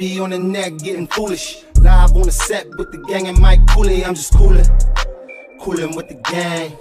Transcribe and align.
be 0.00 0.18
on 0.18 0.30
the 0.30 0.38
neck 0.38 0.78
getting 0.78 1.06
foolish. 1.06 1.62
Live 1.82 2.16
on 2.16 2.22
the 2.22 2.32
set 2.32 2.66
with 2.78 2.90
the 2.90 2.96
gang 3.06 3.28
and 3.28 3.38
Mike 3.38 3.60
Cooley. 3.66 4.02
I'm 4.02 4.14
just 4.14 4.32
coolin'. 4.32 4.64
Coolin' 5.60 5.94
with 5.94 6.08
the 6.08 6.14
gang. 6.14 6.72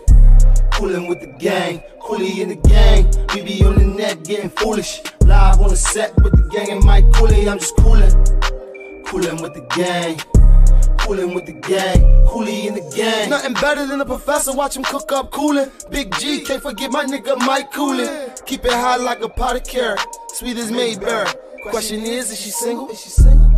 Coolin' 0.72 1.06
with 1.06 1.20
the 1.20 1.28
gang. 1.38 1.84
Cooley 2.02 2.42
in 2.42 2.48
the 2.48 2.56
gang. 2.56 3.12
We 3.36 3.42
be 3.42 3.66
on 3.66 3.76
the 3.76 3.84
net 3.84 4.24
getting 4.24 4.50
foolish. 4.50 5.02
Live 5.26 5.60
on 5.60 5.68
the 5.68 5.76
set 5.76 6.16
with 6.24 6.32
the 6.32 6.48
gang 6.48 6.72
and 6.72 6.82
Mike 6.86 7.12
Cooley. 7.12 7.50
I'm 7.50 7.60
just 7.60 7.76
coolin'. 7.76 8.14
Coolin' 9.04 9.42
with 9.42 9.54
the 9.54 9.68
gang. 9.76 10.18
Coolin' 11.00 11.34
with 11.34 11.46
the 11.46 11.60
gang. 11.60 12.26
Cooley 12.26 12.68
in 12.68 12.76
the 12.76 12.94
gang. 12.96 13.30
Nothing 13.30 13.54
better 13.56 13.86
than 13.86 14.00
a 14.00 14.06
professor. 14.06 14.54
Watch 14.54 14.78
him 14.78 14.84
cook 14.84 15.12
up 15.12 15.30
coolin'. 15.32 15.70
Big 15.92 16.16
G, 16.20 16.40
can't 16.46 16.64
forget 16.64 16.90
my 16.90 17.04
nigga 17.04 17.38
Mike 17.40 17.74
Coolin'. 17.74 18.32
Keep 18.46 18.64
it 18.64 18.72
hot 18.72 19.02
like 19.02 19.22
a 19.22 19.28
pot 19.28 19.58
of 19.58 19.66
carrot. 19.66 20.00
Sweet 20.30 20.56
as 20.56 20.72
Mayberry. 20.72 21.28
Question 21.70 22.02
is, 22.02 22.32
is 22.32 22.42
she 22.42 22.50
single? 22.50 22.90
Is 22.90 23.00
she 23.00 23.10
single? 23.10 23.52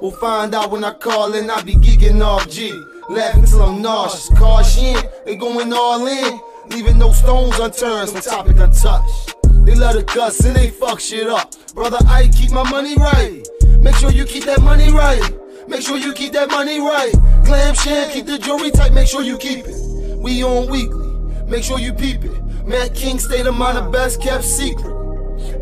We'll 0.00 0.10
find 0.12 0.54
out 0.54 0.70
when 0.70 0.84
I 0.84 0.94
call 0.94 1.34
and 1.34 1.50
I 1.50 1.60
be 1.62 1.74
geeking 1.74 2.24
off 2.24 2.48
G. 2.48 2.72
Laughing 3.10 3.44
till 3.44 3.62
I'm 3.62 3.82
nauseous. 3.82 4.30
Caution, 4.38 4.96
they 5.26 5.36
going 5.36 5.70
all 5.74 6.06
in. 6.06 6.40
Leaving 6.70 6.98
no 6.98 7.12
stones 7.12 7.58
unturned, 7.58 8.14
no 8.14 8.20
topic 8.20 8.56
untouched. 8.56 9.34
They 9.66 9.74
love 9.74 9.96
the 9.96 10.02
guts 10.02 10.42
and 10.44 10.56
they 10.56 10.70
fuck 10.70 10.98
shit 10.98 11.26
up. 11.26 11.54
Brother, 11.74 11.98
I 12.08 12.28
keep 12.28 12.52
my 12.52 12.68
money 12.70 12.96
right. 12.96 13.46
Make 13.80 13.96
sure 13.96 14.10
you 14.10 14.24
keep 14.24 14.44
that 14.44 14.62
money 14.62 14.90
right. 14.90 15.30
Make 15.68 15.82
sure 15.82 15.98
you 15.98 16.14
keep 16.14 16.32
that 16.32 16.48
money 16.48 16.80
right. 16.80 17.12
Glam 17.44 17.74
sham, 17.74 18.10
keep 18.10 18.24
the 18.24 18.38
jewelry 18.38 18.70
tight, 18.70 18.94
make 18.94 19.08
sure 19.08 19.22
you 19.22 19.36
keep 19.36 19.66
it. 19.66 20.18
We 20.18 20.42
on 20.42 20.70
weekly, 20.70 21.44
make 21.46 21.64
sure 21.64 21.78
you 21.78 21.92
peep 21.92 22.24
it. 22.24 22.66
Matt 22.66 22.94
King 22.94 23.18
state 23.18 23.46
of 23.46 23.54
mind, 23.54 23.76
the 23.76 23.82
best 23.82 24.22
kept 24.22 24.44
secret. 24.44 24.97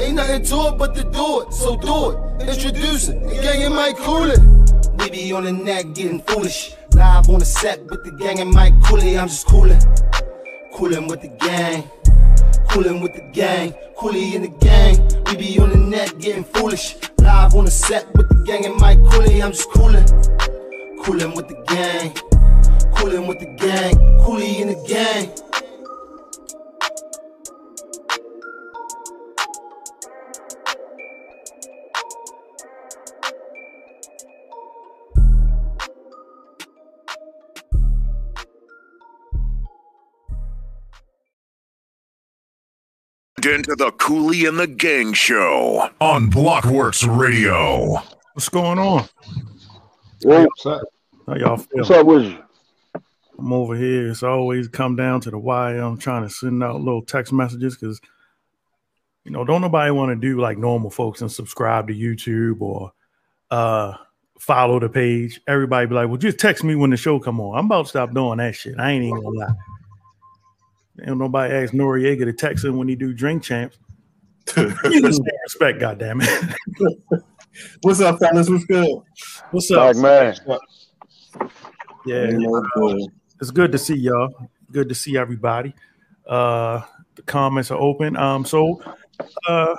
Ain't 0.01 0.17
nothing 0.17 0.43
to 0.45 0.57
it 0.69 0.79
but 0.79 0.95
to 0.95 1.03
do 1.05 1.41
it, 1.43 1.53
so 1.53 1.77
do 1.77 2.11
it. 2.11 2.49
Introduce 2.49 3.09
it, 3.09 3.23
the 3.23 3.35
gang 3.43 3.63
and 3.63 3.75
Mike 3.75 3.97
Coolin'. 3.97 4.67
We 4.99 5.11
be 5.11 5.33
on 5.33 5.45
the 5.45 5.53
neck 5.53 5.95
getting 5.95 6.21
foolish. 6.23 6.75
Live 6.95 7.29
on 7.29 7.39
the 7.39 7.45
set 7.45 7.85
with 7.91 8.03
the 8.05 8.13
gang 8.13 8.41
and 8.41 8.51
Mike 8.51 8.75
Cooley. 8.85 9.19
I'm 9.19 9.29
just 9.29 9.47
coolin'. 9.47 9.81
Coolin' 10.73 11.07
with 11.07 11.21
the 11.23 11.29
gang. 11.29 11.85
Coolin' 12.71 13.01
with 13.01 13.15
the 13.15 13.23
gang. 13.33 13.75
Cooley 13.97 14.35
in 14.35 14.43
the 14.43 14.49
gang. 14.49 15.07
We 15.27 15.37
be 15.37 15.59
on 15.59 15.71
the 15.71 15.77
net 15.77 16.19
getting 16.19 16.45
foolish. 16.45 16.97
Live 17.19 17.55
on 17.55 17.67
the 17.67 17.71
set 17.71 18.07
with 18.15 18.29
the 18.29 18.45
gang 18.47 18.65
and 18.67 18.77
Mike 18.77 18.99
Cooley. 19.11 19.43
I'm 19.43 19.53
just 19.53 19.71
coolin'. 19.71 20.07
Coolin' 21.03 21.35
with 21.35 21.49
the 21.49 21.63
gang. 21.69 22.15
Coolin' 22.97 23.27
with 23.27 23.39
the 23.41 23.47
gang. 23.47 23.97
Cooley 24.25 24.61
in 24.61 24.69
the 24.69 24.85
gang. 24.89 25.31
Into 43.47 43.77
the 43.77 43.93
Cooley 43.93 44.45
and 44.45 44.59
the 44.59 44.67
Gang 44.67 45.13
Show 45.13 45.89
on 46.01 46.31
Blockworks 46.31 47.07
Radio. 47.07 47.95
What's 48.33 48.49
going 48.49 48.79
on? 48.79 49.05
Hey, 50.21 50.45
what's 50.45 50.67
up? 50.67 50.83
How 51.27 51.37
y'all 51.37 51.57
feel? 51.57 51.69
What's 51.79 51.91
up 51.91 52.07
with 52.07 52.25
you? 52.25 52.43
I'm 53.39 53.53
over 53.53 53.77
here. 53.77 54.11
It's 54.11 54.25
always 54.25 54.67
come 54.67 54.97
down 54.97 55.21
to 55.23 55.31
the 55.31 55.39
wire. 55.39 55.79
I'm 55.79 55.97
trying 55.97 56.25
to 56.25 56.29
send 56.29 56.63
out 56.65 56.81
little 56.81 57.03
text 57.03 57.33
messages 57.33 57.77
because, 57.77 58.01
you 59.25 59.31
know, 59.31 59.45
don't 59.45 59.63
nobody 59.63 59.93
want 59.93 60.11
to 60.11 60.17
do 60.17 60.41
like 60.41 60.59
normal 60.59 60.91
folks 60.91 61.21
and 61.21 61.31
subscribe 61.31 61.87
to 61.87 61.95
YouTube 61.95 62.61
or 62.61 62.93
uh 63.53 63.93
follow 64.41 64.81
the 64.81 64.89
page. 64.89 65.41
Everybody 65.47 65.87
be 65.87 65.95
like, 65.95 66.09
well, 66.09 66.17
just 66.17 66.39
text 66.39 66.65
me 66.65 66.75
when 66.75 66.91
the 66.91 66.97
show 66.97 67.21
come 67.21 67.41
on. 67.41 67.57
I'm 67.57 67.67
about 67.67 67.85
to 67.85 67.89
stop 67.91 68.13
doing 68.13 68.39
that 68.39 68.57
shit. 68.57 68.75
I 68.79 68.91
ain't 68.91 69.05
even 69.05 69.23
gonna 69.23 69.39
lie. 69.39 69.55
Ain't 71.05 71.19
nobody 71.19 71.53
ask 71.53 71.73
Noreaga 71.73 72.25
to 72.25 72.33
text 72.33 72.65
him 72.65 72.77
when 72.79 72.89
he 72.89 72.97
do 72.97 73.13
drink 73.13 73.43
champs. 73.43 73.79
respect, 74.57 75.81
goddamn 75.81 76.21
it. 76.23 76.57
What's 77.83 78.01
up, 78.01 78.19
fellas? 78.19 78.49
What's 78.49 78.65
good? 78.65 78.99
What's 79.51 79.71
up, 79.71 79.97
Like, 79.97 79.97
man. 79.97 80.37
Yeah, 82.07 82.31
uh, 82.77 82.95
it's 83.41 83.51
good 83.51 83.73
to 83.73 83.79
see 83.79 83.97
y'all. 83.97 84.33
Good 84.71 84.89
to 84.89 84.95
see 84.95 85.17
everybody. 85.17 85.75
Uh, 86.27 86.83
the 87.15 87.23
comments 87.23 87.71
are 87.71 87.79
open. 87.79 88.17
Um, 88.17 88.45
so, 88.45 88.81
uh, 89.49 89.75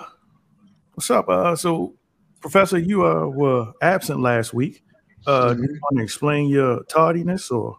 what's 0.94 1.10
up? 1.10 1.30
Uh, 1.30 1.56
so, 1.56 1.96
Professor, 2.42 2.78
you 2.78 3.06
uh 3.06 3.28
were 3.28 3.72
absent 3.82 4.22
last 4.22 4.54
week. 4.54 4.84
Uh, 5.26 5.54
do 5.54 5.62
you 5.62 5.80
want 5.84 5.98
to 5.98 6.04
explain 6.04 6.50
your 6.50 6.84
tardiness 6.84 7.50
or 7.52 7.78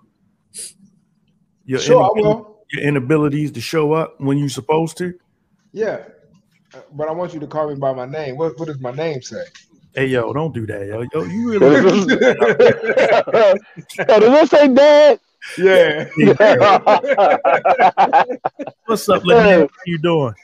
your 1.65 1.81
Sure, 1.81 2.05
I 2.05 2.09
will. 2.15 2.48
Your 2.73 2.83
inabilities 2.83 3.53
to 3.53 3.61
show 3.61 3.93
up 3.93 4.21
when 4.21 4.39
you're 4.39 4.49
supposed 4.49 4.97
to? 4.99 5.15
Yeah. 5.73 6.05
But 6.93 7.09
I 7.09 7.13
want 7.13 7.35
you 7.35 7.41
to 7.41 7.47
call 7.47 7.69
me 7.69 7.77
by 7.77 7.93
my 7.93 8.07
name. 8.07 8.37
What, 8.37 8.59
what 8.59 8.67
does 8.67 8.81
my 8.81 8.93
name 8.93 9.23
say? 9.23 9.45
Hey, 9.95 10.07
yo, 10.07 10.33
don't 10.33 10.55
do 10.55 10.67
that, 10.67 10.87
yo. 10.87 11.05
Yo, 11.13 11.25
you 11.25 11.59
Does 11.59 12.07
really. 12.07 12.15
Yo, 13.99 14.21
does 14.21 14.23
this 14.41 14.51
say 14.51 14.69
dad? 14.69 15.21
Yeah. 15.57 16.09
yeah. 16.19 18.25
What's 18.87 19.09
up, 19.09 19.25
Lynette? 19.25 19.71
How 19.71 19.77
you 19.87 19.99
doing? 19.99 20.35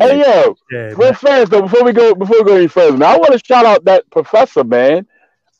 Hey 0.00 0.20
yo, 0.20 0.56
Yeah, 0.70 0.92
real 0.96 1.14
fast 1.14 1.50
though, 1.50 1.62
before 1.62 1.82
we 1.82 1.92
go 1.92 2.14
before 2.14 2.38
we 2.38 2.44
go 2.44 2.56
any 2.56 2.68
further, 2.68 2.96
man, 2.96 3.14
I 3.14 3.16
want 3.16 3.32
to 3.32 3.40
shout 3.44 3.66
out 3.66 3.84
that 3.84 4.08
professor, 4.10 4.62
man. 4.62 5.06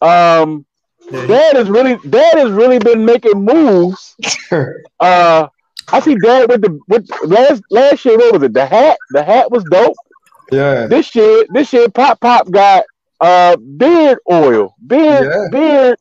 Um 0.00 0.64
Dad 1.10 1.56
has 1.56 1.70
really 1.70 1.96
Dad 2.08 2.38
has 2.38 2.50
really 2.50 2.78
been 2.78 3.04
making 3.04 3.44
moves. 3.44 4.16
Uh 5.00 5.46
I 5.92 6.00
see 6.00 6.16
Dad 6.16 6.50
with 6.50 6.60
the 6.60 6.80
with 6.88 7.08
last 7.24 7.62
last 7.70 8.04
year, 8.04 8.18
what 8.18 8.32
was 8.32 8.42
it? 8.42 8.52
The 8.52 8.66
hat? 8.66 8.98
The 9.12 9.22
hat 9.22 9.50
was 9.50 9.64
dope. 9.64 9.96
Yeah. 10.50 10.88
This 10.88 11.14
year, 11.14 11.46
this 11.50 11.72
year 11.72 11.88
Pop 11.88 12.20
Pop 12.20 12.50
got 12.50 12.84
uh 13.20 13.56
beard 13.56 14.18
oil. 14.30 14.74
Beard 14.84 15.24
Yeah. 15.24 15.48
beard 15.52 15.98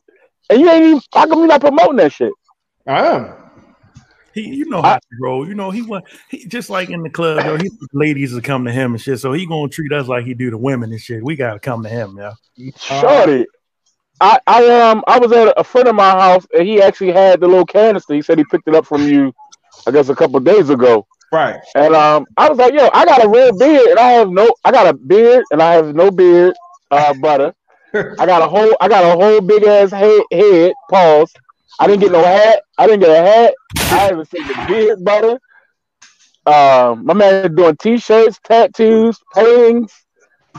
and 0.50 0.60
you 0.60 0.68
ain't 0.68 0.84
even 0.84 1.00
how 1.14 1.26
come 1.28 1.40
you 1.40 1.46
not 1.46 1.60
promoting 1.60 1.96
that 1.96 2.12
shit? 2.12 2.32
I 2.88 3.06
am. 3.06 3.34
He, 4.34 4.42
you 4.42 4.68
know 4.68 4.82
how 4.82 4.94
he 5.10 5.16
roll. 5.20 5.46
You 5.46 5.54
know 5.54 5.70
he 5.70 5.82
was 5.82 6.02
he 6.28 6.46
just 6.46 6.70
like 6.70 6.90
in 6.90 7.02
the 7.02 7.10
club. 7.10 7.44
Yo, 7.44 7.56
he 7.56 7.70
ladies 7.92 8.32
will 8.32 8.40
come 8.40 8.64
to 8.64 8.72
him 8.72 8.94
and 8.94 9.00
shit. 9.00 9.20
So 9.20 9.32
he 9.32 9.46
gonna 9.46 9.68
treat 9.68 9.92
us 9.92 10.08
like 10.08 10.24
he 10.24 10.34
do 10.34 10.50
the 10.50 10.58
women 10.58 10.90
and 10.90 11.00
shit. 11.00 11.22
We 11.22 11.36
gotta 11.36 11.60
come 11.60 11.82
to 11.84 11.88
him, 11.88 12.18
yeah. 12.18 12.32
Shorty. 12.76 13.46
I, 14.20 14.38
I 14.46 14.80
um 14.90 15.04
I 15.06 15.18
was 15.18 15.32
at 15.32 15.54
a 15.56 15.64
friend 15.64 15.88
of 15.88 15.94
my 15.94 16.10
house 16.10 16.46
and 16.54 16.66
he 16.66 16.82
actually 16.82 17.12
had 17.12 17.40
the 17.40 17.46
little 17.46 17.66
canister. 17.66 18.14
He 18.14 18.22
said 18.22 18.38
he 18.38 18.44
picked 18.44 18.66
it 18.68 18.74
up 18.74 18.86
from 18.86 19.06
you, 19.08 19.32
I 19.86 19.90
guess 19.90 20.08
a 20.08 20.14
couple 20.14 20.40
days 20.40 20.70
ago. 20.70 21.06
Right. 21.32 21.60
And 21.74 21.94
um 21.94 22.26
I 22.36 22.48
was 22.48 22.58
like, 22.58 22.74
yo, 22.74 22.88
I 22.92 23.04
got 23.04 23.24
a 23.24 23.28
real 23.28 23.56
beard 23.56 23.88
and 23.90 23.98
I 23.98 24.12
have 24.12 24.30
no 24.30 24.48
I 24.64 24.72
got 24.72 24.88
a 24.88 24.94
beard 24.94 25.44
and 25.52 25.62
I 25.62 25.74
have 25.74 25.94
no 25.94 26.10
beard, 26.10 26.54
uh 26.90 27.14
butter. 27.14 27.54
I 27.94 28.26
got 28.26 28.42
a 28.42 28.48
whole 28.48 28.76
I 28.80 28.88
got 28.88 29.04
a 29.04 29.22
whole 29.22 29.40
big 29.40 29.62
ass 29.64 29.90
head 29.90 30.22
head, 30.32 30.72
pause. 30.90 31.32
I 31.78 31.86
didn't 31.86 32.00
get 32.00 32.12
no 32.12 32.22
hat. 32.22 32.60
I 32.76 32.86
didn't 32.86 33.00
get 33.00 33.10
a 33.10 33.24
hat. 33.24 33.54
I 33.90 33.98
haven't 34.06 34.28
seen 34.30 34.46
the 34.48 34.54
beard 34.66 35.04
butter. 35.04 35.38
Um 36.46 37.04
my 37.04 37.14
man 37.14 37.44
is 37.44 37.50
doing 37.54 37.76
t-shirts, 37.76 38.40
tattoos, 38.42 39.18
paintings, 39.34 39.92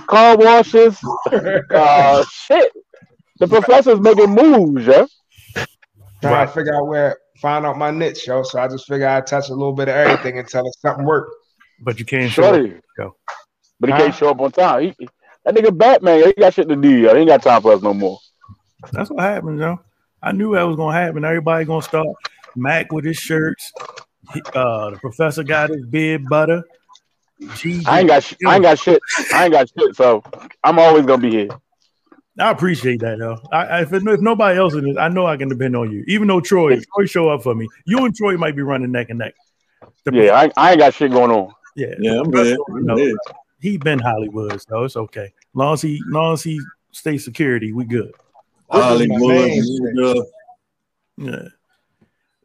car 0.07 0.37
washes, 0.37 0.97
uh 1.73 2.23
shit. 2.31 2.71
The 3.39 3.47
professor's 3.47 3.99
making 3.99 4.31
moves, 4.31 4.85
yeah. 4.85 5.05
Trying 6.21 6.47
to 6.47 6.53
figure 6.53 6.75
out 6.75 6.87
where 6.87 7.17
find 7.41 7.65
out 7.65 7.77
my 7.77 7.91
niche, 7.91 8.27
yo. 8.27 8.43
So 8.43 8.59
I 8.59 8.67
just 8.67 8.85
figure 8.87 9.07
I 9.07 9.21
touch 9.21 9.49
a 9.49 9.53
little 9.53 9.73
bit 9.73 9.87
of 9.87 9.95
everything 9.95 10.37
until 10.37 10.67
it's 10.67 10.81
something 10.81 11.05
work. 11.05 11.29
But 11.81 11.97
you 11.99 12.05
can't 12.05 12.29
show 12.31 12.43
Shorty. 12.43 12.75
up. 12.75 12.81
Yo. 12.97 13.15
But 13.79 13.89
he 13.89 13.93
Huh? 13.93 13.99
can't 14.01 14.15
show 14.15 14.29
up 14.31 14.41
on 14.41 14.51
time. 14.51 14.81
He, 14.83 15.09
that 15.45 15.55
nigga 15.55 15.75
Batman, 15.75 16.25
he 16.25 16.33
got 16.33 16.53
shit 16.53 16.67
to 16.67 16.75
do, 16.75 16.89
yo. 16.89 17.13
He 17.13 17.21
ain't 17.21 17.29
got 17.29 17.41
time 17.41 17.61
for 17.61 17.71
us 17.71 17.81
no 17.81 17.93
more. 17.93 18.19
That's 18.91 19.09
what 19.09 19.21
happens, 19.23 19.61
yo. 19.61 19.79
I 20.21 20.33
knew 20.33 20.53
that 20.55 20.63
was 20.63 20.75
gonna 20.75 20.97
happen. 20.97 21.23
Everybody 21.23 21.63
gonna 21.63 21.81
start 21.81 22.07
Mac 22.57 22.91
with 22.91 23.05
his 23.05 23.15
shirts. 23.17 23.71
He- 24.33 24.41
uh, 24.53 24.89
the 24.91 24.97
professor 24.99 25.43
got 25.43 25.69
his 25.69 25.85
beard 25.85 26.27
butter. 26.27 26.63
G- 27.53 27.83
I 27.87 27.99
ain't 28.01 28.09
got 28.09 28.23
sh- 28.23 28.35
I 28.45 28.55
ain't 28.55 28.63
got 28.63 28.77
shit. 28.77 29.01
I 29.33 29.45
ain't 29.45 29.53
got 29.53 29.69
shit, 29.69 29.95
so 29.95 30.21
I'm 30.61 30.77
always 30.77 31.05
gonna 31.05 31.21
be 31.21 31.31
here. 31.31 31.49
I 32.39 32.51
appreciate 32.51 33.01
that, 33.01 33.19
though. 33.19 33.37
I, 33.51 33.65
I, 33.65 33.81
if, 33.81 33.91
if 33.93 34.21
nobody 34.21 34.57
else 34.57 34.73
in 34.73 34.85
this, 34.85 34.97
I 34.97 35.09
know 35.09 35.25
I 35.25 35.35
can 35.37 35.49
depend 35.49 35.75
on 35.75 35.91
you. 35.91 36.03
Even 36.07 36.27
though 36.27 36.39
Troy, 36.39 36.79
Troy 36.95 37.05
show 37.05 37.29
up 37.29 37.43
for 37.43 37.53
me, 37.53 37.67
you 37.85 38.05
and 38.05 38.15
Troy 38.15 38.37
might 38.37 38.55
be 38.55 38.61
running 38.61 38.91
neck 38.91 39.09
and 39.09 39.19
neck. 39.19 39.33
The 40.05 40.11
Yeah, 40.13 40.33
I, 40.33 40.51
I 40.55 40.71
ain't 40.71 40.79
got 40.79 40.93
shit 40.93 41.11
going 41.11 41.31
on. 41.31 41.51
Yeah, 41.75 41.87
Yeah, 41.99 42.19
I'm 42.19 42.31
Professor, 42.31 42.49
here. 42.49 42.55
you 42.69 42.75
I'm 42.77 42.85
know, 42.85 42.95
here. 42.95 43.15
he 43.59 43.77
been 43.77 43.99
Hollywood, 43.99 44.61
so 44.61 44.83
it's 44.83 44.95
okay. 44.95 45.33
Long 45.53 45.73
as 45.73 45.81
he, 45.81 46.01
long 46.07 46.33
as 46.33 46.43
he 46.43 46.61
stays 46.91 47.23
security, 47.25 47.73
we 47.73 47.83
good. 47.85 48.13
Hollywood. 48.69 49.19
name 49.19 49.63
Yeah. 49.97 50.13
You 51.17 51.49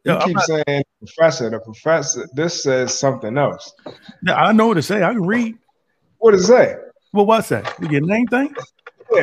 Yeah, 0.03 0.23
keep 0.25 0.35
not- 0.35 0.43
saying 0.45 0.83
professor, 0.99 1.49
the 1.49 1.59
professor. 1.59 2.27
This 2.33 2.61
says 2.63 2.97
something 2.97 3.37
else. 3.37 3.73
yeah, 4.23 4.35
I 4.35 4.51
know 4.51 4.67
what 4.67 4.75
to 4.75 4.81
say. 4.83 5.03
I 5.03 5.13
can 5.13 5.25
read. 5.25 5.57
What 6.17 6.31
does 6.31 6.43
it 6.43 6.47
say? 6.47 6.75
Well, 7.13 7.25
what's 7.25 7.49
that? 7.49 7.73
You 7.81 7.87
get 7.87 8.03
name 8.03 8.27
thing? 8.27 8.53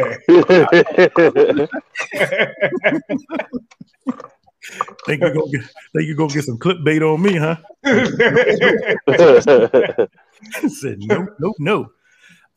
Think 5.06 5.23
you 5.23 5.35
go 5.35 5.49
get 5.49 5.62
think 5.93 6.06
you 6.06 6.15
go 6.15 6.29
get 6.29 6.44
some 6.44 6.59
clickbait 6.59 7.03
on 7.03 7.21
me, 7.21 7.37
huh? 7.37 7.56
said 10.69 11.00
no, 11.00 11.27
no, 11.41 11.55
no. 11.59 11.91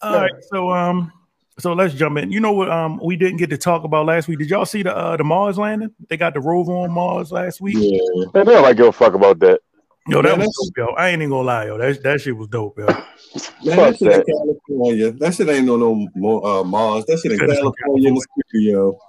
All 0.02 0.16
right, 0.16 0.32
so 0.52 0.70
um, 0.70 1.12
so 1.58 1.74
let's 1.74 1.96
jump 1.96 2.20
in. 2.20 2.32
You 2.32 2.40
know 2.40 2.52
what? 2.52 2.70
Um, 2.70 3.00
we 3.04 3.16
didn't 3.16 3.38
get 3.38 3.50
to 3.50 3.58
talk 3.58 3.84
about 3.84 4.06
last 4.06 4.28
week. 4.28 4.38
Did 4.40 4.50
y'all 4.50 4.66
see 4.66 4.84
the 4.84 4.96
uh, 4.96 5.18
the 5.18 5.24
Mars 5.24 5.58
landing? 5.58 5.90
They 6.08 6.18
got 6.18 6.36
the 6.36 6.42
rover 6.42 6.74
on 6.74 6.92
Mars 6.92 7.32
last 7.32 7.60
week. 7.60 7.78
Yeah. 7.78 8.00
They 8.34 8.44
don't 8.44 8.62
like 8.62 8.78
give 8.78 8.88
a 8.88 8.92
fuck 8.92 9.16
about 9.16 9.40
that. 9.40 9.62
Yo, 10.08 10.22
that 10.22 10.38
Man, 10.38 10.46
was 10.46 10.72
dope, 10.76 10.90
yo. 10.90 10.94
I 10.96 11.10
ain't 11.10 11.22
even 11.22 11.32
gonna 11.32 11.48
lie, 11.48 11.66
yo. 11.66 11.78
That 11.80 12.04
that 12.04 12.22
shit 12.22 12.38
was 12.38 12.48
dope, 12.48 12.78
yo. 12.78 12.86
Man, 12.86 13.78
that 13.78 13.98
shit 13.98 14.12
that. 14.12 14.24
in 14.28 14.36
California. 14.38 15.12
That 15.12 15.34
shit 15.34 15.50
ain't 15.50 15.66
no 15.66 15.78
no 15.78 16.08
more 16.16 16.46
uh, 16.46 16.64
Mars. 16.64 17.06
That 17.06 17.20
shit 17.20 17.32
in 17.32 17.40
Shit 17.40 17.50
is 17.50 17.58
in 17.58 17.64
California 17.64 18.10
in 18.10 18.14
the 18.14 18.28
studio. 18.50 19.00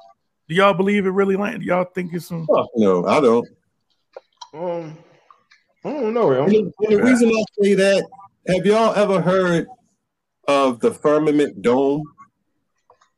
Do 0.48 0.54
y'all 0.54 0.72
believe 0.72 1.04
it 1.04 1.10
really 1.10 1.36
landed? 1.36 1.62
Y'all 1.62 1.84
think 1.84 2.14
it's 2.14 2.26
some? 2.26 2.46
Fuck 2.46 2.68
no, 2.76 3.04
I 3.04 3.20
don't. 3.20 3.48
um, 4.54 4.98
I 5.84 5.92
don't 5.92 6.14
know, 6.14 6.32
yo. 6.32 6.44
And 6.44 6.52
the, 6.52 6.72
and 6.80 6.92
the 6.92 7.02
reason 7.02 7.28
I 7.28 7.44
say 7.60 7.74
that, 7.74 8.08
have 8.48 8.64
y'all 8.64 8.94
ever 8.94 9.20
heard 9.20 9.66
of 10.48 10.80
the 10.80 10.92
firmament 10.92 11.60
dome? 11.60 12.04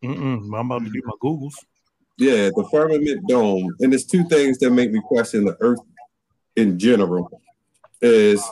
Mm-mm, 0.03 0.47
I'm 0.59 0.71
about 0.71 0.85
to 0.85 0.91
do 0.91 1.01
my 1.05 1.15
googles. 1.23 1.55
Yeah, 2.19 2.51
the 2.57 2.67
firmament 2.73 3.29
dome. 3.29 3.71
And 3.79 3.93
there's 3.93 4.05
two 4.05 4.25
things 4.25 4.59
that 4.59 4.71
make 4.71 4.91
me 4.91 5.01
question 5.01 5.45
the 5.45 5.57
earth 5.61 5.79
in 6.57 6.77
general. 6.77 7.31
Is 8.01 8.45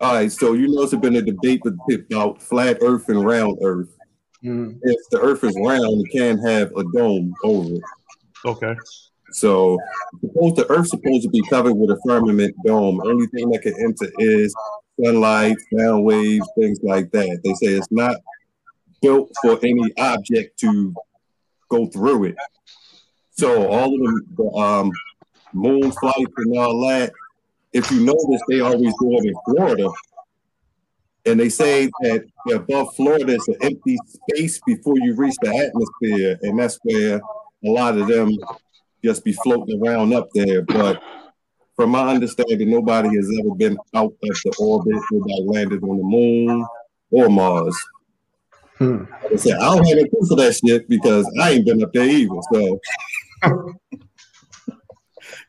all 0.00 0.14
right, 0.14 0.32
so 0.32 0.52
you 0.54 0.68
know 0.68 0.84
there's 0.84 1.00
been 1.00 1.16
a 1.16 1.22
debate 1.22 1.62
about 1.90 2.42
flat 2.42 2.78
earth 2.82 3.08
and 3.08 3.24
round 3.24 3.58
earth. 3.62 3.96
Mm. 4.44 4.78
If 4.82 4.98
the 5.10 5.20
earth 5.20 5.44
is 5.44 5.56
round, 5.64 6.04
it 6.04 6.12
can't 6.12 6.40
have 6.44 6.72
a 6.76 6.82
dome 6.92 7.32
over 7.44 7.76
it. 7.76 7.82
Okay. 8.44 8.76
So 9.30 9.78
suppose 10.20 10.54
the 10.54 10.66
earth's 10.68 10.90
supposed 10.90 11.22
to 11.22 11.30
be 11.30 11.42
covered 11.48 11.74
with 11.74 11.90
a 11.90 12.00
firmament 12.06 12.54
dome. 12.66 13.00
Only 13.04 13.26
thing 13.28 13.50
that 13.50 13.62
can 13.62 13.74
enter 13.80 14.12
is 14.18 14.54
sunlight, 15.02 15.56
sound 15.76 16.04
waves, 16.04 16.48
things 16.58 16.80
like 16.82 17.10
that. 17.12 17.40
They 17.44 17.54
say 17.54 17.74
it's 17.74 17.90
not 17.90 18.16
built 19.00 19.30
for 19.40 19.58
any 19.62 19.92
object 19.98 20.58
to 20.60 20.94
go 21.68 21.86
through 21.86 22.24
it. 22.24 22.36
So 23.30 23.68
all 23.68 23.94
of 23.94 24.00
the, 24.00 24.22
the 24.36 24.58
um, 24.58 24.90
moon 25.52 25.90
flights 25.92 26.32
and 26.36 26.58
all 26.58 26.80
that, 26.88 27.12
if 27.72 27.90
you 27.90 28.04
notice, 28.04 28.42
they 28.48 28.60
always 28.60 28.94
do 29.00 29.12
it 29.12 29.24
in 29.24 29.34
Florida. 29.46 29.88
And 31.24 31.38
they 31.38 31.48
say 31.48 31.86
that 32.00 32.24
above 32.52 32.94
Florida 32.96 33.34
is 33.34 33.48
an 33.48 33.56
empty 33.62 33.96
space 34.06 34.60
before 34.66 34.98
you 34.98 35.14
reach 35.14 35.36
the 35.40 35.56
atmosphere, 35.56 36.38
and 36.42 36.58
that's 36.58 36.78
where 36.82 37.16
a 37.64 37.68
lot 37.68 37.96
of 37.96 38.08
them 38.08 38.36
just 39.04 39.24
be 39.24 39.32
floating 39.32 39.80
around 39.80 40.12
up 40.12 40.28
there. 40.34 40.62
But 40.62 41.00
from 41.76 41.90
my 41.90 42.08
understanding, 42.08 42.70
nobody 42.70 43.14
has 43.16 43.30
ever 43.40 43.54
been 43.54 43.78
out 43.94 44.12
of 44.12 44.18
the 44.20 44.54
orbit 44.58 45.00
without 45.10 45.46
landed 45.46 45.82
on 45.82 45.96
the 45.96 46.02
moon 46.02 46.66
or 47.10 47.28
Mars. 47.28 47.76
Hmm. 48.78 49.04
I 49.32 49.36
said, 49.36 49.54
I 49.54 49.74
don't 49.74 49.86
have 49.86 49.98
any 49.98 50.08
proof 50.08 50.30
of 50.30 50.38
that 50.38 50.54
shit 50.54 50.88
because 50.88 51.24
I 51.40 51.50
ain't 51.52 51.66
been 51.66 51.82
up 51.84 51.92
there 51.92 52.04
either. 52.04 52.34
So 52.52 52.80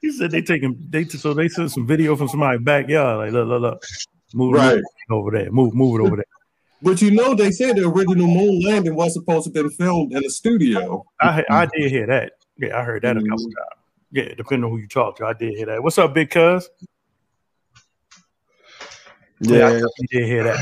He 0.04 0.12
said 0.12 0.32
they 0.32 0.42
taking 0.42 0.76
they 0.90 1.06
so 1.06 1.34
they 1.34 1.48
sent 1.48 1.72
some 1.72 1.88
video 1.88 2.18
from 2.18 2.28
somebody's 2.28 2.62
backyard. 2.62 3.20
Like 3.20 3.32
look, 3.32 3.48
look, 3.48 3.62
look, 3.62 3.86
move, 4.34 4.54
Right. 4.54 4.76
move 4.76 4.84
over 5.18 5.32
there, 5.32 5.50
move, 5.50 5.74
move 5.74 6.02
it 6.02 6.04
over 6.04 6.18
there. 6.18 6.26
But 6.82 7.02
you 7.02 7.12
know, 7.12 7.34
they 7.34 7.52
said 7.52 7.78
the 7.78 7.88
original 7.88 8.28
moon 8.28 8.60
landing 8.66 8.96
was 8.96 9.14
supposed 9.14 9.46
to 9.46 9.50
have 9.50 9.54
been 9.54 9.72
filmed 9.72 10.12
in 10.12 10.26
a 10.26 10.30
studio. 10.30 11.06
I 11.22 11.46
I 11.50 11.68
did 11.68 11.90
hear 11.90 12.06
that. 12.08 12.34
Yeah, 12.58 12.78
I 12.78 12.84
heard 12.84 13.04
that 13.04 13.16
a 13.16 13.22
couple 13.22 13.38
Mhm. 13.38 13.56
times. 13.56 13.82
Yeah, 14.12 14.34
depending 14.36 14.66
on 14.66 14.72
who 14.72 14.78
you 14.78 14.90
talk 14.90 15.16
to, 15.18 15.26
I 15.26 15.32
did 15.32 15.54
hear 15.56 15.68
that. 15.68 15.82
What's 15.82 15.98
up, 15.98 16.14
big 16.14 16.30
cuz? 16.30 16.70
I 18.92 19.26
Yeah, 19.40 19.70
I 19.70 20.06
did 20.12 20.26
hear 20.28 20.44
that. 20.44 20.60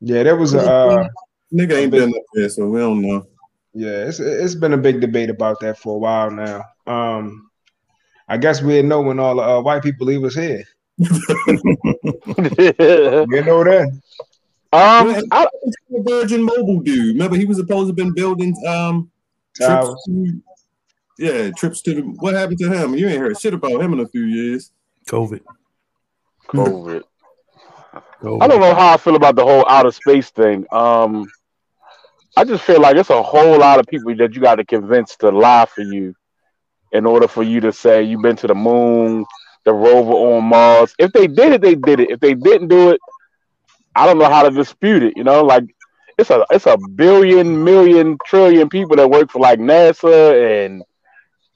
yeah. 0.00 0.22
There 0.22 0.36
was 0.36 0.54
a 0.54 0.60
uh, 0.60 1.08
Nigga 1.52 1.72
ain't 1.74 1.90
been 1.90 2.10
up 2.14 2.22
there, 2.34 2.48
so 2.48 2.68
we 2.68 2.78
don't 2.78 3.02
know. 3.02 3.26
yeah. 3.72 4.06
It's 4.06 4.20
it's 4.20 4.54
been 4.54 4.74
a 4.74 4.78
big 4.78 5.00
debate 5.00 5.28
about 5.30 5.58
that 5.60 5.76
for 5.76 5.96
a 5.96 5.98
while 5.98 6.30
now. 6.30 6.64
Um, 6.86 7.50
I 8.28 8.36
guess 8.38 8.62
we 8.62 8.74
didn't 8.74 8.88
know 8.88 9.02
when 9.02 9.18
all 9.18 9.36
the 9.36 9.42
uh, 9.42 9.60
white 9.60 9.82
people 9.82 10.06
leave 10.06 10.24
us 10.24 10.34
here. 10.34 10.64
you 10.96 11.06
We 12.24 12.42
didn't 12.46 13.46
know 13.46 13.64
that. 13.64 14.00
I, 14.72 15.46
The 15.90 16.02
Virgin 16.02 16.42
Mobile 16.42 16.80
dude, 16.80 17.14
remember 17.14 17.36
he 17.36 17.44
was 17.44 17.58
supposed 17.58 17.84
to 17.84 17.86
have 17.88 17.96
been 17.96 18.14
building 18.14 18.54
um 18.66 19.10
trips 19.54 19.88
to, 20.06 20.42
yeah, 21.18 21.50
trips 21.52 21.80
to 21.82 21.94
the 21.94 22.00
what 22.00 22.34
happened 22.34 22.58
to 22.58 22.68
him? 22.68 22.94
You 22.94 23.08
ain't 23.08 23.20
heard 23.20 23.38
shit 23.40 23.54
about 23.54 23.80
him 23.80 23.92
in 23.92 24.00
a 24.00 24.08
few 24.08 24.24
years. 24.24 24.72
COVID. 25.06 25.40
COVID. 26.48 27.02
COVID. 28.20 28.42
I 28.42 28.48
don't 28.48 28.60
know 28.60 28.74
how 28.74 28.94
I 28.94 28.96
feel 28.96 29.16
about 29.16 29.36
the 29.36 29.44
whole 29.44 29.64
outer 29.68 29.92
space 29.92 30.30
thing. 30.30 30.66
Um, 30.72 31.26
I 32.36 32.44
just 32.44 32.64
feel 32.64 32.80
like 32.80 32.96
it's 32.96 33.10
a 33.10 33.22
whole 33.22 33.58
lot 33.58 33.78
of 33.78 33.86
people 33.86 34.14
that 34.16 34.34
you 34.34 34.40
got 34.40 34.56
to 34.56 34.64
convince 34.64 35.16
to 35.18 35.30
lie 35.30 35.66
for 35.66 35.82
you 35.82 36.14
in 36.94 37.06
order 37.06 37.28
for 37.28 37.42
you 37.42 37.60
to 37.60 37.72
say 37.72 38.02
you've 38.02 38.22
been 38.22 38.36
to 38.36 38.46
the 38.46 38.54
moon, 38.54 39.26
the 39.64 39.74
rover 39.74 40.12
on 40.12 40.44
Mars. 40.44 40.94
If 40.98 41.12
they 41.12 41.26
did 41.26 41.52
it, 41.52 41.62
they 41.62 41.74
did 41.74 42.00
it. 42.00 42.10
If 42.10 42.20
they 42.20 42.34
didn't 42.34 42.68
do 42.68 42.90
it, 42.90 43.00
I 43.94 44.06
don't 44.06 44.18
know 44.18 44.30
how 44.30 44.44
to 44.44 44.50
dispute 44.50 45.02
it. 45.02 45.14
You 45.16 45.24
know, 45.24 45.44
like 45.44 45.64
it's 46.18 46.30
a 46.30 46.46
it's 46.50 46.66
a 46.66 46.78
billion, 46.96 47.64
million, 47.64 48.18
trillion 48.26 48.68
people 48.68 48.96
that 48.96 49.10
work 49.10 49.30
for 49.30 49.40
like 49.40 49.58
NASA 49.58 50.64
and 50.64 50.82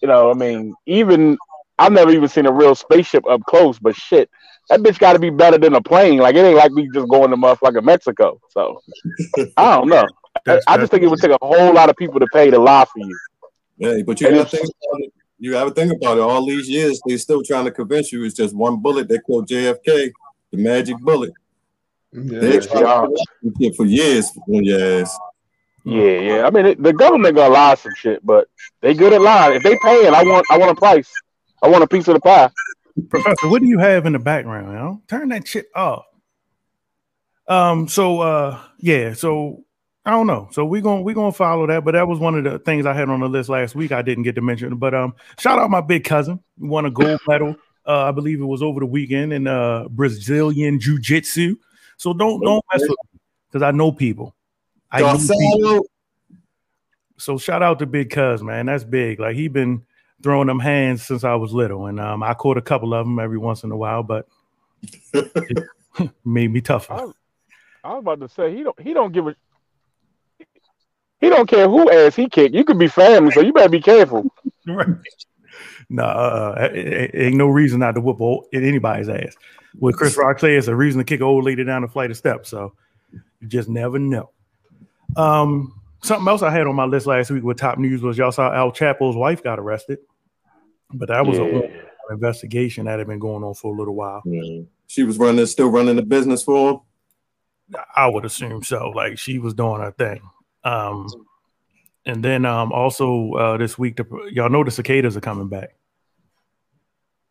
you 0.02 0.08
know, 0.08 0.30
I 0.30 0.34
mean, 0.34 0.74
even 0.86 1.38
I've 1.78 1.92
never 1.92 2.10
even 2.10 2.28
seen 2.28 2.46
a 2.46 2.52
real 2.52 2.74
spaceship 2.74 3.24
up 3.28 3.42
close, 3.48 3.78
but 3.78 3.96
shit, 3.96 4.30
that 4.68 4.80
bitch 4.80 4.98
got 4.98 5.14
to 5.14 5.18
be 5.18 5.30
better 5.30 5.58
than 5.58 5.74
a 5.74 5.82
plane. 5.82 6.18
Like 6.18 6.34
it 6.36 6.44
ain't 6.44 6.56
like 6.56 6.72
we 6.72 6.88
just 6.92 7.08
going 7.08 7.30
to 7.30 7.36
motherfucking 7.36 7.84
Mexico. 7.84 8.40
So 8.50 8.80
I 9.56 9.76
don't 9.76 9.88
know. 9.88 10.04
I, 10.46 10.60
I 10.66 10.76
just 10.78 10.90
think 10.90 11.02
it 11.02 11.08
would 11.08 11.20
take 11.20 11.32
a 11.32 11.38
whole 11.44 11.74
lot 11.74 11.90
of 11.90 11.96
people 11.96 12.20
to 12.20 12.26
pay 12.32 12.50
to 12.50 12.58
lie 12.58 12.84
for 12.84 13.00
you. 13.00 13.18
Yeah, 13.76 14.02
but 14.06 14.20
you 14.20 14.28
And 14.28 14.36
gotta 14.36 14.48
think 14.48 14.68
about 15.40 15.44
it. 15.44 15.44
You 15.44 15.52
gotta 15.52 15.70
think 15.70 15.92
about 16.02 16.18
it. 16.18 16.22
All 16.22 16.46
these 16.46 16.68
years, 16.68 17.00
they're 17.06 17.18
still 17.18 17.42
trying 17.42 17.64
to 17.64 17.70
convince 17.70 18.12
you 18.12 18.24
it's 18.24 18.34
just 18.34 18.54
one 18.54 18.80
bullet 18.80 19.08
that 19.08 19.20
killed 19.26 19.48
JFK, 19.48 20.12
the 20.52 20.58
magic 20.58 20.98
bullet. 20.98 21.32
They 22.12 22.54
Yeah. 22.54 22.60
tried 22.60 23.08
to 23.60 23.74
for 23.74 23.86
years 23.86 24.30
on 24.48 24.64
your 24.64 25.00
ass. 25.02 25.18
Yeah, 25.84 26.20
yeah. 26.20 26.46
I 26.46 26.50
mean, 26.50 26.66
it, 26.66 26.82
the 26.82 26.92
government 26.92 27.36
gonna 27.36 27.52
lie 27.54 27.74
some 27.74 27.94
shit, 27.96 28.24
but 28.24 28.48
they 28.80 28.94
good 28.94 29.12
at 29.12 29.20
lying. 29.20 29.56
If 29.56 29.62
they 29.62 29.76
paying, 29.82 30.14
I 30.14 30.22
want 30.24 30.46
I 30.50 30.58
want 30.58 30.72
a 30.72 30.74
price. 30.74 31.10
I 31.62 31.68
want 31.68 31.84
a 31.84 31.88
piece 31.88 32.08
of 32.08 32.14
the 32.14 32.20
pie. 32.20 32.50
Professor, 33.08 33.48
what 33.48 33.60
do 33.62 33.68
you 33.68 33.78
have 33.78 34.06
in 34.06 34.12
the 34.12 34.18
background? 34.18 34.68
You 34.68 34.74
know? 34.74 35.02
Turn 35.08 35.28
that 35.30 35.46
shit 35.46 35.66
off. 35.74 36.04
Um. 37.46 37.88
So, 37.88 38.20
uh, 38.20 38.60
yeah. 38.78 39.14
So 39.14 39.64
I 40.08 40.12
don't 40.12 40.26
know. 40.26 40.48
So 40.52 40.64
we're 40.64 40.80
gonna 40.80 41.02
we're 41.02 41.14
gonna 41.14 41.32
follow 41.32 41.66
that. 41.66 41.84
But 41.84 41.92
that 41.92 42.08
was 42.08 42.18
one 42.18 42.34
of 42.34 42.42
the 42.42 42.58
things 42.60 42.86
I 42.86 42.94
had 42.94 43.10
on 43.10 43.20
the 43.20 43.28
list 43.28 43.50
last 43.50 43.74
week. 43.74 43.92
I 43.92 44.00
didn't 44.00 44.24
get 44.24 44.36
to 44.36 44.40
mention. 44.40 44.74
But 44.78 44.94
um, 44.94 45.14
shout 45.38 45.58
out 45.58 45.68
my 45.68 45.82
big 45.82 46.04
cousin. 46.04 46.40
Won 46.56 46.86
a 46.86 46.90
gold 46.90 47.20
medal. 47.28 47.56
Uh, 47.86 48.04
I 48.04 48.10
believe 48.12 48.40
it 48.40 48.46
was 48.46 48.62
over 48.62 48.80
the 48.80 48.86
weekend 48.86 49.34
in 49.34 49.46
uh 49.46 49.86
Brazilian 49.90 50.80
jiu 50.80 50.98
jitsu. 50.98 51.56
So 51.98 52.14
don't 52.14 52.40
don't 52.40 52.64
mess 52.72 52.80
with 52.80 52.96
me 53.12 53.20
because 53.50 53.62
I 53.62 53.70
know 53.70 53.92
people. 53.92 54.34
I 54.90 55.00
know 55.02 55.18
people. 55.18 55.36
Gonzalo, 55.36 55.82
So 57.18 57.36
shout 57.36 57.62
out 57.62 57.78
to 57.80 57.86
Big 57.86 58.08
Cuz, 58.08 58.42
man. 58.42 58.64
That's 58.64 58.84
big. 58.84 59.20
Like 59.20 59.36
he 59.36 59.48
been 59.48 59.84
throwing 60.22 60.46
them 60.46 60.58
hands 60.58 61.02
since 61.02 61.22
I 61.22 61.34
was 61.34 61.52
little, 61.52 61.84
and 61.84 62.00
um, 62.00 62.22
I 62.22 62.32
caught 62.32 62.56
a 62.56 62.62
couple 62.62 62.94
of 62.94 63.04
them 63.04 63.18
every 63.18 63.36
once 63.36 63.62
in 63.62 63.70
a 63.70 63.76
while, 63.76 64.02
but 64.02 64.26
it 65.12 65.64
made 66.24 66.50
me 66.50 66.62
tougher. 66.62 66.94
I, 66.94 67.12
I 67.84 67.92
was 67.92 67.98
about 67.98 68.20
to 68.20 68.28
say 68.30 68.56
he 68.56 68.62
don't 68.62 68.80
he 68.80 68.94
don't 68.94 69.12
give 69.12 69.26
a 69.26 69.36
he 71.20 71.28
don't 71.28 71.48
care 71.48 71.68
who 71.68 71.90
ass 71.90 72.14
he 72.16 72.28
kick. 72.28 72.52
You 72.52 72.64
could 72.64 72.78
be 72.78 72.88
family, 72.88 73.30
so 73.32 73.40
you 73.40 73.52
better 73.52 73.68
be 73.68 73.80
careful. 73.80 74.26
right. 74.66 74.88
Nah, 75.90 76.04
uh, 76.04 76.68
it, 76.72 76.86
it- 76.86 77.10
ain't 77.14 77.36
no 77.36 77.46
reason 77.48 77.80
not 77.80 77.92
to 77.96 78.00
whoop 78.00 78.20
old, 78.20 78.46
anybody's 78.52 79.08
ass. 79.08 79.34
With 79.78 79.96
Chris 79.96 80.16
Rock 80.16 80.38
says, 80.38 80.50
it's 80.64 80.68
a 80.68 80.74
reason 80.76 80.98
to 80.98 81.04
kick 81.04 81.20
an 81.20 81.26
old 81.26 81.44
lady 81.44 81.64
down 81.64 81.84
a 81.84 81.88
flight 81.88 82.10
of 82.10 82.16
steps. 82.16 82.48
So 82.48 82.72
you 83.40 83.46
just 83.48 83.68
never 83.68 83.98
know. 83.98 84.30
Um, 85.16 85.80
something 86.02 86.28
else 86.28 86.42
I 86.42 86.50
had 86.50 86.66
on 86.66 86.74
my 86.74 86.84
list 86.84 87.06
last 87.06 87.30
week 87.30 87.42
with 87.44 87.56
top 87.58 87.78
news 87.78 88.02
was 88.02 88.18
y'all 88.18 88.32
saw 88.32 88.50
El 88.52 88.72
Chapo's 88.72 89.16
wife 89.16 89.42
got 89.42 89.58
arrested, 89.58 89.98
but 90.92 91.08
that 91.08 91.24
was 91.26 91.38
Yeah. 91.38 91.44
a 91.44 92.12
investigation 92.12 92.86
that 92.86 92.98
had 92.98 93.06
been 93.06 93.18
going 93.18 93.44
on 93.44 93.54
for 93.54 93.74
a 93.74 93.76
little 93.78 93.94
while. 93.94 94.22
Yeah. 94.24 94.62
She 94.86 95.02
was 95.04 95.18
running, 95.18 95.44
still 95.46 95.68
running 95.68 95.96
the 95.96 96.02
business 96.02 96.42
for 96.42 96.70
him. 96.72 96.80
I 97.94 98.06
would 98.08 98.24
assume 98.24 98.62
so. 98.62 98.88
Like 98.90 99.18
she 99.18 99.38
was 99.38 99.52
doing 99.54 99.80
her 99.82 99.90
thing. 99.92 100.20
Um, 100.68 101.06
and 102.04 102.24
then 102.24 102.44
um, 102.44 102.72
also 102.72 103.32
uh, 103.32 103.56
this 103.56 103.78
week, 103.78 103.96
the, 103.96 104.04
y'all 104.32 104.50
know 104.50 104.64
the 104.64 104.70
cicadas 104.70 105.16
are 105.16 105.20
coming 105.20 105.48
back. 105.48 105.76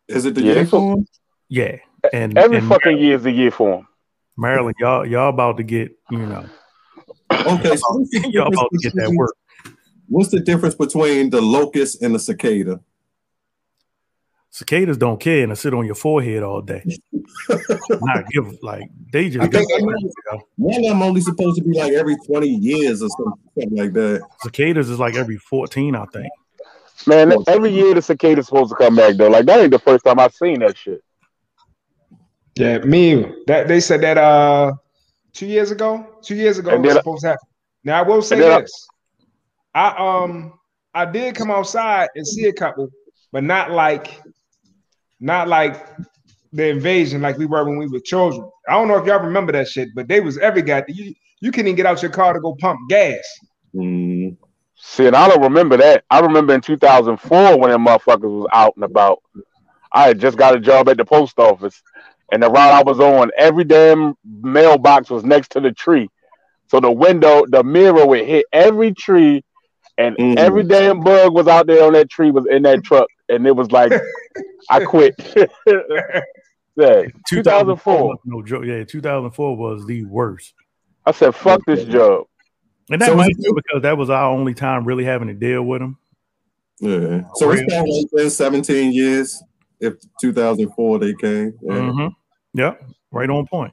Is 0.08 0.24
it 0.24 0.34
the 0.34 0.42
Yeah, 0.42 0.54
they 0.54 0.58
uniform? 0.60 1.06
Yeah, 1.48 1.76
and 2.12 2.38
Every 2.38 2.58
and 2.58 2.68
fucking 2.68 2.98
year 2.98 3.16
is 3.16 3.26
a 3.26 3.32
year 3.32 3.50
for 3.50 3.78
him. 3.78 3.88
Maryland, 4.36 4.76
y'all 4.78 5.06
y'all 5.06 5.30
about 5.30 5.56
to 5.56 5.62
get 5.62 5.92
you 6.10 6.24
know 6.24 6.48
Okay, 7.30 7.76
so 7.76 7.82
what's 7.90 8.10
the 8.10 8.30
Y'all 8.30 8.48
about 8.48 8.70
to 8.72 8.78
get 8.78 8.94
that 8.94 9.12
work. 9.14 9.34
What's 10.08 10.30
the 10.30 10.40
difference 10.40 10.74
between 10.74 11.30
the 11.30 11.40
locust 11.40 12.02
and 12.02 12.14
the 12.14 12.18
cicada? 12.18 12.80
Cicadas 14.50 14.96
don't 14.96 15.20
care 15.20 15.42
and 15.42 15.52
they 15.52 15.56
sit 15.56 15.74
on 15.74 15.84
your 15.84 15.94
forehead 15.94 16.42
all 16.42 16.62
day. 16.62 16.82
Not 17.90 18.26
give 18.30 18.56
like 18.62 18.88
they 19.12 19.28
just 19.28 19.44
I 19.44 19.48
think 19.48 19.68
I 19.74 19.78
know. 19.80 20.40
One 20.56 20.76
of 20.84 20.90
them 20.90 21.02
only 21.02 21.20
supposed 21.20 21.58
to 21.58 21.64
be 21.64 21.78
like 21.78 21.92
every 21.92 22.16
20 22.26 22.48
years 22.48 23.02
or 23.02 23.08
something, 23.10 23.50
something 23.60 23.78
like 23.78 23.92
that. 23.92 24.22
cicadas 24.42 24.88
is 24.88 24.98
like 24.98 25.14
every 25.16 25.36
14, 25.36 25.94
I 25.94 26.06
think. 26.06 26.28
Man, 27.06 27.32
every 27.46 27.70
year 27.70 27.94
the 27.94 28.02
cicada's 28.02 28.46
supposed 28.46 28.70
to 28.70 28.76
come 28.76 28.96
back 28.96 29.16
though. 29.16 29.28
Like 29.28 29.46
that 29.46 29.60
ain't 29.60 29.70
the 29.70 29.78
first 29.78 30.04
time 30.04 30.18
I've 30.18 30.34
seen 30.34 30.60
that 30.60 30.76
shit. 30.76 31.02
Yeah, 32.56 32.78
me. 32.78 33.30
That 33.46 33.68
they 33.68 33.80
said 33.80 34.00
that 34.00 34.18
uh 34.18 34.72
two 35.32 35.46
years 35.46 35.70
ago. 35.70 36.04
Two 36.22 36.34
years 36.34 36.58
ago 36.58 36.70
it 36.70 36.80
was 36.80 36.88
then- 36.88 36.96
supposed 36.96 37.20
to 37.22 37.28
happen. 37.28 37.48
Now 37.84 38.00
I 38.00 38.02
will 38.02 38.22
say 38.22 38.36
and 38.36 38.44
then 38.44 38.52
I- 38.52 38.60
this. 38.62 38.88
I 39.74 40.24
um 40.24 40.54
I 40.94 41.04
did 41.04 41.34
come 41.36 41.50
outside 41.50 42.08
and 42.16 42.26
see 42.26 42.46
a 42.46 42.52
couple, 42.52 42.88
but 43.30 43.44
not 43.44 43.70
like 43.70 44.20
not 45.20 45.48
like 45.48 45.86
the 46.52 46.68
invasion 46.68 47.20
like 47.22 47.36
we 47.38 47.46
were 47.46 47.64
when 47.64 47.78
we 47.78 47.86
were 47.86 48.00
children. 48.00 48.48
I 48.68 48.72
don't 48.72 48.88
know 48.88 48.96
if 48.98 49.06
y'all 49.06 49.22
remember 49.24 49.52
that 49.52 49.68
shit, 49.68 49.88
but 49.94 50.08
they 50.08 50.20
was 50.20 50.38
every 50.38 50.62
guy. 50.62 50.84
You 50.88 51.14
you 51.40 51.50
couldn't 51.52 51.68
even 51.68 51.76
get 51.76 51.86
out 51.86 52.02
your 52.02 52.10
car 52.10 52.32
to 52.32 52.40
go 52.40 52.56
pump 52.58 52.78
gas. 52.88 53.22
Mm. 53.74 54.36
See, 54.76 55.06
and 55.06 55.16
I 55.16 55.28
don't 55.28 55.42
remember 55.42 55.76
that. 55.78 56.04
I 56.10 56.20
remember 56.20 56.54
in 56.54 56.60
2004 56.60 57.58
when 57.58 57.70
them 57.70 57.86
motherfuckers 57.86 58.22
was 58.40 58.48
out 58.52 58.74
and 58.76 58.84
about. 58.84 59.22
I 59.92 60.08
had 60.08 60.18
just 60.18 60.36
got 60.36 60.54
a 60.54 60.60
job 60.60 60.88
at 60.88 60.96
the 60.98 61.04
post 61.04 61.38
office, 61.38 61.82
and 62.30 62.42
the 62.42 62.50
route 62.50 62.72
I 62.72 62.82
was 62.82 63.00
on, 63.00 63.30
every 63.36 63.64
damn 63.64 64.14
mailbox 64.24 65.10
was 65.10 65.24
next 65.24 65.52
to 65.52 65.60
the 65.60 65.72
tree. 65.72 66.08
So 66.68 66.80
the 66.80 66.90
window, 66.92 67.44
the 67.48 67.64
mirror 67.64 68.06
would 68.06 68.26
hit 68.26 68.46
every 68.52 68.92
tree, 68.92 69.42
and 69.96 70.16
Mm. 70.18 70.36
every 70.36 70.62
damn 70.62 71.00
bug 71.00 71.34
was 71.34 71.48
out 71.48 71.66
there 71.66 71.84
on 71.84 71.94
that 71.94 72.10
tree 72.10 72.30
was 72.30 72.46
in 72.46 72.62
that 72.62 72.84
truck, 72.84 73.08
and 73.28 73.46
it 73.46 73.54
was 73.54 73.70
like, 73.70 73.92
I 74.70 74.84
quit. 74.84 75.14
yeah, 75.66 77.02
2004. 77.28 78.16
No 78.24 78.42
joke. 78.42 78.64
Yeah, 78.64 78.84
2004 78.84 79.56
was 79.56 79.86
the 79.86 80.04
worst. 80.04 80.54
I 81.06 81.12
said, 81.12 81.34
"Fuck 81.34 81.64
this 81.66 81.84
job." 81.84 82.26
And 82.90 83.00
that 83.00 83.08
So 83.08 83.16
might 83.16 83.36
be 83.36 83.52
because 83.54 83.82
that 83.82 83.96
was 83.96 84.10
our 84.10 84.30
only 84.30 84.54
time 84.54 84.84
really 84.84 85.04
having 85.04 85.28
to 85.28 85.34
deal 85.34 85.62
with 85.62 85.80
them. 85.80 85.98
Yeah. 86.80 87.22
So 87.34 87.50
it's 87.50 87.62
been 87.62 87.84
like 87.84 88.06
been 88.12 88.30
17 88.30 88.92
years. 88.92 89.42
If 89.80 89.94
2004 90.20 90.98
they 90.98 91.14
came. 91.14 91.54
Yeah. 91.62 91.72
Mhm. 91.72 92.12
Yep, 92.54 92.82
right 93.12 93.30
on 93.30 93.46
point. 93.46 93.72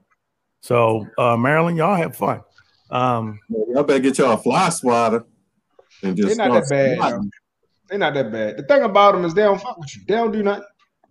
So, 0.62 1.08
uh, 1.18 1.38
Maryland, 1.38 1.78
y'all 1.78 1.96
have 1.96 2.16
fun. 2.16 2.42
Um, 2.90 3.40
Y'all 3.50 3.84
better 3.84 4.00
get 4.00 4.18
y'all 4.18 4.34
a 4.34 4.38
fly 4.38 4.70
swatter 4.70 5.26
and 6.04 6.16
just 6.16 6.38
They're 6.38 6.48
not 6.48 6.68
that 6.68 6.70
bad. 7.00 7.20
Swatting. 7.88 8.02
yo. 8.02 8.12
They're 8.12 8.12
not 8.12 8.14
that 8.14 8.32
bad. 8.32 8.58
The 8.58 8.64
thing 8.64 8.84
about 8.84 9.14
them 9.14 9.26
is 9.26 9.34
they 9.34 9.44
don't 9.44 9.62
fuck 9.62 9.78
with 9.78 9.96
you. 9.96 10.02
They 10.08 10.16
don't 10.16 10.32
do 10.32 10.44
nothing. 10.44 10.64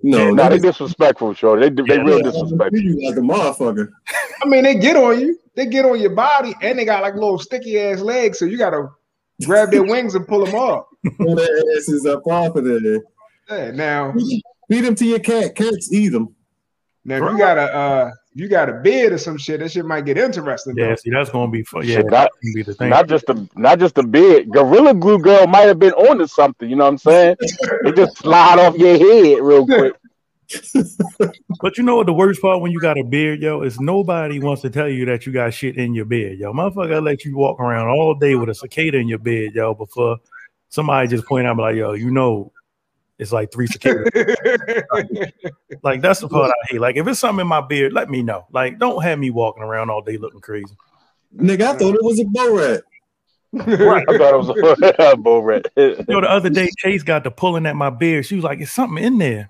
No, 0.02 0.30
Nah, 0.32 0.48
they 0.50 0.58
they 0.58 0.68
disrespectful, 0.68 1.32
shorty. 1.34 1.68
They 1.70 1.82
they 1.82 1.96
Yeah. 1.96 2.02
real 2.02 2.20
just 2.20 2.34
disrespectful. 2.38 2.78
you 2.80 3.08
like 3.08 3.16
a 3.16 3.20
motherfucker. 3.20 3.88
I 4.42 4.46
mean, 4.46 4.64
they 4.64 4.74
get 4.74 4.96
on 4.96 5.18
you. 5.18 5.38
They 5.54 5.66
get 5.66 5.84
on 5.86 5.98
your 6.00 6.10
body, 6.14 6.54
and 6.62 6.78
they 6.78 6.84
got 6.84 7.00
like 7.02 7.14
little 7.14 7.38
sticky 7.38 7.78
ass 7.80 8.00
legs, 8.00 8.38
so 8.38 8.44
you 8.44 8.58
gotta 8.58 8.88
grab 9.46 9.70
their 9.70 9.84
wings 9.84 10.14
and 10.14 10.26
pull 10.28 10.44
them 10.44 10.54
up. 10.54 10.88
Pull 11.18 11.36
their 11.36 11.48
asses 11.76 12.04
up 12.06 12.26
off 12.26 12.56
of 12.56 12.64
there. 12.64 13.00
Yeah, 13.50 13.70
now, 13.72 14.12
Feed 14.70 14.84
them 14.84 14.94
to 14.96 15.04
your 15.04 15.18
cat. 15.20 15.54
Cats 15.54 15.92
eat 15.92 16.08
them. 16.08 16.34
now 17.04 17.16
if 17.16 17.32
you 17.32 17.38
got 17.38 17.56
a 17.58 17.62
uh, 17.74 18.10
if 18.10 18.14
you 18.34 18.48
got 18.48 18.68
a 18.68 18.74
beard 18.74 19.12
or 19.12 19.18
some 19.18 19.38
shit, 19.38 19.60
that 19.60 19.70
shit 19.70 19.84
might 19.84 20.04
get 20.04 20.18
interesting. 20.18 20.74
yeah, 20.76 20.88
though. 20.88 20.94
see, 20.96 21.10
that's 21.10 21.30
gonna 21.30 21.50
be 21.50 21.62
fun. 21.62 21.82
Yeah, 21.86 21.96
Shit, 21.98 22.10
that's 22.10 22.12
not- 22.12 22.30
gonna 22.42 22.52
be 22.54 22.62
the 22.62 22.74
thing. 22.74 22.90
Not 22.90 23.08
just 23.08 23.26
the 23.26 23.48
not 23.56 23.78
just 23.78 23.94
the 23.94 24.02
bid. 24.02 24.50
Gorilla 24.50 24.92
Glue 24.94 25.18
girl 25.20 25.46
might 25.46 25.62
have 25.68 25.78
been 25.78 25.92
onto 25.92 26.26
something. 26.26 26.68
You 26.68 26.76
know 26.76 26.84
what 26.84 26.90
I'm 26.90 26.98
saying? 26.98 27.36
It 27.40 27.96
just 27.96 28.18
slide 28.18 28.58
off 28.58 28.76
your 28.76 28.98
head 28.98 29.40
real 29.42 29.64
quick. 29.66 29.94
But 31.60 31.78
you 31.78 31.84
know 31.84 31.96
what 31.96 32.06
the 32.06 32.12
worst 32.12 32.42
part 32.42 32.60
when 32.60 32.72
you 32.72 32.80
got 32.80 32.98
a 32.98 33.04
beard, 33.04 33.40
yo, 33.40 33.62
is 33.62 33.80
nobody 33.80 34.38
wants 34.38 34.60
to 34.62 34.70
tell 34.70 34.88
you 34.88 35.06
that 35.06 35.24
you 35.24 35.32
got 35.32 35.54
shit 35.54 35.76
in 35.78 35.94
your 35.94 36.04
beard, 36.04 36.38
yo. 36.38 36.52
Motherfucker 36.52 37.02
let 37.02 37.24
you 37.24 37.36
walk 37.36 37.58
around 37.60 37.88
all 37.88 38.14
day 38.14 38.34
with 38.34 38.50
a 38.50 38.54
cicada 38.54 38.98
in 38.98 39.08
your 39.08 39.18
bed, 39.18 39.54
yo, 39.54 39.72
before 39.74 40.18
somebody 40.68 41.08
just 41.08 41.24
point 41.24 41.46
out 41.46 41.56
like, 41.56 41.76
yo, 41.76 41.92
you 41.92 42.10
know, 42.10 42.52
it's 43.18 43.32
like 43.32 43.52
three 43.52 43.66
cicadas. 43.66 44.10
like 45.82 46.00
that's 46.00 46.20
the 46.20 46.28
part 46.28 46.50
I 46.50 46.72
hate. 46.72 46.80
Like 46.80 46.96
if 46.96 47.06
it's 47.06 47.20
something 47.20 47.42
in 47.42 47.46
my 47.46 47.60
beard, 47.60 47.92
let 47.92 48.10
me 48.10 48.22
know. 48.22 48.46
Like 48.52 48.78
don't 48.78 49.02
have 49.02 49.18
me 49.18 49.30
walking 49.30 49.62
around 49.62 49.90
all 49.90 50.02
day 50.02 50.16
looking 50.16 50.40
crazy. 50.40 50.76
Nigga, 51.36 51.62
I 51.62 51.78
thought 51.78 51.94
it 51.94 52.02
was 52.02 52.20
a 52.20 52.24
bow 52.24 52.56
rat. 52.56 52.82
Right. 53.52 54.04
I 54.08 54.18
thought 54.18 54.34
it 54.34 54.58
was 54.58 54.94
a 54.98 55.16
bull 55.16 55.42
rat. 55.42 55.66
You 55.76 56.04
know, 56.08 56.20
the 56.20 56.30
other 56.30 56.50
day 56.50 56.68
Chase 56.78 57.02
got 57.04 57.24
to 57.24 57.30
pulling 57.30 57.66
at 57.66 57.76
my 57.76 57.90
beard. 57.90 58.26
She 58.26 58.34
was 58.34 58.44
like, 58.44 58.60
"It's 58.60 58.72
something 58.72 59.02
in 59.02 59.18
there," 59.18 59.48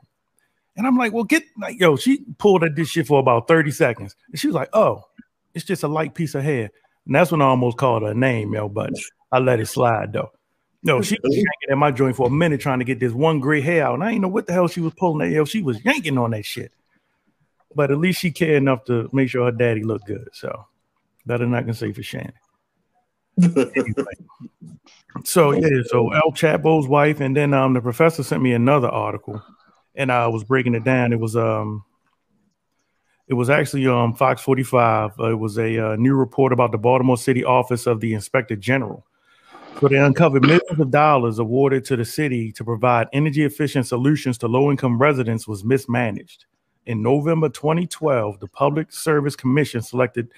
and 0.77 0.87
I'm 0.87 0.99
like, 0.99 1.15
"Well, 1.15 1.25
get 1.25 1.43
like 1.59 1.81
yo." 1.81 1.97
She 1.97 2.23
pulled 2.39 2.65
at 2.65 2.77
this 2.77 2.91
shit 2.91 3.07
for 3.07 3.19
about 3.19 3.49
thirty 3.49 3.71
seconds, 3.71 4.15
and 4.31 4.39
she 4.39 4.47
was 4.47 4.55
like, 4.55 4.69
"Oh, 4.75 5.05
it's 5.55 5.65
just 5.65 5.85
a 5.85 5.89
light 5.89 6.15
piece 6.15 6.35
of 6.35 6.43
hair." 6.43 6.71
And 7.07 7.15
that's 7.15 7.33
when 7.33 7.41
I 7.41 7.47
almost 7.47 7.79
called 7.79 8.03
her 8.03 8.11
a 8.11 8.15
name, 8.15 8.53
yo. 8.53 8.69
But 8.69 8.93
I 9.33 9.39
let 9.39 9.61
it 9.61 9.67
slide 9.67 10.13
though. 10.13 10.33
No, 10.85 11.01
she 11.01 11.19
was 11.23 11.35
yanking 11.35 11.71
at 11.71 11.79
my 11.79 11.91
joint 11.91 12.15
for 12.15 12.27
a 12.27 12.31
minute 12.31 12.61
trying 12.61 12.79
to 12.79 12.85
get 12.85 13.01
this 13.01 13.13
one 13.13 13.41
gray 13.41 13.63
hair 13.63 13.87
out, 13.87 13.95
and 13.95 14.05
I 14.05 14.11
didn't 14.11 14.23
know 14.23 14.29
what 14.29 14.47
the 14.47 14.53
hell 14.53 14.69
she 14.69 14.81
was 14.81 14.93
pulling 14.95 15.27
at. 15.27 15.33
Yo, 15.33 15.47
she 15.47 15.63
was 15.63 15.83
yanking 15.83 16.19
on 16.19 16.33
that 16.33 16.45
shit. 16.45 16.73
But 17.75 17.91
at 17.91 17.99
least 17.99 18.21
she 18.21 18.31
cared 18.31 18.63
enough 18.63 18.85
to 18.85 19.09
make 19.13 19.31
sure 19.31 19.47
her 19.47 19.51
daddy 19.51 19.83
looked 19.83 20.07
good. 20.07 20.29
So 20.33 20.67
better 21.25 21.45
than 21.45 21.55
I 21.55 21.63
can 21.63 21.75
say 21.75 21.93
for 21.93 22.03
Shannon. 22.03 22.35
Anyway. 23.43 23.73
So 25.23 25.53
yeah, 25.53 25.83
so 25.87 26.13
El 26.13 26.33
Chapo's 26.33 26.89
wife, 26.89 27.21
and 27.21 27.37
then 27.37 27.55
um 27.55 27.73
the 27.73 27.81
professor 27.81 28.25
sent 28.25 28.43
me 28.43 28.53
another 28.53 28.89
article, 28.89 29.41
and 29.95 30.11
I 30.11 30.27
was 30.27 30.43
breaking 30.43 30.75
it 30.75 30.83
down. 30.83 31.13
It 31.13 31.21
was 31.21 31.37
um, 31.37 31.85
it 33.29 33.35
was 33.35 33.49
actually 33.49 33.87
um 33.87 34.15
Fox 34.15 34.43
45. 34.43 35.13
Uh, 35.19 35.31
it 35.31 35.39
was 35.39 35.57
a 35.57 35.93
uh, 35.93 35.97
new 35.97 36.15
report 36.15 36.53
about 36.53 36.73
the 36.73 36.79
Baltimore 36.79 37.17
City 37.17 37.45
Office 37.45 37.87
of 37.87 38.01
the 38.01 38.13
Inspector 38.13 38.57
General. 38.57 39.07
So 39.81 39.89
they 39.89 39.99
uncovered 39.99 40.43
millions 40.43 40.79
of 40.79 40.91
dollars 40.91 41.39
awarded 41.39 41.85
to 41.87 41.97
the 41.97 42.05
city 42.05 42.53
to 42.53 42.65
provide 42.65 43.09
energy 43.13 43.45
efficient 43.45 43.87
solutions 43.87 44.39
to 44.39 44.49
low 44.49 44.71
income 44.71 44.99
residents 44.99 45.49
was 45.49 45.65
mismanaged. 45.65 46.47
In 46.87 47.03
November 47.03 47.49
2012, 47.49 48.41
the 48.41 48.47
Public 48.47 48.93
Service 48.93 49.35
Commission 49.35 49.83
selected 49.83 50.29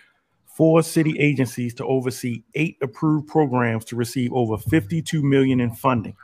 four 0.47 0.83
city 0.83 1.19
agencies 1.19 1.75
to 1.75 1.85
oversee 1.85 2.43
eight 2.55 2.79
approved 2.83 3.29
programs 3.29 3.85
to 3.85 3.97
receive 3.97 4.33
over 4.33 4.57
52 4.57 5.23
million 5.23 5.61
in 5.61 5.71
funding. 5.75 6.17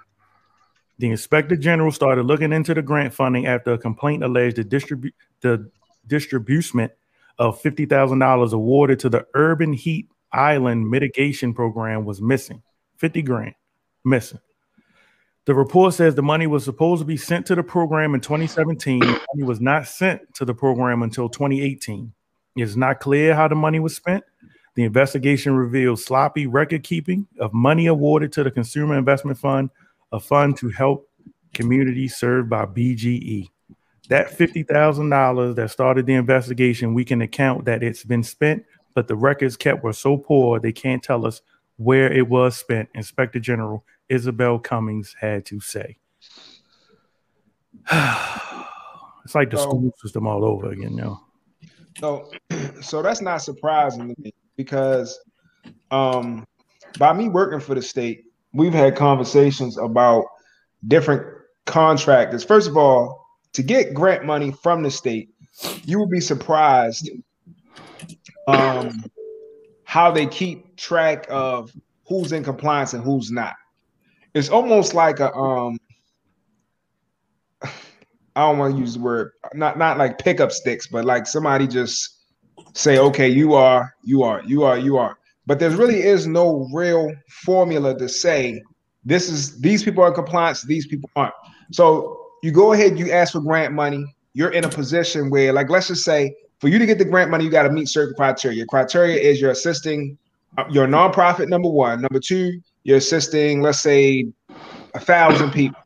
The 0.98 1.10
inspector 1.10 1.56
general 1.56 1.92
started 1.92 2.24
looking 2.24 2.52
into 2.52 2.72
the 2.72 2.82
grant 2.82 3.12
funding 3.12 3.46
after 3.46 3.72
a 3.72 3.78
complaint 3.78 4.24
alleged 4.24 4.56
the, 4.56 4.64
distribu- 4.64 5.12
the 5.42 5.70
distribution 6.06 6.88
of 7.38 7.60
$50,000 7.62 8.52
awarded 8.52 9.00
to 9.00 9.10
the 9.10 9.26
Urban 9.34 9.72
Heat 9.74 10.08
Island 10.32 10.88
Mitigation 10.88 11.52
Program 11.52 12.04
was 12.04 12.22
missing. 12.22 12.62
50 13.02 13.22
grand 13.22 13.54
missing. 14.04 14.38
The 15.44 15.54
report 15.56 15.92
says 15.92 16.14
the 16.14 16.22
money 16.22 16.46
was 16.46 16.64
supposed 16.64 17.00
to 17.00 17.04
be 17.04 17.16
sent 17.16 17.46
to 17.46 17.56
the 17.56 17.62
program 17.64 18.14
in 18.14 18.20
2017. 18.20 19.00
The 19.00 19.06
money 19.06 19.42
was 19.42 19.60
not 19.60 19.88
sent 19.88 20.32
to 20.34 20.44
the 20.44 20.54
program 20.54 21.02
until 21.02 21.28
2018. 21.28 22.12
It's 22.54 22.76
not 22.76 23.00
clear 23.00 23.34
how 23.34 23.48
the 23.48 23.56
money 23.56 23.80
was 23.80 23.96
spent. 23.96 24.22
The 24.76 24.84
investigation 24.84 25.56
revealed 25.56 25.98
sloppy 25.98 26.46
record 26.46 26.84
keeping 26.84 27.26
of 27.40 27.52
money 27.52 27.86
awarded 27.86 28.30
to 28.34 28.44
the 28.44 28.52
Consumer 28.52 28.96
Investment 28.96 29.36
Fund, 29.36 29.70
a 30.12 30.20
fund 30.20 30.56
to 30.58 30.70
help 30.70 31.10
communities 31.54 32.14
served 32.14 32.48
by 32.48 32.66
BGE. 32.66 33.48
That 34.10 34.30
$50,000 34.30 35.56
that 35.56 35.70
started 35.72 36.06
the 36.06 36.14
investigation, 36.14 36.94
we 36.94 37.04
can 37.04 37.20
account 37.20 37.64
that 37.64 37.82
it's 37.82 38.04
been 38.04 38.22
spent, 38.22 38.64
but 38.94 39.08
the 39.08 39.16
records 39.16 39.56
kept 39.56 39.82
were 39.82 39.92
so 39.92 40.16
poor 40.16 40.60
they 40.60 40.72
can't 40.72 41.02
tell 41.02 41.26
us 41.26 41.42
where 41.82 42.12
it 42.12 42.28
was 42.28 42.56
spent, 42.56 42.88
Inspector 42.94 43.38
General 43.40 43.84
Isabel 44.08 44.58
Cummings 44.58 45.16
had 45.18 45.44
to 45.46 45.60
say. 45.60 45.96
it's 47.90 49.34
like 49.34 49.50
the 49.50 49.56
So- 49.56 49.62
school 49.64 49.92
system 50.00 50.26
all 50.26 50.44
over 50.44 50.70
again, 50.70 50.92
you 50.92 51.02
know. 51.02 51.20
So, 51.98 52.30
so 52.80 53.02
that's 53.02 53.20
not 53.20 53.38
surprising 53.38 54.14
to 54.14 54.20
me 54.20 54.32
because, 54.56 55.18
um, 55.90 56.46
by 56.98 57.12
me 57.12 57.28
working 57.28 57.60
for 57.60 57.74
the 57.74 57.82
state, 57.82 58.24
we've 58.52 58.72
had 58.72 58.96
conversations 58.96 59.78
about 59.78 60.24
different 60.86 61.26
contractors. 61.66 62.44
First 62.44 62.68
of 62.68 62.76
all, 62.76 63.26
to 63.54 63.62
get 63.62 63.94
grant 63.94 64.24
money 64.24 64.52
from 64.52 64.82
the 64.82 64.90
state, 64.90 65.30
you 65.84 65.98
will 65.98 66.08
be 66.08 66.20
surprised 66.20 67.10
um, 68.48 69.04
how 69.92 70.10
they 70.10 70.24
keep 70.24 70.74
track 70.76 71.26
of 71.28 71.70
who's 72.08 72.32
in 72.32 72.42
compliance 72.42 72.94
and 72.94 73.04
who's 73.04 73.30
not. 73.30 73.52
It's 74.32 74.48
almost 74.48 74.94
like 74.94 75.20
a 75.20 75.30
um, 75.34 75.78
I 77.62 77.70
don't 78.36 78.56
want 78.56 78.72
to 78.74 78.80
use 78.80 78.94
the 78.94 79.00
word 79.00 79.32
not 79.52 79.76
not 79.76 79.98
like 79.98 80.16
pickup 80.18 80.50
sticks, 80.50 80.86
but 80.86 81.04
like 81.04 81.26
somebody 81.26 81.66
just 81.66 82.20
say, 82.72 82.96
okay, 82.96 83.28
you 83.28 83.52
are, 83.52 83.92
you 84.02 84.22
are, 84.22 84.42
you 84.46 84.62
are, 84.62 84.78
you 84.78 84.96
are. 84.96 85.18
but 85.44 85.58
there 85.58 85.68
really 85.72 86.02
is 86.02 86.26
no 86.26 86.66
real 86.72 87.12
formula 87.44 87.94
to 87.98 88.08
say 88.08 88.62
this 89.04 89.28
is 89.28 89.60
these 89.60 89.82
people 89.82 90.02
are 90.04 90.08
in 90.08 90.14
compliance, 90.14 90.62
these 90.62 90.86
people 90.86 91.10
aren't. 91.16 91.34
So 91.70 92.18
you 92.42 92.50
go 92.50 92.72
ahead, 92.72 92.98
you 92.98 93.12
ask 93.12 93.34
for 93.34 93.40
grant 93.40 93.74
money. 93.74 94.06
You're 94.32 94.52
in 94.52 94.64
a 94.64 94.70
position 94.70 95.28
where, 95.28 95.52
like, 95.52 95.68
let's 95.68 95.88
just 95.88 96.02
say, 96.02 96.34
for 96.62 96.68
you 96.68 96.78
to 96.78 96.86
get 96.86 96.96
the 96.96 97.04
grant 97.04 97.28
money, 97.28 97.44
you 97.44 97.50
got 97.50 97.64
to 97.64 97.70
meet 97.70 97.88
certain 97.88 98.14
criteria. 98.14 98.56
Your 98.56 98.66
criteria 98.66 99.20
is 99.20 99.40
you're 99.40 99.50
assisting 99.50 100.16
your 100.70 100.86
nonprofit. 100.86 101.48
Number 101.48 101.68
one. 101.68 102.00
Number 102.00 102.20
two, 102.20 102.60
you're 102.84 102.98
assisting, 102.98 103.62
let's 103.62 103.80
say, 103.80 104.26
a 104.94 105.00
thousand 105.00 105.50
people. 105.50 105.80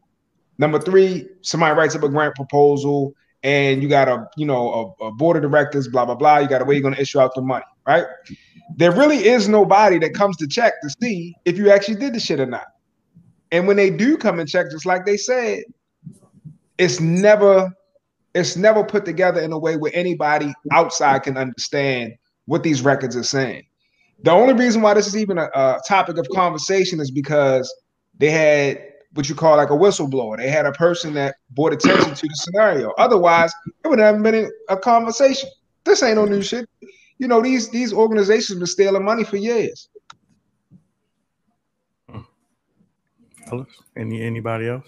Number 0.58 0.78
three, 0.78 1.28
somebody 1.40 1.74
writes 1.74 1.96
up 1.96 2.02
a 2.02 2.10
grant 2.10 2.34
proposal 2.34 3.14
and 3.42 3.82
you 3.82 3.88
got 3.88 4.06
a 4.06 4.28
you 4.36 4.44
know 4.44 4.94
a, 5.00 5.06
a 5.06 5.12
board 5.12 5.38
of 5.38 5.42
directors, 5.42 5.88
blah 5.88 6.04
blah 6.04 6.14
blah. 6.14 6.38
You 6.38 6.48
got 6.48 6.60
a 6.60 6.66
way 6.66 6.74
you're 6.74 6.82
going 6.82 6.94
to 6.94 7.00
issue 7.00 7.20
out 7.20 7.34
the 7.34 7.40
money, 7.40 7.64
right? 7.86 8.04
There 8.76 8.92
really 8.92 9.26
is 9.26 9.48
nobody 9.48 9.98
that 10.00 10.12
comes 10.12 10.36
to 10.36 10.46
check 10.46 10.74
to 10.82 10.90
see 11.00 11.34
if 11.46 11.56
you 11.56 11.70
actually 11.70 11.96
did 11.96 12.12
the 12.12 12.20
shit 12.20 12.38
or 12.38 12.44
not. 12.44 12.66
And 13.50 13.66
when 13.66 13.78
they 13.78 13.88
do 13.88 14.18
come 14.18 14.40
and 14.40 14.48
check, 14.48 14.70
just 14.70 14.84
like 14.84 15.06
they 15.06 15.16
said, 15.16 15.62
it's 16.76 17.00
never 17.00 17.72
it's 18.36 18.56
never 18.56 18.84
put 18.84 19.04
together 19.06 19.40
in 19.40 19.50
a 19.52 19.58
way 19.58 19.76
where 19.76 19.90
anybody 19.94 20.52
outside 20.70 21.22
can 21.22 21.38
understand 21.38 22.12
what 22.44 22.62
these 22.62 22.82
records 22.82 23.16
are 23.16 23.22
saying. 23.22 23.64
The 24.22 24.30
only 24.30 24.52
reason 24.52 24.82
why 24.82 24.94
this 24.94 25.06
is 25.06 25.16
even 25.16 25.38
a, 25.38 25.44
a 25.54 25.80
topic 25.88 26.18
of 26.18 26.28
conversation 26.34 27.00
is 27.00 27.10
because 27.10 27.72
they 28.18 28.30
had 28.30 28.82
what 29.14 29.28
you 29.30 29.34
call 29.34 29.56
like 29.56 29.70
a 29.70 29.72
whistleblower. 29.72 30.36
They 30.36 30.50
had 30.50 30.66
a 30.66 30.72
person 30.72 31.14
that 31.14 31.36
brought 31.50 31.72
attention 31.72 32.14
to 32.14 32.28
the 32.28 32.34
scenario. 32.34 32.90
Otherwise, 32.98 33.52
it 33.82 33.88
would 33.88 33.98
have 33.98 34.22
been 34.22 34.50
a 34.68 34.76
conversation. 34.76 35.48
This 35.84 36.02
ain't 36.02 36.16
no 36.16 36.26
new 36.26 36.42
shit. 36.42 36.68
You 37.18 37.28
know, 37.28 37.40
these 37.40 37.70
these 37.70 37.94
organizations 37.94 38.58
been 38.58 38.66
stealing 38.66 39.04
money 39.04 39.24
for 39.24 39.38
years. 39.38 39.88
Any 43.96 44.20
anybody 44.20 44.68
else? 44.68 44.84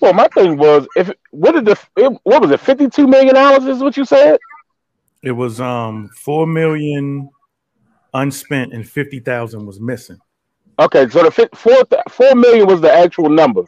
Well, 0.00 0.12
my 0.12 0.28
thing 0.28 0.56
was, 0.56 0.86
if 0.96 1.10
what 1.30 1.52
did 1.52 1.64
the 1.64 1.78
it, 1.96 2.18
what 2.22 2.42
was 2.42 2.50
it? 2.50 2.60
Fifty 2.60 2.88
two 2.88 3.06
million 3.06 3.34
dollars 3.34 3.64
is 3.64 3.82
what 3.82 3.96
you 3.96 4.04
said. 4.04 4.38
It 5.22 5.32
was 5.32 5.60
um 5.60 6.08
four 6.24 6.46
million 6.46 7.28
unspent 8.14 8.72
and 8.72 8.88
fifty 8.88 9.20
thousand 9.20 9.66
was 9.66 9.80
missing. 9.80 10.18
Okay, 10.78 11.08
so 11.08 11.24
the 11.24 11.30
fi- 11.30 11.48
four 11.54 11.76
four 12.08 12.34
million 12.34 12.66
was 12.66 12.80
the 12.80 12.92
actual 12.92 13.28
number. 13.28 13.64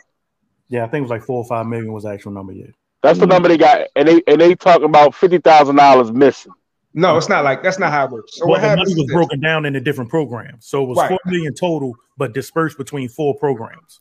Yeah, 0.68 0.84
I 0.84 0.88
think 0.88 0.99
it 1.00 1.02
was 1.02 1.10
like 1.10 1.25
four 1.25 1.38
or 1.38 1.46
five 1.46 1.66
million 1.66 1.92
was 1.92 2.04
the 2.04 2.10
actual 2.10 2.30
number. 2.32 2.52
Yeah, 2.52 2.66
That's 3.02 3.18
the 3.18 3.26
number 3.26 3.49
they 3.49 3.58
got, 3.58 3.88
and 3.96 4.06
they 4.06 4.22
and 4.28 4.40
they 4.40 4.54
talk 4.54 4.82
about 4.82 5.14
fifty 5.14 5.38
thousand 5.38 5.76
dollars 5.76 6.12
missing. 6.12 6.52
No, 6.94 7.16
it's 7.16 7.28
not 7.28 7.44
like 7.44 7.62
that's 7.62 7.78
not 7.78 7.90
how 7.92 8.04
it 8.06 8.10
works. 8.12 8.37
So 8.37 8.46
well, 8.46 8.60
what 8.60 8.68
the 8.68 8.76
money 8.76 8.94
was 8.94 9.06
broken 9.12 9.40
down 9.40 9.64
into 9.64 9.80
different 9.80 10.10
programs, 10.10 10.66
so 10.66 10.84
it 10.84 10.87
was 10.87 10.99
Right. 10.99 11.08
four 11.08 11.18
million 11.26 11.54
total, 11.54 11.94
but 12.16 12.34
dispersed 12.34 12.78
between 12.78 13.08
four 13.08 13.37
programs. 13.38 14.00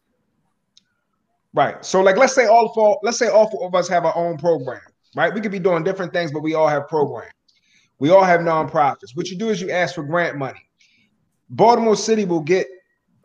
Right. 1.54 1.84
So 1.84 2.02
like 2.02 2.18
let's 2.18 2.36
say 2.36 2.46
all 2.46 2.74
four, 2.74 3.00
let's 3.04 3.18
say 3.18 3.28
all 3.28 3.50
four 3.50 3.68
of 3.68 3.76
us 3.76 3.88
have 3.88 4.06
our 4.06 4.16
own 4.16 4.38
program, 4.38 4.82
right? 5.16 5.34
We 5.34 5.42
could 5.42 5.52
be 5.52 5.60
doing 5.60 5.84
different 5.84 6.14
things, 6.14 6.32
but 6.32 6.42
we 6.42 6.54
all 6.54 6.68
have 6.68 6.88
programs. 6.88 7.34
We 7.98 8.12
all 8.12 8.24
have 8.24 8.42
nonprofits. 8.42 9.16
What 9.16 9.30
you 9.30 9.38
do 9.38 9.50
is 9.50 9.60
you 9.60 9.72
ask 9.72 9.96
for 9.96 10.04
grant 10.04 10.38
money. 10.38 10.70
Baltimore 11.50 11.96
City 11.96 12.26
will 12.26 12.42
get 12.42 12.68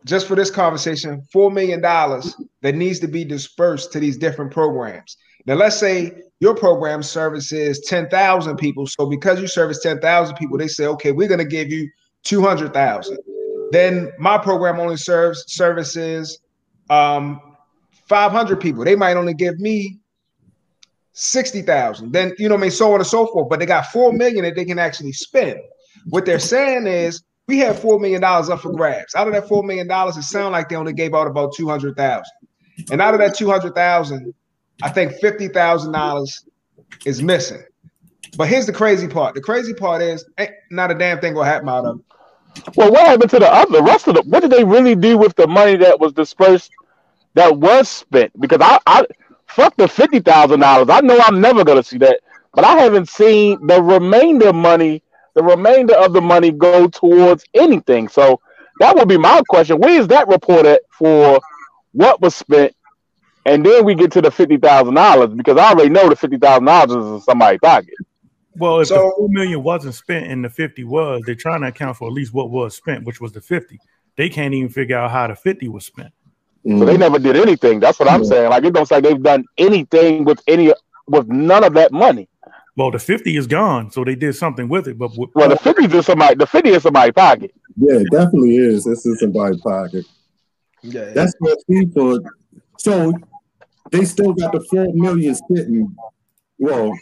just 0.05 0.27
for 0.27 0.35
this 0.35 0.51
conversation, 0.51 1.23
four 1.33 1.51
million 1.51 1.81
dollars 1.81 2.35
that 2.63 2.75
needs 2.75 2.99
to 3.01 3.09
be 3.09 3.25
dispersed 3.25 3.93
to 3.93 4.01
these 4.01 4.17
different 4.17 4.51
programs. 4.51 5.17
Now, 5.47 5.55
let's 5.55 5.77
say 5.77 6.13
your 6.41 6.55
program 6.55 7.03
services 7.03 7.81
10,000 7.87 8.57
people. 8.57 8.87
So 8.87 9.07
because 9.07 9.41
you 9.41 9.47
service 9.47 9.83
10,000 9.83 10.37
people, 10.37 10.57
they 10.57 10.69
say, 10.69 10.87
okay, 10.87 11.13
we're 11.13 11.29
gonna 11.29 11.45
give 11.45 11.71
you 11.71 11.89
200,000. 12.25 13.19
Then 13.71 14.13
my 14.19 14.39
program 14.39 14.81
only 14.81 14.97
serves 14.97 15.45
services 15.47 16.39
um 16.91 17.54
500 18.07 18.61
people. 18.61 18.85
They 18.85 18.97
might 18.97 19.17
only 19.17 19.35
give 19.35 19.59
me 19.59 19.99
60,000. 21.13 22.13
Then, 22.13 22.35
you 22.39 22.49
know 22.49 22.57
I 22.57 22.59
mean? 22.59 22.71
So 22.71 22.93
on 22.93 23.01
and 23.01 23.07
so 23.07 23.27
forth. 23.27 23.49
But 23.49 23.61
they 23.61 23.67
got 23.67 23.87
4 23.87 24.13
million 24.13 24.45
that 24.45 24.57
they 24.57 24.65
can 24.65 24.79
actually 24.79 25.13
spend. 25.13 25.61
What 26.07 26.27
they're 26.27 26.39
saying 26.39 26.87
is, 26.87 27.23
we 27.47 27.59
have 27.59 27.77
$4 27.77 28.01
million 28.01 28.25
up 28.25 28.61
for 28.61 28.73
grabs. 28.73 29.15
Out 29.15 29.27
of 29.27 29.35
that 29.35 29.45
$4 29.45 29.65
million, 29.65 29.87
it 29.91 30.23
sounds 30.23 30.53
like 30.53 30.69
they 30.69 30.77
only 30.77 30.95
gave 30.95 31.15
out 31.15 31.27
about 31.27 31.55
200,000. 31.55 32.25
And 32.91 33.01
out 33.01 33.15
of 33.15 33.21
that 33.21 33.37
200,000, 33.37 34.35
I 34.83 34.89
think 34.89 35.13
$50,000 35.23 36.29
is 37.05 37.23
missing. 37.23 37.63
But 38.37 38.49
here's 38.49 38.67
the 38.67 38.73
crazy 38.73 39.07
part. 39.07 39.35
The 39.35 39.41
crazy 39.41 39.75
part 39.75 40.03
is, 40.03 40.25
not 40.71 40.91
a 40.91 40.95
damn 40.95 41.21
thing 41.21 41.35
will 41.35 41.45
happen 41.45 41.69
out 41.69 41.85
of 41.85 42.01
it. 42.01 42.05
Well, 42.77 42.91
what 42.91 43.07
happened 43.07 43.31
to 43.31 43.39
the 43.39 43.53
other 43.53 43.73
the 43.73 43.83
rest 43.83 44.09
of 44.09 44.15
the? 44.15 44.23
What 44.23 44.41
did 44.41 44.51
they 44.51 44.65
really 44.65 44.95
do 44.95 45.19
with 45.19 45.37
the 45.37 45.47
money 45.47 45.77
that 45.77 46.01
was 46.01 46.13
dispersed, 46.13 46.71
that 47.35 47.57
was 47.59 47.89
spent? 47.89 48.33
Because 48.41 48.61
I, 48.61 48.79
I 48.87 49.05
fuck 49.47 49.77
the 49.77 49.89
fifty 49.89 50.21
thousand 50.21 50.61
dollars. 50.61 50.89
I 50.91 51.01
know 51.01 51.19
I'm 51.25 51.41
never 51.41 51.65
gonna 51.65 51.83
see 51.83 51.99
that, 51.99 52.21
but 52.55 52.65
I 52.65 52.77
haven't 52.79 53.09
seen 53.09 53.67
the 53.67 53.83
remainder 53.83 54.53
money, 54.53 55.03
the 55.35 55.43
remainder 55.43 55.95
of 55.95 56.13
the 56.13 56.21
money 56.21 56.51
go 56.51 56.89
towards 56.89 57.45
anything. 57.55 58.09
So 58.09 58.41
that 58.81 58.97
would 58.97 59.09
be 59.09 59.19
my 59.19 59.43
question. 59.49 59.79
Where 59.79 60.01
is 60.01 60.09
that 60.09 60.29
report 60.29 60.67
at 60.67 60.83
for 60.91 61.41
what 61.93 62.21
was 62.21 62.35
spent? 62.35 62.75
And 63.47 63.65
then 63.65 63.85
we 63.85 63.95
get 63.95 64.11
to 64.13 64.23
the 64.23 64.31
fifty 64.31 64.57
thousand 64.57 64.95
dollars 64.95 65.31
because 65.35 65.59
I 65.59 65.71
already 65.71 65.91
know 65.91 66.09
the 66.09 66.17
fifty 66.17 66.39
thousand 66.39 66.65
dollars 66.65 66.91
is 66.91 67.13
in 67.13 67.21
somebody's 67.21 67.61
pocket. 67.61 67.95
Well, 68.57 68.81
if 68.81 68.89
So- 68.89 68.95
the 68.95 69.13
four 69.17 69.29
million 69.29 69.63
wasn't 69.63 69.95
spent 69.95 70.27
and 70.27 70.45
the 70.45 70.49
fifty 70.49 70.85
was, 70.85 71.23
they're 71.27 71.35
trying 71.35 71.61
to 71.63 71.69
account 71.69 71.97
for 71.97 72.07
at 72.09 72.15
least 72.15 72.33
what 72.33 72.51
was 72.51 72.75
spent, 72.77 73.05
which 73.05 73.21
was 73.21 73.33
the 73.33 73.41
fifty. 73.41 73.79
They 74.17 74.29
can't 74.29 74.55
even 74.55 74.69
figure 74.71 74.97
out 74.97 75.11
how 75.11 75.27
the 75.27 75.35
fifty 75.37 75.69
was 75.69 75.85
spent. 75.85 76.13
So 76.67 76.71
they 76.71 76.93
mm-hmm. 76.93 77.01
never 77.01 77.19
did 77.19 77.37
anything. 77.37 77.79
That's 77.79 77.99
what 77.99 78.11
I'm 78.11 78.25
saying. 78.25 78.49
Like 78.49 78.65
it 78.65 78.73
don't 78.73 78.87
say 78.87 79.01
they've 79.01 79.23
done 79.23 79.45
anything 79.59 80.25
with 80.25 80.43
any 80.47 80.73
with 81.07 81.29
none 81.29 81.63
of 81.63 81.75
that 81.75 81.93
money. 81.93 82.27
Well, 82.77 82.91
the 82.91 82.99
fifty 82.99 83.37
is 83.37 83.47
gone, 83.47 83.91
so 83.91 84.03
they 84.03 84.15
did 84.15 84.35
something 84.35 84.69
with 84.69 84.89
it. 84.89 84.97
But 84.97 85.11
with, 85.17 85.31
Well, 85.35 85.51
the 85.51 85.57
fifty 85.57 85.85
is 85.85 85.93
in 85.93 86.03
somebody. 86.03 86.37
The 86.37 86.47
fifty 86.47 86.71
is 86.71 86.83
somebody's 86.83 87.13
pocket. 87.13 87.55
Yeah, 87.77 87.97
it 87.97 88.11
definitely 88.11 88.57
is. 88.57 88.85
This 88.85 89.05
is 89.05 89.21
somebody's 89.21 89.61
pocket. 89.61 90.07
Yeah. 90.83 91.11
That's 91.15 91.35
what 91.39 91.59
people. 91.69 92.21
So 92.79 93.13
they 93.91 94.07
still 94.07 94.33
got 94.33 94.53
the 94.53 94.65
four 94.71 94.87
million 94.95 95.35
sitting. 95.35 95.95
Well, 96.59 96.93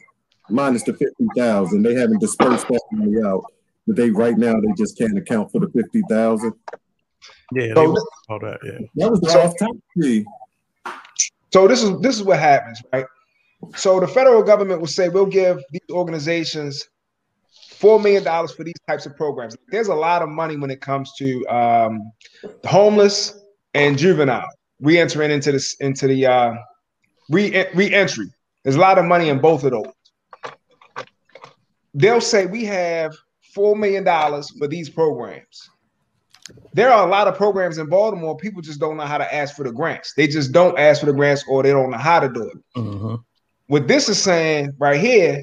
minus 0.51 0.83
the 0.83 0.95
fifty 0.95 1.27
thousand. 1.37 1.83
They 1.83 1.95
haven't 1.95 2.21
dispersed 2.21 2.67
that 2.67 2.83
money 2.91 3.23
out. 3.25 3.45
But 3.87 3.97
they 3.97 4.11
right 4.11 4.37
now 4.37 4.55
they 4.55 4.73
just 4.77 4.99
can't 4.99 5.17
account 5.17 5.53
for 5.53 5.61
the 5.61 5.69
fifty 5.69 6.03
thousand. 6.09 6.53
Yeah, 7.55 7.75
So- 7.75 7.91
was 7.91 8.07
all 8.29 8.39
that. 8.41 8.59
Yeah, 8.65 8.79
That 8.97 9.11
was 9.11 9.21
the 9.21 9.31
So- 9.31 9.41
off 9.43 9.59
top 9.59 9.77
fee. 10.01 10.25
So 11.53 11.69
this 11.69 11.83
is 11.83 12.01
this 12.01 12.17
is 12.17 12.23
what 12.23 12.39
happens, 12.39 12.81
right? 12.93 13.05
So 13.77 14.01
the 14.01 14.09
federal 14.09 14.43
government 14.43 14.81
will 14.81 14.89
say 14.89 15.09
we'll 15.09 15.27
give 15.27 15.63
these 15.71 15.83
organizations 15.91 16.89
four 17.77 18.01
million 18.01 18.25
dollars 18.25 18.53
for 18.53 18.65
these 18.65 18.79
types 18.89 19.07
of 19.07 19.17
programs. 19.17 19.57
There's 19.69 19.89
a 19.89 19.95
lot 19.95 20.23
of 20.23 20.29
money 20.29 20.57
when 20.57 20.71
it 20.71 20.81
comes 20.81 21.13
to 21.19 21.47
um, 21.49 22.13
the 22.63 22.69
homeless 22.69 23.39
and 23.75 23.99
juvenile 23.99 24.49
re-entering 24.81 25.31
into 25.31 25.53
this 25.53 25.75
into 25.81 26.07
the 26.07 26.27
uh, 26.27 26.55
re 27.29 27.67
re-entry. 27.75 28.27
There's 28.65 28.77
a 28.77 28.81
lot 28.81 28.99
of 28.99 29.05
money 29.05 29.29
in 29.29 29.39
both 29.41 29.65
of 29.65 29.73
those. 29.73 29.93
They'll 31.95 32.21
say 32.21 32.47
we 32.47 32.65
have 32.65 33.15
four 33.55 33.77
million 33.77 34.05
dollars 34.05 34.51
for 34.59 34.67
these 34.69 34.89
programs. 34.89 35.69
There 36.75 36.91
are 36.91 37.07
a 37.07 37.11
lot 37.11 37.29
of 37.29 37.37
programs 37.37 37.79
in 37.79 37.87
Baltimore. 37.87 38.37
People 38.37 38.63
just 38.63 38.81
don't 38.81 38.97
know 38.97 39.05
how 39.05 39.19
to 39.19 39.35
ask 39.35 39.55
for 39.55 39.65
the 39.65 39.73
grants. 39.73 40.15
They 40.15 40.27
just 40.27 40.53
don't 40.53 40.79
ask 40.79 41.01
for 41.01 41.07
the 41.07 41.13
grants, 41.13 41.45
or 41.49 41.63
they 41.63 41.71
don't 41.71 41.91
know 41.91 41.99
how 41.99 42.21
to 42.21 42.29
do 42.29 42.45
it 42.45 42.59
Mhm. 42.77 43.21
what 43.69 43.89
this 43.89 44.09
is 44.09 44.21
saying 44.23 44.73
right 44.79 45.01
here, 45.01 45.43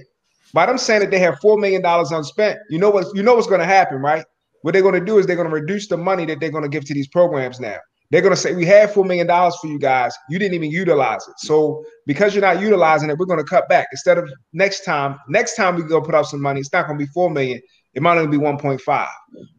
by 0.54 0.66
them 0.66 0.78
saying 0.78 1.02
that 1.02 1.12
they 1.12 1.20
have 1.20 1.40
four 1.40 1.58
million 1.58 1.82
dollars 1.82 2.12
unspent, 2.12 2.60
you 2.70 2.80
know 2.80 2.90
what 2.90 3.06
you 3.16 3.22
know 3.24 3.36
what's 3.36 3.48
going 3.48 3.60
to 3.60 3.66
happen, 3.66 3.98
right? 4.02 4.26
What 4.64 4.74
they're 4.74 4.82
going 4.82 5.00
to 5.00 5.06
do 5.06 5.18
is 5.20 5.26
they're 5.26 5.36
going 5.36 5.48
to 5.50 5.54
reduce 5.54 5.88
the 5.88 5.98
money 5.98 6.26
that 6.26 6.40
they're 6.40 6.52
going 6.52 6.64
to 6.64 6.70
give 6.70 6.84
to 6.86 6.94
these 6.94 7.08
programs 7.08 7.60
now. 7.60 7.78
They're 8.12 8.22
going 8.22 8.34
to 8.34 8.42
say 8.42 8.54
we 8.56 8.66
have 8.66 8.92
four 8.92 9.06
million 9.06 9.28
dollars 9.28 9.56
for 9.62 9.68
you 9.68 9.78
guys. 9.78 10.18
You 10.30 10.40
didn't 10.40 10.56
even 10.56 10.72
utilize 10.72 11.28
it. 11.28 11.36
So 11.38 11.86
because 12.08 12.34
you're 12.34 12.42
not 12.42 12.60
utilizing 12.60 13.10
it, 13.12 13.18
we're 13.20 13.28
going 13.28 13.40
to 13.40 13.46
cut 13.46 13.70
back. 13.70 13.88
Instead 13.92 14.18
of 14.18 14.28
next 14.52 14.84
time, 14.84 15.18
next 15.30 15.56
time 15.56 15.76
we 15.76 15.84
go 15.84 16.02
put 16.02 16.16
out 16.16 16.26
some 16.26 16.42
money, 16.42 16.60
it's 16.60 16.74
not 16.74 16.88
going 16.88 16.98
to 16.98 17.06
be 17.06 17.12
four 17.14 17.30
million. 17.30 17.62
It 17.94 18.02
might 18.02 18.18
only 18.18 18.36
be 18.36 18.44
1.5 18.44 19.08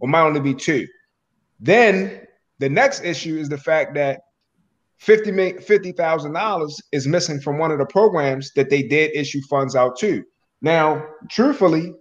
or 0.01 0.09
might 0.09 0.23
only 0.23 0.41
be 0.41 0.55
two. 0.55 0.87
Then 1.61 2.27
the 2.59 2.69
next 2.69 3.05
issue 3.05 3.37
is 3.37 3.49
the 3.49 3.59
fact 3.59 3.95
that 3.95 4.21
50 4.99 5.33
million 5.33 5.59
$50,000 5.59 6.73
is 6.93 7.07
missing 7.07 7.41
from 7.41 7.59
one 7.59 7.71
of 7.71 7.79
the 7.79 7.87
programs 7.87 8.53
that 8.55 8.69
they 8.69 8.83
did 8.83 9.15
issue 9.15 9.41
funds 9.49 9.75
out 9.75 9.99
to. 9.99 10.23
Now, 10.61 11.07
truthfully, 11.31 11.95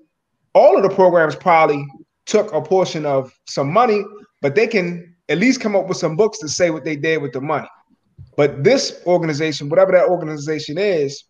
all 0.54 0.76
of 0.76 0.84
the 0.84 0.94
programs 0.94 1.36
probably 1.36 1.86
took 2.26 2.52
a 2.54 2.62
portion 2.62 3.06
of 3.06 3.32
some 3.48 3.72
money, 3.72 4.04
but 4.42 4.56
they 4.56 4.68
can 4.68 5.16
at 5.30 5.38
least 5.38 5.62
come 5.62 5.76
up 5.76 5.88
with 5.88 5.98
some 5.98 6.16
books 6.16 6.40
to 6.40 6.50
say 6.50 6.72
what 6.72 6.84
they 6.84 6.96
did 6.96 7.22
with 7.22 7.32
the 7.32 7.42
money. 7.42 7.70
But 8.36 8.64
this 8.64 9.02
organization, 9.06 9.70
whatever 9.70 9.92
that 9.94 10.10
organization 10.10 10.78
is, 10.78 11.24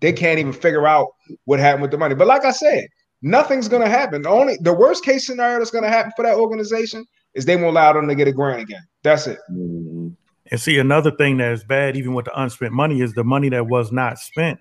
they 0.00 0.12
can't 0.12 0.38
even 0.38 0.52
figure 0.52 0.86
out 0.86 1.08
what 1.44 1.60
happened 1.60 1.82
with 1.82 1.90
the 1.90 1.98
money. 1.98 2.14
But 2.14 2.26
like 2.26 2.44
I 2.44 2.50
said, 2.50 2.88
nothing's 3.22 3.68
gonna 3.68 3.88
happen. 3.88 4.22
The 4.22 4.28
only 4.28 4.56
the 4.60 4.72
worst 4.72 5.04
case 5.04 5.26
scenario 5.26 5.58
that's 5.58 5.70
gonna 5.70 5.88
happen 5.88 6.12
for 6.16 6.24
that 6.24 6.36
organization 6.36 7.06
is 7.36 7.44
they 7.44 7.54
won't 7.54 7.68
allow 7.68 7.92
them 7.92 8.08
to 8.08 8.14
get 8.14 8.26
a 8.26 8.32
grant 8.32 8.62
again. 8.62 8.82
That's 9.02 9.26
it. 9.28 9.38
Mhm. 9.52 10.16
And 10.50 10.60
see, 10.60 10.78
another 10.78 11.10
thing 11.10 11.36
that 11.38 11.52
is 11.52 11.64
bad, 11.64 11.96
even 11.96 12.14
with 12.14 12.24
the 12.24 12.40
unspent 12.40 12.72
money, 12.72 13.00
is 13.00 13.12
the 13.14 13.24
money 13.24 13.48
that 13.50 13.66
was 13.66 13.92
not 13.92 14.18
spent 14.18 14.58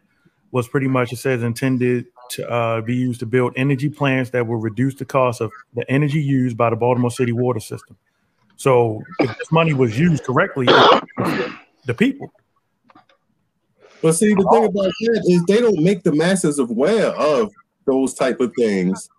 was 0.51 0.67
pretty 0.67 0.87
much 0.87 1.13
it 1.13 1.17
says 1.17 1.43
intended 1.43 2.05
to 2.31 2.49
uh, 2.49 2.81
be 2.81 2.95
used 2.95 3.19
to 3.19 3.25
build 3.25 3.53
energy 3.55 3.89
plants 3.89 4.31
that 4.31 4.45
will 4.45 4.57
reduce 4.57 4.95
the 4.95 5.05
cost 5.05 5.41
of 5.41 5.51
the 5.73 5.89
energy 5.89 6.21
used 6.21 6.57
by 6.57 6.69
the 6.69 6.75
Baltimore 6.75 7.11
City 7.11 7.31
water 7.31 7.59
system. 7.59 7.95
So 8.57 9.03
if 9.19 9.37
this 9.37 9.51
money 9.51 9.73
was 9.73 9.97
used 9.97 10.23
correctly, 10.23 10.65
the 11.85 11.93
people. 11.93 12.31
But 14.01 14.13
see, 14.13 14.33
the 14.33 14.47
thing 14.51 14.65
about 14.65 14.71
that 14.73 15.23
is 15.25 15.43
they 15.45 15.61
don't 15.61 15.81
make 15.83 16.03
the 16.03 16.13
masses 16.13 16.59
aware 16.59 17.07
of 17.07 17.51
those 17.85 18.13
type 18.13 18.39
of 18.39 18.51
things. 18.57 19.09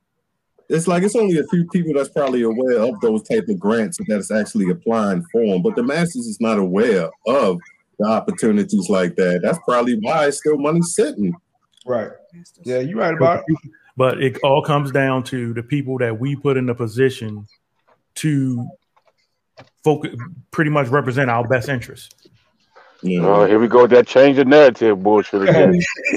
It's 0.68 0.88
like 0.88 1.02
it's 1.02 1.16
only 1.16 1.38
a 1.38 1.46
few 1.46 1.66
people 1.68 1.94
that's 1.94 2.08
probably 2.08 2.42
aware 2.42 2.80
of 2.80 3.00
those 3.00 3.22
type 3.22 3.46
of 3.48 3.58
grants 3.58 3.98
that's 4.08 4.30
actually 4.30 4.70
applying 4.70 5.24
for 5.30 5.46
them, 5.46 5.62
but 5.62 5.76
the 5.76 5.82
masses 5.82 6.26
is 6.26 6.40
not 6.40 6.58
aware 6.58 7.08
of 7.26 7.58
the 7.98 8.06
opportunities 8.06 8.88
like 8.88 9.16
that. 9.16 9.40
That's 9.42 9.58
probably 9.64 9.98
why 10.00 10.26
it's 10.26 10.38
still 10.38 10.58
money 10.58 10.82
sitting. 10.82 11.34
Right. 11.86 12.10
Yeah, 12.64 12.80
you're 12.80 12.98
right 12.98 13.14
about 13.14 13.44
it. 13.46 13.56
But 13.96 14.22
it 14.22 14.38
all 14.42 14.62
comes 14.62 14.90
down 14.90 15.22
to 15.24 15.54
the 15.54 15.62
people 15.62 15.98
that 15.98 16.18
we 16.18 16.36
put 16.36 16.56
in 16.56 16.66
the 16.66 16.74
position 16.74 17.46
to 18.16 18.68
focus, 19.84 20.16
pretty 20.50 20.70
much 20.70 20.88
represent 20.88 21.30
our 21.30 21.46
best 21.46 21.68
interests. 21.68 22.10
You 23.02 23.24
Oh, 23.24 23.42
uh, 23.42 23.46
here 23.46 23.58
we 23.58 23.68
go 23.68 23.82
with 23.82 23.90
that 23.90 24.06
change 24.06 24.38
of 24.38 24.46
narrative 24.46 25.02
bullshit 25.02 25.42
again. 25.42 25.72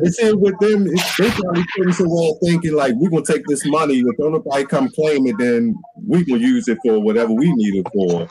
they 0.00 0.10
see 0.10 0.32
with 0.32 0.58
them, 0.58 0.84
they 0.84 1.30
probably 1.30 1.64
putting 1.76 1.92
somewhere 1.92 2.32
thinking 2.42 2.74
like 2.74 2.92
we're 2.96 3.10
gonna 3.10 3.24
take 3.24 3.46
this 3.46 3.64
money. 3.66 4.00
If 4.00 4.16
don't 4.18 4.32
nobody 4.32 4.64
come 4.66 4.90
claim 4.90 5.26
it, 5.26 5.36
then 5.38 5.74
we 6.06 6.24
can 6.24 6.38
use 6.38 6.68
it 6.68 6.78
for 6.84 7.00
whatever 7.00 7.32
we 7.32 7.52
need 7.54 7.76
it 7.76 7.86
for. 7.92 8.28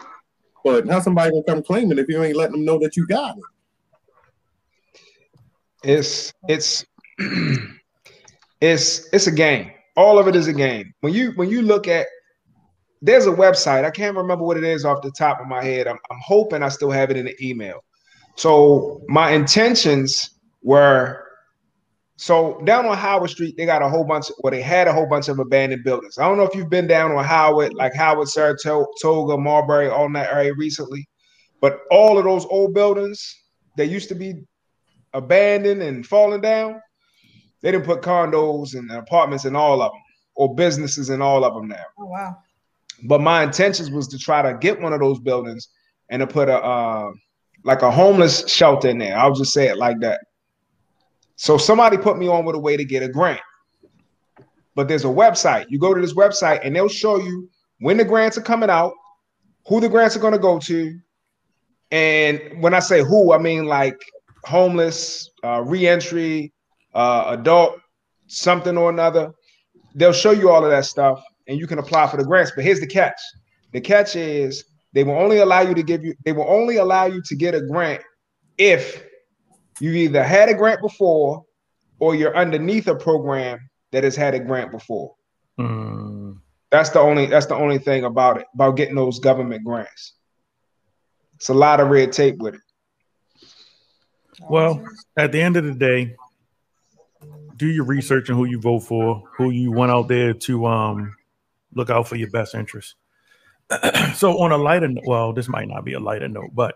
But 0.63 0.88
how 0.88 1.00
somebody 1.00 1.32
gonna 1.32 1.44
come 1.44 1.63
claim 1.63 1.91
it 1.91 2.00
if 2.00 2.08
you 2.08 2.24
ain't 2.24 2.38
letting 2.38 2.54
them 2.54 2.65
know 2.65 2.78
that 2.80 2.96
you 2.96 3.08
got 3.08 3.38
it? 3.38 3.44
It's 5.84 6.34
it's 6.48 6.86
it's 8.62 9.10
it's 9.12 9.28
a 9.28 9.32
game. 9.32 9.72
All 9.98 10.20
of 10.20 10.28
it 10.28 10.36
is 10.36 10.48
a 10.48 10.54
game. 10.54 10.94
When 11.02 11.13
you 11.13 11.32
when 11.36 11.50
you 11.50 11.63
look 11.63 11.88
at 11.88 12.06
there's 13.02 13.26
a 13.26 13.32
website. 13.32 13.84
I 13.84 13.90
can't 13.90 14.16
remember 14.16 14.44
what 14.44 14.58
it 14.58 14.64
is 14.64 14.86
off 14.86 15.02
the 15.02 15.12
top 15.12 15.40
of 15.40 15.48
my 15.48 15.64
head. 15.64 15.88
I'm, 15.88 15.98
I'm 16.10 16.20
hoping 16.22 16.64
I 16.64 16.70
still 16.70 16.92
have 16.92 17.10
it 17.10 17.18
in 17.18 17.26
the 17.26 17.36
email. 17.46 17.84
So 18.36 19.02
my 19.08 19.32
intentions 19.32 20.40
were 20.64 21.28
so 22.18 22.62
down 22.66 22.86
on 22.86 22.96
Howard 22.96 23.32
Street, 23.32 23.56
they 23.58 23.66
got 23.66 23.82
a 23.82 23.90
whole 23.90 24.04
bunch, 24.04 24.28
well, 24.40 24.52
they 24.52 24.62
had 24.62 24.88
a 24.88 24.94
whole 24.94 25.08
bunch 25.08 25.28
of 25.28 25.40
abandoned 25.40 25.84
buildings. 25.84 26.20
I 26.20 26.28
don't 26.28 26.38
know 26.38 26.44
if 26.44 26.54
you've 26.54 26.70
been 26.70 26.86
down 26.86 27.12
on 27.12 27.24
Howard, 27.26 27.74
like 27.74 27.96
Howard, 27.96 28.30
Saratoga, 28.30 29.38
Marbury, 29.38 29.90
all 29.90 30.08
that 30.14 30.32
area 30.32 30.54
recently, 30.54 31.10
but 31.62 31.80
all 31.90 32.20
of 32.20 32.24
those 32.24 32.46
old 32.46 32.76
buildings 32.76 33.36
that 33.76 33.88
used 33.88 34.08
to 34.10 34.16
be 34.16 34.36
abandoned 35.14 35.82
and 35.82 36.06
falling 36.06 36.42
down, 36.42 36.80
they 37.62 37.72
didn't 37.72 37.86
put 37.86 38.02
condos 38.02 38.76
and 38.76 38.92
apartments 38.92 39.46
in 39.46 39.56
all 39.56 39.82
of 39.82 39.92
them 39.92 40.02
or 40.36 40.54
businesses 40.54 41.10
in 41.10 41.24
all 41.24 41.44
of 41.44 41.56
them 41.56 41.68
now. 41.68 41.86
Oh 41.98 42.06
wow. 42.06 42.38
But 43.04 43.22
my 43.22 43.44
intentions 43.44 43.90
was 43.90 44.08
to 44.10 44.18
try 44.18 44.42
to 44.42 44.58
get 44.58 44.80
one 44.80 44.94
of 44.94 45.00
those 45.00 45.20
buildings 45.20 45.70
and 46.10 46.20
to 46.20 46.28
put 46.28 46.50
a 46.50 46.58
uh, 46.58 47.12
like 47.64 47.82
a 47.82 47.92
homeless 47.92 48.48
shelter 48.48 48.90
in 48.90 48.98
there. 48.98 49.18
I'll 49.18 49.34
just 49.34 49.54
say 49.54 49.68
it 49.68 49.78
like 49.78 50.00
that. 50.02 50.22
So 51.36 51.58
somebody 51.58 51.98
put 51.98 52.18
me 52.18 52.28
on 52.28 52.46
with 52.46 52.56
a 52.56 52.60
way 52.60 52.78
to 52.78 52.86
get 52.86 53.04
a 53.04 53.08
grant. 53.08 53.42
But 54.76 54.88
there's 54.88 55.06
a 55.06 55.10
website. 55.10 55.66
You 55.70 55.80
go 55.80 55.94
to 55.94 56.02
this 56.02 56.14
website 56.14 56.62
and 56.64 56.76
they'll 56.76 56.88
show 56.88 57.18
you 57.18 57.50
when 57.80 57.98
the 57.98 58.06
grants 58.06 58.38
are 58.38 58.42
coming 58.44 58.70
out, 58.70 58.94
who 59.68 59.80
the 59.80 59.90
grants 59.90 60.16
are 60.16 60.20
going 60.20 60.34
to 60.34 60.40
go 60.40 60.60
to. 60.60 61.00
And 61.92 62.62
when 62.62 62.74
I 62.74 62.80
say 62.80 63.04
who, 63.04 63.34
I 63.34 63.38
mean 63.38 63.66
like 63.66 63.98
homeless, 64.46 65.30
uh, 65.44 65.62
reentry, 65.62 66.54
uh, 66.94 67.26
adult, 67.30 67.80
something 68.28 68.78
or 68.78 68.90
another. 68.90 69.32
They'll 69.94 70.14
show 70.14 70.32
you 70.32 70.50
all 70.50 70.64
of 70.64 70.72
that 70.72 70.86
stuff 70.86 71.22
and 71.52 71.60
you 71.60 71.68
can 71.68 71.80
apply 71.80 72.08
for 72.08 72.16
the 72.16 72.24
grants. 72.24 72.54
But 72.56 72.64
here's 72.64 72.80
the 72.80 72.88
catch. 72.88 73.20
The 73.74 73.82
catch 73.82 74.16
is 74.16 74.64
they 74.94 75.04
will 75.04 75.18
only 75.18 75.40
allow 75.40 75.62
you 75.62 75.76
to 75.76 75.84
give 75.84 76.04
you, 76.04 76.16
they 76.24 76.32
will 76.32 76.50
only 76.50 76.78
allow 76.78 77.06
you 77.06 77.22
to 77.24 77.36
get 77.36 77.54
a 77.54 77.62
grant 77.62 78.02
if 78.58 79.04
you 79.82 79.92
either 79.92 80.24
had 80.24 80.48
a 80.48 80.54
grant 80.54 80.82
before 80.82 81.44
or 82.00 82.16
you're 82.16 82.36
underneath 82.36 82.88
a 82.88 82.96
program 82.96 83.60
that 83.92 84.04
has 84.06 84.16
had 84.16 84.34
a 84.34 84.40
grant 84.40 84.72
before. 84.72 85.14
Mm, 85.60 86.38
That's 86.70 86.90
the 86.90 87.00
only 87.00 87.26
that's 87.26 87.48
the 87.48 87.56
only 87.56 87.78
thing 87.80 88.06
about 88.06 88.38
it, 88.38 88.48
about 88.54 88.78
getting 88.78 88.96
those 88.96 89.20
government 89.20 89.66
grants. 89.66 90.14
It's 91.36 91.50
a 91.50 91.54
lot 91.54 91.80
of 91.82 91.90
red 91.90 92.14
tape 92.14 92.38
with 92.38 92.56
it. 92.56 92.62
well, 94.50 94.82
at 95.18 95.32
the 95.32 95.42
end 95.42 95.58
of 95.58 95.66
the 95.66 95.74
day, 95.74 96.16
do 97.58 97.68
your 97.68 97.86
research 97.86 98.30
on 98.30 98.38
who 98.38 98.46
you 98.46 98.60
vote 98.60 98.82
for, 98.82 99.24
who 99.38 99.50
you 99.50 99.72
want 99.72 99.92
out 99.92 100.08
there 100.08 100.34
to 100.34 100.66
um, 100.66 101.16
look 101.74 101.90
out 101.90 102.08
for 102.08 102.16
your 102.16 102.30
best 102.30 102.56
interests. 102.56 102.96
so, 104.16 104.40
on 104.40 104.52
a 104.52 104.58
lighter, 104.58 104.88
no- 104.88 105.02
well, 105.06 105.34
this 105.34 105.48
might 105.48 105.68
not 105.68 105.86
be 105.86 105.94
a 105.94 106.00
lighter 106.00 106.28
note, 106.28 106.52
but 106.54 106.76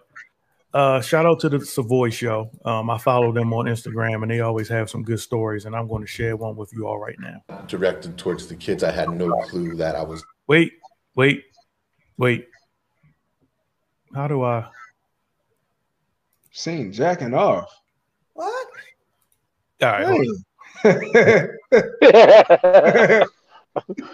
uh, 0.73 1.01
shout 1.01 1.25
out 1.25 1.39
to 1.39 1.49
the 1.49 1.65
Savoy 1.65 2.09
Show. 2.09 2.51
Um, 2.65 2.89
I 2.89 2.97
follow 2.97 3.31
them 3.31 3.53
on 3.53 3.65
Instagram, 3.65 4.23
and 4.23 4.31
they 4.31 4.41
always 4.41 4.67
have 4.69 4.89
some 4.89 5.03
good 5.03 5.19
stories, 5.19 5.65
and 5.65 5.75
I'm 5.75 5.87
going 5.87 6.01
to 6.01 6.07
share 6.07 6.35
one 6.35 6.55
with 6.55 6.71
you 6.73 6.85
all 6.85 6.99
right 6.99 7.17
now. 7.19 7.41
directed 7.67 8.17
towards 8.17 8.47
the 8.47 8.55
kids. 8.55 8.83
I 8.83 8.91
had 8.91 9.09
no 9.09 9.41
clue 9.43 9.75
that 9.75 9.95
I 9.95 10.03
was 10.03 10.23
Wait, 10.47 10.73
wait, 11.15 11.45
wait. 12.17 12.47
How 14.13 14.27
do 14.27 14.43
I? 14.43 14.67
Seen 16.51 16.91
jacking 16.91 17.33
off. 17.33 17.81
What? 18.33 18.67
All 19.81 19.89
right. 19.89 20.27
Hey. 20.83 21.47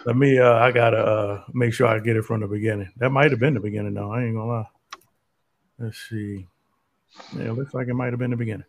let 0.06 0.16
me. 0.16 0.40
Uh, 0.40 0.54
I 0.54 0.72
gotta 0.72 0.98
uh, 0.98 1.44
make 1.54 1.74
sure 1.74 1.88
I 1.88 2.00
get 2.00 2.16
it 2.16 2.24
from 2.24 2.42
the 2.42 2.48
beginning. 2.48 2.92
That 2.98 3.12
might 3.12 3.32
have 3.32 3.40
been 3.40 3.54
the 3.54 3.60
beginning, 3.60 3.94
though. 3.94 4.12
I 4.12 4.24
ain't 4.24 4.36
gonna 4.36 4.52
lie. 4.52 4.70
Let's 5.80 6.00
see. 6.10 6.48
Yeah, 7.36 7.46
it 7.46 7.54
looks 7.54 7.74
like 7.74 7.88
it 7.88 7.94
might 7.94 8.12
have 8.12 8.20
been 8.20 8.32
the 8.32 8.38
beginning. 8.38 8.66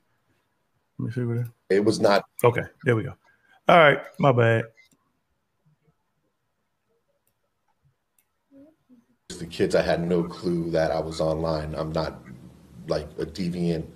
Let 0.99 1.07
me 1.07 1.13
see 1.13 1.23
what. 1.23 1.39
It, 1.39 1.47
it 1.71 1.85
was 1.85 2.01
not 2.01 2.25
okay, 2.45 2.65
there 2.85 2.97
we 2.97 3.05
go. 3.05 3.15
All 3.69 3.79
right, 3.79 4.01
my 4.19 4.33
bad. 4.33 4.65
the 9.39 9.47
kids. 9.47 9.75
I 9.75 9.83
had 9.83 10.07
no 10.07 10.23
clue 10.23 10.71
that 10.71 10.91
I 10.91 11.01
was 11.01 11.21
online. 11.21 11.75
I'm 11.75 11.93
not 11.93 12.23
like 12.87 13.09
a 13.19 13.27
deviant 13.27 13.87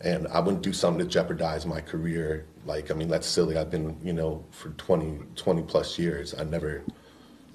and 0.00 0.26
I 0.28 0.40
wouldn't 0.40 0.62
do 0.62 0.72
something 0.72 1.04
to 1.04 1.10
jeopardize 1.10 1.66
my 1.66 1.80
career. 1.80 2.46
Like, 2.66 2.90
I 2.90 2.94
mean, 2.94 3.08
that's 3.08 3.26
silly. 3.26 3.56
I've 3.56 3.70
been, 3.70 3.98
you 4.02 4.12
know, 4.12 4.44
for 4.50 4.70
20, 4.70 5.18
20 5.34 5.62
plus 5.62 5.98
years. 5.98 6.34
I 6.38 6.44
never 6.44 6.84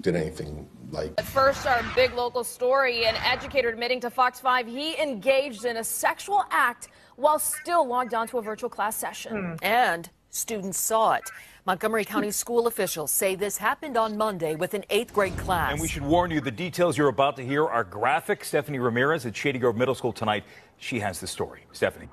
did 0.00 0.16
anything 0.16 0.68
like 0.90 1.12
At 1.18 1.24
first, 1.24 1.66
our 1.66 1.82
big 1.94 2.14
local 2.14 2.44
story 2.44 3.06
an 3.06 3.16
educator 3.16 3.68
admitting 3.68 4.00
to 4.00 4.10
Fox 4.10 4.40
5 4.40 4.66
he 4.66 5.00
engaged 5.00 5.64
in 5.64 5.78
a 5.78 5.84
sexual 5.84 6.44
act 6.50 6.88
while 7.16 7.38
still 7.38 7.86
logged 7.86 8.14
onto 8.14 8.38
a 8.38 8.42
virtual 8.42 8.68
class 8.68 8.96
session. 8.96 9.56
Hmm. 9.56 9.64
And 9.64 10.10
students 10.30 10.78
saw 10.78 11.14
it. 11.14 11.30
Montgomery 11.66 12.04
County 12.12 12.30
school 12.30 12.66
officials 12.66 13.10
say 13.10 13.34
this 13.34 13.56
happened 13.56 13.96
on 13.96 14.16
Monday 14.16 14.54
with 14.54 14.74
an 14.74 14.84
eighth 14.90 15.14
grade 15.14 15.36
class. 15.38 15.72
And 15.72 15.80
we 15.80 15.88
should 15.88 16.04
warn 16.04 16.30
you 16.30 16.40
the 16.40 16.50
details 16.50 16.98
you're 16.98 17.08
about 17.08 17.36
to 17.36 17.44
hear 17.44 17.64
are 17.66 17.84
graphic. 17.84 18.44
Stephanie 18.44 18.78
Ramirez 18.78 19.24
at 19.26 19.36
Shady 19.36 19.58
Grove 19.58 19.76
Middle 19.76 19.94
School 19.94 20.12
tonight. 20.12 20.44
She 20.78 21.00
has 21.00 21.20
the 21.20 21.26
story. 21.26 21.64
Stephanie. 21.72 22.08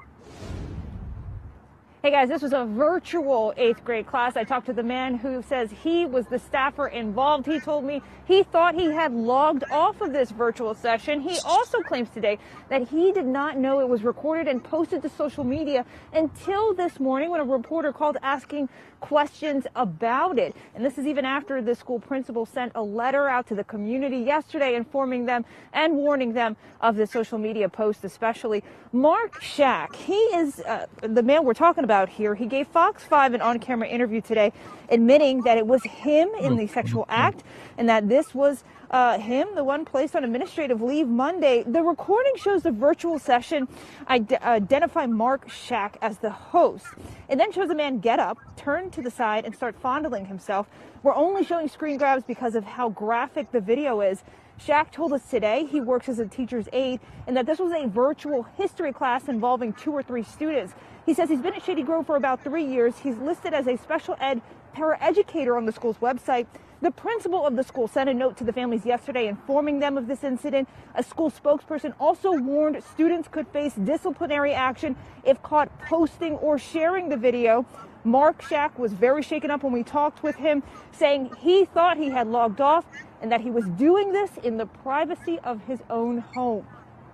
Hey 2.04 2.12
guys, 2.12 2.28
this 2.28 2.42
was 2.42 2.52
a 2.52 2.66
virtual 2.66 3.54
eighth 3.56 3.86
grade 3.86 4.08
class. 4.08 4.36
I 4.36 4.44
talked 4.44 4.66
to 4.66 4.74
the 4.74 4.84
man 4.84 5.16
who 5.16 5.42
says 5.42 5.72
he 5.72 6.06
was 6.06 6.28
the 6.28 6.38
staffer 6.38 6.88
involved. 6.88 7.46
He 7.46 7.62
told 7.62 7.86
me 7.86 8.02
he 8.26 8.44
thought 8.44 8.76
he 8.76 8.92
had 8.92 9.14
logged 9.14 9.64
off 9.72 10.02
of 10.02 10.12
this 10.12 10.30
virtual 10.30 10.76
session. 10.76 11.22
He 11.22 11.40
also 11.46 11.80
claims 11.80 12.10
today 12.10 12.40
that 12.68 12.90
he 12.90 13.14
did 13.14 13.26
not 13.26 13.58
know 13.58 13.80
it 13.80 13.88
was 13.88 14.04
recorded 14.04 14.50
and 14.50 14.62
posted 14.62 15.02
to 15.04 15.08
social 15.08 15.46
media 15.46 15.86
until 16.12 16.74
this 16.74 17.00
morning 17.00 17.30
when 17.30 17.40
a 17.40 17.46
reporter 17.46 17.94
called 17.94 18.18
asking 18.22 18.68
questions 19.04 19.68
about 19.76 20.40
it. 20.40 20.56
And 20.74 20.86
this 20.86 20.98
is 20.98 21.06
even 21.06 21.26
after 21.26 21.62
the 21.62 21.76
school 21.76 22.00
principal 22.00 22.46
sent 22.46 22.72
a 22.74 22.82
letter 22.82 23.28
out 23.28 23.46
to 23.48 23.56
the 23.56 23.66
community 23.66 24.16
yesterday 24.18 24.76
informing 24.76 25.26
them 25.26 25.44
and 25.74 25.98
warning 25.98 26.32
them 26.32 26.56
of 26.80 26.96
the 26.96 27.06
social 27.06 27.38
media 27.38 27.68
post, 27.68 28.06
especially 28.06 28.64
Mark 28.94 29.42
Shack. 29.42 29.94
He 29.94 30.14
is 30.14 30.62
uh, 30.62 30.86
the 31.02 31.22
man 31.22 31.44
we're 31.44 31.54
talking 31.54 31.84
about 31.84 32.08
here. 32.08 32.34
He 32.34 32.46
gave 32.46 32.66
Fox 32.68 33.04
5 33.04 33.34
an 33.34 33.42
on 33.42 33.60
camera 33.60 33.90
interview 33.90 34.22
today, 34.22 34.54
admitting 34.88 35.42
that 35.42 35.58
it 35.58 35.68
was 35.68 35.84
him 35.84 36.30
in 36.40 36.56
the 36.56 36.68
sexual 36.68 37.06
act 37.10 37.44
and 37.78 37.90
that 37.90 38.08
this 38.08 38.34
was 38.34 38.64
uh, 38.94 39.18
him, 39.18 39.48
the 39.56 39.64
one 39.64 39.84
placed 39.84 40.16
on 40.16 40.24
administrative 40.24 40.80
leave 40.80 41.08
Monday. 41.08 41.64
The 41.64 41.82
recording 41.82 42.34
shows 42.36 42.62
the 42.62 42.72
virtual 42.72 43.18
session 43.18 43.68
ide- 44.06 44.32
identify 44.44 45.08
Mark 45.08 45.50
Shack 45.50 45.98
as 46.00 46.20
the 46.20 46.30
host. 46.30 46.86
It 47.28 47.38
then 47.38 47.52
shows 47.52 47.72
a 47.72 47.76
man 47.76 48.00
get 48.00 48.20
up, 48.20 48.38
turn 48.56 48.92
to 48.92 49.02
the 49.02 49.10
side, 49.10 49.46
and 49.46 49.56
start 49.56 49.76
fondling 49.76 50.28
himself. 50.28 50.68
We're 51.02 51.16
only 51.16 51.44
showing 51.44 51.68
screen 51.70 51.98
grabs 51.98 52.24
because 52.24 52.54
of 52.54 52.64
how 52.64 52.90
graphic 52.90 53.52
the 53.52 53.60
video 53.60 54.00
is. 54.02 54.24
Shack 54.60 54.92
told 54.92 55.12
us 55.12 55.28
today 55.28 55.66
he 55.66 55.82
works 55.82 56.08
as 56.08 56.20
a 56.20 56.28
teacher's 56.28 56.70
aide 56.72 57.00
and 57.26 57.36
that 57.36 57.48
this 57.48 57.58
was 57.58 57.74
a 57.74 57.88
virtual 57.88 58.44
history 58.44 58.94
class 58.94 59.28
involving 59.28 59.74
two 59.74 59.92
or 59.92 60.04
three 60.04 60.24
students. 60.24 60.74
He 61.08 61.16
says 61.16 61.30
he's 61.30 61.42
been 61.42 61.56
at 61.56 61.64
Shady 61.64 61.82
Grove 61.82 62.06
for 62.06 62.16
about 62.16 62.44
three 62.44 62.64
years. 62.64 63.00
He's 63.00 63.18
listed 63.18 63.56
as 63.56 63.66
a 63.68 63.76
special 63.76 64.16
ed 64.20 64.42
paraeducator 64.76 65.58
on 65.58 65.66
the 65.66 65.72
school's 65.72 65.98
website. 65.98 66.46
The 66.84 66.92
principal 66.92 67.48
of 67.48 67.56
the 67.56 67.64
school 67.64 67.88
sent 67.88 68.10
a 68.10 68.14
note 68.14 68.36
to 68.36 68.44
the 68.44 68.52
families 68.52 68.86
yesterday 68.86 69.30
informing 69.30 69.80
them 69.80 69.98
of 69.98 70.06
this 70.06 70.22
incident. 70.22 70.68
A 70.96 71.02
school 71.02 71.32
spokesperson 71.32 71.94
also 71.98 72.34
warned 72.34 72.84
students 72.84 73.30
could 73.30 73.48
face 73.48 73.74
disciplinary 73.76 74.54
action 74.54 74.98
if 75.24 75.42
caught 75.44 75.70
posting 75.84 76.34
or 76.34 76.60
sharing 76.60 77.08
the 77.08 77.16
video. 77.16 77.66
Mark 78.04 78.42
Shack 78.42 78.78
was 78.78 78.92
very 78.92 79.24
shaken 79.24 79.50
up 79.50 79.64
when 79.64 79.72
we 79.72 79.82
talked 79.82 80.24
with 80.24 80.36
him, 80.36 80.62
saying 80.92 81.34
he 81.40 81.64
thought 81.64 81.96
he 81.96 82.10
had 82.10 82.28
logged 82.28 82.60
off 82.60 82.84
and 83.22 83.32
that 83.32 83.40
he 83.40 83.50
was 83.50 83.64
doing 83.78 84.12
this 84.12 84.32
in 84.44 84.58
the 84.58 84.66
privacy 84.66 85.40
of 85.46 85.62
his 85.62 85.80
own 85.90 86.18
home. 86.36 86.68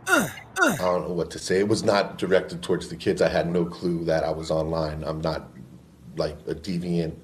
I 0.08 0.32
don't 0.79 1.08
know 1.08 1.13
what 1.13 1.29
to 1.29 1.38
say. 1.38 1.60
It 1.60 1.67
was 1.67 1.84
not 1.84 2.17
directed 2.17 2.63
towards 2.63 2.89
the 2.89 2.95
kids. 2.95 3.21
I 3.21 3.29
had 3.29 3.47
no 3.47 3.65
clue 3.65 4.03
that 4.05 4.23
I 4.23 4.32
was 4.32 4.49
online. 4.49 5.03
I'm 5.03 5.21
not 5.21 5.51
like 6.17 6.38
a 6.47 6.55
deviant 6.55 7.15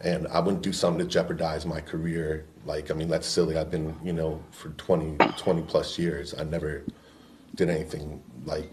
and 0.00 0.28
I 0.28 0.40
wouldn't 0.40 0.62
do 0.62 0.72
something 0.72 1.04
to 1.04 1.10
jeopardize 1.10 1.66
my 1.66 1.80
career. 1.80 2.46
Like, 2.64 2.90
I 2.90 2.94
mean, 2.94 3.08
that's 3.08 3.26
silly. 3.26 3.56
I've 3.56 3.70
been, 3.70 3.96
you 4.04 4.12
know, 4.12 4.42
for 4.50 4.70
20, 4.70 5.16
20 5.36 5.62
plus 5.62 5.98
years. 5.98 6.34
I 6.38 6.44
never 6.44 6.84
did 7.56 7.68
anything 7.68 8.22
like, 8.44 8.72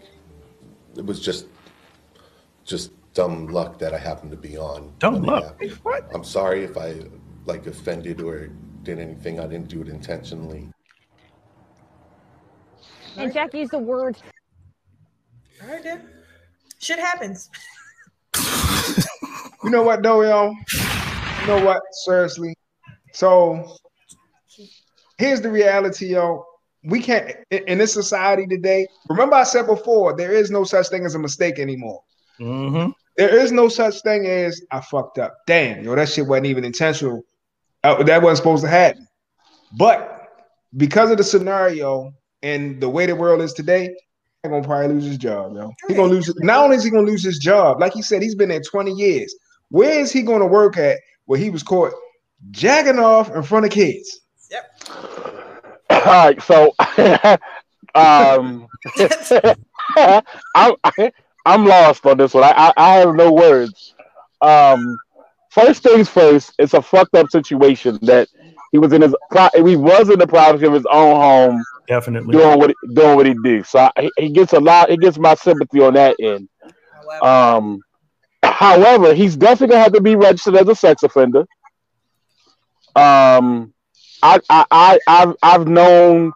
it 0.96 1.04
was 1.04 1.20
just, 1.20 1.46
just 2.64 2.92
dumb 3.14 3.48
luck 3.48 3.78
that 3.78 3.92
I 3.92 3.98
happened 3.98 4.30
to 4.30 4.36
be 4.36 4.56
on. 4.56 4.92
Dumb 4.98 5.22
luck? 5.22 5.60
What? 5.82 6.08
I'm 6.14 6.24
sorry 6.24 6.62
if 6.62 6.76
I 6.76 7.00
like 7.44 7.66
offended 7.66 8.20
or 8.20 8.48
did 8.82 9.00
anything. 9.00 9.40
I 9.40 9.46
didn't 9.46 9.68
do 9.68 9.80
it 9.82 9.88
intentionally. 9.88 10.68
And 13.16 13.32
Jack 13.32 13.54
used 13.54 13.72
the 13.72 13.78
word 13.78 14.16
All 15.62 15.68
right, 15.68 15.82
then. 15.82 16.02
Shit 16.78 16.98
happens. 16.98 17.50
You 19.64 19.72
know 19.72 19.82
what, 19.82 20.00
though, 20.00 20.22
yo? 20.22 20.54
You 21.46 21.52
know 21.52 21.64
what? 21.64 21.80
Seriously. 21.92 22.56
So 23.12 23.76
here's 25.16 25.40
the 25.40 25.48
reality, 25.48 26.06
yo. 26.06 26.44
We 26.82 27.00
can't 27.00 27.36
in 27.52 27.78
this 27.78 27.92
society 27.92 28.48
today. 28.48 28.88
Remember, 29.08 29.36
I 29.36 29.44
said 29.44 29.68
before, 29.68 30.16
there 30.16 30.32
is 30.32 30.50
no 30.50 30.64
such 30.64 30.88
thing 30.88 31.04
as 31.04 31.14
a 31.14 31.20
mistake 31.20 31.60
anymore. 31.60 32.02
Mm-hmm. 32.40 32.90
There 33.16 33.32
is 33.38 33.52
no 33.52 33.68
such 33.68 34.00
thing 34.02 34.26
as 34.26 34.60
I 34.72 34.80
fucked 34.80 35.18
up. 35.18 35.36
Damn, 35.46 35.84
yo, 35.84 35.94
that 35.94 36.08
shit 36.08 36.26
wasn't 36.26 36.46
even 36.46 36.64
intentional. 36.64 37.22
Uh, 37.84 38.02
that 38.02 38.22
wasn't 38.22 38.38
supposed 38.38 38.64
to 38.64 38.68
happen. 38.68 39.06
But 39.78 40.28
because 40.76 41.12
of 41.12 41.18
the 41.18 41.24
scenario 41.24 42.12
and 42.42 42.80
the 42.80 42.88
way 42.88 43.06
the 43.06 43.14
world 43.14 43.40
is 43.40 43.52
today, 43.52 43.94
he's 44.42 44.50
gonna 44.50 44.66
probably 44.66 44.96
lose 44.96 45.04
his 45.04 45.18
job, 45.18 45.54
yo. 45.54 45.72
He 45.86 45.94
gonna 45.94 46.08
lose. 46.08 46.28
Not 46.38 46.64
only 46.64 46.74
is 46.74 46.82
he 46.82 46.90
gonna 46.90 47.06
lose 47.06 47.22
his 47.22 47.38
job, 47.38 47.80
like 47.80 47.92
he 47.92 48.02
said, 48.02 48.20
he's 48.20 48.34
been 48.34 48.48
there 48.48 48.60
20 48.60 48.90
years. 48.90 49.32
Where 49.68 50.00
is 50.00 50.10
he 50.10 50.22
gonna 50.22 50.46
work 50.46 50.76
at 50.76 50.98
where 51.26 51.38
he 51.38 51.50
was 51.50 51.62
caught 51.62 51.92
jacking 52.50 52.98
off 52.98 53.34
in 53.34 53.42
front 53.42 53.66
of 53.66 53.70
kids? 53.72 54.20
Yep. 54.50 54.64
All 55.90 56.00
right, 56.04 56.40
so 56.42 56.74
um, 57.94 58.66
I'm 60.54 60.74
I'm 61.44 61.64
lost 61.66 62.04
on 62.06 62.18
this 62.18 62.34
one. 62.34 62.44
I, 62.44 62.52
I 62.56 62.72
I 62.76 62.92
have 62.98 63.14
no 63.14 63.32
words. 63.32 63.94
Um, 64.40 64.96
first 65.50 65.82
things 65.82 66.08
first, 66.08 66.52
it's 66.58 66.74
a 66.74 66.82
fucked 66.82 67.14
up 67.14 67.30
situation 67.30 67.98
that 68.02 68.28
he 68.72 68.78
was 68.78 68.92
in 68.92 69.02
his 69.02 69.14
pri- 69.30 69.50
he 69.54 69.76
was 69.76 70.10
in 70.10 70.18
the 70.18 70.26
privacy 70.26 70.66
of 70.66 70.72
his 70.72 70.86
own 70.86 71.16
home, 71.16 71.64
Definitely. 71.88 72.32
doing 72.32 72.58
what 72.58 72.70
he- 72.70 72.94
doing 72.94 73.16
what 73.16 73.26
he 73.26 73.34
did. 73.42 73.66
So 73.66 73.78
I, 73.78 73.90
he- 74.02 74.12
he 74.18 74.28
gets 74.30 74.52
a 74.52 74.60
lot. 74.60 74.90
He 74.90 74.96
gets 74.96 75.18
my 75.18 75.34
sympathy 75.34 75.80
on 75.80 75.94
that 75.94 76.16
end. 76.20 76.48
Um, 77.22 77.80
however, 78.56 79.14
he's 79.14 79.36
definitely 79.36 79.74
gonna 79.74 79.84
have 79.84 79.92
to 79.94 80.02
be 80.02 80.16
registered 80.16 80.56
as 80.56 80.68
a 80.68 80.74
sex 80.74 81.02
offender. 81.02 81.46
Um, 82.94 83.72
I 84.22 84.38
I 84.50 84.64
I 84.70 84.98
I've 85.06 85.34
I've 85.42 85.68
known 85.68 86.32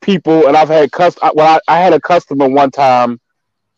people, 0.00 0.46
and 0.46 0.56
I've 0.56 0.68
had 0.68 0.92
cust. 0.92 1.18
Well, 1.34 1.60
I, 1.68 1.74
I 1.74 1.78
had 1.80 1.92
a 1.92 2.00
customer 2.00 2.48
one 2.48 2.70
time. 2.70 3.20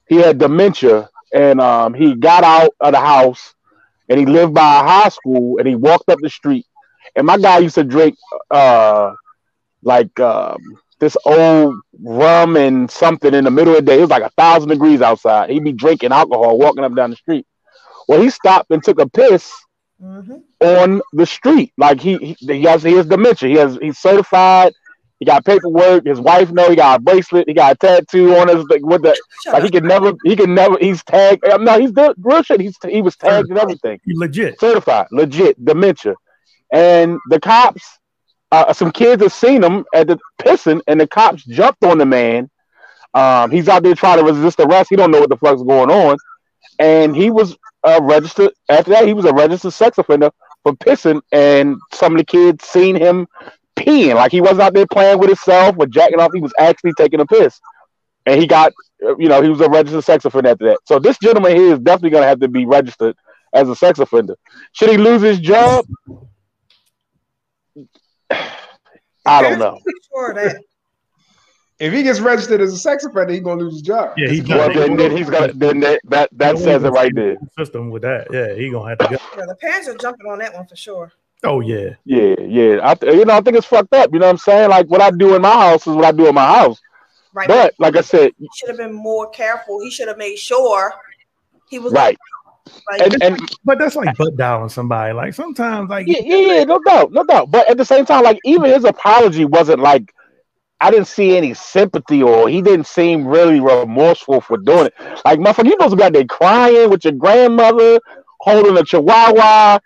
He 0.08 0.16
had 0.16 0.38
dementia, 0.38 1.08
and 1.32 1.60
um, 1.60 1.94
he 1.94 2.14
got 2.14 2.44
out 2.44 2.70
of 2.80 2.92
the 2.92 3.00
house, 3.00 3.54
and 4.08 4.18
he 4.18 4.26
lived 4.26 4.54
by 4.54 4.80
a 4.80 4.84
high 4.86 5.08
school, 5.08 5.58
and 5.58 5.68
he 5.68 5.74
walked 5.76 6.08
up 6.08 6.18
the 6.20 6.30
street. 6.30 6.66
And 7.16 7.26
my 7.26 7.38
guy 7.38 7.58
used 7.58 7.76
to 7.76 7.84
drink 7.84 8.16
uh 8.50 9.12
like 9.82 10.18
um 10.20 10.58
this 11.04 11.16
old 11.26 11.74
rum 12.02 12.56
and 12.56 12.90
something 12.90 13.34
in 13.34 13.44
the 13.44 13.50
middle 13.50 13.74
of 13.76 13.84
the 13.84 13.90
day. 13.92 13.98
It 13.98 14.02
was 14.02 14.10
like 14.10 14.22
a 14.22 14.30
thousand 14.30 14.70
degrees 14.70 15.02
outside. 15.02 15.50
He'd 15.50 15.62
be 15.64 15.72
drinking 15.72 16.12
alcohol, 16.12 16.58
walking 16.58 16.84
up 16.84 16.94
down 16.94 17.10
the 17.10 17.16
street. 17.16 17.46
Well, 18.08 18.20
he 18.22 18.30
stopped 18.30 18.70
and 18.70 18.82
took 18.82 18.98
a 19.00 19.08
piss 19.08 19.52
on 20.60 21.02
the 21.12 21.26
street. 21.26 21.72
Like 21.78 22.00
he 22.00 22.16
he, 22.18 22.36
he 22.40 22.62
has 22.64 22.82
he 22.82 22.92
has 22.94 23.06
dementia. 23.06 23.48
He 23.48 23.54
has 23.56 23.78
he's 23.80 23.98
certified. 23.98 24.72
He 25.20 25.24
got 25.26 25.44
paperwork. 25.44 26.04
His 26.04 26.20
wife 26.20 26.50
know 26.50 26.68
he 26.68 26.76
got 26.76 26.98
a 26.98 27.02
bracelet. 27.02 27.48
He 27.48 27.54
got 27.54 27.72
a 27.72 27.76
tattoo 27.76 28.34
on 28.36 28.48
his 28.48 28.64
like, 28.68 28.84
with 28.84 29.02
the 29.02 29.16
like 29.52 29.62
he 29.62 29.70
could 29.70 29.84
never 29.84 30.12
he 30.24 30.36
can 30.36 30.54
never 30.54 30.76
he's 30.78 31.02
tagged. 31.04 31.44
uh, 31.46 31.56
No, 31.58 31.78
he's 31.78 31.92
the 31.92 32.14
real 32.18 32.42
shit. 32.42 32.60
He's 32.60 32.76
he 32.88 33.00
was 33.00 33.16
tagged 33.16 33.48
and 33.48 33.58
everything. 33.58 34.00
Legit. 34.06 34.58
Certified. 34.60 35.06
Legit. 35.12 35.62
Dementia. 35.64 36.14
And 36.72 37.18
the 37.30 37.38
cops, 37.40 37.84
uh, 38.54 38.72
some 38.72 38.90
kids 38.92 39.22
have 39.22 39.32
seen 39.32 39.62
him 39.62 39.84
at 39.94 40.06
the 40.06 40.18
pissing, 40.40 40.80
and 40.86 41.00
the 41.00 41.06
cops 41.06 41.44
jumped 41.44 41.84
on 41.84 41.98
the 41.98 42.06
man. 42.06 42.50
Um, 43.14 43.50
he's 43.50 43.68
out 43.68 43.82
there 43.82 43.94
trying 43.94 44.18
to 44.18 44.24
resist 44.24 44.60
arrest. 44.60 44.88
He 44.90 44.96
don't 44.96 45.10
know 45.10 45.20
what 45.20 45.30
the 45.30 45.36
fuck's 45.36 45.62
going 45.62 45.90
on, 45.90 46.16
and 46.78 47.14
he 47.16 47.30
was 47.30 47.56
uh, 47.82 48.00
registered. 48.02 48.50
After 48.68 48.90
that, 48.90 49.06
he 49.06 49.14
was 49.14 49.24
a 49.24 49.32
registered 49.32 49.72
sex 49.72 49.98
offender 49.98 50.30
for 50.62 50.72
pissing, 50.74 51.20
and 51.32 51.76
some 51.92 52.12
of 52.12 52.18
the 52.18 52.24
kids 52.24 52.64
seen 52.64 52.96
him 52.96 53.26
peeing. 53.76 54.14
Like 54.14 54.32
he 54.32 54.40
wasn't 54.40 54.62
out 54.62 54.74
there 54.74 54.86
playing 54.86 55.18
with 55.18 55.28
himself 55.30 55.76
or 55.78 55.86
jacking 55.86 56.20
off. 56.20 56.30
He 56.34 56.40
was 56.40 56.52
actually 56.58 56.92
taking 56.96 57.20
a 57.20 57.26
piss, 57.26 57.60
and 58.26 58.40
he 58.40 58.46
got, 58.46 58.72
uh, 59.06 59.16
you 59.16 59.28
know, 59.28 59.42
he 59.42 59.48
was 59.48 59.60
a 59.60 59.68
registered 59.68 60.04
sex 60.04 60.24
offender 60.24 60.50
after 60.50 60.66
that. 60.66 60.78
So 60.86 60.98
this 60.98 61.18
gentleman 61.18 61.56
here 61.56 61.72
is 61.72 61.78
definitely 61.80 62.10
going 62.10 62.22
to 62.22 62.28
have 62.28 62.40
to 62.40 62.48
be 62.48 62.66
registered 62.66 63.16
as 63.52 63.68
a 63.68 63.76
sex 63.76 63.98
offender. 63.98 64.36
Should 64.72 64.90
he 64.90 64.96
lose 64.96 65.22
his 65.22 65.40
job? 65.40 65.86
I 69.26 69.42
don't 69.42 69.58
know. 69.58 69.78
Sure. 70.12 70.54
If 71.80 71.92
he 71.92 72.02
gets 72.04 72.20
registered 72.20 72.60
as 72.60 72.72
a 72.72 72.78
sex 72.78 73.04
offender, 73.04 73.32
he's 73.32 73.42
gonna 73.42 73.60
lose 73.60 73.74
his 73.74 73.82
job. 73.82 74.14
Yeah, 74.16 74.28
he's 74.28 74.46
Well, 74.46 74.72
then, 74.72 74.96
then 74.96 75.16
he's 75.16 75.28
gonna 75.28 75.52
then 75.52 75.80
that 75.80 76.00
that, 76.04 76.28
that 76.32 76.58
says 76.58 76.84
it 76.84 76.90
right 76.90 77.12
there. 77.14 77.36
System 77.58 77.90
with 77.90 78.02
that. 78.02 78.28
Yeah, 78.30 78.54
he 78.54 78.70
gonna 78.70 78.90
have 78.90 78.98
to 78.98 79.08
go. 79.08 79.16
Yeah, 79.36 79.46
the 79.46 79.56
parents 79.56 79.88
are 79.88 79.96
jumping 79.96 80.30
on 80.30 80.38
that 80.38 80.54
one 80.54 80.66
for 80.66 80.76
sure. 80.76 81.12
Oh 81.42 81.60
yeah. 81.60 81.90
Yeah, 82.04 82.36
yeah. 82.40 82.78
I 82.82 82.94
th- 82.94 83.14
you 83.14 83.24
know 83.24 83.34
I 83.34 83.40
think 83.40 83.56
it's 83.56 83.66
fucked 83.66 83.92
up. 83.92 84.10
You 84.12 84.20
know 84.20 84.26
what 84.26 84.32
I'm 84.32 84.38
saying? 84.38 84.70
Like 84.70 84.86
what 84.86 85.00
I 85.00 85.10
do 85.10 85.34
in 85.34 85.42
my 85.42 85.52
house 85.52 85.86
is 85.86 85.94
what 85.94 86.04
I 86.04 86.12
do 86.12 86.28
in 86.28 86.34
my 86.34 86.46
house. 86.46 86.80
Right. 87.32 87.48
But 87.48 87.74
like 87.78 87.96
I 87.96 88.02
said, 88.02 88.30
he 88.38 88.48
should 88.54 88.68
have 88.68 88.78
been 88.78 88.94
more 88.94 89.28
careful. 89.30 89.80
He 89.80 89.90
should 89.90 90.06
have 90.06 90.18
made 90.18 90.36
sure 90.36 90.94
he 91.68 91.80
was 91.80 91.92
right. 91.92 92.16
Like, 92.90 93.02
And, 93.02 93.22
and 93.22 93.38
But 93.64 93.78
that's 93.78 93.96
like 93.96 94.16
butt 94.16 94.36
dialing 94.36 94.68
somebody. 94.68 95.12
Like 95.12 95.34
sometimes, 95.34 95.90
like 95.90 96.06
yeah, 96.06 96.20
yeah, 96.22 96.36
yeah, 96.36 96.64
no 96.64 96.80
doubt, 96.80 97.12
no 97.12 97.24
doubt. 97.24 97.50
But 97.50 97.68
at 97.68 97.76
the 97.76 97.84
same 97.84 98.04
time, 98.04 98.24
like 98.24 98.38
even 98.44 98.70
his 98.70 98.84
apology 98.84 99.44
wasn't 99.44 99.80
like 99.80 100.14
I 100.80 100.90
didn't 100.90 101.06
see 101.06 101.36
any 101.36 101.54
sympathy 101.54 102.22
or 102.22 102.48
he 102.48 102.60
didn't 102.60 102.86
seem 102.86 103.26
really 103.26 103.60
remorseful 103.60 104.40
for 104.40 104.58
doing 104.58 104.86
it. 104.86 104.94
Like 105.24 105.38
motherfucker, 105.38 105.64
you 105.64 105.72
supposed 105.72 105.90
to 105.92 105.96
be 105.96 106.02
out 106.02 106.12
there 106.12 106.24
crying 106.24 106.90
with 106.90 107.04
your 107.04 107.14
grandmother, 107.14 108.00
holding 108.40 108.76
a 108.76 108.84
chihuahua, 108.84 109.78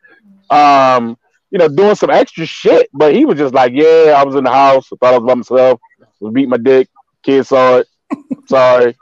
um, 0.50 1.16
you 1.50 1.58
know, 1.58 1.68
doing 1.68 1.94
some 1.94 2.10
extra 2.10 2.46
shit. 2.46 2.88
But 2.92 3.14
he 3.14 3.24
was 3.24 3.38
just 3.38 3.54
like, 3.54 3.72
Yeah, 3.74 4.14
I 4.16 4.24
was 4.24 4.34
in 4.34 4.44
the 4.44 4.50
house, 4.50 4.88
I 4.92 4.96
thought 4.96 5.14
I 5.14 5.18
was 5.18 5.26
by 5.26 5.34
myself, 5.34 5.80
was 6.20 6.32
beating 6.32 6.50
my 6.50 6.56
dick, 6.56 6.88
kids 7.22 7.48
saw 7.48 7.78
it, 7.78 7.86
sorry, 8.46 8.96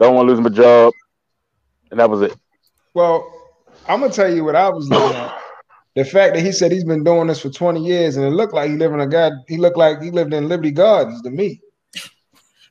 don't 0.00 0.14
want 0.14 0.28
to 0.28 0.34
lose 0.34 0.40
my 0.40 0.50
job. 0.50 0.92
And 1.90 2.00
that 2.00 2.10
was 2.10 2.22
it. 2.22 2.34
Well, 2.94 3.30
I'm 3.88 4.00
gonna 4.00 4.12
tell 4.12 4.32
you 4.32 4.44
what 4.44 4.56
I 4.56 4.68
was 4.68 4.88
looking 4.88 5.16
at. 5.16 5.38
The 5.96 6.04
fact 6.04 6.34
that 6.34 6.42
he 6.42 6.50
said 6.52 6.72
he's 6.72 6.84
been 6.84 7.04
doing 7.04 7.28
this 7.28 7.40
for 7.40 7.50
20 7.50 7.80
years, 7.84 8.16
and 8.16 8.24
it 8.26 8.30
looked 8.30 8.52
like 8.54 8.70
he 8.70 8.76
lived 8.76 8.94
in 8.94 9.00
a 9.00 9.06
god. 9.06 9.32
He 9.48 9.56
looked 9.58 9.76
like 9.76 10.02
he 10.02 10.10
lived 10.10 10.32
in 10.34 10.48
Liberty 10.48 10.70
Gardens 10.72 11.22
to 11.22 11.30
me. 11.30 11.60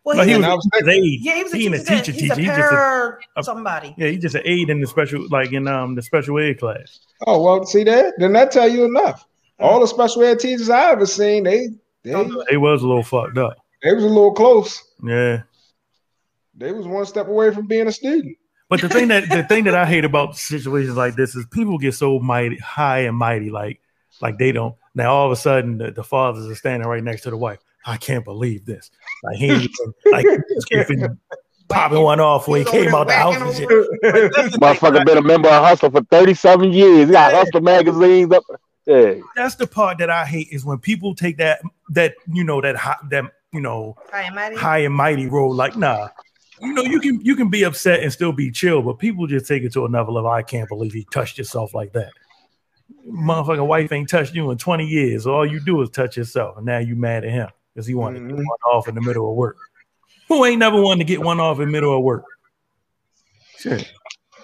Well, 0.04 0.18
No, 0.18 0.24
he 0.24 0.32
he- 0.32 0.36
was 0.38 0.46
And 0.46 0.54
was 0.56 0.70
his 0.74 0.88
aide. 0.90 1.20
Yeah, 1.22 1.36
he 1.36 1.44
was 1.44 1.54
a 1.54 1.58
He 1.58 1.66
ain't 1.68 1.76
teacher. 1.76 1.94
a 1.94 1.98
teacher. 1.98 2.12
He's 2.12 2.32
a 2.32 2.36
teacher. 2.36 2.42
He 2.42 2.46
just 2.58 2.70
para 2.70 3.18
a- 3.38 3.44
somebody. 3.44 3.96
Yeah, 3.98 4.10
he's 4.10 4.22
just 4.22 4.36
an 4.36 4.42
aide 4.44 4.70
in 4.70 4.82
the 4.82 4.88
special, 4.88 5.26
like 5.30 5.54
in 5.54 5.68
um 5.70 5.96
the 5.96 6.02
special 6.02 6.38
ed 6.40 6.60
class. 6.60 7.00
Oh 7.26 7.42
well, 7.42 7.66
see 7.66 7.86
that? 7.86 8.14
Then 8.18 8.34
that 8.34 8.52
tell 8.52 8.68
you 8.68 8.84
enough. 8.84 9.26
All 9.60 9.80
the 9.80 9.88
special 9.88 10.24
ed 10.24 10.40
teachers 10.40 10.70
I 10.70 10.92
ever 10.92 11.06
seen, 11.06 11.44
they 11.46 11.70
they 12.04 12.10
He 12.50 12.58
was 12.58 12.82
a 12.84 12.88
little 12.88 13.04
fucked 13.04 13.38
up. 13.38 13.56
they 13.82 13.94
was 13.94 14.04
a 14.04 14.08
little 14.08 14.34
close. 14.34 14.84
Yeah. 15.02 15.44
They 16.56 16.74
was 16.74 16.86
one 16.86 17.06
step 17.06 17.28
away 17.30 17.52
from 17.54 17.68
being 17.68 17.88
a 17.88 17.92
student. 17.94 18.36
But 18.74 18.82
the 18.82 18.90
thing 18.90 19.10
that 19.10 19.30
the 19.30 19.44
thing 19.44 19.66
that 19.66 19.76
I 19.76 19.86
hate 19.86 20.04
about 20.04 20.36
situations 20.36 20.98
like 20.98 21.16
this 21.16 21.36
is 21.36 21.46
people 21.46 21.78
get 21.78 21.94
so 21.94 22.18
mighty 22.20 22.58
high 22.58 23.02
and 23.02 23.16
mighty, 23.16 23.52
like 23.52 23.80
like 24.20 24.40
they 24.40 24.52
don't. 24.52 24.76
Now 24.96 25.14
all 25.14 25.28
of 25.28 25.32
a 25.32 25.36
sudden 25.36 25.78
the, 25.78 25.92
the 25.92 26.04
fathers 26.04 26.50
are 26.50 26.56
standing 26.56 26.90
right 26.90 27.04
next 27.04 27.22
to 27.24 27.30
the 27.30 27.38
wife. 27.38 27.60
I 27.86 27.98
can't 27.98 28.26
believe 28.26 28.66
this. 28.66 28.90
Like 29.24 29.36
he 29.38 29.46
even, 29.48 29.70
like 30.12 30.26
he 30.70 31.06
popping 31.70 32.02
one 32.02 32.20
off 32.20 32.48
when 32.48 32.66
he 32.66 32.72
came 32.72 32.96
out 32.96 33.06
the 33.06 33.14
house 33.14 33.36
and 33.36 33.56
shit. 33.56 33.70
Motherfucker 34.60 35.06
been 35.06 35.20
a 35.20 35.22
member 35.22 35.50
of 35.50 35.64
Hustler 35.64 35.92
for 35.92 36.02
37 36.06 36.74
years. 36.74 37.08
He 37.10 37.12
got 37.14 37.32
Hustler 37.32 37.62
magazines 37.62 38.32
up. 38.32 38.44
Yeah. 38.88 39.16
That's 39.36 39.54
the 39.56 39.68
part 39.68 40.00
that 40.00 40.10
I 40.10 40.26
hate 40.26 40.48
is 40.52 40.66
when 40.66 40.80
people 40.80 41.14
take 41.14 41.38
that 41.38 41.62
that 41.90 42.16
you 42.28 42.44
know 42.44 42.60
that 42.62 42.76
high, 42.76 42.98
that 43.12 43.26
you 43.52 43.62
know 43.62 43.98
High 44.12 44.24
and 44.24 44.36
mighty. 44.36 44.56
high 44.56 44.78
and 44.80 44.96
mighty 44.96 45.28
role. 45.28 45.54
Like 45.54 45.78
nah, 45.78 46.10
you 46.64 46.74
know 46.74 46.84
you 46.84 47.00
can 47.00 47.20
you 47.22 47.36
can 47.36 47.50
be 47.50 47.64
upset 47.64 48.02
and 48.02 48.12
still 48.12 48.32
be 48.32 48.52
chill, 48.52 48.82
but 48.82 49.00
people 49.00 49.28
just 49.28 49.48
take 49.48 49.64
it 49.64 49.74
to 49.74 49.86
another 49.86 50.12
level. 50.12 50.30
I 50.30 50.44
can't 50.44 50.70
believe 50.70 50.94
he 50.94 51.06
touched 51.12 51.38
yourself 51.38 51.74
like 51.74 51.94
that. 51.94 52.12
Motherfucking 53.08 53.68
wife 53.68 53.92
ain't 53.92 54.10
touched 54.10 54.34
you 54.34 54.50
in 54.52 54.58
20 54.58 54.86
years. 54.86 55.28
All 55.28 55.46
you 55.46 55.60
do 55.60 55.82
is 55.82 55.90
touch 55.90 56.18
yourself, 56.18 56.58
and 56.58 56.66
now 56.66 56.78
you 56.80 56.96
mad 56.96 57.26
at 57.26 57.32
him 57.32 57.50
because 57.74 57.86
he 57.86 57.94
wanted 57.94 58.20
get 58.20 58.30
mm-hmm. 58.30 58.38
one 58.38 58.60
off 58.74 58.88
in 58.88 58.96
the 58.96 59.02
middle 59.02 59.30
of 59.30 59.36
work. 59.36 59.58
Who 60.30 60.46
ain't 60.46 60.60
never 60.60 60.82
wanted 60.82 61.00
to 61.00 61.06
get 61.06 61.22
one 61.22 61.40
off 61.40 61.60
in 61.60 61.66
the 61.66 61.72
middle 61.72 61.96
of 61.96 62.04
work? 62.04 62.26
Shit. 63.58 63.92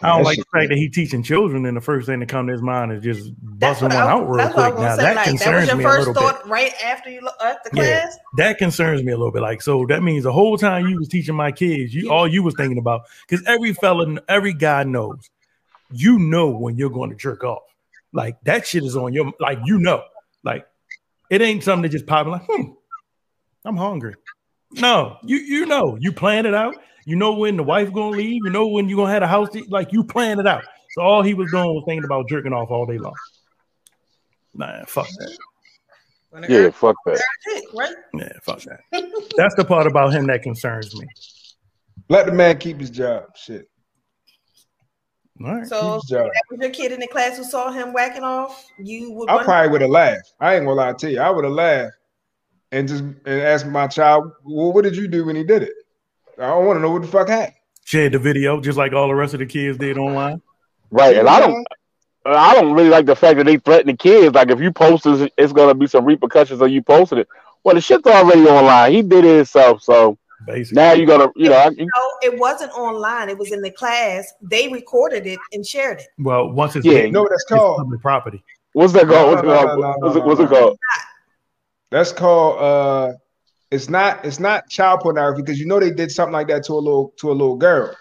I 0.01 0.07
don't 0.09 0.19
That 0.19 0.23
like 0.25 0.35
shit 0.37 0.45
the 0.51 0.59
fact 0.59 0.69
that 0.69 0.77
he 0.77 0.89
teaching 0.89 1.23
children, 1.23 1.65
and 1.65 1.75
the 1.75 1.81
first 1.81 2.05
thing 2.07 2.19
that 2.21 2.29
come 2.29 2.47
to 2.47 2.53
his 2.53 2.61
mind 2.61 2.91
is 2.93 3.03
just 3.03 3.31
busting 3.41 3.89
one 3.89 3.97
I- 3.97 4.09
out 4.11 4.29
real 4.29 4.37
that's 4.37 4.55
what 4.55 4.65
I 4.65 4.69
quick. 4.69 4.79
was 4.79 4.81
Now 4.81 4.95
gonna 4.95 4.95
say. 4.95 5.03
that 5.03 5.15
Like, 5.15 5.25
that 5.25 5.31
was 5.31 5.41
concerns 5.41 5.67
your 5.67 5.75
me 5.77 5.83
a 5.83 5.87
first 5.87 6.07
little 6.07 6.13
bit. 6.13 6.21
thought 6.21 6.47
right 6.49 6.73
after 6.83 7.09
you 7.09 7.21
left 7.21 7.63
the 7.65 7.71
Yeah, 7.81 7.99
class. 8.01 8.17
that 8.37 8.57
concerns 8.57 9.03
me 9.03 9.11
a 9.11 9.17
little 9.17 9.31
bit. 9.33 9.41
Like, 9.41 9.61
so 9.61 9.85
that 9.87 10.01
means 10.03 10.23
the 10.23 10.31
whole 10.31 10.57
time 10.57 10.87
you 10.87 10.97
was 10.97 11.07
teaching 11.09 11.35
my 11.35 11.51
kids, 11.51 11.93
you 11.93 12.09
all 12.11 12.27
you 12.27 12.43
was 12.43 12.53
thinking 12.55 12.77
about, 12.77 13.01
because 13.27 13.45
every 13.45 13.73
fella, 13.73 14.17
every 14.29 14.53
guy 14.53 14.83
knows, 14.83 15.29
you 15.91 16.17
know 16.19 16.49
when 16.49 16.77
you're 16.77 16.89
going 16.89 17.09
to 17.09 17.15
jerk 17.15 17.43
off. 17.43 17.63
Like 18.13 18.37
that 18.43 18.65
shit 18.65 18.83
is 18.83 18.95
on 18.95 19.13
your, 19.13 19.33
like 19.39 19.59
you 19.65 19.77
know, 19.79 20.03
like 20.43 20.65
it 21.29 21.41
ain't 21.41 21.63
something 21.63 21.83
that 21.83 21.89
just 21.89 22.07
popping 22.07 22.31
like, 22.31 22.43
hmm, 22.47 22.71
I'm 23.65 23.75
hungry. 23.77 24.15
No, 24.71 25.17
you 25.23 25.37
you 25.37 25.65
know, 25.65 25.97
you 25.99 26.11
plan 26.11 26.45
it 26.45 26.53
out. 26.53 26.75
You 27.09 27.15
know 27.15 27.33
when 27.33 27.57
the 27.57 27.63
wife 27.63 27.91
gonna 27.91 28.15
leave. 28.15 28.41
You 28.45 28.51
know 28.51 28.67
when 28.67 28.87
you 28.87 28.95
gonna 28.95 29.11
have 29.11 29.23
a 29.23 29.27
house. 29.27 29.49
to- 29.51 29.65
like 29.69 29.91
you 29.91 30.03
plan 30.03 30.39
it 30.39 30.45
out. 30.45 30.63
So 30.91 31.01
all 31.01 31.23
he 31.23 31.33
was 31.33 31.49
doing 31.51 31.65
was 31.65 31.83
thinking 31.87 32.03
about 32.05 32.29
jerking 32.29 32.53
off 32.53 32.69
all 32.69 32.85
day 32.85 32.99
long. 32.99 33.15
Nah, 34.53 34.85
fuck 34.85 35.07
that. 35.07 35.37
Yeah, 36.47 36.69
fuck 36.69 36.95
that. 37.07 37.21
Right? 37.73 37.95
Yeah, 38.13 38.29
fuck 38.43 38.61
that. 38.61 38.81
That's 39.35 39.55
the 39.55 39.65
part 39.65 39.87
about 39.87 40.13
him 40.13 40.27
that 40.27 40.43
concerns 40.43 40.95
me. 40.99 41.07
Let 42.09 42.27
the 42.27 42.31
man 42.31 42.57
keep 42.59 42.79
his 42.79 42.91
job. 42.91 43.23
Shit. 43.35 43.67
All 45.43 45.55
right. 45.55 45.67
So 45.67 45.79
Keep 45.81 45.93
his 45.93 46.03
if 46.03 46.09
job. 46.09 46.25
that 46.31 46.43
was 46.51 46.59
your 46.61 46.69
kid 46.69 46.91
in 46.91 46.99
the 46.99 47.07
class 47.07 47.37
who 47.37 47.43
saw 47.43 47.71
him 47.71 47.91
whacking 47.93 48.23
off. 48.23 48.65
You 48.77 49.11
would. 49.13 49.29
I 49.29 49.37
run- 49.37 49.45
probably 49.45 49.71
would 49.71 49.81
have 49.81 49.89
laughed. 49.89 50.33
I 50.39 50.55
ain't 50.55 50.65
gonna 50.65 50.75
lie 50.75 50.93
to 50.93 51.09
you. 51.11 51.19
I 51.19 51.29
would 51.31 51.43
have 51.45 51.53
laughed 51.53 51.93
and 52.71 52.87
just 52.87 53.01
and 53.03 53.41
asked 53.41 53.65
my 53.65 53.87
child, 53.87 54.31
"Well, 54.45 54.73
what 54.73 54.83
did 54.83 54.95
you 54.95 55.07
do 55.07 55.25
when 55.25 55.35
he 55.35 55.43
did 55.43 55.63
it?" 55.63 55.73
I 56.39 56.47
don't 56.47 56.65
want 56.65 56.77
to 56.77 56.81
know 56.81 56.91
what 56.91 57.01
the 57.01 57.07
fuck 57.07 57.27
happened. 57.29 57.55
Shared 57.85 58.13
the 58.13 58.19
video 58.19 58.61
just 58.61 58.77
like 58.77 58.93
all 58.93 59.07
the 59.07 59.15
rest 59.15 59.33
of 59.33 59.39
the 59.39 59.45
kids 59.45 59.77
did 59.77 59.97
online. 59.97 60.41
Right. 60.91 61.17
And 61.17 61.27
I 61.27 61.39
don't 61.39 61.65
I 62.25 62.53
don't 62.55 62.73
really 62.73 62.89
like 62.89 63.05
the 63.05 63.15
fact 63.15 63.37
that 63.37 63.45
they 63.45 63.57
threaten 63.57 63.87
the 63.87 63.97
kids. 63.97 64.35
Like 64.35 64.49
if 64.51 64.59
you 64.59 64.71
post 64.71 65.03
this, 65.05 65.29
it's 65.37 65.53
gonna 65.53 65.73
be 65.73 65.87
some 65.87 66.05
repercussions 66.05 66.61
of 66.61 66.69
you 66.69 66.81
posting 66.81 67.19
it. 67.19 67.27
Well, 67.63 67.75
the 67.75 67.81
shit's 67.81 68.05
already 68.07 68.45
online. 68.47 68.91
He 68.93 69.01
did 69.01 69.25
it 69.25 69.35
himself, 69.37 69.81
so 69.81 70.17
Basically. 70.45 70.75
now 70.81 70.93
you're 70.93 71.07
gonna, 71.07 71.29
you 71.35 71.49
know, 71.49 71.57
I- 71.57 71.69
you- 71.69 71.87
No, 71.95 72.11
it 72.21 72.37
wasn't 72.39 72.71
online. 72.73 73.29
It 73.29 73.37
was 73.37 73.51
in 73.51 73.61
the 73.61 73.71
class. 73.71 74.31
They 74.41 74.67
recorded 74.69 75.25
it 75.27 75.39
and 75.51 75.65
shared 75.65 75.99
it. 75.99 76.07
Well, 76.19 76.51
once 76.51 76.75
it's 76.75 76.85
Yeah. 76.85 76.93
big, 76.93 77.05
You 77.07 77.11
know 77.13 77.21
what 77.23 77.31
that's 77.31 77.45
called? 77.45 77.77
public 77.79 78.01
property. 78.01 78.43
what's 78.73 78.93
that 78.93 79.07
called? 79.07 79.31
What's, 79.33 79.43
no, 79.43 79.51
it 79.53 79.65
called? 79.65 79.79
no, 79.79 79.91
no, 79.91 79.95
what's, 79.99 80.15
it, 80.15 80.19
no, 80.19 80.25
what's 80.25 80.39
it 80.41 80.43
no. 80.43 80.49
called? 80.59 80.77
That's 81.89 82.11
called 82.11 82.61
uh 82.61 83.13
it's 83.71 83.89
not 83.89 84.25
it's 84.25 84.39
not 84.39 84.69
child 84.69 85.01
pornography 85.01 85.43
because 85.43 85.59
you 85.59 85.65
know 85.65 85.79
they 85.79 85.91
did 85.91 86.11
something 86.11 86.33
like 86.33 86.47
that 86.47 86.63
to 86.65 86.73
a 86.73 86.75
little 86.75 87.13
to 87.19 87.31
a 87.31 87.33
little 87.33 87.55
girl. 87.55 87.95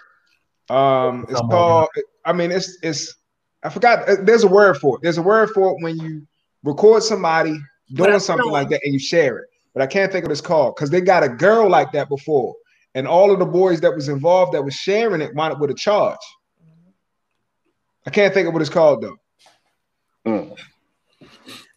Um 0.71 1.27
it's 1.29 1.41
Come 1.41 1.51
called 1.51 1.89
I 2.25 2.33
mean 2.33 2.51
it's 2.51 2.79
it's 2.83 3.15
I 3.63 3.69
forgot 3.69 4.09
uh, 4.09 4.17
there's 4.23 4.45
a 4.45 4.49
word 4.49 4.77
for 4.79 4.97
it. 4.97 5.03
There's 5.03 5.19
a 5.19 5.23
word 5.23 5.51
for 5.51 5.73
it 5.73 5.83
when 5.83 5.99
you 5.99 6.27
record 6.63 7.03
somebody 7.03 7.59
doing 7.95 8.19
something 8.21 8.47
knowing. 8.47 8.53
like 8.53 8.69
that 8.71 8.81
and 8.85 8.93
you 8.93 8.99
share 8.99 9.39
it. 9.39 9.49
But 9.75 9.83
I 9.83 9.87
can't 9.87 10.11
think 10.11 10.25
of 10.25 10.29
what 10.29 10.33
it's 10.33 10.41
called 10.41 10.77
because 10.77 10.91
they 10.91 11.01
got 11.01 11.23
a 11.23 11.29
girl 11.29 11.69
like 11.69 11.93
that 11.93 12.09
before. 12.09 12.55
And 12.95 13.07
all 13.07 13.31
of 13.31 13.39
the 13.39 13.47
boys 13.47 13.81
that 13.83 13.95
was 13.95 14.09
involved 14.09 14.55
that 14.55 14.63
was 14.63 14.75
sharing 14.75 15.21
it 15.21 15.35
wound 15.35 15.53
up 15.53 15.61
with 15.61 15.71
a 15.71 15.75
charge. 15.75 16.19
I 18.07 18.11
can't 18.11 18.33
think 18.33 18.49
of 18.49 18.55
what 18.55 18.61
it's 18.61 18.71
called 18.71 19.03
though. 19.03 19.17
Mm. 20.27 20.57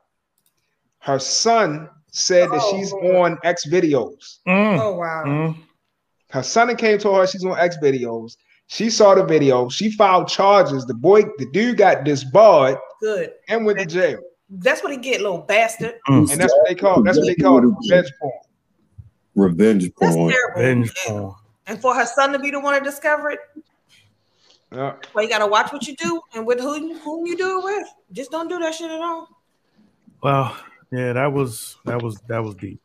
Her 0.99 1.19
son 1.19 1.89
said 2.11 2.49
that 2.49 2.61
she's 2.71 2.91
on 2.91 3.37
X 3.43 3.67
videos. 3.67 4.39
Mm. 4.47 4.79
Oh 4.79 4.95
wow. 4.95 5.23
Mm. 5.25 5.57
Her 6.31 6.43
son 6.43 6.75
came 6.75 6.97
to 6.99 7.13
her, 7.13 7.27
she's 7.27 7.45
on 7.45 7.57
X 7.57 7.77
videos. 7.81 8.35
She 8.67 8.89
saw 8.89 9.13
the 9.13 9.23
video. 9.23 9.69
She 9.69 9.91
filed 9.91 10.27
charges. 10.27 10.85
The 10.85 10.95
boy, 10.95 11.21
the 11.37 11.45
dude 11.53 11.77
got 11.77 12.03
disbarred 12.03 12.77
Good. 12.99 13.31
and 13.47 13.65
went 13.65 13.77
to 13.79 13.85
jail. 13.85 14.19
That's 14.49 14.83
what 14.83 14.91
he 14.91 14.97
get, 14.97 15.21
little 15.21 15.39
bastard. 15.39 15.95
Mm. 16.07 16.31
And 16.31 16.41
that's 16.41 16.53
what 16.53 16.67
they 16.67 16.75
call 16.75 17.03
that's 17.03 17.17
what 17.17 17.27
they 17.27 17.35
call 17.35 17.59
it, 17.59 17.65
revenge 17.65 18.11
porn. 18.19 18.33
Revenge 19.35 19.91
That's 19.99 20.15
porn. 20.15 20.31
terrible. 20.31 20.61
Revenge 20.61 20.93
porn. 21.05 21.35
And 21.67 21.81
for 21.81 21.93
her 21.95 22.05
son 22.05 22.31
to 22.31 22.39
be 22.39 22.51
the 22.51 22.59
one 22.59 22.77
to 22.77 22.83
discover 22.83 23.31
it. 23.31 23.39
Yeah. 24.71 24.95
Well, 25.13 25.23
you 25.23 25.29
gotta 25.29 25.47
watch 25.47 25.71
what 25.71 25.87
you 25.87 25.95
do 25.95 26.21
and 26.33 26.45
with 26.45 26.59
who 26.59 26.97
whom 26.99 27.25
you 27.25 27.37
do 27.37 27.59
it 27.59 27.63
with. 27.63 27.87
Just 28.11 28.31
don't 28.31 28.47
do 28.47 28.59
that 28.59 28.73
shit 28.73 28.91
at 28.91 28.99
all. 28.99 29.29
Well, 30.21 30.55
yeah, 30.91 31.13
that 31.13 31.31
was 31.31 31.77
that 31.85 32.01
was 32.01 32.19
that 32.27 32.43
was 32.43 32.55
deep. 32.55 32.79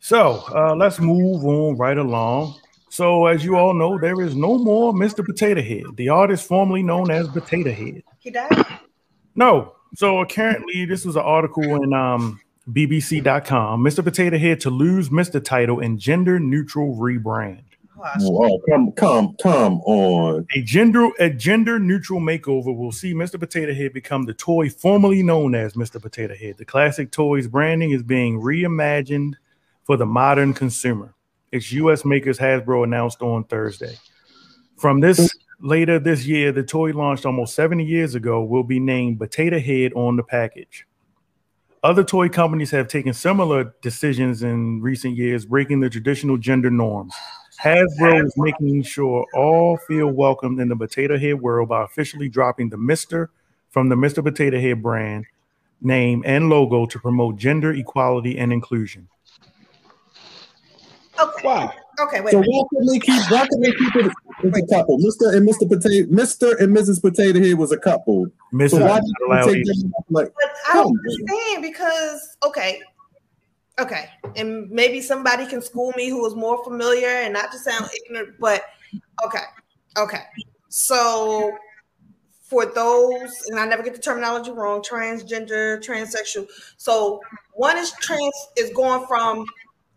So 0.00 0.44
uh, 0.54 0.74
let's 0.74 0.98
move 0.98 1.44
on 1.44 1.76
right 1.76 1.98
along. 1.98 2.56
So, 2.88 3.24
as 3.24 3.42
you 3.42 3.56
all 3.56 3.72
know, 3.72 3.98
there 3.98 4.20
is 4.20 4.34
no 4.34 4.58
more 4.58 4.92
Mr. 4.92 5.24
Potato 5.24 5.62
Head, 5.62 5.84
the 5.96 6.10
artist 6.10 6.46
formerly 6.46 6.82
known 6.82 7.10
as 7.10 7.26
Potato 7.28 7.72
Head. 7.72 8.02
He 8.18 8.30
died. 8.30 8.66
No. 9.34 9.76
So 9.94 10.24
currently, 10.26 10.84
this 10.84 11.04
was 11.04 11.16
an 11.16 11.22
article 11.22 11.82
in 11.82 11.94
um, 11.94 12.40
BBC.com. 12.68 13.82
Mr. 13.82 14.04
Potato 14.04 14.38
Head 14.38 14.60
to 14.60 14.70
lose 14.70 15.08
Mr. 15.08 15.42
title 15.42 15.80
and 15.80 15.98
gender 15.98 16.38
neutral 16.38 16.96
rebrand. 16.96 17.64
Oh, 18.20 18.60
come, 18.68 18.92
come, 18.92 19.36
come 19.40 19.80
on. 19.82 20.46
A 20.56 20.62
gender 20.62 21.08
a 21.20 21.30
gender 21.30 21.78
neutral 21.78 22.20
makeover 22.20 22.76
will 22.76 22.90
see 22.90 23.14
Mr. 23.14 23.38
Potato 23.38 23.72
Head 23.72 23.92
become 23.92 24.24
the 24.24 24.34
toy 24.34 24.68
formerly 24.68 25.22
known 25.22 25.54
as 25.54 25.74
Mr. 25.74 26.00
Potato 26.02 26.34
Head. 26.34 26.56
The 26.58 26.64
classic 26.64 27.12
toys 27.12 27.46
branding 27.46 27.92
is 27.92 28.02
being 28.02 28.40
reimagined 28.40 29.34
for 29.84 29.96
the 29.96 30.06
modern 30.06 30.52
consumer. 30.52 31.14
Its 31.52 31.70
U.S. 31.72 32.04
makers 32.04 32.38
Hasbro 32.38 32.84
announced 32.84 33.22
on 33.22 33.44
Thursday. 33.44 33.96
From 34.76 35.00
this 35.00 35.30
later 35.60 35.98
this 35.98 36.26
year, 36.26 36.50
the 36.50 36.64
toy 36.64 36.90
launched 36.92 37.26
almost 37.26 37.54
70 37.54 37.84
years 37.84 38.14
ago 38.14 38.42
will 38.42 38.64
be 38.64 38.80
named 38.80 39.18
Potato 39.18 39.60
Head 39.60 39.92
on 39.94 40.16
the 40.16 40.24
package. 40.24 40.86
Other 41.82 42.04
toy 42.04 42.28
companies 42.28 42.70
have 42.70 42.86
taken 42.86 43.12
similar 43.12 43.74
decisions 43.82 44.44
in 44.44 44.80
recent 44.80 45.16
years, 45.16 45.44
breaking 45.44 45.80
the 45.80 45.90
traditional 45.90 46.36
gender 46.36 46.70
norms. 46.70 47.12
Hasbro 47.60 48.24
is 48.24 48.32
making 48.36 48.82
sure 48.84 49.26
all 49.34 49.76
feel 49.88 50.06
welcomed 50.06 50.60
in 50.60 50.68
the 50.68 50.76
potato 50.76 51.18
head 51.18 51.40
world 51.40 51.68
by 51.68 51.82
officially 51.82 52.28
dropping 52.28 52.70
the 52.70 52.76
Mr. 52.76 53.28
from 53.70 53.88
the 53.88 53.96
Mr. 53.96 54.22
Potato 54.22 54.60
Head 54.60 54.80
brand 54.82 55.26
name 55.80 56.22
and 56.24 56.48
logo 56.48 56.86
to 56.86 57.00
promote 57.00 57.36
gender 57.36 57.72
equality 57.72 58.38
and 58.38 58.52
inclusion. 58.52 59.08
Okay. 61.20 61.42
Why? 61.42 61.74
Okay, 62.00 62.20
wait. 62.20 62.30
So 62.32 62.38
a 62.38 62.40
minute. 62.40 62.52
why 62.52 62.66
couldn't 62.70 62.86
they 62.86 62.98
keep? 62.98 63.30
Why 63.30 63.46
couldn't 63.46 63.60
they 63.60 63.72
keep 63.72 63.96
it 63.96 64.12
as 64.44 64.62
a 64.62 64.66
couple? 64.74 64.98
Mister 64.98 65.36
and 65.36 65.44
Mister 65.44 65.66
Potato, 65.66 66.10
Mister 66.10 66.56
and 66.56 66.76
Mrs. 66.76 67.00
Potato 67.00 67.38
Head 67.38 67.54
was 67.58 67.72
a 67.72 67.78
couple. 67.78 68.26
Mrs. 68.52 68.70
So 68.70 68.86
why 68.86 69.00
did 69.00 69.10
allowed 69.26 69.48
they 69.48 69.62
take 69.62 69.66
them? 69.66 69.92
Like, 70.10 70.32
But 70.34 70.52
I 70.70 70.74
don't 70.74 70.98
understand 70.98 71.62
because 71.62 72.36
okay, 72.46 72.80
okay, 73.78 74.08
and 74.36 74.70
maybe 74.70 75.00
somebody 75.00 75.46
can 75.46 75.60
school 75.60 75.92
me 75.96 76.08
who 76.08 76.24
is 76.26 76.34
more 76.34 76.62
familiar 76.64 77.08
and 77.08 77.34
not 77.34 77.52
to 77.52 77.58
sound 77.58 77.88
ignorant, 78.06 78.36
but 78.40 78.64
okay, 79.24 79.44
okay. 79.98 80.22
So 80.68 81.52
for 82.52 82.66
those, 82.66 83.30
and 83.48 83.58
I 83.58 83.66
never 83.66 83.82
get 83.82 83.94
the 83.94 84.00
terminology 84.00 84.50
wrong, 84.50 84.82
transgender, 84.82 85.78
transsexual. 85.82 86.46
So 86.76 87.20
one 87.54 87.76
is 87.78 87.92
trans 87.92 88.34
is 88.56 88.70
going 88.74 89.06
from 89.06 89.46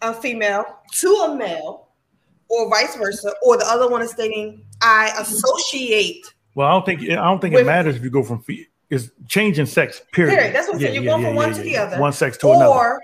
a 0.02 0.14
female 0.14 0.66
to 0.92 1.08
a 1.10 1.36
male, 1.36 1.85
or 2.50 2.70
vice 2.70 2.96
versa, 2.96 3.34
or 3.44 3.58
the 3.58 3.66
other 3.66 3.90
one 3.90 4.02
is 4.02 4.12
stating 4.12 4.64
I 4.82 5.14
associate. 5.20 6.26
Well, 6.56 6.68
I 6.68 6.72
don't 6.72 6.86
think 6.86 7.02
I 7.02 7.16
don't 7.16 7.40
think 7.40 7.56
it 7.56 7.66
matters 7.66 7.96
if 7.96 8.04
you 8.04 8.10
go 8.10 8.24
from 8.24 8.44
is 8.90 9.12
changing 9.28 9.66
sex. 9.66 10.02
Period. 10.12 10.36
Period. 10.36 10.56
That's 10.56 10.68
what 10.68 10.76
I'm 10.76 10.82
saying. 10.82 10.96
You're 10.96 11.04
going 11.04 11.22
yeah, 11.22 11.28
from 11.28 11.36
yeah, 11.36 11.42
one 11.42 11.50
yeah, 11.50 11.58
to 11.58 11.64
the 11.64 11.78
other. 11.78 12.00
One 12.00 12.14
sex 12.14 12.38
to 12.38 12.50
another 12.50 12.66
Or 12.68 13.02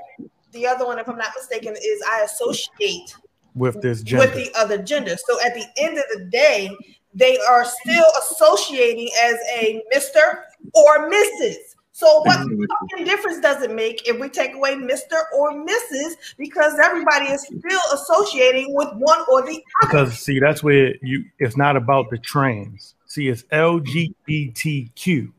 the 0.51 0.67
other 0.67 0.85
one, 0.85 0.99
if 0.99 1.07
I'm 1.07 1.17
not 1.17 1.31
mistaken, 1.35 1.75
is 1.75 2.03
I 2.07 2.21
associate 2.21 3.15
with 3.55 3.81
this 3.81 4.01
gender. 4.01 4.25
with 4.25 4.35
the 4.35 4.51
other 4.57 4.77
gender. 4.77 5.15
So 5.17 5.39
at 5.43 5.53
the 5.53 5.65
end 5.77 5.97
of 5.97 6.03
the 6.13 6.25
day, 6.25 6.69
they 7.13 7.37
are 7.39 7.65
still 7.65 8.05
associating 8.19 9.09
as 9.23 9.35
a 9.57 9.81
Mr. 9.93 10.43
or 10.73 11.09
Mrs. 11.09 11.55
So 12.01 12.21
what 12.21 12.39
fucking 12.39 13.05
difference 13.05 13.39
does 13.41 13.61
it 13.61 13.69
make 13.69 14.07
if 14.07 14.19
we 14.19 14.27
take 14.27 14.55
away 14.55 14.73
Mr. 14.73 15.21
or 15.37 15.51
Mrs. 15.53 16.15
because 16.35 16.73
everybody 16.83 17.25
is 17.25 17.43
still 17.43 17.79
associating 17.93 18.73
with 18.73 18.87
one 18.95 19.19
or 19.31 19.43
the 19.43 19.61
other? 19.83 19.91
because 19.91 20.19
see 20.19 20.39
that's 20.39 20.63
where 20.63 20.95
you 21.03 21.25
it's 21.37 21.55
not 21.57 21.75
about 21.77 22.09
the 22.09 22.17
trans 22.17 22.95
see 23.05 23.27
it's 23.27 23.43
lgbtq 23.43 25.31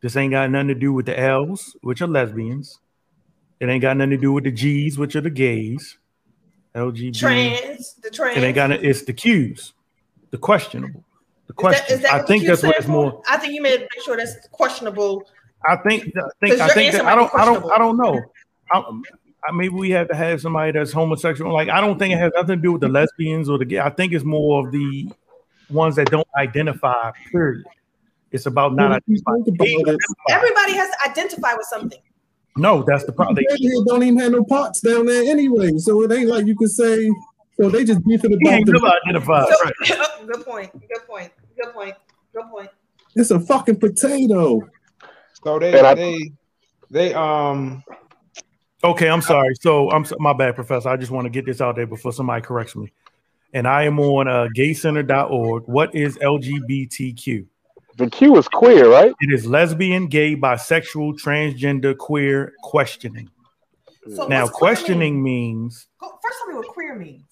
this 0.00 0.16
ain't 0.16 0.30
got 0.30 0.50
nothing 0.50 0.68
to 0.68 0.74
do 0.74 0.94
with 0.94 1.04
the 1.04 1.18
l's 1.20 1.76
which 1.82 2.00
are 2.00 2.06
lesbians 2.06 2.78
it 3.60 3.68
ain't 3.68 3.82
got 3.82 3.94
nothing 3.98 4.10
to 4.12 4.16
do 4.16 4.32
with 4.32 4.44
the 4.44 4.50
g's 4.50 4.96
which 4.96 5.14
are 5.14 5.20
the 5.20 5.28
gays 5.28 5.98
lgbt 6.74 7.18
Trans, 7.18 7.94
the 8.02 8.08
trans. 8.08 8.38
it 8.38 8.42
ain't 8.42 8.54
got 8.54 8.70
no- 8.70 8.76
it's 8.80 9.02
the 9.02 9.12
q's 9.12 9.74
the 10.30 10.38
questionable 10.38 11.04
the 11.48 11.52
question 11.52 11.96
is 11.96 12.00
that 12.00 12.14
i 12.14 12.22
think 12.22 12.46
that's 12.46 12.62
what 12.62 12.76
it's 12.78 12.88
more 12.88 13.20
I 13.28 13.36
think 13.36 13.52
you 13.52 13.60
made 13.60 13.80
make 13.80 14.02
sure 14.02 14.16
that's 14.16 14.48
questionable. 14.52 15.26
I 15.66 15.76
think 15.76 16.04
I 16.16 16.20
'Cause 16.20 16.32
think 16.40 16.60
I 16.60 16.68
think 16.68 16.92
that, 16.92 17.04
I 17.06 17.14
don't 17.14 17.34
I 17.34 17.44
don't. 17.44 17.72
I 17.72 17.78
don't 17.78 17.96
know. 17.96 18.20
I, 18.72 18.78
I, 19.48 19.52
maybe 19.52 19.74
we 19.74 19.90
have 19.90 20.08
to 20.08 20.14
have 20.14 20.40
somebody 20.40 20.72
that's 20.72 20.92
homosexual. 20.92 21.52
Like 21.52 21.68
I 21.68 21.80
don't 21.80 21.98
think 21.98 22.14
it 22.14 22.18
has 22.18 22.32
nothing 22.34 22.56
to 22.56 22.62
do 22.62 22.72
with 22.72 22.80
the 22.80 22.88
lesbians 22.88 23.48
or 23.48 23.58
the 23.58 23.64
gay. 23.64 23.78
I 23.80 23.90
think 23.90 24.12
it's 24.12 24.24
more 24.24 24.64
of 24.66 24.72
the 24.72 25.08
ones 25.70 25.96
that 25.96 26.10
don't 26.10 26.26
identify. 26.36 27.10
Period. 27.30 27.64
It's 28.30 28.46
about 28.46 28.74
not 28.74 28.92
identifying. 28.92 29.44
think 29.44 29.82
about 29.86 29.94
it, 29.94 30.00
Everybody 30.30 30.72
has 30.74 30.88
to 30.90 31.10
identify 31.10 31.52
with 31.54 31.66
something. 31.66 31.98
No, 32.56 32.82
that's 32.82 33.04
the 33.04 33.12
problem. 33.12 33.36
They, 33.36 33.44
don't 33.86 34.02
even 34.02 34.18
have 34.18 34.32
no 34.32 34.44
parts 34.44 34.80
down 34.80 35.06
there 35.06 35.22
anyway, 35.30 35.76
so 35.78 36.02
it 36.02 36.12
ain't 36.12 36.28
like 36.28 36.46
you 36.46 36.56
can 36.56 36.68
say. 36.68 37.10
So 37.60 37.68
they 37.68 37.84
just 37.84 38.04
beefing 38.06 38.30
he 38.30 38.36
about 38.48 38.54
ain't 38.54 38.66
never 38.66 38.78
the. 38.78 39.00
identified. 39.06 39.46
So, 39.84 40.26
good 40.26 40.44
point. 40.44 40.72
Good 40.72 41.06
point. 41.06 41.30
Good 41.56 41.72
point. 41.74 41.94
Good 42.34 42.44
point. 42.50 42.70
It's 43.14 43.30
a 43.30 43.38
fucking 43.40 43.76
potato. 43.76 44.60
So 45.44 45.58
they 45.58 45.78
And 45.78 45.86
I- 45.86 45.94
they 45.94 46.32
they 46.90 47.14
um 47.14 47.82
Okay, 48.84 49.08
I'm 49.08 49.22
sorry. 49.22 49.54
So 49.60 49.90
I'm 49.90 50.04
my 50.18 50.32
bad, 50.32 50.56
Professor. 50.56 50.88
I 50.88 50.96
just 50.96 51.12
want 51.12 51.24
to 51.26 51.30
get 51.30 51.46
this 51.46 51.60
out 51.60 51.76
there 51.76 51.86
before 51.86 52.12
somebody 52.12 52.42
corrects 52.42 52.74
me. 52.74 52.92
And 53.54 53.68
I 53.68 53.84
am 53.84 54.00
on 54.00 54.26
uh, 54.26 54.48
gaycenter.org. 54.56 55.64
What 55.66 55.94
is 55.94 56.16
LGBTQ? 56.18 57.46
The 57.98 58.10
Q 58.10 58.36
is 58.38 58.48
queer, 58.48 58.90
right? 58.90 59.12
It 59.20 59.32
is 59.32 59.46
lesbian, 59.46 60.08
gay, 60.08 60.34
bisexual, 60.34 61.20
transgender, 61.20 61.96
queer 61.96 62.54
questioning. 62.62 63.30
So 64.16 64.26
now, 64.26 64.44
what's 64.44 64.50
queer 64.50 64.70
questioning 64.74 65.22
means 65.22 65.86
First, 66.00 66.38
tell 66.38 66.48
me 66.48 66.54
what 66.54 66.68
queer 66.68 66.96
means. 66.96 67.24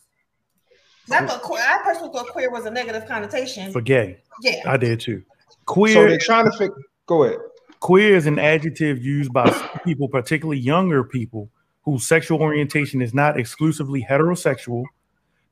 I 1.11 1.27
thought 1.27 1.43
queer, 1.43 1.61
I 1.61 1.81
personally 1.83 2.13
thought 2.13 2.29
queer 2.29 2.51
was 2.51 2.67
a 2.67 2.71
negative 2.71 3.09
connotation. 3.09 3.73
for 3.73 3.81
gay. 3.81 4.19
Yeah. 4.43 4.63
I 4.67 4.77
did 4.77 5.01
too. 5.01 5.25
Queer. 5.67 5.95
So 5.95 6.07
they're 6.07 6.19
trying 6.19 6.45
to 6.45 6.57
fix 6.57 6.73
go 7.07 7.25
ahead. 7.25 7.39
Queer 7.81 8.15
is 8.17 8.27
an 8.27 8.39
adjective 8.39 9.03
used 9.03 9.33
by 9.33 9.51
people, 9.85 10.09
particularly 10.09 10.59
younger 10.61 11.03
people, 11.03 11.51
whose 11.83 12.07
sexual 12.07 12.41
orientation 12.43 13.01
is 13.01 13.15
not 13.15 13.39
exclusively 13.39 14.07
heterosexual. 14.09 14.85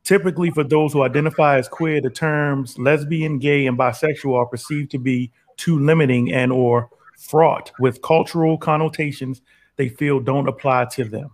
Typically, 0.04 0.50
for 0.50 0.62
those 0.62 0.92
who 0.92 1.02
identify 1.02 1.58
as 1.58 1.68
queer, 1.68 2.00
the 2.00 2.10
terms 2.10 2.78
lesbian, 2.78 3.38
gay, 3.38 3.66
and 3.66 3.78
bisexual 3.78 4.34
are 4.36 4.46
perceived 4.46 4.90
to 4.90 4.98
be 4.98 5.32
too 5.56 5.78
limiting 5.78 6.32
and 6.32 6.52
or 6.52 6.88
fraught 7.18 7.72
with 7.80 8.00
cultural 8.02 8.56
connotations 8.58 9.40
they 9.76 9.88
feel 9.88 10.20
don't 10.20 10.48
apply 10.48 10.84
to 10.86 11.04
them. 11.04 11.30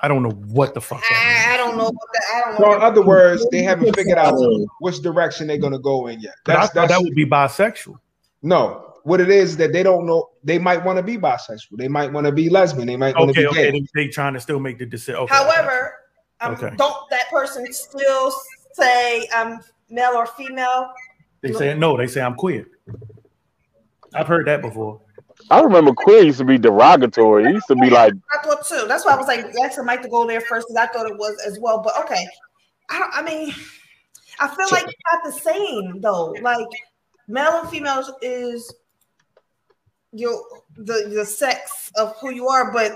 I 0.00 0.08
don't 0.08 0.22
know 0.22 0.30
what 0.30 0.74
the 0.74 0.80
fuck. 0.80 1.00
that 1.00 1.46
I, 1.50 1.54
I 1.54 1.56
don't 1.56 1.76
know 1.76 1.84
what 1.84 2.08
that. 2.12 2.22
I 2.32 2.48
don't 2.50 2.56
So 2.58 2.64
know. 2.66 2.76
in 2.76 2.82
other 2.82 3.02
words, 3.02 3.46
they 3.50 3.62
haven't 3.62 3.94
figured 3.96 4.16
out 4.18 4.34
which 4.80 5.00
direction 5.00 5.46
they're 5.48 5.58
gonna 5.58 5.78
go 5.80 6.06
in 6.06 6.20
yet. 6.20 6.34
But 6.44 6.52
I 6.56 6.60
That's 6.60 6.72
thought 6.72 6.88
that's 6.88 6.92
that 6.98 7.02
would 7.04 7.14
be 7.14 7.26
bisexual. 7.26 7.96
no. 8.42 8.87
What 9.08 9.22
it 9.22 9.30
is 9.30 9.56
that 9.56 9.72
they 9.72 9.82
don't 9.82 10.04
know. 10.04 10.28
They 10.44 10.58
might 10.58 10.84
want 10.84 10.98
to 10.98 11.02
be 11.02 11.16
bisexual. 11.16 11.78
They 11.78 11.88
might 11.88 12.12
want 12.12 12.26
to 12.26 12.32
be 12.32 12.50
lesbian. 12.50 12.86
They 12.86 12.96
might 12.98 13.16
want 13.16 13.28
to 13.28 13.30
Okay, 13.30 13.40
be 13.40 13.46
okay, 13.46 13.72
gay. 13.72 13.80
they, 13.94 14.04
they 14.04 14.08
trying 14.08 14.34
to 14.34 14.40
still 14.40 14.60
make 14.60 14.78
the 14.78 14.84
decision. 14.84 15.14
Okay, 15.22 15.34
I 15.34 15.38
got 15.38 15.46
you. 15.46 15.52
However, 15.62 15.94
um, 16.42 16.52
Okay. 16.52 16.76
don't 16.76 17.08
that 17.08 17.30
person 17.30 17.72
still 17.72 18.30
say 18.74 19.26
I'm 19.34 19.60
male 19.88 20.12
or 20.14 20.26
female? 20.26 20.92
They 21.40 21.52
say 21.54 21.72
no. 21.72 21.96
They 21.96 22.06
say 22.06 22.20
I'm 22.20 22.34
queer. 22.34 22.66
I've 24.14 24.26
heard 24.26 24.46
that 24.46 24.60
before. 24.60 25.00
I 25.50 25.62
remember 25.62 25.94
queer 25.94 26.24
used 26.24 26.38
to 26.40 26.44
be 26.44 26.58
derogatory. 26.58 27.48
It 27.48 27.54
used 27.54 27.68
to 27.68 27.76
be 27.76 27.88
like 27.88 28.12
I 28.12 28.46
thought 28.46 28.66
too. 28.66 28.84
That's 28.88 29.06
why 29.06 29.14
I 29.14 29.16
was 29.16 29.26
like 29.26 29.46
asking 29.64 29.86
Mike 29.86 30.02
to 30.02 30.08
go 30.10 30.26
there 30.26 30.42
first 30.42 30.68
because 30.68 30.86
I 30.86 30.92
thought 30.92 31.06
it 31.06 31.16
was 31.16 31.42
as 31.46 31.58
well. 31.58 31.80
But 31.80 31.98
okay, 32.04 32.26
I, 32.90 33.08
I 33.14 33.22
mean, 33.22 33.54
I 34.38 34.48
feel 34.48 34.68
like 34.70 34.84
it's 34.84 34.94
not 35.14 35.24
the 35.24 35.32
same 35.32 36.02
though. 36.02 36.32
Like 36.42 36.66
male 37.26 37.60
and 37.60 37.70
female 37.70 38.04
is 38.20 38.70
your 40.12 40.40
the 40.76 41.10
the 41.14 41.24
sex 41.24 41.90
of 41.96 42.14
who 42.20 42.30
you 42.30 42.48
are, 42.48 42.72
but 42.72 42.92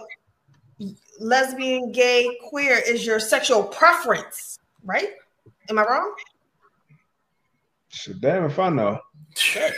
lesbian, 1.20 1.92
gay, 1.92 2.38
queer 2.48 2.78
is 2.86 3.04
your 3.06 3.20
sexual 3.20 3.62
preference, 3.64 4.58
right? 4.84 5.10
Am 5.68 5.78
I 5.78 5.84
wrong? 5.84 6.14
Shit, 7.88 8.20
damn 8.20 8.44
if 8.46 8.58
I 8.58 8.70
know. 8.70 8.98
Yeah. 9.46 9.70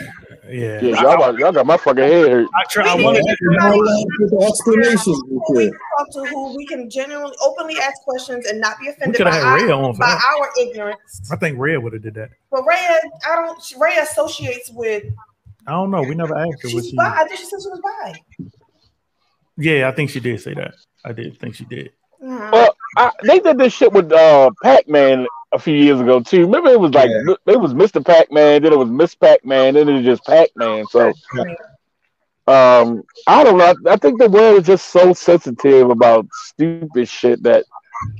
yeah, 0.49 1.01
y'all 1.01 1.17
got, 1.17 1.37
y'all 1.37 1.51
got 1.51 1.65
my 1.65 1.77
fucking 1.77 2.03
head 2.03 2.29
hurt. 2.29 2.47
I 2.55 2.63
try. 2.69 2.89
I 2.91 2.95
We 2.95 3.03
wanted 3.03 3.23
need 3.23 3.35
to. 3.35 3.57
to- 3.57 4.07
With 4.19 4.31
the 4.31 4.45
explanations, 4.47 5.21
with 5.27 5.63
it. 5.63 5.73
talk 5.97 6.11
to 6.11 6.25
who 6.29 6.55
we 6.57 6.65
can 6.65 6.89
genuinely, 6.89 7.35
openly 7.41 7.75
ask 7.81 8.01
questions 8.03 8.45
and 8.47 8.59
not 8.59 8.77
be 8.79 8.89
offended 8.89 9.21
by, 9.23 9.39
our, 9.39 9.71
on 9.71 9.97
by 9.97 10.07
our 10.11 10.49
ignorance. 10.61 11.21
I 11.31 11.35
think 11.37 11.57
Red 11.57 11.77
would 11.77 11.93
have 11.93 12.01
did 12.03 12.15
that. 12.15 12.31
But 12.51 12.65
Rhea, 12.65 12.99
I 13.29 13.35
don't. 13.35 13.73
Rhea 13.79 14.03
associates 14.03 14.71
with. 14.71 15.03
I 15.67 15.71
don't 15.71 15.91
know. 15.91 16.01
We 16.01 16.15
never 16.15 16.37
asked 16.37 16.61
her 16.63 16.69
what 16.69 16.83
She's 16.83 16.89
she. 16.89 16.95
bi. 16.95 17.03
I 17.05 17.25
think 17.25 17.39
she 17.39 17.45
said 17.45 17.59
she 17.61 17.69
was 17.69 17.81
bi. 17.81 18.13
Yeah, 19.57 19.87
I 19.87 19.91
think 19.91 20.09
she 20.09 20.19
did 20.19 20.41
say 20.41 20.53
that. 20.53 20.75
I 21.03 21.11
did 21.11 21.39
think 21.39 21.55
she 21.55 21.65
did. 21.65 21.91
Well, 22.19 22.75
I, 22.97 23.11
they 23.23 23.39
did 23.39 23.57
this 23.57 23.73
shit 23.73 23.91
with 23.91 24.11
uh, 24.11 24.49
Pac 24.63 24.87
Man 24.87 25.27
a 25.51 25.59
few 25.59 25.75
years 25.75 25.99
ago 25.99 26.19
too. 26.21 26.41
Remember, 26.41 26.69
it 26.69 26.79
was 26.79 26.93
like 26.93 27.09
it 27.09 27.59
was 27.59 27.73
Mr. 27.73 28.03
Pac 28.03 28.31
Man, 28.31 28.61
then 28.61 28.73
it 28.73 28.79
was 28.79 28.89
Miss 28.89 29.15
Pac 29.15 29.45
Man, 29.45 29.75
then 29.75 29.87
it 29.87 29.93
was 29.93 30.05
just 30.05 30.25
Pac 30.25 30.49
Man. 30.55 30.85
So, 30.87 31.13
um, 32.47 33.03
I 33.27 33.43
don't 33.43 33.57
know. 33.57 33.65
I, 33.65 33.93
I 33.93 33.95
think 33.97 34.19
the 34.19 34.29
world 34.29 34.59
is 34.59 34.67
just 34.67 34.87
so 34.87 35.13
sensitive 35.13 35.89
about 35.89 36.27
stupid 36.31 37.07
shit 37.07 37.43
that 37.43 37.65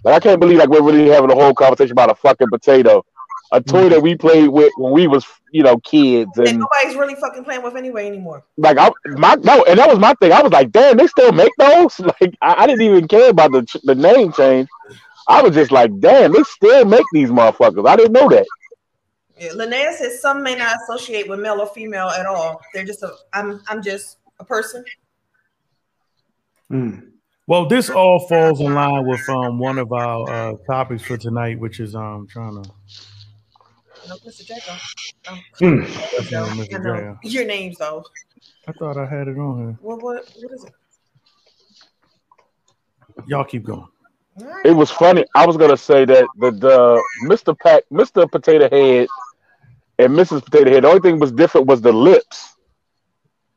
like, 0.03 0.15
I 0.15 0.19
can't 0.19 0.39
believe 0.39 0.59
like 0.59 0.69
we're 0.69 0.81
really 0.83 1.09
having 1.09 1.31
a 1.31 1.35
whole 1.35 1.53
conversation 1.53 1.91
about 1.91 2.11
a 2.11 2.15
fucking 2.15 2.49
potato, 2.49 3.05
a 3.51 3.61
toy 3.61 3.89
that 3.89 4.01
we 4.01 4.15
played 4.15 4.49
with 4.49 4.71
when 4.77 4.91
we 4.91 5.07
was 5.07 5.25
you 5.51 5.63
know 5.63 5.77
kids, 5.79 6.31
That 6.35 6.47
and 6.47 6.59
nobody's 6.59 6.95
really 6.97 7.15
fucking 7.15 7.43
playing 7.43 7.63
with 7.63 7.75
anyway 7.75 8.07
anymore. 8.07 8.43
like 8.57 8.77
I 8.77 8.91
my 9.05 9.35
no, 9.35 9.63
and 9.63 9.79
that 9.79 9.87
was 9.87 9.99
my 9.99 10.13
thing. 10.15 10.31
I 10.31 10.41
was 10.41 10.51
like, 10.51 10.71
damn, 10.71 10.97
they 10.97 11.07
still 11.07 11.31
make 11.31 11.53
those. 11.57 11.99
Like 12.21 12.35
I, 12.41 12.63
I 12.63 12.67
didn't 12.67 12.81
even 12.81 13.07
care 13.07 13.29
about 13.29 13.51
the 13.51 13.65
the 13.83 13.95
name 13.95 14.31
change. 14.31 14.67
I 15.27 15.41
was 15.41 15.55
just 15.55 15.71
like, 15.71 15.91
damn, 15.99 16.33
they 16.33 16.43
still 16.43 16.85
make 16.85 17.05
these 17.13 17.29
motherfuckers. 17.29 17.87
I 17.87 17.95
didn't 17.95 18.13
know 18.13 18.29
that. 18.29 18.45
Yeah, 19.37 19.49
Linnea 19.49 19.93
says 19.93 20.21
some 20.21 20.43
may 20.43 20.55
not 20.55 20.77
associate 20.83 21.27
with 21.27 21.39
male 21.39 21.59
or 21.59 21.67
female 21.67 22.07
at 22.09 22.25
all. 22.25 22.61
They're 22.73 22.85
just 22.85 23.03
a. 23.03 23.13
I'm. 23.33 23.61
I'm 23.67 23.81
just 23.81 24.17
a 24.39 24.45
person. 24.45 24.83
Well, 27.47 27.67
this 27.67 27.91
all 27.91 28.27
falls 28.27 28.59
in 28.59 28.73
line 28.73 29.05
with 29.05 29.27
um 29.29 29.59
one 29.59 29.77
of 29.77 29.91
our 29.91 30.29
uh, 30.29 30.53
topics 30.65 31.03
for 31.03 31.15
tonight, 31.17 31.59
which 31.59 31.79
is 31.79 31.95
um 31.95 32.27
trying 32.29 32.63
to. 32.63 32.69
No, 34.07 34.15
Mr. 34.17 34.45
Jacob. 34.45 34.75
Um, 35.27 35.39
Hmm. 35.59 35.83
Mr. 35.83 36.31
Yeah, 36.31 36.47
Mr. 36.49 37.15
I 37.15 37.27
Your 37.27 37.45
names 37.45 37.77
though. 37.77 38.03
I 38.67 38.71
thought 38.73 38.97
I 38.97 39.05
had 39.05 39.27
it 39.27 39.37
on 39.37 39.57
here. 39.59 39.77
What? 39.81 40.01
What? 40.01 40.29
What 40.35 40.51
is 40.53 40.63
it? 40.63 40.73
Y'all 43.27 43.43
keep 43.45 43.63
going. 43.63 43.87
It 44.65 44.71
was 44.75 44.91
funny. 44.91 45.23
I 45.35 45.45
was 45.45 45.55
gonna 45.55 45.77
say 45.77 46.03
that 46.05 46.27
the, 46.37 46.51
the 46.51 47.01
Mr. 47.23 47.57
Pack, 47.57 47.83
Mr. 47.91 48.29
Potato 48.29 48.69
Head, 48.69 49.07
and 49.97 50.13
Mrs. 50.13 50.43
Potato 50.43 50.69
Head. 50.71 50.83
The 50.83 50.89
only 50.89 50.99
thing 50.99 51.19
was 51.19 51.31
different 51.31 51.67
was 51.67 51.81
the 51.81 51.93
lips. 51.93 52.55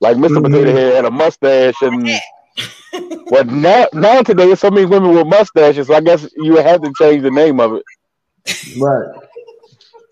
Like 0.00 0.16
mister 0.16 0.40
Potato 0.40 0.70
Head 0.72 0.94
had 0.94 1.04
a 1.04 1.10
mustache, 1.10 1.74
and 1.82 2.08
well, 3.26 3.44
now 3.44 3.86
now 3.92 4.22
today 4.22 4.46
there's 4.46 4.60
so 4.60 4.70
many 4.70 4.86
women 4.86 5.12
with 5.14 5.26
mustaches. 5.26 5.88
So 5.88 5.94
I 5.94 6.00
guess 6.00 6.28
you 6.36 6.52
would 6.52 6.64
have 6.64 6.82
to 6.82 6.92
change 6.96 7.22
the 7.22 7.32
name 7.32 7.58
of 7.58 7.72
it. 7.74 7.82
Right. 8.78 9.27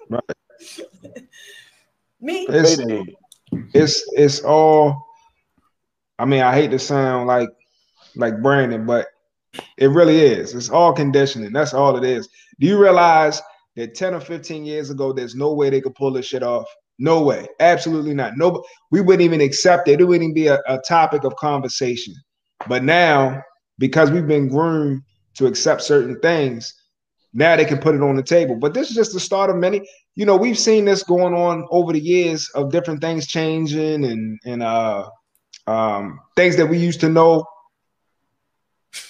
Right. 0.08 0.22
Me. 2.20 2.46
It's, 2.48 2.78
it's 3.74 4.04
it's 4.14 4.40
all. 4.40 5.06
I 6.18 6.24
mean, 6.24 6.42
I 6.42 6.54
hate 6.54 6.70
to 6.70 6.78
sound 6.78 7.26
like 7.26 7.50
like 8.16 8.42
Brandon, 8.42 8.86
but 8.86 9.08
it 9.76 9.88
really 9.88 10.20
is. 10.20 10.54
It's 10.54 10.70
all 10.70 10.92
conditioning. 10.92 11.52
That's 11.52 11.74
all 11.74 11.96
it 11.96 12.04
is. 12.04 12.28
Do 12.58 12.66
you 12.66 12.78
realize 12.78 13.40
that 13.76 13.94
10 13.94 14.14
or 14.14 14.20
15 14.20 14.64
years 14.64 14.90
ago, 14.90 15.12
there's 15.12 15.34
no 15.34 15.52
way 15.52 15.70
they 15.70 15.80
could 15.80 15.94
pull 15.94 16.12
this 16.12 16.26
shit 16.26 16.42
off? 16.42 16.66
No 16.98 17.22
way. 17.22 17.46
Absolutely 17.60 18.14
not. 18.14 18.36
No, 18.36 18.64
we 18.90 19.02
wouldn't 19.02 19.22
even 19.22 19.40
accept 19.42 19.88
it. 19.88 20.00
It 20.00 20.04
wouldn't 20.04 20.22
even 20.22 20.34
be 20.34 20.46
a, 20.46 20.60
a 20.66 20.78
topic 20.88 21.24
of 21.24 21.36
conversation. 21.36 22.14
But 22.68 22.84
now, 22.84 23.42
because 23.78 24.10
we've 24.10 24.26
been 24.26 24.48
groomed 24.48 25.02
to 25.34 25.46
accept 25.46 25.82
certain 25.82 26.18
things, 26.20 26.72
now 27.36 27.54
they 27.54 27.66
can 27.66 27.78
put 27.78 27.94
it 27.94 28.00
on 28.00 28.16
the 28.16 28.22
table. 28.22 28.56
But 28.56 28.72
this 28.72 28.88
is 28.88 28.96
just 28.96 29.12
the 29.12 29.20
start 29.20 29.50
of 29.50 29.56
many. 29.56 29.86
You 30.14 30.24
know, 30.24 30.36
we've 30.36 30.58
seen 30.58 30.86
this 30.86 31.02
going 31.02 31.34
on 31.34 31.68
over 31.70 31.92
the 31.92 32.00
years 32.00 32.48
of 32.54 32.72
different 32.72 33.02
things 33.02 33.26
changing 33.26 34.06
and 34.06 34.40
and 34.46 34.62
uh 34.62 35.08
um 35.66 36.18
things 36.34 36.56
that 36.56 36.66
we 36.66 36.78
used 36.78 37.00
to 37.00 37.10
know. 37.10 37.44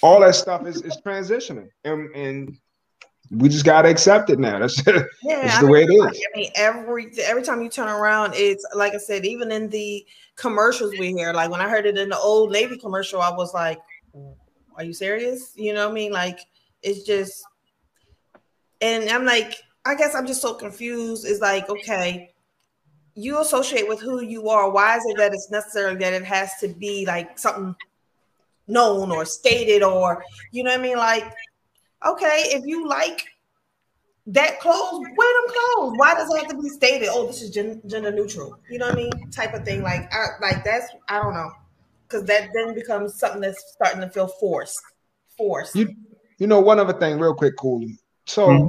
All 0.01 0.19
that 0.19 0.35
stuff 0.35 0.67
is, 0.67 0.81
is 0.81 0.97
transitioning. 1.05 1.69
And 1.85 2.13
and 2.13 2.57
we 3.31 3.47
just 3.47 3.63
gotta 3.63 3.87
accept 3.87 4.29
it 4.29 4.39
now. 4.39 4.59
That's, 4.59 4.85
Yeah, 5.23 5.41
that's 5.41 5.59
the 5.59 5.67
way 5.67 5.83
it 5.83 5.89
is. 5.89 6.25
I 6.35 6.37
mean, 6.37 6.51
every 6.55 7.09
every 7.23 7.43
time 7.43 7.61
you 7.61 7.69
turn 7.69 7.87
around, 7.87 8.33
it's 8.35 8.65
like 8.75 8.93
I 8.93 8.97
said, 8.97 9.25
even 9.25 9.53
in 9.53 9.69
the 9.69 10.05
commercials 10.35 10.91
we 10.99 11.13
hear. 11.13 11.31
Like 11.31 11.49
when 11.49 11.61
I 11.61 11.69
heard 11.69 11.85
it 11.85 11.97
in 11.97 12.09
the 12.09 12.17
old 12.17 12.51
Navy 12.51 12.77
commercial, 12.77 13.21
I 13.21 13.31
was 13.31 13.53
like, 13.53 13.79
"Are 14.75 14.83
you 14.83 14.93
serious?" 14.93 15.53
You 15.55 15.73
know 15.73 15.85
what 15.85 15.91
I 15.91 15.95
mean? 15.95 16.11
Like 16.11 16.39
it's 16.81 17.03
just, 17.03 17.43
and 18.81 19.09
I'm 19.09 19.25
like, 19.25 19.55
I 19.85 19.95
guess 19.95 20.15
I'm 20.15 20.27
just 20.27 20.41
so 20.41 20.53
confused. 20.53 21.25
It's 21.25 21.41
like, 21.41 21.69
okay, 21.69 22.33
you 23.15 23.39
associate 23.39 23.87
with 23.87 23.99
who 23.99 24.21
you 24.21 24.49
are. 24.49 24.69
Why 24.69 24.97
is 24.97 25.03
it 25.07 25.17
that 25.17 25.33
it's 25.33 25.49
necessary 25.49 25.95
that 25.95 26.13
it 26.13 26.23
has 26.23 26.51
to 26.59 26.67
be 26.67 27.05
like 27.05 27.39
something 27.39 27.75
known 28.67 29.11
or 29.11 29.25
stated 29.25 29.81
or 29.81 30.23
you 30.51 30.63
know 30.63 30.71
what 30.71 30.79
I 30.79 30.83
mean? 30.83 30.97
Like, 30.97 31.23
okay, 32.05 32.43
if 32.47 32.65
you 32.65 32.87
like 32.87 33.25
that 34.27 34.59
clothes, 34.59 35.05
wear 35.17 35.41
them 35.41 35.55
clothes. 35.55 35.93
Why 35.95 36.13
does 36.13 36.29
it 36.33 36.39
have 36.39 36.49
to 36.49 36.61
be 36.61 36.69
stated? 36.69 37.07
Oh, 37.09 37.27
this 37.27 37.41
is 37.41 37.49
gen- 37.49 37.81
gender 37.87 38.11
neutral. 38.11 38.59
You 38.69 38.77
know 38.77 38.87
what 38.87 38.95
I 38.95 38.97
mean? 38.97 39.31
Type 39.31 39.53
of 39.53 39.63
thing. 39.63 39.81
Like, 39.81 40.13
I, 40.13 40.27
like 40.41 40.63
that's 40.63 40.87
I 41.07 41.21
don't 41.21 41.33
know, 41.33 41.49
because 42.07 42.25
that 42.25 42.49
then 42.53 42.75
becomes 42.75 43.17
something 43.17 43.41
that's 43.41 43.63
starting 43.73 44.01
to 44.01 44.09
feel 44.09 44.27
forced. 44.27 44.81
Forced. 45.37 45.75
You 45.75 45.95
you 46.39 46.47
know 46.47 46.59
one 46.59 46.79
other 46.79 46.93
thing, 46.93 47.19
real 47.19 47.33
quick, 47.33 47.55
Cooley. 47.57 47.97
So 48.27 48.47
mm-hmm. 48.47 48.67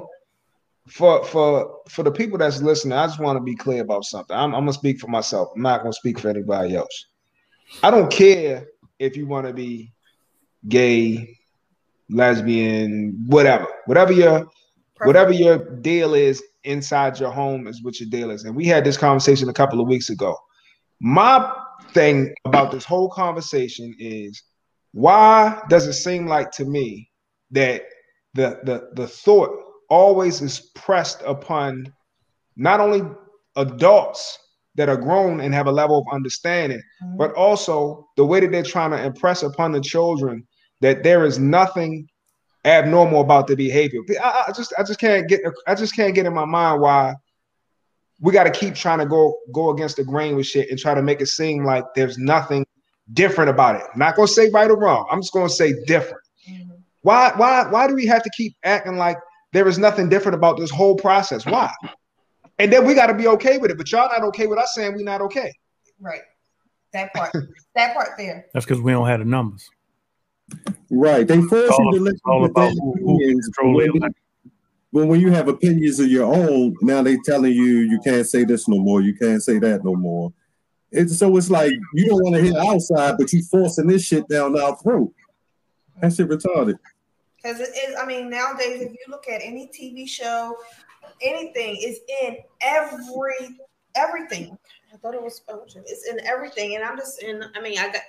for 0.89 1.25
for 1.25 1.81
for 1.89 2.03
the 2.03 2.13
people 2.13 2.39
that's 2.39 2.63
listening, 2.63 2.97
I 2.97 3.07
just 3.07 3.21
want 3.21 3.37
to 3.37 3.43
be 3.43 3.55
clear 3.55 3.83
about 3.83 4.05
something. 4.05 4.35
I'm, 4.35 4.55
I'm 4.55 4.63
gonna 4.63 4.73
speak 4.73 5.01
for 5.01 5.09
myself. 5.09 5.51
I'm 5.55 5.63
not 5.63 5.83
gonna 5.83 5.93
speak 5.93 6.19
for 6.19 6.29
anybody 6.29 6.77
else. 6.77 7.07
I 7.83 7.91
don't 7.91 8.11
care 8.11 8.67
if 8.99 9.17
you 9.17 9.27
want 9.27 9.47
to 9.47 9.53
be 9.53 9.93
gay, 10.69 11.37
lesbian, 12.09 13.25
whatever, 13.27 13.67
whatever 13.87 14.13
your 14.13 14.47
whatever 15.05 15.33
your 15.33 15.77
deal 15.81 16.15
is 16.15 16.43
inside 16.65 17.21
your 17.21 17.31
home 17.31 17.67
is 17.67 17.83
what 17.83 18.01
your 18.01 18.09
deal 18.09 18.31
is. 18.31 18.45
And 18.45 18.55
we 18.55 18.65
had 18.65 18.85
this 18.85 18.97
conversation 18.97 19.49
a 19.49 19.53
couple 19.53 19.81
of 19.81 19.89
weeks 19.89 20.11
ago. 20.11 20.37
My 21.01 21.53
thing 21.93 22.35
about 22.45 22.73
this 22.73 22.85
whole 22.85 23.09
conversation 23.09 23.95
is 23.99 24.43
why 24.93 25.61
does 25.69 25.87
it 25.87 25.93
seem 25.93 26.27
like 26.27 26.51
to 26.53 26.65
me 26.65 27.09
that 27.53 27.83
the 28.39 28.61
the 28.63 28.89
the 28.95 29.07
thought 29.07 29.51
always 29.91 30.41
is 30.41 30.61
pressed 30.75 31.23
upon 31.27 31.93
not 32.57 32.79
only 32.79 33.03
adults 33.57 34.39
that 34.77 34.89
are 34.89 34.97
grown 34.97 35.41
and 35.41 35.53
have 35.53 35.67
a 35.67 35.73
level 35.73 35.99
of 35.99 36.07
understanding, 36.13 36.81
mm-hmm. 37.03 37.17
but 37.17 37.33
also 37.35 38.09
the 38.17 38.25
way 38.25 38.39
that 38.39 38.53
they're 38.53 38.63
trying 38.63 38.93
to 38.93 39.03
impress 39.03 39.43
upon 39.43 39.73
the 39.73 39.81
children 39.81 40.47
that 40.81 41.03
there 41.03 41.27
is 41.27 41.41
nothing 41.41 42.09
abnormal 42.65 43.21
about 43.21 43.49
the 43.49 43.57
behavior. 43.57 44.01
I, 44.23 44.45
I 44.49 44.53
just 44.53 44.73
I 44.79 44.85
just 44.85 45.01
can't 45.01 45.29
get 45.29 45.41
I 45.67 45.75
just 45.75 45.97
can't 45.97 46.15
get 46.15 46.25
in 46.27 46.33
my 46.33 46.45
mind 46.45 46.81
why 46.81 47.15
we 48.21 48.33
got 48.33 48.45
to 48.45 48.51
keep 48.51 48.75
trying 48.75 49.01
to 49.01 49.07
go 49.07 49.37
go 49.53 49.71
against 49.71 49.97
the 49.97 50.05
grain 50.05 50.37
with 50.37 50.47
shit 50.47 50.71
and 50.71 50.79
try 50.79 50.95
to 50.95 51.03
make 51.03 51.21
it 51.21 51.27
seem 51.27 51.65
like 51.65 51.85
there's 51.97 52.19
nothing 52.19 52.65
different 53.15 53.51
about 53.51 53.75
it. 53.75 53.83
I'm 53.93 53.99
not 53.99 54.15
gonna 54.15 54.29
say 54.29 54.49
right 54.51 54.71
or 54.71 54.79
wrong. 54.79 55.09
I'm 55.11 55.21
just 55.21 55.33
gonna 55.33 55.49
say 55.49 55.75
different. 55.87 56.23
Why 57.09 57.33
why 57.37 57.67
why 57.71 57.89
do 57.89 57.95
we 57.95 58.05
have 58.05 58.23
to 58.23 58.31
keep 58.37 58.55
acting 58.65 58.99
like 58.99 59.17
there 59.55 59.67
is 59.67 59.79
nothing 59.79 60.11
different 60.11 60.37
about 60.37 60.59
this 60.59 60.71
whole 60.71 60.95
process? 60.95 61.47
Why? 61.47 61.73
And 62.59 62.71
then 62.71 62.85
we 62.85 62.93
got 62.93 63.07
to 63.07 63.15
be 63.15 63.27
okay 63.29 63.57
with 63.57 63.71
it, 63.71 63.79
but 63.79 63.91
y'all 63.91 64.11
not 64.11 64.23
okay 64.25 64.47
with 64.47 64.59
us 64.59 64.75
saying 64.75 64.95
we 64.95 65.05
not 65.05 65.23
okay. 65.23 65.51
Right. 65.99 66.21
That 66.93 67.15
part. 67.15 67.33
that 67.75 67.95
part 67.95 68.11
there. 68.19 68.45
That's 68.53 68.67
because 68.67 68.83
we 68.83 68.93
don't 68.93 69.07
have 69.07 69.21
the 69.21 69.25
numbers. 69.25 69.71
Right. 70.91 71.27
They 71.27 71.41
force 71.41 71.79
you 71.79 71.93
to 71.93 71.99
listen 71.99 72.21
all 72.27 72.41
to 72.41 72.51
about 72.51 72.61
their 72.61 72.71
who- 72.73 72.93
who 73.03 73.15
opinions. 73.17 73.51
When 73.59 74.15
But 74.93 75.07
when 75.07 75.19
you 75.21 75.31
have 75.31 75.49
opinions 75.49 76.01
of 76.01 76.09
your 76.09 76.27
own, 76.27 76.77
now 76.83 77.01
they 77.01 77.17
telling 77.25 77.55
you 77.55 77.65
you 77.65 78.01
can't 78.05 78.27
say 78.27 78.45
this 78.45 78.69
no 78.69 78.77
more, 78.81 79.01
you 79.01 79.15
can't 79.15 79.43
say 79.43 79.59
that 79.61 79.83
no 79.83 79.95
more. 79.95 80.31
It's 80.93 81.17
so 81.17 81.35
it's 81.39 81.49
like 81.49 81.73
you 81.95 82.05
don't 82.05 82.23
want 82.23 82.37
to 82.37 82.43
hear 82.43 82.59
outside, 82.59 83.15
but 83.19 83.33
you 83.33 83.43
forcing 83.45 83.87
this 83.87 84.05
shit 84.05 84.29
down 84.29 84.61
our 84.61 84.77
throat. 84.77 85.15
That 86.01 86.13
shit 86.13 86.29
retarded. 86.29 86.79
Because 87.49 87.67
it 87.67 87.73
is, 87.89 87.97
I 87.99 88.05
mean, 88.05 88.29
nowadays, 88.29 88.83
if 88.83 88.93
you 88.93 88.99
look 89.09 89.27
at 89.29 89.41
any 89.43 89.69
TV 89.69 90.07
show, 90.09 90.55
anything 91.23 91.77
is 91.83 92.01
in 92.23 92.37
every 92.61 93.59
everything. 93.97 94.59
I 94.93 94.97
thought 94.99 95.15
it 95.15 95.23
was 95.23 95.43
oh, 95.49 95.63
it's 95.67 96.07
in 96.09 96.21
everything, 96.27 96.75
and 96.75 96.85
I'm 96.85 96.97
just 96.99 97.23
in. 97.23 97.43
I 97.57 97.61
mean, 97.61 97.79
I 97.79 97.89
got. 97.89 98.03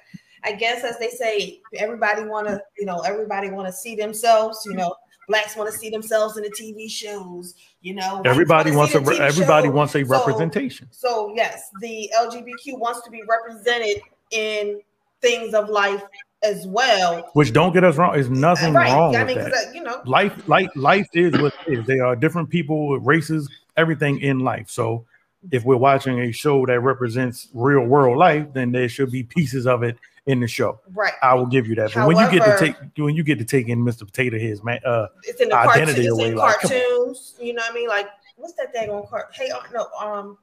I 0.43 0.53
guess 0.53 0.85
as 0.85 0.97
they 0.99 1.09
say, 1.09 1.59
everybody 1.77 2.23
want 2.23 2.47
to, 2.47 2.61
you 2.77 2.85
know, 2.85 2.99
everybody 3.01 3.49
want 3.49 3.67
to 3.67 3.73
see 3.73 3.95
themselves. 3.95 4.65
You 4.65 4.73
know, 4.73 4.93
blacks 5.27 5.55
want 5.55 5.71
to 5.71 5.77
see 5.77 5.89
themselves 5.89 6.37
in 6.37 6.43
the 6.43 6.49
TV 6.49 6.89
shows. 6.89 7.55
You 7.81 7.95
know, 7.95 8.21
Everybody 8.25 8.71
wants 8.71 8.95
a 8.95 8.99
everybody 9.21 9.69
wants 9.69 9.95
a 9.95 10.05
So- 10.05 10.11
representation. 10.11 10.87
So 10.91 11.33
yes, 11.35 11.69
the 11.81 12.09
LGBTQ 12.17 12.77
wants 12.77 13.01
to 13.03 13.09
be 13.11 13.21
represented 13.23 14.01
in 14.31 14.81
things 15.21 15.53
of 15.53 15.69
life 15.69 16.03
as 16.43 16.65
well. 16.67 17.29
Which 17.33 17.53
don't 17.53 17.73
get 17.73 17.83
us 17.83 17.97
wrong, 17.97 18.15
is 18.15 18.29
nothing 18.29 18.73
Right. 18.73 18.91
wrong 18.91 19.15
I 19.15 19.23
with 19.23 19.35
mean, 19.35 19.45
that. 19.45 19.53
uh, 19.53 19.71
you 19.73 19.83
know, 19.83 20.01
life, 20.05 20.47
life, 20.47 20.69
life 20.75 21.07
is 21.13 21.33
what 21.39 21.53
it 21.67 21.79
is. 21.79 21.85
They 21.85 21.99
are 21.99 22.15
different 22.15 22.49
people, 22.49 22.97
races, 22.99 23.49
everything 23.77 24.19
in 24.21 24.39
life. 24.39 24.69
So 24.69 25.05
if 25.51 25.63
we're 25.63 25.77
watching 25.77 26.19
a 26.21 26.31
show 26.31 26.65
that 26.65 26.79
represents 26.79 27.49
real 27.53 27.85
world 27.85 28.17
life, 28.17 28.47
then 28.53 28.71
there 28.71 28.89
should 28.89 29.11
be 29.11 29.23
pieces 29.23 29.67
of 29.67 29.83
it 29.83 29.97
in 30.25 30.39
the 30.39 30.47
show. 30.47 30.79
Right. 30.93 31.13
I 31.21 31.33
will 31.33 31.45
give 31.45 31.67
you 31.67 31.75
that. 31.75 31.93
But 31.93 32.07
when 32.07 32.17
you 32.17 32.29
get 32.31 32.45
to 32.45 32.57
take 32.59 32.75
when 32.97 33.15
you 33.15 33.23
get 33.23 33.39
to 33.39 33.45
take 33.45 33.67
in 33.67 33.79
Mr. 33.83 34.05
Potato 34.05 34.37
Head's 34.37 34.63
man, 34.63 34.79
uh, 34.85 35.07
it's 35.23 35.41
in 35.41 35.49
the 35.49 35.55
identity 35.57 36.01
it's 36.01 36.11
away, 36.11 36.29
in 36.29 36.35
like 36.35 36.59
cartoons. 36.59 37.35
You 37.39 37.53
know 37.53 37.61
what 37.63 37.71
I 37.71 37.73
mean? 37.75 37.87
Like, 37.87 38.07
what's 38.35 38.53
that 38.53 38.73
daggone 38.75 39.09
cart? 39.09 39.27
Hey, 39.33 39.49
uh, 39.49 39.59
no, 39.73 39.87
um, 39.99 40.37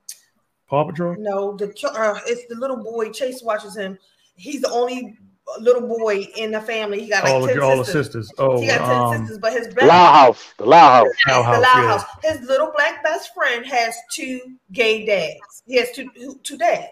Paw 0.66 0.84
Patrol. 0.84 1.14
no, 1.18 1.56
the 1.56 1.66
uh, 1.94 2.18
it's 2.26 2.46
the 2.52 2.56
little 2.58 2.82
boy. 2.82 3.10
Chase 3.12 3.42
watches 3.42 3.76
him. 3.76 3.98
He's 4.34 4.60
the 4.60 4.70
only 4.70 5.16
little 5.60 5.86
boy 5.86 6.26
in 6.36 6.50
the 6.50 6.60
family. 6.60 7.00
He 7.00 7.08
got 7.08 7.24
like 7.24 7.32
all, 7.32 7.46
ten 7.46 7.56
the, 7.56 7.62
all 7.62 7.76
the 7.78 7.84
sisters. 7.84 8.28
sisters. 8.28 8.32
Oh, 8.38 8.60
he 8.60 8.66
got 8.66 8.78
ten 8.78 8.90
um, 8.90 9.18
sisters, 9.18 9.38
but 9.38 9.52
his 9.52 9.68
best 9.68 9.86
Loud 9.86 10.14
House. 10.14 10.54
The 10.58 10.66
Loud 10.66 11.06
House. 11.06 11.14
Loud 11.26 11.38
the 11.38 11.42
House, 11.44 11.62
loud 11.62 11.82
yeah. 11.82 11.88
house. 11.88 12.04
His 12.24 12.40
little 12.48 12.72
black 12.76 13.02
best 13.02 13.34
friend 13.34 13.64
has 13.66 13.94
two 14.12 14.40
gay 14.72 15.06
dads. 15.06 15.62
He 15.66 15.76
has 15.76 15.90
two 15.92 16.10
two 16.42 16.56
dads. 16.58 16.88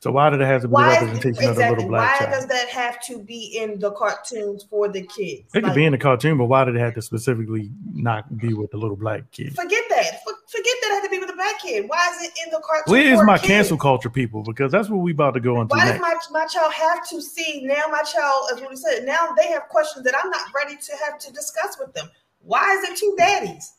So 0.00 0.12
why 0.12 0.28
did 0.28 0.42
it 0.42 0.44
have 0.44 0.60
to 0.60 0.68
be 0.68 0.72
Why 0.72 0.92
representation 1.00 1.44
of 1.44 1.50
exactly? 1.52 1.64
the 1.64 1.70
little 1.70 1.88
black 1.88 2.20
Why 2.20 2.26
child? 2.26 2.32
does 2.40 2.46
that 2.48 2.68
have 2.68 3.00
to 3.06 3.22
be 3.22 3.56
in 3.56 3.78
the 3.78 3.90
cartoons 3.92 4.62
for 4.68 4.86
the 4.86 5.00
kids? 5.00 5.44
It 5.54 5.60
could 5.60 5.62
Like, 5.62 5.74
be 5.74 5.86
in 5.86 5.92
the 5.92 5.98
cartoon, 5.98 6.36
but 6.36 6.44
why 6.44 6.64
did 6.64 6.76
it 6.76 6.80
have 6.80 6.94
to 6.96 7.00
specifically 7.00 7.70
not 7.94 8.36
be 8.36 8.52
with 8.52 8.70
the 8.70 8.76
little 8.76 8.96
black 8.96 9.30
kid? 9.30 9.56
Forget 9.56 9.82
that. 9.88 10.22
For- 10.22 10.34
Forget 10.54 10.76
that 10.82 10.90
it 10.90 10.94
had 10.94 11.02
to 11.02 11.10
be 11.10 11.18
with 11.18 11.28
the 11.28 11.34
black 11.34 11.58
kid. 11.60 11.88
Why 11.88 12.10
is 12.14 12.28
it 12.28 12.32
in 12.44 12.52
the 12.52 12.60
cartoon? 12.60 12.92
Where 12.92 13.12
is 13.12 13.18
for 13.18 13.24
my 13.24 13.38
kids? 13.38 13.48
cancel 13.48 13.76
culture 13.76 14.08
people? 14.08 14.44
Because 14.44 14.70
that's 14.70 14.88
what 14.88 14.98
we 14.98 15.10
about 15.10 15.34
to 15.34 15.40
go 15.40 15.60
into 15.60 15.74
Why 15.74 15.84
next. 15.84 15.98
does 15.98 16.30
my, 16.30 16.40
my 16.40 16.46
child 16.46 16.72
have 16.72 17.08
to 17.08 17.20
see 17.20 17.62
now? 17.64 17.82
My 17.90 18.02
child, 18.02 18.50
as 18.52 18.60
what 18.60 18.70
he 18.70 18.76
said, 18.76 19.04
now 19.04 19.32
they 19.36 19.48
have 19.48 19.62
questions 19.68 20.04
that 20.04 20.14
I'm 20.16 20.30
not 20.30 20.42
ready 20.54 20.76
to 20.76 20.92
have 21.04 21.18
to 21.18 21.32
discuss 21.32 21.76
with 21.80 21.92
them. 21.94 22.08
Why 22.40 22.76
is 22.76 22.88
it 22.88 22.96
two 22.96 23.14
daddies? 23.18 23.72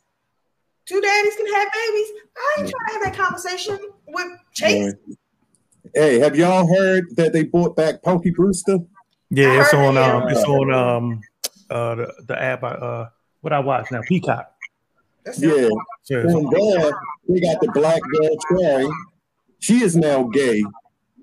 Two 0.86 1.00
daddies 1.00 1.36
can 1.36 1.54
have 1.54 1.68
babies. 1.72 2.08
I 2.36 2.56
ain't 2.60 2.70
trying 2.70 2.88
to 2.88 2.94
have 2.94 3.04
that 3.04 3.16
conversation 3.16 3.80
with 4.08 4.28
Chase. 4.54 4.94
Hey, 5.94 6.20
have 6.20 6.36
y'all 6.36 6.68
heard 6.68 7.16
that 7.16 7.32
they 7.32 7.44
brought 7.44 7.78
back 7.78 8.04
Punky 8.04 8.32
Brewster? 8.32 8.80
Yeah, 9.30 9.62
it's 9.62 9.74
on 9.74 9.98
um, 9.98 10.28
it's 10.28 10.44
on 10.44 10.74
um, 10.74 11.22
uh, 11.70 11.96
the, 11.96 12.14
the 12.28 12.42
app. 12.42 12.64
I, 12.64 12.68
uh, 12.68 13.10
what 13.42 13.54
I 13.54 13.60
watch 13.60 13.92
now, 13.92 14.02
Peacock. 14.06 14.52
Yeah. 15.38 15.70
So- 16.04 16.22
From 16.30 16.50
there, 16.52 16.92
they 17.30 17.40
got 17.42 17.60
the 17.62 17.72
black 17.74 18.02
girl 18.02 18.38
Cherry. 18.60 18.88
She 19.60 19.82
is 19.82 19.96
now 19.96 20.24
gay, 20.24 20.64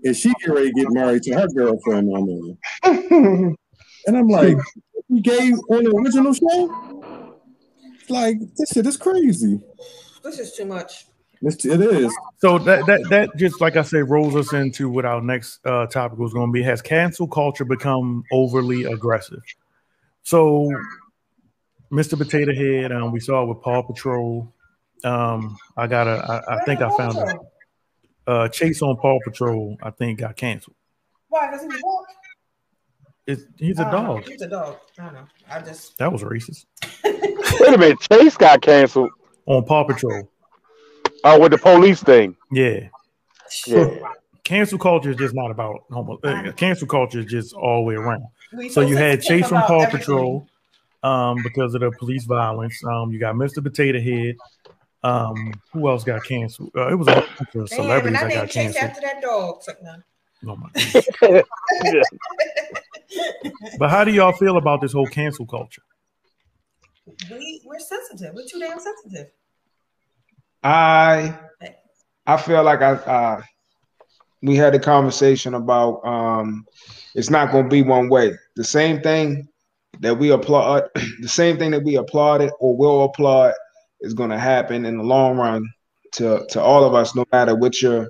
and 0.04 0.16
she 0.16 0.32
get 0.40 0.48
ready 0.52 0.72
to 0.72 0.80
get 0.80 0.90
married 0.90 1.22
to 1.24 1.34
her 1.34 1.46
girlfriend 1.48 2.08
on 2.14 2.56
there. 2.84 3.54
And 4.04 4.16
I'm 4.16 4.26
like, 4.26 4.56
you 5.08 5.20
gay 5.22 5.52
on 5.52 5.84
the 5.84 5.92
original 5.96 6.32
show? 6.34 7.44
Like 8.08 8.36
this 8.56 8.70
shit 8.70 8.84
is 8.84 8.96
crazy. 8.96 9.60
This 10.24 10.40
is 10.40 10.54
too 10.54 10.64
much. 10.64 11.06
It's, 11.40 11.64
it 11.64 11.80
is. 11.80 12.12
So 12.38 12.58
that 12.58 12.84
that 12.86 13.08
that 13.10 13.36
just 13.36 13.60
like 13.60 13.76
I 13.76 13.82
say 13.82 13.98
rolls 13.98 14.34
us 14.34 14.52
into 14.52 14.88
what 14.88 15.04
our 15.04 15.20
next 15.20 15.64
uh, 15.64 15.86
topic 15.86 16.18
was 16.18 16.32
going 16.32 16.48
to 16.48 16.52
be. 16.52 16.64
Has 16.64 16.82
cancel 16.82 17.28
culture 17.28 17.64
become 17.64 18.24
overly 18.32 18.84
aggressive? 18.84 19.42
So, 20.24 20.68
Mr. 21.92 22.16
Potato 22.16 22.54
Head, 22.54 22.90
um, 22.90 23.12
we 23.12 23.20
saw 23.20 23.42
it 23.42 23.48
with 23.48 23.60
Paw 23.60 23.82
Patrol. 23.82 24.50
Um, 25.04 25.58
I 25.76 25.86
got 25.86 26.06
a, 26.06 26.42
I, 26.48 26.56
I 26.56 26.64
think 26.64 26.80
I 26.80 26.88
found 26.96 27.16
a 27.18 28.30
uh, 28.30 28.48
Chase 28.48 28.80
on 28.80 28.96
Paw 28.96 29.18
Patrol. 29.24 29.76
I 29.82 29.90
think 29.90 30.20
got 30.20 30.36
canceled. 30.36 30.76
Why? 31.28 31.50
Because 31.50 31.62
he's 31.62 31.74
a 31.74 31.80
dog. 31.82 32.04
It's, 33.26 33.42
he's 33.58 33.78
a 33.78 33.84
dog. 33.84 34.24
He's 34.26 34.42
a 34.42 34.48
dog. 34.48 34.76
I 34.98 35.04
don't 35.04 35.14
know. 35.14 35.26
I 35.50 35.60
just 35.60 35.98
That 35.98 36.10
was 36.10 36.22
racist. 36.22 36.64
Wait 37.04 37.74
a 37.74 37.78
minute. 37.78 38.00
Chase 38.00 38.36
got 38.36 38.62
canceled. 38.62 39.10
On 39.46 39.64
Paw 39.64 39.84
Patrol. 39.84 40.30
Oh, 41.24 41.40
with 41.40 41.52
the 41.52 41.58
police 41.58 42.02
thing. 42.02 42.36
Yeah. 42.50 42.88
Yeah. 43.66 43.98
Cancel 44.44 44.78
culture 44.78 45.10
is 45.10 45.16
just 45.16 45.34
not 45.34 45.50
about 45.50 45.84
homo. 45.90 46.18
Uh, 46.24 46.52
cancel 46.52 46.86
culture 46.86 47.20
is 47.20 47.26
just 47.26 47.54
all 47.54 47.80
the 47.80 47.82
way 47.82 47.94
around. 47.94 48.24
We 48.56 48.68
So 48.68 48.82
so 48.82 48.88
you 48.88 48.96
had 48.96 49.20
Chase 49.20 49.48
from 49.48 49.62
Paw 49.62 49.82
everything. 49.82 49.98
Patrol 50.00 50.48
um, 51.02 51.38
because 51.42 51.74
of 51.74 51.80
the 51.80 51.90
police 51.98 52.24
violence. 52.24 52.82
Um, 52.84 53.10
you 53.12 53.18
got 53.18 53.34
Mr. 53.34 53.62
Potato 53.62 54.00
Head. 54.00 54.36
Um, 55.04 55.52
who 55.72 55.88
else 55.88 56.04
got 56.04 56.22
canceled? 56.24 56.70
Uh, 56.76 56.88
it 56.88 56.94
was 56.94 57.08
a 57.08 57.14
bunch 57.14 57.28
of 57.40 57.52
Damn, 57.52 57.60
and 57.60 57.68
celebrities 57.68 58.18
I 58.22 58.24
that 58.28 58.34
got 58.34 58.50
Chase 58.50 58.74
canceled. 58.74 58.84
after 58.84 59.00
that 59.00 59.20
dog. 59.22 59.62
So, 59.62 59.72
no. 59.82 59.96
Oh 60.44 60.56
my 60.56 60.70
But 63.78 63.90
how 63.90 64.04
do 64.04 64.12
y'all 64.12 64.32
feel 64.32 64.56
about 64.56 64.80
this 64.80 64.92
whole 64.92 65.06
cancel 65.06 65.46
culture? 65.46 65.82
We 67.30 67.60
we're 67.64 67.78
sensitive. 67.80 68.34
We're 68.34 68.46
too 68.46 68.60
damn 68.60 68.78
sensitive. 68.78 69.28
I 70.62 71.38
I 72.26 72.36
feel 72.36 72.62
like 72.62 72.80
I 72.80 72.92
uh 72.92 73.42
we 74.40 74.56
had 74.56 74.74
a 74.74 74.78
conversation 74.78 75.54
about 75.54 76.04
um 76.04 76.64
it's 77.14 77.30
not 77.30 77.50
gonna 77.52 77.68
be 77.68 77.82
one 77.82 78.08
way. 78.08 78.32
The 78.56 78.64
same 78.64 79.00
thing 79.00 79.48
that 80.00 80.18
we 80.18 80.30
applaud 80.30 80.84
the 81.20 81.28
same 81.28 81.58
thing 81.58 81.70
that 81.72 81.84
we 81.84 81.96
applauded 81.96 82.50
or 82.60 82.76
will 82.76 83.04
applaud 83.04 83.52
is 84.00 84.14
gonna 84.14 84.38
happen 84.38 84.84
in 84.84 84.96
the 84.98 85.02
long 85.04 85.36
run 85.36 85.64
to 86.14 86.44
to 86.50 86.60
all 86.60 86.84
of 86.84 86.94
us, 86.94 87.14
no 87.14 87.24
matter 87.32 87.54
what 87.54 87.80
your 87.80 88.08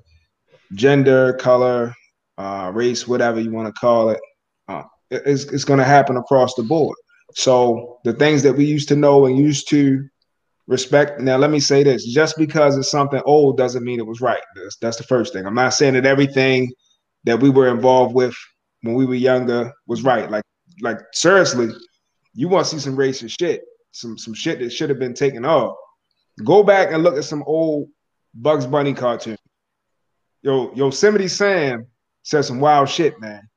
gender, 0.74 1.34
color, 1.34 1.94
uh, 2.38 2.70
race, 2.74 3.06
whatever 3.06 3.40
you 3.40 3.50
want 3.50 3.72
to 3.72 3.80
call 3.80 4.10
it. 4.10 4.20
Uh, 4.68 4.82
it- 5.10 5.22
it's, 5.26 5.44
it's 5.44 5.64
going 5.64 5.78
to 5.78 5.84
happen 5.84 6.16
across 6.16 6.54
the 6.54 6.62
board. 6.62 6.96
So 7.34 7.98
the 8.04 8.12
things 8.12 8.42
that 8.42 8.54
we 8.56 8.64
used 8.64 8.88
to 8.88 8.96
know 8.96 9.26
and 9.26 9.36
used 9.38 9.68
to 9.70 10.06
respect. 10.66 11.20
Now, 11.20 11.36
let 11.36 11.50
me 11.50 11.60
say 11.60 11.82
this: 11.82 12.06
just 12.06 12.36
because 12.36 12.76
it's 12.76 12.90
something 12.90 13.22
old 13.24 13.56
doesn't 13.56 13.84
mean 13.84 13.98
it 13.98 14.06
was 14.06 14.20
right. 14.20 14.42
That's, 14.56 14.76
that's 14.78 14.96
the 14.96 15.02
first 15.04 15.32
thing. 15.32 15.46
I'm 15.46 15.54
not 15.54 15.74
saying 15.74 15.94
that 15.94 16.06
everything 16.06 16.72
that 17.24 17.40
we 17.40 17.50
were 17.50 17.68
involved 17.68 18.14
with 18.14 18.34
when 18.82 18.94
we 18.94 19.06
were 19.06 19.14
younger 19.14 19.72
was 19.86 20.02
right. 20.02 20.30
Like, 20.30 20.44
like 20.80 20.98
seriously, 21.12 21.68
you 22.34 22.48
want 22.48 22.66
to 22.66 22.70
see 22.70 22.80
some 22.80 22.96
racist 22.96 23.38
shit, 23.38 23.62
some 23.92 24.16
some 24.18 24.34
shit 24.34 24.58
that 24.60 24.70
should 24.70 24.90
have 24.90 24.98
been 24.98 25.14
taken 25.14 25.44
off. 25.44 25.76
Go 26.44 26.62
back 26.62 26.92
and 26.92 27.02
look 27.02 27.16
at 27.16 27.24
some 27.24 27.42
old 27.46 27.88
Bugs 28.34 28.66
Bunny 28.66 28.94
cartoon. 28.94 29.36
Yo, 30.42 30.72
Yosemite 30.74 31.28
Sam 31.28 31.86
said 32.22 32.42
some 32.42 32.60
wild 32.60 32.88
shit, 32.88 33.20
man. 33.20 33.48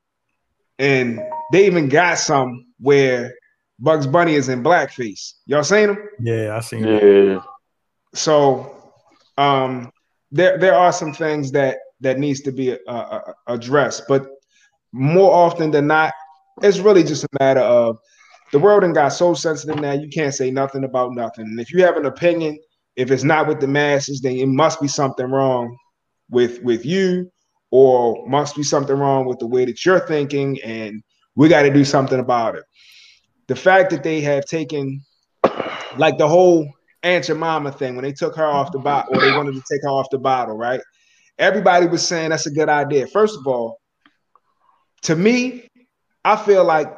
And 0.78 1.20
they 1.52 1.66
even 1.66 1.88
got 1.88 2.18
some 2.18 2.66
where 2.80 3.34
Bugs 3.80 4.08
Bunny 4.08 4.36
is 4.36 4.50
in 4.50 4.64
blackface. 4.64 5.34
Y'all 5.46 5.64
seen 5.64 5.88
them? 5.88 6.10
Yeah, 6.20 6.56
I 6.56 6.60
seen 6.60 6.84
Yeah. 6.84 7.42
So 8.14 8.94
um 9.38 9.92
there 10.32 10.58
there 10.58 10.76
are 10.76 10.92
some 10.92 11.14
things 11.14 11.52
that 11.52 11.78
that 12.02 12.20
needs 12.20 12.42
to 12.42 12.52
be 12.52 12.74
uh, 12.74 12.78
uh, 12.88 13.34
addressed, 13.48 14.04
but 14.08 14.28
more 14.92 15.34
often 15.34 15.72
than 15.72 15.88
not, 15.88 16.14
it's 16.62 16.80
really 16.80 17.04
just 17.04 17.24
a 17.24 17.28
matter 17.40 17.62
of 17.62 17.98
the 18.52 18.60
world 18.60 18.84
and 18.84 18.94
got 18.94 19.10
so 19.10 19.34
sensitive 19.34 19.82
now 19.82 19.92
you 19.92 20.08
can't 20.10 20.34
say 20.34 20.52
nothing 20.52 20.84
about 20.84 21.14
nothing. 21.14 21.46
And 21.46 21.60
if 21.60 21.72
you 21.74 21.84
have 21.84 21.98
an 21.98 22.06
opinion, 22.06 22.58
if 22.96 23.12
it's 23.12 23.24
not 23.24 23.48
with 23.48 23.60
the 23.60 23.68
masses, 23.68 24.22
then 24.22 24.36
it 24.38 24.48
must 24.48 24.80
be 24.80 24.88
something 24.88 25.30
wrong 25.30 25.76
with 26.30 26.62
with 26.64 26.86
you, 26.86 27.30
or 27.72 28.26
must 28.28 28.56
be 28.56 28.64
something 28.64 28.98
wrong 28.98 29.26
with 29.26 29.40
the 29.40 29.48
way 29.48 29.66
that 29.66 29.86
you're 29.86 30.00
thinking, 30.08 30.60
and 30.64 31.04
we 31.36 31.50
got 31.50 31.64
to 31.64 31.74
do 31.74 31.84
something 31.84 32.20
about 32.20 32.56
it. 32.56 32.64
The 33.48 33.56
fact 33.56 33.90
that 33.92 34.04
they 34.04 34.22
have 34.22 34.46
taken 34.46 35.02
like 35.98 36.18
the 36.18 36.28
whole 36.28 36.68
Aunt 37.04 37.26
Jemima 37.26 37.72
thing 37.72 37.96
when 37.96 38.04
they 38.04 38.14
took 38.14 38.36
her 38.36 38.46
off 38.46 38.72
the 38.72 38.80
bottle, 38.80 39.16
or 39.16 39.22
they 39.22 39.38
wanted 39.38 39.54
to 39.54 39.64
take 39.70 39.84
her 39.84 39.90
off 39.90 40.08
the 40.10 40.18
bottle, 40.18 40.56
right? 40.56 40.82
Everybody 41.38 41.88
was 41.88 42.08
saying 42.08 42.30
that's 42.30 42.48
a 42.48 42.52
good 42.52 42.70
idea. 42.70 43.08
First 43.08 43.38
of 43.38 43.46
all, 43.46 43.80
to 45.04 45.16
me, 45.16 45.68
I 46.26 46.36
feel 46.36 46.66
like 46.66 46.92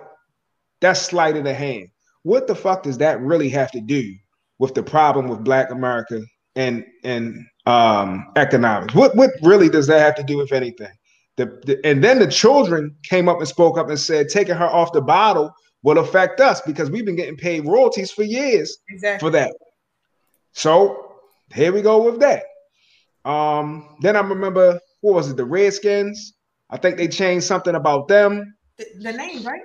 that's 0.82 1.02
sleight 1.02 1.36
of 1.36 1.44
the 1.44 1.54
hand. 1.54 1.90
What 2.24 2.48
the 2.48 2.56
fuck 2.56 2.84
does 2.84 2.98
that 3.00 3.22
really 3.22 3.50
have 3.50 3.72
to 3.72 3.82
do 3.82 4.16
with 4.58 4.74
the 4.74 4.82
problem 4.82 5.28
with 5.28 5.44
Black 5.44 5.70
America 5.70 6.22
and 6.56 6.86
and 7.04 7.46
um, 7.66 8.32
economics? 8.38 8.96
What 8.96 9.16
what 9.16 9.32
really 9.44 9.70
does 9.70 9.86
that 9.88 10.00
have 10.00 10.16
to 10.16 10.24
do 10.24 10.38
with 10.38 10.52
anything? 10.52 10.92
The, 11.36 11.46
the, 11.66 11.80
and 11.86 12.04
then 12.04 12.18
the 12.18 12.28
children 12.28 12.96
came 13.04 13.30
up 13.30 13.38
and 13.38 13.48
spoke 13.48 13.78
up 13.78 13.90
and 13.90 14.00
said 14.00 14.30
taking 14.30 14.56
her 14.56 14.66
off 14.66 14.92
the 14.94 15.02
bottle 15.02 15.52
will 15.84 16.00
affect 16.00 16.40
us 16.40 16.62
because 16.62 16.90
we've 16.90 17.06
been 17.06 17.16
getting 17.16 17.38
paid 17.38 17.66
royalties 17.66 18.12
for 18.12 18.24
years 18.24 18.78
Exactly. 18.90 19.28
for 19.28 19.32
that. 19.32 19.54
So 20.54 21.20
here 21.54 21.72
we 21.72 21.82
go 21.84 22.02
with 22.02 22.20
that. 22.22 22.44
Um, 23.30 23.98
then 24.02 24.16
I 24.16 24.22
remember 24.22 24.80
what 25.02 25.14
was 25.14 25.30
it, 25.30 25.38
the 25.38 25.46
Redskins? 25.46 26.34
I 26.70 26.78
think 26.78 26.98
they 26.98 27.08
changed 27.08 27.46
something 27.46 27.76
about 27.76 28.08
them. 28.08 28.57
The, 28.78 28.86
the 29.00 29.14
name, 29.14 29.44
right? 29.44 29.62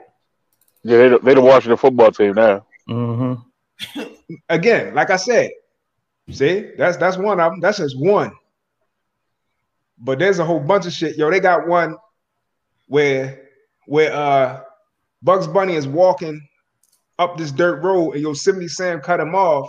Yeah, 0.85 0.97
they 0.99 1.09
the, 1.09 1.19
they 1.19 1.35
the 1.35 1.41
Washington 1.41 1.77
football 1.77 2.11
team 2.11 2.35
now. 2.35 2.67
Mm-hmm. 2.89 4.03
Again, 4.49 4.95
like 4.95 5.11
I 5.11 5.17
said, 5.17 5.51
see, 6.31 6.71
that's 6.77 6.97
that's 6.97 7.17
one 7.17 7.41
of 7.41 7.53
them. 7.53 7.61
That's 7.61 7.79
just 7.79 7.99
one. 7.99 8.33
But 9.99 10.19
there's 10.19 10.39
a 10.39 10.45
whole 10.45 10.61
bunch 10.61 10.87
of 10.87 10.93
shit. 10.93 11.17
Yo, 11.17 11.31
they 11.31 11.41
got 11.41 11.69
one 11.69 11.97
where 12.89 13.49
where 13.87 14.13
uh 14.13 14.61
Bugs 15.23 15.47
Bunny 15.47 15.75
is 15.75 15.87
walking 15.87 16.41
up 17.19 17.37
this 17.37 17.53
dirt 17.53 17.83
road, 17.83 18.13
and 18.13 18.23
Yosemite 18.23 18.69
Sam 18.69 19.01
cut 19.01 19.21
him 19.21 19.35
off. 19.35 19.69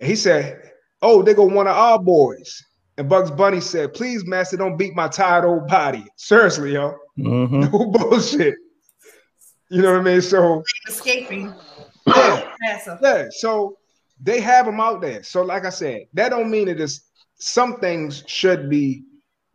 And 0.00 0.08
he 0.08 0.16
said, 0.16 0.72
"Oh, 1.02 1.22
they 1.22 1.34
go 1.34 1.44
one 1.44 1.68
of 1.68 1.76
our 1.76 1.98
boys." 1.98 2.62
And 2.96 3.08
Bugs 3.08 3.30
Bunny 3.30 3.60
said, 3.60 3.94
"Please, 3.94 4.24
master, 4.26 4.56
don't 4.56 4.76
beat 4.76 4.94
my 4.94 5.08
tired 5.08 5.44
old 5.44 5.68
body." 5.68 6.04
Seriously, 6.16 6.72
yo, 6.72 6.96
Mhm. 7.18 7.72
no 7.72 7.86
bullshit. 7.86 8.54
You 9.70 9.82
know 9.82 9.92
what 9.92 10.00
I 10.00 10.04
mean? 10.04 10.20
So 10.20 10.62
Escaping. 10.88 11.54
yeah, 12.06 12.50
Massive. 12.60 12.98
yeah. 13.02 13.26
So 13.30 13.76
they 14.22 14.40
have 14.40 14.66
them 14.66 14.80
out 14.80 15.00
there. 15.00 15.22
So 15.22 15.42
like 15.42 15.64
I 15.64 15.70
said, 15.70 16.02
that 16.14 16.28
don't 16.30 16.50
mean 16.50 16.68
it 16.68 16.80
is. 16.80 17.02
Some 17.36 17.78
things 17.80 18.22
should 18.26 18.68
be 18.70 19.04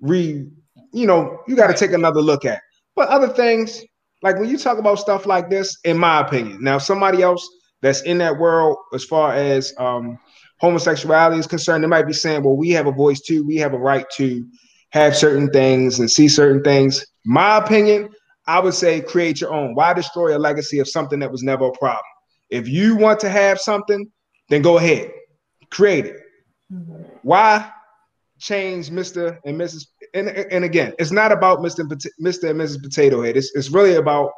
re. 0.02 0.46
You 0.92 1.06
know, 1.06 1.40
you 1.48 1.56
got 1.56 1.68
to 1.68 1.74
take 1.74 1.94
another 1.94 2.22
look 2.22 2.46
at. 2.46 2.62
But 2.96 3.10
other 3.10 3.28
things, 3.30 3.82
like 4.24 4.38
when 4.40 4.50
you 4.50 4.58
talk 4.58 4.78
about 4.80 5.00
stuff 5.00 5.26
like 5.26 5.50
this, 5.50 5.78
in 5.86 5.98
my 5.98 6.20
opinion, 6.22 6.58
now 6.62 6.78
somebody 6.80 7.22
else 7.22 7.48
that's 7.82 8.02
in 8.02 8.18
that 8.18 8.38
world 8.38 8.78
as 8.94 9.06
far 9.06 9.34
as 9.34 9.74
um, 9.78 10.18
homosexuality 10.60 11.40
is 11.40 11.48
concerned, 11.48 11.84
they 11.84 11.88
might 11.88 12.08
be 12.08 12.14
saying, 12.14 12.44
"Well, 12.44 12.58
we 12.58 12.70
have 12.72 12.88
a 12.88 12.92
voice 12.92 13.22
too. 13.22 13.46
We 13.46 13.56
have 13.58 13.74
a 13.74 13.78
right 13.78 14.06
to 14.18 14.46
have 14.92 15.16
certain 15.16 15.50
things 15.50 16.00
and 16.00 16.10
see 16.10 16.28
certain 16.28 16.64
things." 16.64 17.06
My 17.26 17.58
opinion, 17.58 18.10
I 18.48 18.60
would 18.60 18.74
say 18.74 19.02
create 19.02 19.42
your 19.42 19.54
own. 19.54 19.76
Why 19.76 19.94
destroy 19.94 20.36
a 20.36 20.40
legacy 20.40 20.80
of 20.80 20.88
something 20.88 21.20
that 21.20 21.32
was 21.32 21.44
never 21.44 21.68
a 21.68 21.72
problem? 21.72 22.02
If 22.50 22.68
you 22.68 22.96
want 22.96 23.20
to 23.22 23.30
have 23.30 23.60
something, 23.60 24.12
then 24.50 24.62
go 24.62 24.78
ahead, 24.78 25.12
create 25.70 26.06
it. 26.06 26.18
Why 27.22 27.72
change 28.40 28.90
Mr. 28.90 29.38
and 29.46 29.60
Mrs. 29.60 29.88
And, 30.14 30.30
and 30.30 30.64
again, 30.64 30.94
it's 30.98 31.12
not 31.12 31.32
about 31.32 31.60
Mr. 31.60 31.80
and 31.80 31.92
Mr. 31.92 32.50
and 32.50 32.60
Mrs. 32.60 32.82
Potato 32.82 33.22
Head. 33.22 33.38
It's, 33.38 33.54
it's 33.54 33.70
really 33.70 33.96
about 33.96 34.32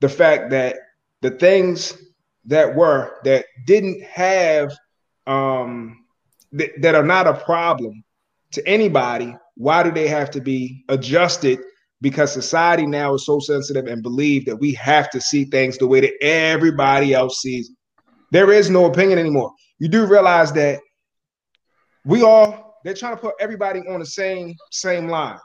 the 0.00 0.08
fact 0.08 0.50
that 0.50 0.76
the 1.20 1.30
things 1.30 1.96
that 2.46 2.74
were 2.74 3.18
that 3.24 3.46
didn't 3.66 4.02
have 4.02 4.70
um 5.26 6.04
that, 6.52 6.70
that 6.82 6.94
are 6.94 7.04
not 7.04 7.26
a 7.26 7.34
problem 7.34 8.04
to 8.52 8.66
anybody, 8.68 9.34
why 9.56 9.82
do 9.82 9.90
they 9.90 10.08
have 10.08 10.30
to 10.32 10.40
be 10.40 10.84
adjusted? 10.88 11.60
Because 12.00 12.32
society 12.32 12.86
now 12.86 13.14
is 13.14 13.24
so 13.24 13.38
sensitive 13.38 13.86
and 13.86 14.02
believe 14.02 14.44
that 14.46 14.56
we 14.56 14.74
have 14.74 15.10
to 15.10 15.20
see 15.20 15.44
things 15.44 15.78
the 15.78 15.86
way 15.86 16.00
that 16.00 16.12
everybody 16.22 17.14
else 17.14 17.40
sees. 17.40 17.70
There 18.30 18.52
is 18.52 18.68
no 18.68 18.86
opinion 18.86 19.18
anymore. 19.18 19.52
You 19.78 19.88
do 19.88 20.06
realize 20.06 20.52
that 20.52 20.80
we 22.04 22.22
all 22.22 22.64
they're 22.84 22.94
trying 22.94 23.16
to 23.16 23.20
put 23.20 23.34
everybody 23.40 23.80
on 23.88 24.00
the 24.00 24.06
same 24.06 24.54
same 24.70 25.08
line. 25.08 25.38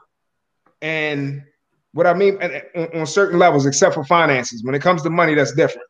And 0.81 1.41
what 1.93 2.07
I 2.07 2.13
mean 2.13 2.37
on 2.93 3.05
certain 3.05 3.39
levels, 3.39 3.65
except 3.65 3.95
for 3.95 4.03
finances, 4.03 4.63
when 4.63 4.75
it 4.75 4.81
comes 4.81 5.01
to 5.03 5.09
money, 5.09 5.35
that's 5.35 5.53
different. 5.53 5.87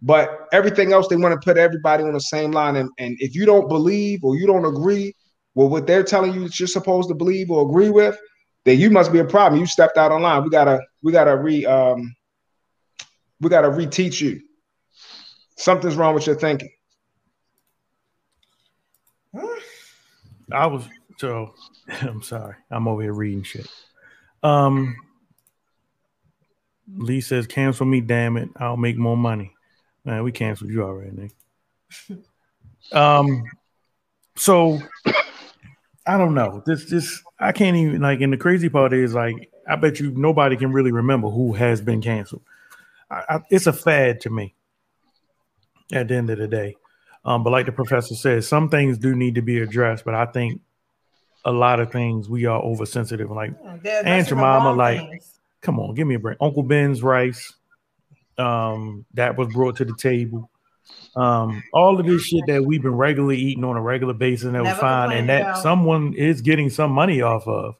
But 0.00 0.46
everything 0.52 0.92
else, 0.92 1.08
they 1.08 1.16
want 1.16 1.40
to 1.40 1.44
put 1.44 1.58
everybody 1.58 2.04
on 2.04 2.12
the 2.12 2.20
same 2.20 2.52
line. 2.52 2.76
And, 2.76 2.88
and 2.98 3.16
if 3.18 3.34
you 3.34 3.46
don't 3.46 3.68
believe 3.68 4.20
or 4.22 4.36
you 4.36 4.46
don't 4.46 4.64
agree 4.64 5.12
with 5.58 5.72
what 5.72 5.88
they're 5.88 6.04
telling 6.04 6.32
you 6.32 6.44
that 6.44 6.60
you're 6.60 6.68
supposed 6.68 7.08
to 7.08 7.16
believe 7.16 7.50
or 7.50 7.68
agree 7.68 7.90
with, 7.90 8.16
then 8.64 8.78
you 8.78 8.90
must 8.90 9.12
be 9.12 9.18
a 9.18 9.24
problem. 9.24 9.60
You 9.60 9.66
stepped 9.66 9.98
out 9.98 10.12
on 10.12 10.22
line. 10.22 10.44
We 10.44 10.50
gotta 10.50 10.80
we 11.02 11.10
gotta 11.10 11.36
re 11.36 11.66
um 11.66 12.14
we 13.40 13.50
gotta 13.50 13.68
reteach 13.68 14.20
you. 14.20 14.40
Something's 15.56 15.96
wrong 15.96 16.14
with 16.14 16.28
your 16.28 16.36
thinking. 16.36 16.70
I 20.52 20.66
was 20.66 20.88
so 21.16 21.54
I'm 22.02 22.22
sorry. 22.22 22.54
I'm 22.70 22.86
over 22.86 23.02
here 23.02 23.12
reading 23.12 23.42
shit. 23.42 23.68
Um 24.44 24.94
Lee 26.96 27.20
says, 27.20 27.48
cancel 27.48 27.84
me, 27.84 28.00
damn 28.00 28.36
it. 28.36 28.48
I'll 28.56 28.76
make 28.76 28.96
more 28.96 29.16
money. 29.16 29.54
Man, 30.04 30.22
we 30.22 30.30
canceled 30.30 30.70
you 30.70 30.84
already, 30.84 31.10
Nick. 31.10 31.32
Um 32.92 33.42
so 34.36 34.80
I 36.08 36.16
don't 36.16 36.34
know. 36.34 36.62
This 36.64 36.86
this 36.86 37.22
I 37.38 37.52
can't 37.52 37.76
even 37.76 38.00
like 38.00 38.22
and 38.22 38.32
the 38.32 38.38
crazy 38.38 38.70
part 38.70 38.94
is 38.94 39.14
like 39.14 39.50
I 39.68 39.76
bet 39.76 40.00
you 40.00 40.10
nobody 40.12 40.56
can 40.56 40.72
really 40.72 40.90
remember 40.90 41.28
who 41.28 41.52
has 41.52 41.82
been 41.82 42.00
canceled. 42.00 42.42
I, 43.10 43.22
I, 43.28 43.40
it's 43.50 43.66
a 43.66 43.72
fad 43.72 44.22
to 44.22 44.30
me 44.30 44.54
at 45.92 46.08
the 46.08 46.14
end 46.14 46.30
of 46.30 46.38
the 46.38 46.48
day. 46.48 46.76
Um, 47.24 47.44
but 47.44 47.50
like 47.50 47.66
the 47.66 47.72
professor 47.72 48.14
says, 48.14 48.48
some 48.48 48.70
things 48.70 48.96
do 48.96 49.14
need 49.14 49.34
to 49.34 49.42
be 49.42 49.60
addressed, 49.60 50.06
but 50.06 50.14
I 50.14 50.24
think 50.24 50.62
a 51.44 51.52
lot 51.52 51.78
of 51.78 51.92
things 51.92 52.28
we 52.28 52.46
are 52.46 52.60
oversensitive. 52.60 53.30
Like 53.30 53.52
They're 53.82 54.06
Aunt 54.06 54.28
Jemima, 54.28 54.72
like, 54.72 55.00
things. 55.00 55.40
come 55.60 55.78
on, 55.78 55.94
give 55.94 56.06
me 56.06 56.14
a 56.14 56.18
break. 56.18 56.38
Uncle 56.40 56.62
Ben's 56.62 57.02
rice, 57.02 57.52
um, 58.38 59.04
that 59.12 59.36
was 59.36 59.52
brought 59.52 59.76
to 59.76 59.84
the 59.84 59.94
table. 59.94 60.50
Um, 61.16 61.62
all 61.72 61.98
of 61.98 62.06
this 62.06 62.22
shit 62.22 62.44
that 62.46 62.64
we've 62.64 62.82
been 62.82 62.94
regularly 62.94 63.38
eating 63.38 63.64
on 63.64 63.76
a 63.76 63.80
regular 63.80 64.14
basis 64.14 64.46
and 64.46 64.54
that 64.54 64.60
was 64.60 64.68
Never 64.68 64.80
fine, 64.80 65.08
complained 65.08 65.20
and 65.20 65.28
that 65.30 65.42
about. 65.42 65.62
someone 65.62 66.14
is 66.14 66.42
getting 66.42 66.70
some 66.70 66.92
money 66.92 67.22
off 67.22 67.48
of. 67.48 67.74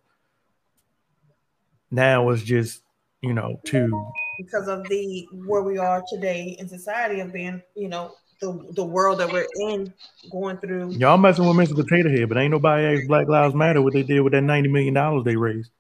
Now 1.91 2.31
it's 2.31 2.43
just, 2.43 2.83
you 3.23 3.33
know, 3.35 3.61
to 3.67 4.07
because 4.39 4.69
of 4.69 4.85
the 4.89 5.27
where 5.47 5.63
we 5.63 5.79
are 5.79 6.03
today 6.09 6.57
in 6.59 6.69
society 6.69 7.21
of 7.21 7.33
being, 7.33 7.63
you 7.75 7.89
know, 7.89 8.13
the 8.41 8.73
the 8.77 8.85
world 8.85 9.19
that 9.19 9.33
we're 9.33 9.47
in, 9.71 9.93
going 10.31 10.59
through. 10.59 10.91
y'all 10.93 11.17
messing 11.19 11.47
with 11.47 11.57
Mr. 11.57 11.75
Potato 11.75 12.09
Head, 12.11 12.29
but 12.29 12.39
ain't 12.39 12.53
nobody 12.53 12.85
asked 12.99 13.09
Black 13.09 13.29
Lives 13.29 13.55
Matter 13.55 13.83
what 13.83 13.93
they 13.93 14.03
did 14.03 14.21
with 14.21 14.33
that 14.33 14.43
ninety 14.43 14.69
million 14.69 14.95
dollars 14.95 15.25
they 15.25 15.37
raised. 15.37 15.71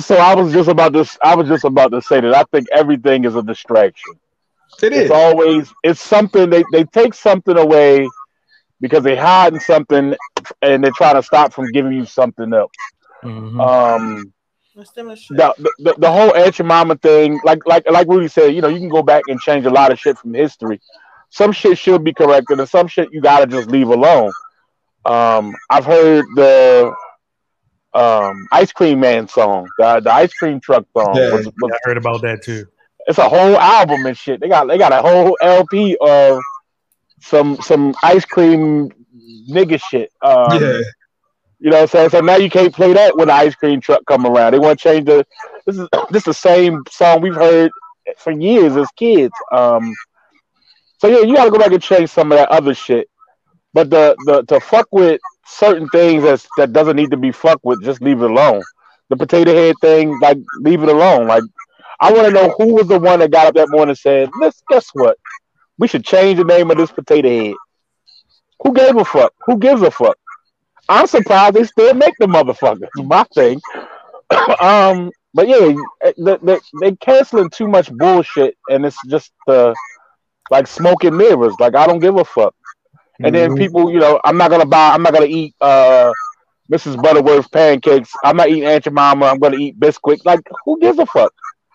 So 0.00 0.16
I 0.16 0.34
was 0.34 0.52
just 0.52 0.68
about 0.68 0.92
to 0.94 1.06
I 1.22 1.34
was 1.34 1.48
just 1.48 1.64
about 1.64 1.88
to 1.92 2.02
say 2.02 2.20
that 2.20 2.34
I 2.34 2.44
think 2.52 2.66
everything 2.72 3.24
is 3.24 3.34
a 3.36 3.42
distraction. 3.42 4.14
It 4.82 4.92
It's 4.92 5.10
always 5.10 5.72
it's 5.82 6.00
something 6.00 6.50
they, 6.50 6.64
they 6.72 6.84
take 6.84 7.14
something 7.14 7.56
away 7.56 8.08
because 8.80 9.02
they 9.02 9.16
hiding 9.16 9.60
something 9.60 10.14
and 10.62 10.84
they're 10.84 10.90
trying 10.92 11.14
to 11.14 11.22
stop 11.22 11.52
from 11.52 11.70
giving 11.72 11.92
you 11.92 12.04
something 12.04 12.52
else. 12.52 12.72
Mm-hmm. 13.22 13.60
Um 13.60 14.32
The 15.36 15.54
the, 15.58 15.72
the, 15.78 15.94
the 15.98 16.10
whole 16.10 16.34
Aunt 16.34 16.54
Jemima 16.54 16.96
thing, 16.96 17.40
like 17.44 17.64
like 17.66 17.88
like 17.90 18.08
Rudy 18.08 18.28
said, 18.28 18.48
you 18.54 18.60
know, 18.60 18.68
you 18.68 18.80
can 18.80 18.88
go 18.88 19.02
back 19.02 19.22
and 19.28 19.40
change 19.40 19.66
a 19.66 19.70
lot 19.70 19.92
of 19.92 19.98
shit 19.98 20.18
from 20.18 20.34
history. 20.34 20.80
Some 21.30 21.52
shit 21.52 21.78
should 21.78 22.04
be 22.04 22.12
corrected, 22.12 22.58
and 22.60 22.68
some 22.68 22.86
shit 22.88 23.08
you 23.12 23.20
gotta 23.20 23.46
just 23.46 23.68
leave 23.68 23.88
alone. 23.88 24.32
Um, 25.04 25.54
I've 25.70 25.84
heard 25.84 26.24
the 26.34 26.94
um, 27.92 28.46
Ice 28.52 28.72
Cream 28.72 29.00
Man 29.00 29.28
song, 29.28 29.68
the, 29.78 30.00
the 30.00 30.12
Ice 30.12 30.32
Cream 30.34 30.60
Truck 30.60 30.84
song. 30.96 31.14
Yeah, 31.14 31.32
was- 31.32 31.46
was- 31.60 31.72
I 31.72 31.78
heard 31.88 31.96
about 31.96 32.22
that 32.22 32.42
too. 32.42 32.66
It's 33.06 33.18
a 33.18 33.28
whole 33.28 33.56
album 33.58 34.06
and 34.06 34.16
shit. 34.16 34.40
They 34.40 34.48
got 34.48 34.68
they 34.68 34.78
got 34.78 34.92
a 34.92 35.02
whole 35.02 35.36
LP 35.42 35.96
of 36.00 36.40
some 37.20 37.56
some 37.60 37.94
ice 38.02 38.24
cream 38.24 38.90
nigga 39.50 39.80
shit. 39.82 40.10
Um, 40.22 40.62
Yeah. 40.62 40.80
You 41.60 41.70
know 41.70 41.76
what 41.76 41.82
I'm 41.82 41.88
saying? 41.88 42.10
So 42.10 42.20
now 42.20 42.36
you 42.36 42.50
can't 42.50 42.74
play 42.74 42.92
that 42.92 43.16
when 43.16 43.28
the 43.28 43.34
ice 43.34 43.54
cream 43.54 43.80
truck 43.80 44.02
come 44.06 44.26
around. 44.26 44.52
They 44.52 44.58
want 44.58 44.78
to 44.78 44.82
change 44.82 45.06
the 45.06 45.24
this 45.66 45.78
is 45.78 45.88
this 46.10 46.20
is 46.20 46.24
the 46.24 46.34
same 46.34 46.82
song 46.90 47.22
we've 47.22 47.34
heard 47.34 47.70
for 48.18 48.32
years 48.32 48.76
as 48.76 48.88
kids. 48.96 49.32
Um 49.50 49.94
so 50.98 51.08
yeah, 51.08 51.20
you 51.20 51.34
gotta 51.34 51.50
go 51.50 51.58
back 51.58 51.72
and 51.72 51.82
change 51.82 52.10
some 52.10 52.32
of 52.32 52.38
that 52.38 52.50
other 52.50 52.74
shit. 52.74 53.08
But 53.72 53.90
the 53.90 54.14
the 54.26 54.42
to 54.42 54.60
fuck 54.60 54.88
with 54.92 55.20
certain 55.46 55.88
things 55.88 56.22
that's 56.22 56.46
that 56.58 56.72
doesn't 56.72 56.96
need 56.96 57.10
to 57.12 57.16
be 57.16 57.32
fucked 57.32 57.64
with, 57.64 57.82
just 57.82 58.02
leave 58.02 58.20
it 58.20 58.30
alone. 58.30 58.62
The 59.08 59.16
potato 59.16 59.54
head 59.54 59.76
thing, 59.80 60.18
like 60.20 60.38
leave 60.60 60.82
it 60.82 60.88
alone. 60.88 61.26
Like 61.26 61.44
I 62.00 62.12
want 62.12 62.26
to 62.26 62.32
know 62.32 62.50
who 62.58 62.74
was 62.74 62.88
the 62.88 62.98
one 62.98 63.20
that 63.20 63.30
got 63.30 63.46
up 63.48 63.54
that 63.54 63.70
morning 63.70 63.90
and 63.90 63.98
said, 63.98 64.30
"Let's 64.34 64.62
guess 64.68 64.90
what? 64.94 65.18
We 65.78 65.88
should 65.88 66.04
change 66.04 66.38
the 66.38 66.44
name 66.44 66.70
of 66.70 66.76
this 66.78 66.92
potato 66.92 67.28
head." 67.28 67.58
Who 68.62 68.72
gave 68.72 68.96
a 68.96 69.04
fuck? 69.04 69.32
Who 69.46 69.58
gives 69.58 69.82
a 69.82 69.90
fuck? 69.90 70.16
I'm 70.88 71.06
surprised 71.06 71.54
they 71.54 71.64
still 71.64 71.94
make 71.94 72.16
the 72.18 72.26
motherfucker. 72.26 72.88
My 72.94 73.24
thing. 73.34 73.62
um, 74.60 75.12
but 75.34 75.48
yeah, 75.48 75.72
they, 76.16 76.36
they, 76.42 76.60
they 76.72 76.96
canceling 76.96 77.50
too 77.50 77.68
much 77.68 77.92
bullshit, 77.92 78.56
and 78.68 78.84
it's 78.84 79.00
just 79.02 79.32
uh, 79.48 79.74
like 80.50 80.66
smoking 80.66 81.16
mirrors. 81.16 81.58
Like 81.58 81.74
I 81.76 81.86
don't 81.86 82.00
give 82.00 82.16
a 82.16 82.24
fuck. 82.24 82.54
And 83.22 83.34
then 83.34 83.52
Mhm. 83.52 83.54
people, 83.54 83.90
you 83.90 83.98
know, 83.98 84.20
I'm 84.24 84.36
not 84.36 84.50
gonna 84.50 84.66
buy. 84.66 84.90
I'm 84.94 85.02
not 85.02 85.12
gonna 85.12 85.26
eat 85.26 85.54
uh, 85.60 86.14
Mrs. 86.68 86.96
Butterworth 86.96 87.50
pancakes. 87.50 88.16
I'm 88.22 88.36
not 88.36 88.48
eating 88.48 88.64
Aunt 88.64 88.84
Jemima. 88.84 89.26
I'm 89.26 89.38
gonna 89.38 89.56
eat 89.56 89.78
Bisquick. 89.78 90.20
Like 90.24 90.40
who 90.64 90.78
gives 90.80 90.98
a 90.98 91.06
fuck? 91.06 91.32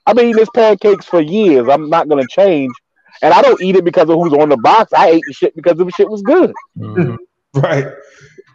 I've 0.09 0.15
been 0.15 0.25
eating 0.25 0.39
this 0.39 0.49
pancakes 0.55 1.05
for 1.05 1.21
years. 1.21 1.67
I'm 1.69 1.87
not 1.87 2.09
gonna 2.09 2.25
change. 2.31 2.71
And 3.21 3.31
I 3.31 3.43
don't 3.43 3.61
eat 3.61 3.75
it 3.75 3.83
because 3.85 4.09
of 4.09 4.15
who's 4.15 4.33
on 4.33 4.49
the 4.49 4.57
box. 4.57 4.91
I 4.91 5.09
ate 5.09 5.23
the 5.27 5.33
shit 5.33 5.55
because 5.55 5.77
the 5.77 5.89
shit 5.91 6.09
was 6.09 6.23
good. 6.23 6.51
Right. 7.55 7.85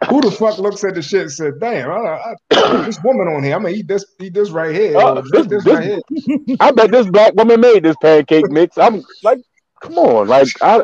Who 0.09 0.21
the 0.21 0.31
fuck 0.31 0.57
looks 0.57 0.83
at 0.85 0.95
the 0.95 1.01
shit 1.01 1.23
and 1.23 1.31
said, 1.31 1.53
"Damn, 1.59 1.91
I, 1.91 2.35
I, 2.51 2.83
this 2.85 3.01
woman 3.03 3.27
on 3.27 3.43
here. 3.43 3.55
I'm 3.55 3.63
gonna 3.63 3.73
eat 3.75 3.87
this, 3.87 4.05
eat 4.21 4.33
this 4.33 4.49
right 4.49 4.73
here. 4.73 4.97
Uh, 4.97 5.15
or 5.15 5.21
drink 5.21 5.49
this- 5.49 5.63
this, 5.63 5.73
right 5.73 5.83
here." 5.83 6.57
I 6.59 6.71
bet 6.71 6.91
this 6.91 7.07
black 7.09 7.33
woman 7.35 7.59
made 7.61 7.83
this 7.83 7.95
pancake 8.01 8.49
mix. 8.49 8.77
I'm 8.77 9.03
like, 9.23 9.39
come 9.81 9.97
on, 9.97 10.27
like 10.27 10.47
I, 10.61 10.83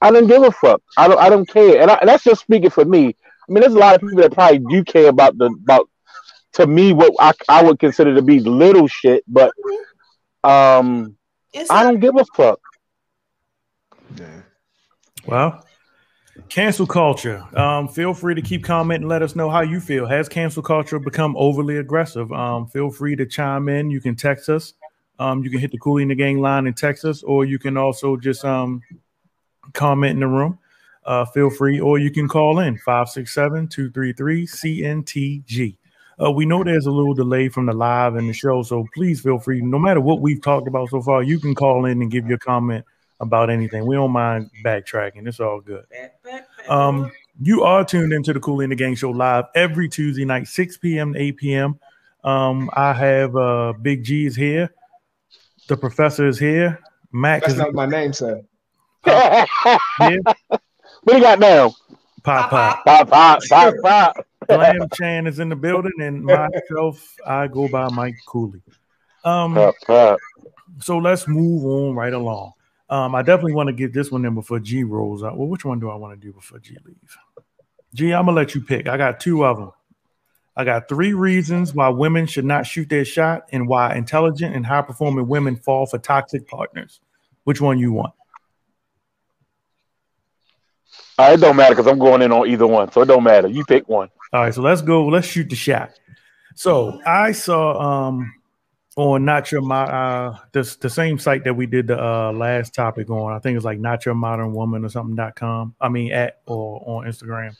I 0.00 0.10
don't 0.10 0.26
give 0.26 0.42
a 0.42 0.50
fuck. 0.50 0.82
I 0.96 1.08
don't, 1.08 1.18
I 1.20 1.28
don't 1.28 1.46
care, 1.48 1.80
and, 1.80 1.90
I, 1.90 1.94
and 1.96 2.08
that's 2.08 2.24
just 2.24 2.40
speaking 2.42 2.70
for 2.70 2.84
me. 2.84 3.08
I 3.08 3.52
mean, 3.52 3.60
there's 3.60 3.74
a 3.74 3.78
lot 3.78 3.94
of 3.94 4.00
people 4.00 4.16
that 4.22 4.32
probably 4.32 4.60
do 4.60 4.84
care 4.84 5.08
about 5.08 5.36
the 5.38 5.46
about. 5.46 5.88
To 6.54 6.66
me, 6.66 6.92
what 6.92 7.12
I, 7.18 7.32
I 7.48 7.62
would 7.62 7.78
consider 7.78 8.14
to 8.14 8.20
be 8.20 8.38
little 8.40 8.86
shit, 8.86 9.24
but 9.26 9.52
um, 10.44 11.16
It's 11.52 11.70
I 11.70 11.82
don't 11.82 12.00
give 12.00 12.16
a 12.16 12.24
fuck. 12.34 12.60
Yeah. 14.16 14.42
Well, 15.26 15.64
cancel 16.48 16.86
culture. 16.86 17.44
Um, 17.56 17.88
feel 17.88 18.14
free 18.14 18.34
to 18.34 18.42
keep 18.42 18.64
commenting. 18.64 19.08
Let 19.08 19.22
us 19.22 19.36
know 19.36 19.48
how 19.50 19.60
you 19.60 19.80
feel. 19.80 20.06
Has 20.06 20.28
cancel 20.28 20.62
culture 20.62 20.98
become 20.98 21.36
overly 21.36 21.78
aggressive? 21.78 22.32
Um, 22.32 22.66
feel 22.66 22.90
free 22.90 23.16
to 23.16 23.26
chime 23.26 23.68
in. 23.68 23.90
You 23.90 24.00
can 24.00 24.16
text 24.16 24.48
us. 24.48 24.74
Um, 25.18 25.44
you 25.44 25.50
can 25.50 25.60
hit 25.60 25.70
the 25.70 25.78
Cooley 25.78 26.02
in 26.02 26.08
the 26.08 26.14
Gang 26.14 26.40
line 26.40 26.66
and 26.66 26.76
text 26.76 27.04
us, 27.04 27.22
or 27.22 27.44
you 27.44 27.58
can 27.58 27.76
also 27.76 28.16
just 28.16 28.44
um, 28.44 28.82
comment 29.72 30.12
in 30.14 30.20
the 30.20 30.26
room. 30.26 30.58
Uh, 31.04 31.24
feel 31.26 31.50
free, 31.50 31.80
or 31.80 31.98
you 31.98 32.10
can 32.10 32.28
call 32.28 32.60
in 32.60 32.76
567 32.78 33.68
233 33.68 34.46
CNTG. 34.46 35.76
Uh, 36.22 36.30
we 36.30 36.46
know 36.46 36.62
there's 36.62 36.86
a 36.86 36.90
little 36.90 37.14
delay 37.14 37.48
from 37.48 37.66
the 37.66 37.72
live 37.72 38.14
and 38.14 38.28
the 38.28 38.32
show, 38.32 38.62
so 38.62 38.86
please 38.94 39.20
feel 39.20 39.38
free. 39.38 39.60
No 39.60 39.78
matter 39.78 40.00
what 40.00 40.20
we've 40.20 40.40
talked 40.40 40.68
about 40.68 40.90
so 40.90 41.02
far, 41.02 41.22
you 41.22 41.40
can 41.40 41.54
call 41.54 41.86
in 41.86 42.00
and 42.00 42.10
give 42.10 42.26
your 42.26 42.38
comment 42.38 42.84
about 43.20 43.50
anything. 43.50 43.86
We 43.86 43.96
don't 43.96 44.12
mind 44.12 44.50
backtracking. 44.64 45.26
It's 45.26 45.40
all 45.40 45.60
good. 45.60 45.84
Um, 46.68 47.10
you 47.40 47.62
are 47.62 47.84
tuned 47.84 48.12
into 48.12 48.32
the 48.32 48.40
Cool 48.40 48.60
and 48.60 48.70
the 48.70 48.76
Gang 48.76 48.94
Show 48.94 49.10
live 49.10 49.46
every 49.54 49.88
Tuesday 49.88 50.24
night, 50.24 50.46
6 50.46 50.76
p.m. 50.78 51.14
to 51.14 51.20
8 51.20 51.36
p.m. 51.38 51.78
Um, 52.24 52.70
I 52.74 52.92
have 52.92 53.34
uh, 53.34 53.72
Big 53.80 54.04
G 54.04 54.26
is 54.26 54.36
here. 54.36 54.72
The 55.68 55.76
professor 55.76 56.28
is 56.28 56.38
here. 56.38 56.78
Mac 57.12 57.42
That's 57.42 57.54
is 57.54 57.58
not 57.58 57.74
my 57.74 57.86
name, 57.86 58.12
sir. 58.12 58.42
here. 59.04 60.20
What 60.48 60.60
do 61.06 61.16
you 61.16 61.20
got 61.20 61.40
now? 61.40 61.74
Pop 62.22 62.50
pop. 62.50 62.84
Pop 62.84 63.08
pop 63.08 63.42
pop 63.48 63.74
pop. 63.82 64.26
Glam 64.48 64.88
Chan 64.94 65.26
is 65.26 65.38
in 65.38 65.48
the 65.48 65.56
building, 65.56 65.92
and 66.00 66.24
myself, 66.24 67.16
I 67.26 67.48
go 67.48 67.68
by 67.68 67.88
Mike 67.88 68.16
Cooley. 68.26 68.62
Um, 69.24 69.54
Pop 69.54 69.74
pop. 69.86 70.18
so 70.80 70.98
let's 70.98 71.28
move 71.28 71.64
on 71.64 71.94
right 71.94 72.12
along. 72.12 72.52
Um, 72.90 73.14
I 73.14 73.22
definitely 73.22 73.54
want 73.54 73.68
to 73.68 73.72
get 73.72 73.92
this 73.92 74.10
one 74.10 74.24
in 74.24 74.34
before 74.34 74.60
G 74.60 74.84
rolls 74.84 75.22
out. 75.22 75.38
Well, 75.38 75.48
which 75.48 75.64
one 75.64 75.80
do 75.80 75.90
I 75.90 75.94
want 75.94 76.20
to 76.20 76.26
do 76.26 76.32
before 76.32 76.58
G 76.58 76.76
leaves? 76.84 77.16
G, 77.94 78.12
I'm 78.12 78.26
gonna 78.26 78.36
let 78.36 78.54
you 78.54 78.60
pick. 78.60 78.88
I 78.88 78.96
got 78.96 79.20
two 79.20 79.44
of 79.44 79.58
them. 79.58 79.72
I 80.56 80.64
got 80.64 80.88
three 80.88 81.14
reasons 81.14 81.74
why 81.74 81.88
women 81.88 82.26
should 82.26 82.44
not 82.44 82.66
shoot 82.66 82.88
their 82.88 83.04
shot 83.04 83.48
and 83.52 83.66
why 83.66 83.94
intelligent 83.94 84.54
and 84.54 84.66
high 84.66 84.82
performing 84.82 85.26
women 85.26 85.56
fall 85.56 85.86
for 85.86 85.98
toxic 85.98 86.46
partners. 86.46 87.00
Which 87.44 87.60
one 87.60 87.78
you 87.78 87.92
want? 87.92 88.12
It 91.18 91.40
don't 91.40 91.56
matter 91.56 91.74
because 91.74 91.86
I'm 91.86 91.98
going 91.98 92.22
in 92.22 92.32
on 92.32 92.48
either 92.48 92.66
one, 92.66 92.90
so 92.90 93.02
it 93.02 93.06
don't 93.06 93.22
matter. 93.22 93.48
You 93.48 93.64
pick 93.64 93.88
one. 93.88 94.08
All 94.32 94.42
right, 94.42 94.54
so 94.54 94.62
let's 94.62 94.82
go. 94.82 95.06
Let's 95.06 95.26
shoot 95.26 95.48
the 95.48 95.56
shot. 95.56 95.90
So 96.54 97.00
I 97.06 97.32
saw 97.32 97.80
um 97.80 98.34
on 98.96 99.24
not 99.24 99.52
your 99.52 99.62
my 99.62 99.84
uh 99.84 100.38
this 100.52 100.76
the 100.76 100.90
same 100.90 101.18
site 101.18 101.44
that 101.44 101.54
we 101.54 101.66
did 101.66 101.86
the 101.86 102.02
uh 102.02 102.32
last 102.32 102.74
topic 102.74 103.08
on. 103.08 103.32
I 103.32 103.38
think 103.38 103.56
it's 103.56 103.64
like 103.64 103.78
not 103.78 104.04
your 104.04 104.14
modern 104.14 104.52
woman 104.52 104.84
or 104.84 104.88
something 104.88 105.16
dot 105.16 105.36
com. 105.36 105.74
I 105.80 105.88
mean 105.88 106.12
at 106.12 106.40
or 106.46 106.82
on 106.86 107.06
Instagram. 107.06 107.56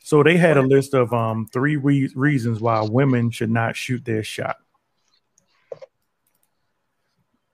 So 0.00 0.22
they 0.22 0.36
had 0.36 0.56
a 0.56 0.62
list 0.62 0.94
of 0.94 1.12
um 1.12 1.46
three 1.52 1.76
re- 1.76 2.12
reasons 2.14 2.60
why 2.60 2.82
women 2.82 3.30
should 3.30 3.50
not 3.50 3.74
shoot 3.74 4.04
their 4.04 4.22
shot. 4.22 4.56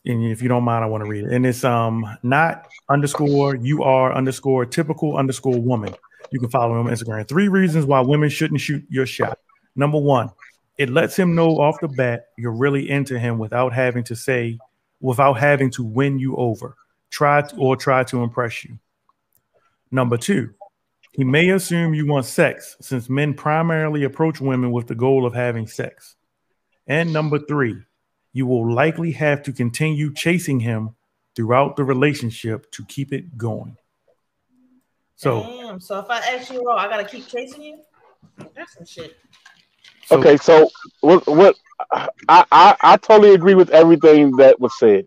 And 0.06 0.24
if 0.24 0.42
you 0.42 0.48
don't 0.48 0.64
mind, 0.64 0.84
I 0.84 0.86
want 0.86 1.04
to 1.04 1.10
read 1.10 1.24
it. 1.24 1.32
And 1.32 1.46
it's 1.46 1.64
um 1.64 2.04
not 2.22 2.68
underscore 2.88 3.56
you 3.56 3.82
are 3.82 4.14
underscore 4.14 4.66
typical 4.66 5.16
underscore 5.16 5.60
woman. 5.60 5.94
You 6.30 6.40
can 6.40 6.50
follow 6.50 6.78
him 6.78 6.86
on 6.86 6.92
Instagram. 6.92 7.26
Three 7.28 7.48
reasons 7.48 7.86
why 7.86 8.00
women 8.00 8.28
shouldn't 8.28 8.60
shoot 8.60 8.84
your 8.88 9.06
shot. 9.06 9.38
Number 9.76 9.98
one, 9.98 10.30
it 10.78 10.90
lets 10.90 11.16
him 11.16 11.34
know 11.34 11.60
off 11.60 11.80
the 11.80 11.88
bat 11.88 12.26
you're 12.36 12.52
really 12.52 12.90
into 12.90 13.18
him 13.18 13.38
without 13.38 13.72
having 13.72 14.04
to 14.04 14.16
say, 14.16 14.58
without 15.00 15.34
having 15.34 15.70
to 15.72 15.84
win 15.84 16.18
you 16.18 16.36
over, 16.36 16.76
try 17.10 17.42
to, 17.42 17.56
or 17.56 17.76
try 17.76 18.04
to 18.04 18.22
impress 18.22 18.64
you. 18.64 18.78
Number 19.90 20.16
two, 20.16 20.52
he 21.12 21.22
may 21.22 21.50
assume 21.50 21.94
you 21.94 22.06
want 22.06 22.26
sex 22.26 22.76
since 22.80 23.08
men 23.08 23.34
primarily 23.34 24.02
approach 24.02 24.40
women 24.40 24.72
with 24.72 24.88
the 24.88 24.96
goal 24.96 25.24
of 25.24 25.32
having 25.32 25.66
sex. 25.66 26.16
And 26.88 27.12
number 27.12 27.38
three, 27.38 27.80
you 28.34 28.46
will 28.46 28.70
likely 28.70 29.12
have 29.12 29.42
to 29.44 29.52
continue 29.52 30.12
chasing 30.12 30.60
him 30.60 30.90
throughout 31.34 31.76
the 31.76 31.84
relationship 31.84 32.70
to 32.72 32.84
keep 32.84 33.12
it 33.12 33.38
going. 33.38 33.78
So, 35.16 35.42
Damn. 35.42 35.80
So 35.80 36.00
if 36.00 36.10
I 36.10 36.18
ask 36.18 36.52
you, 36.52 36.62
oh, 36.68 36.76
I 36.76 36.88
gotta 36.88 37.04
keep 37.04 37.26
chasing 37.26 37.62
you. 37.62 37.78
That's 38.54 38.74
some 38.74 38.84
shit. 38.84 39.16
Okay, 40.10 40.36
so 40.36 40.68
what? 41.00 41.26
What? 41.26 41.56
I, 41.90 42.08
I 42.28 42.76
I 42.82 42.96
totally 42.98 43.34
agree 43.34 43.54
with 43.54 43.70
everything 43.70 44.36
that 44.36 44.60
was 44.60 44.76
said. 44.78 45.06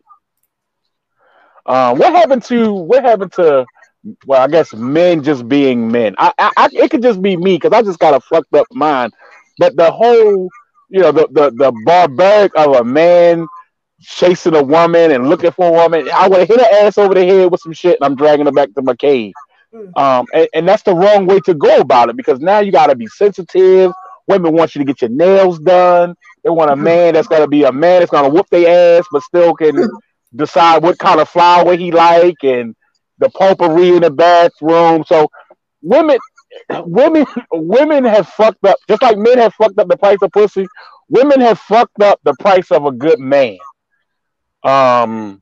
Um, 1.65 1.97
what 1.97 2.13
happened 2.13 2.43
to 2.45 2.73
what 2.73 3.03
happened 3.03 3.33
to? 3.33 3.65
Well, 4.25 4.41
I 4.41 4.47
guess 4.47 4.73
men 4.73 5.21
just 5.21 5.47
being 5.49 5.91
men. 5.91 6.15
I, 6.17 6.31
I, 6.37 6.51
I 6.55 6.69
it 6.71 6.89
could 6.89 7.01
just 7.01 7.21
be 7.21 7.35
me 7.35 7.57
because 7.57 7.73
I 7.73 7.81
just 7.81 7.99
got 7.99 8.13
a 8.13 8.21
fucked 8.21 8.53
up 8.53 8.67
mind. 8.71 9.13
But 9.59 9.75
the 9.75 9.91
whole, 9.91 10.49
you 10.89 11.01
know, 11.01 11.11
the 11.11 11.27
the 11.31 11.51
the 11.51 11.71
barbaric 11.85 12.51
of 12.55 12.75
a 12.75 12.83
man 12.83 13.47
chasing 13.99 14.55
a 14.55 14.63
woman 14.63 15.11
and 15.11 15.29
looking 15.29 15.51
for 15.51 15.67
a 15.67 15.71
woman. 15.71 16.09
I 16.13 16.27
would 16.27 16.39
have 16.39 16.47
hit 16.47 16.59
her 16.59 16.85
ass 16.85 16.97
over 16.97 17.13
the 17.13 17.25
head 17.25 17.51
with 17.51 17.61
some 17.61 17.73
shit, 17.73 17.97
and 17.99 18.05
I'm 18.05 18.15
dragging 18.15 18.45
her 18.45 18.51
back 18.51 18.73
to 18.73 18.81
my 18.81 18.95
cave. 18.95 19.33
Mm. 19.73 19.97
Um, 19.97 20.25
and, 20.33 20.47
and 20.53 20.67
that's 20.67 20.83
the 20.83 20.95
wrong 20.95 21.25
way 21.25 21.39
to 21.41 21.53
go 21.53 21.77
about 21.77 22.09
it 22.09 22.17
because 22.17 22.39
now 22.39 22.59
you 22.59 22.71
got 22.71 22.87
to 22.87 22.95
be 22.95 23.07
sensitive. 23.07 23.91
Women 24.27 24.53
want 24.53 24.75
you 24.75 24.79
to 24.79 24.85
get 24.85 25.01
your 25.01 25.09
nails 25.09 25.59
done. 25.59 26.15
They 26.43 26.49
want 26.49 26.71
a 26.71 26.73
mm-hmm. 26.73 26.83
man 26.83 27.13
that's 27.13 27.27
going 27.27 27.41
to 27.41 27.47
be 27.47 27.63
a 27.63 27.71
man 27.71 27.99
that's 27.99 28.11
gonna 28.11 28.29
whoop 28.29 28.47
their 28.49 28.99
ass, 28.99 29.05
but 29.11 29.23
still 29.23 29.53
can 29.53 29.75
mm. 29.75 29.89
decide 30.35 30.83
what 30.83 30.99
kind 30.99 31.19
of 31.19 31.29
flower 31.29 31.75
he 31.75 31.91
like 31.91 32.43
and 32.43 32.75
the 33.19 33.29
potpourri 33.29 33.95
in 33.95 34.01
the 34.01 34.11
bathroom. 34.11 35.03
So 35.05 35.29
women, 35.81 36.19
women, 36.85 37.25
women 37.51 38.03
have 38.05 38.27
fucked 38.29 38.65
up 38.65 38.77
just 38.87 39.01
like 39.01 39.17
men 39.17 39.37
have 39.37 39.53
fucked 39.53 39.79
up 39.79 39.87
the 39.87 39.97
price 39.97 40.19
of 40.21 40.31
pussy. 40.31 40.67
Women 41.09 41.39
have 41.41 41.59
fucked 41.59 42.01
up 42.01 42.19
the 42.23 42.33
price 42.39 42.71
of 42.71 42.85
a 42.85 42.91
good 42.91 43.19
man. 43.19 43.57
Um, 44.63 45.41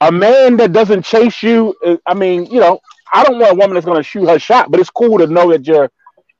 a 0.00 0.12
man 0.12 0.56
that 0.58 0.72
doesn't 0.72 1.04
chase 1.04 1.42
you. 1.42 1.74
uh, 1.84 1.96
I 2.06 2.14
mean, 2.14 2.46
you 2.46 2.60
know, 2.60 2.80
I 3.12 3.24
don't 3.24 3.38
want 3.38 3.52
a 3.52 3.54
woman 3.54 3.74
that's 3.74 3.86
gonna 3.86 4.02
shoot 4.02 4.28
her 4.28 4.38
shot, 4.38 4.70
but 4.70 4.80
it's 4.80 4.90
cool 4.90 5.18
to 5.18 5.26
know 5.26 5.50
that 5.50 5.66
you're 5.66 5.90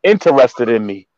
interested 0.03 0.69
in 0.69 0.85
me. 0.85 1.09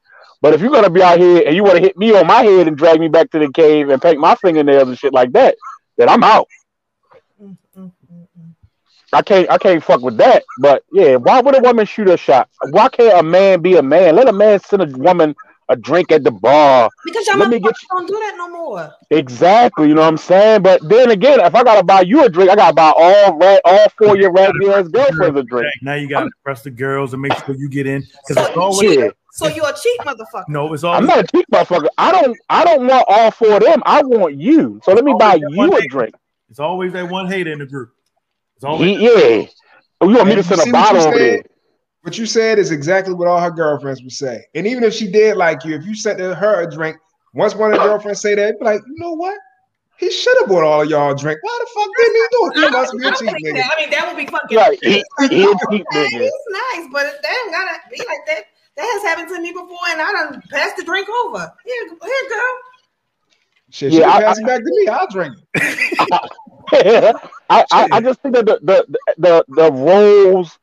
But 0.41 0.55
if 0.55 0.61
you're 0.61 0.71
gonna 0.71 0.91
be 0.91 1.03
out 1.03 1.19
here 1.19 1.45
and 1.47 1.55
you 1.55 1.63
want 1.63 1.77
to 1.77 1.83
hit 1.83 1.97
me 1.97 2.15
on 2.17 2.27
my 2.27 2.43
head 2.43 2.67
and 2.67 2.77
drag 2.77 3.01
me 3.01 3.09
back 3.09 3.31
to 3.31 3.39
the 3.39 3.51
cave 3.53 3.91
and 3.91 4.03
paint 4.03 4.19
my 4.19 4.35
fingernails 4.35 4.89
and 4.89 4.99
shit 4.99 5.13
like 5.13 5.33
that, 5.33 5.57
then 5.97 6.09
I'm 6.09 6.25
out. 6.25 6.49
I 9.13 9.23
can't 9.23 9.51
I 9.51 9.59
can't 9.59 9.83
fuck 9.83 10.01
with 10.01 10.17
that. 10.19 10.45
But 10.59 10.85
yeah, 10.93 11.17
why 11.17 11.41
would 11.41 11.57
a 11.57 11.61
woman 11.61 11.87
shoot 11.87 12.09
a 12.09 12.17
shot? 12.17 12.49
Why 12.71 12.89
can't 12.89 13.19
a 13.19 13.23
man 13.23 13.61
be 13.61 13.77
a 13.77 13.83
man? 13.83 14.17
Let 14.17 14.29
a 14.29 14.33
man 14.33 14.61
send 14.61 14.83
a 14.83 14.99
woman 14.99 15.35
a 15.69 15.77
drink 15.77 16.13
at 16.13 16.25
the 16.25 16.31
bar. 16.31 16.91
Because 17.05 17.27
y'all 17.27 17.39
Let 17.39 17.49
me 17.51 17.59
get 17.59 17.73
motherfuckers 17.73 17.87
don't 17.91 18.07
do 18.07 18.15
that 18.15 18.35
no 18.37 18.49
more. 18.49 18.95
Exactly, 19.11 19.89
you 19.89 19.95
know 19.95 20.03
what 20.03 20.09
I'm 20.09 20.17
saying? 20.19 20.63
But 20.63 20.87
then 20.89 21.11
again, 21.11 21.41
if 21.41 21.55
I 21.55 21.65
gotta 21.65 21.85
buy 21.85 22.03
you 22.03 22.25
a 22.25 22.29
drink, 22.29 22.51
I 22.51 22.57
gotta 22.57 22.75
buy 22.75 22.93
all 22.97 23.37
red, 23.37 23.61
all 23.65 23.89
four 23.97 24.15
of 24.15 24.21
your 24.21 24.33
raggedy 24.33 24.69
ass 24.69 24.89
girlfriends 24.89 25.39
a 25.39 25.43
drink. 25.43 25.67
now 25.83 25.95
you 25.95 26.09
got 26.09 26.25
to 26.25 26.31
press 26.45 26.63
the 26.63 26.71
girls 26.71 27.13
and 27.13 27.23
make 27.23 27.35
sure 27.45 27.55
you 27.55 27.69
get 27.69 27.87
in 27.87 28.03
because 28.29 28.49
it's 28.49 28.57
always 28.57 28.81
Shit. 28.81 29.17
So 29.35 29.49
you're 29.49 29.69
a 29.69 29.73
cheap 29.73 30.01
motherfucker. 30.03 30.45
no, 30.49 30.73
it's 30.75 30.85
all 30.85 30.95
I'm 30.95 31.07
not 31.07 31.21
a 31.21 31.27
cheap 31.27 31.47
motherfucker. 31.51 31.89
I 31.97 32.13
don't 32.13 32.37
I 32.51 32.65
don't 32.65 32.87
want 32.87 33.05
all 33.09 33.31
four 33.31 33.57
of 33.57 33.63
them. 33.63 33.83
I 33.87 34.03
want 34.03 34.37
you. 34.37 34.81
So 34.85 34.93
let 34.93 35.05
me 35.05 35.15
buy 35.19 35.37
you 35.37 35.75
a 35.75 35.87
drink. 35.87 36.15
it's 36.51 36.59
always 36.59 36.93
that 36.93 37.09
one 37.09 37.29
hater 37.29 37.53
in 37.53 37.61
the 37.61 37.67
group. 37.67 37.95
It's 38.63 38.69
always 38.69 38.97
He- 38.97 39.05
yeah. 39.05 39.47
Oh, 40.01 40.09
you 40.09 40.15
want 40.17 40.29
me 40.29 40.37
to 40.37 40.43
send 40.45 40.61
a 40.61 40.65
what 40.67 40.73
bottle 40.73 41.01
you 41.03 41.07
over 41.09 41.19
there? 41.19 41.37
said? 41.39 41.47
What 42.03 42.17
you 42.17 42.27
said 42.27 42.61
is 42.61 42.71
exactly 42.71 43.13
what 43.13 43.27
all 43.27 43.41
her 43.41 43.51
girlfriends 43.51 44.01
would 44.05 44.13
say. 44.13 44.45
And 44.55 44.69
even 44.69 44.85
if 44.85 44.95
she 44.95 45.11
did 45.11 45.37
like 45.37 45.65
you, 45.65 45.75
if 45.75 45.85
you 45.85 45.97
sent 45.97 46.21
her 46.21 46.63
a 46.63 46.71
drink, 46.71 46.97
once 47.35 47.57
one 47.57 47.73
of 47.73 47.79
the 47.81 47.85
girlfriends 47.85 48.21
say 48.21 48.37
that, 48.37 48.57
be 48.61 48.65
like, 48.65 48.81
you 48.87 48.95
know 48.99 49.15
what? 49.15 49.37
He 49.97 50.13
should 50.13 50.37
have 50.39 50.49
bought 50.49 50.63
all 50.63 50.83
of 50.83 50.89
y'all 50.89 51.11
a 51.11 51.17
drink. 51.17 51.41
Why 51.43 51.59
the 51.61 51.67
fuck 51.75 51.89
didn't 51.97 52.15
he 52.15 52.23
do 52.31 52.47
it? 52.47 52.55
He 52.55 52.71
must 52.71 52.93
be 52.99 53.05
I 53.05 53.09
a 53.09 53.11
don't 53.11 53.19
cheap 53.19 53.47
nigga. 53.47 53.57
that. 53.57 53.71
I 53.77 53.81
mean, 53.81 53.91
that 53.91 54.07
would 54.07 54.17
be 54.17 54.31
fucking. 54.31 54.57
Right. 54.57 54.79
He, 54.81 54.91
he 55.29 55.43
a 55.43 55.55
cheap 55.71 55.87
Hey, 55.91 56.07
nigga. 56.07 56.21
he's 56.23 56.33
nice, 56.51 56.87
but 56.93 57.19
that 57.21 57.43
ain't 57.45 57.53
gotta 57.53 57.79
be 57.91 57.99
like 57.99 58.27
that. 58.29 58.45
That 58.77 58.85
has 58.85 59.03
happened 59.03 59.29
to 59.35 59.41
me 59.41 59.51
before, 59.51 59.79
and 59.91 60.01
I 60.01 60.13
done 60.13 60.43
passed 60.51 60.77
the 60.77 60.85
drink 60.85 61.09
over. 61.25 61.53
Here, 61.65 61.89
here, 61.89 62.29
girl. 62.31 62.55
Shit, 63.71 63.93
Yeah, 63.93 63.99
she 63.99 64.05
I- 64.05 64.21
pass 64.23 64.39
I- 64.39 64.43
it 64.43 64.47
back 64.47 64.59
to 64.61 64.65
me. 64.71 64.87
I'll 64.89 65.07
drink 65.09 65.35
it. 65.55 66.31
I, 66.73 67.65
I, 67.71 67.87
I 67.93 68.01
just 68.01 68.21
think 68.23 68.35
that 68.35 68.47
the, 68.47 68.59
the 68.63 68.87
the 69.19 69.45
the 69.49 69.73
roles 69.73 70.59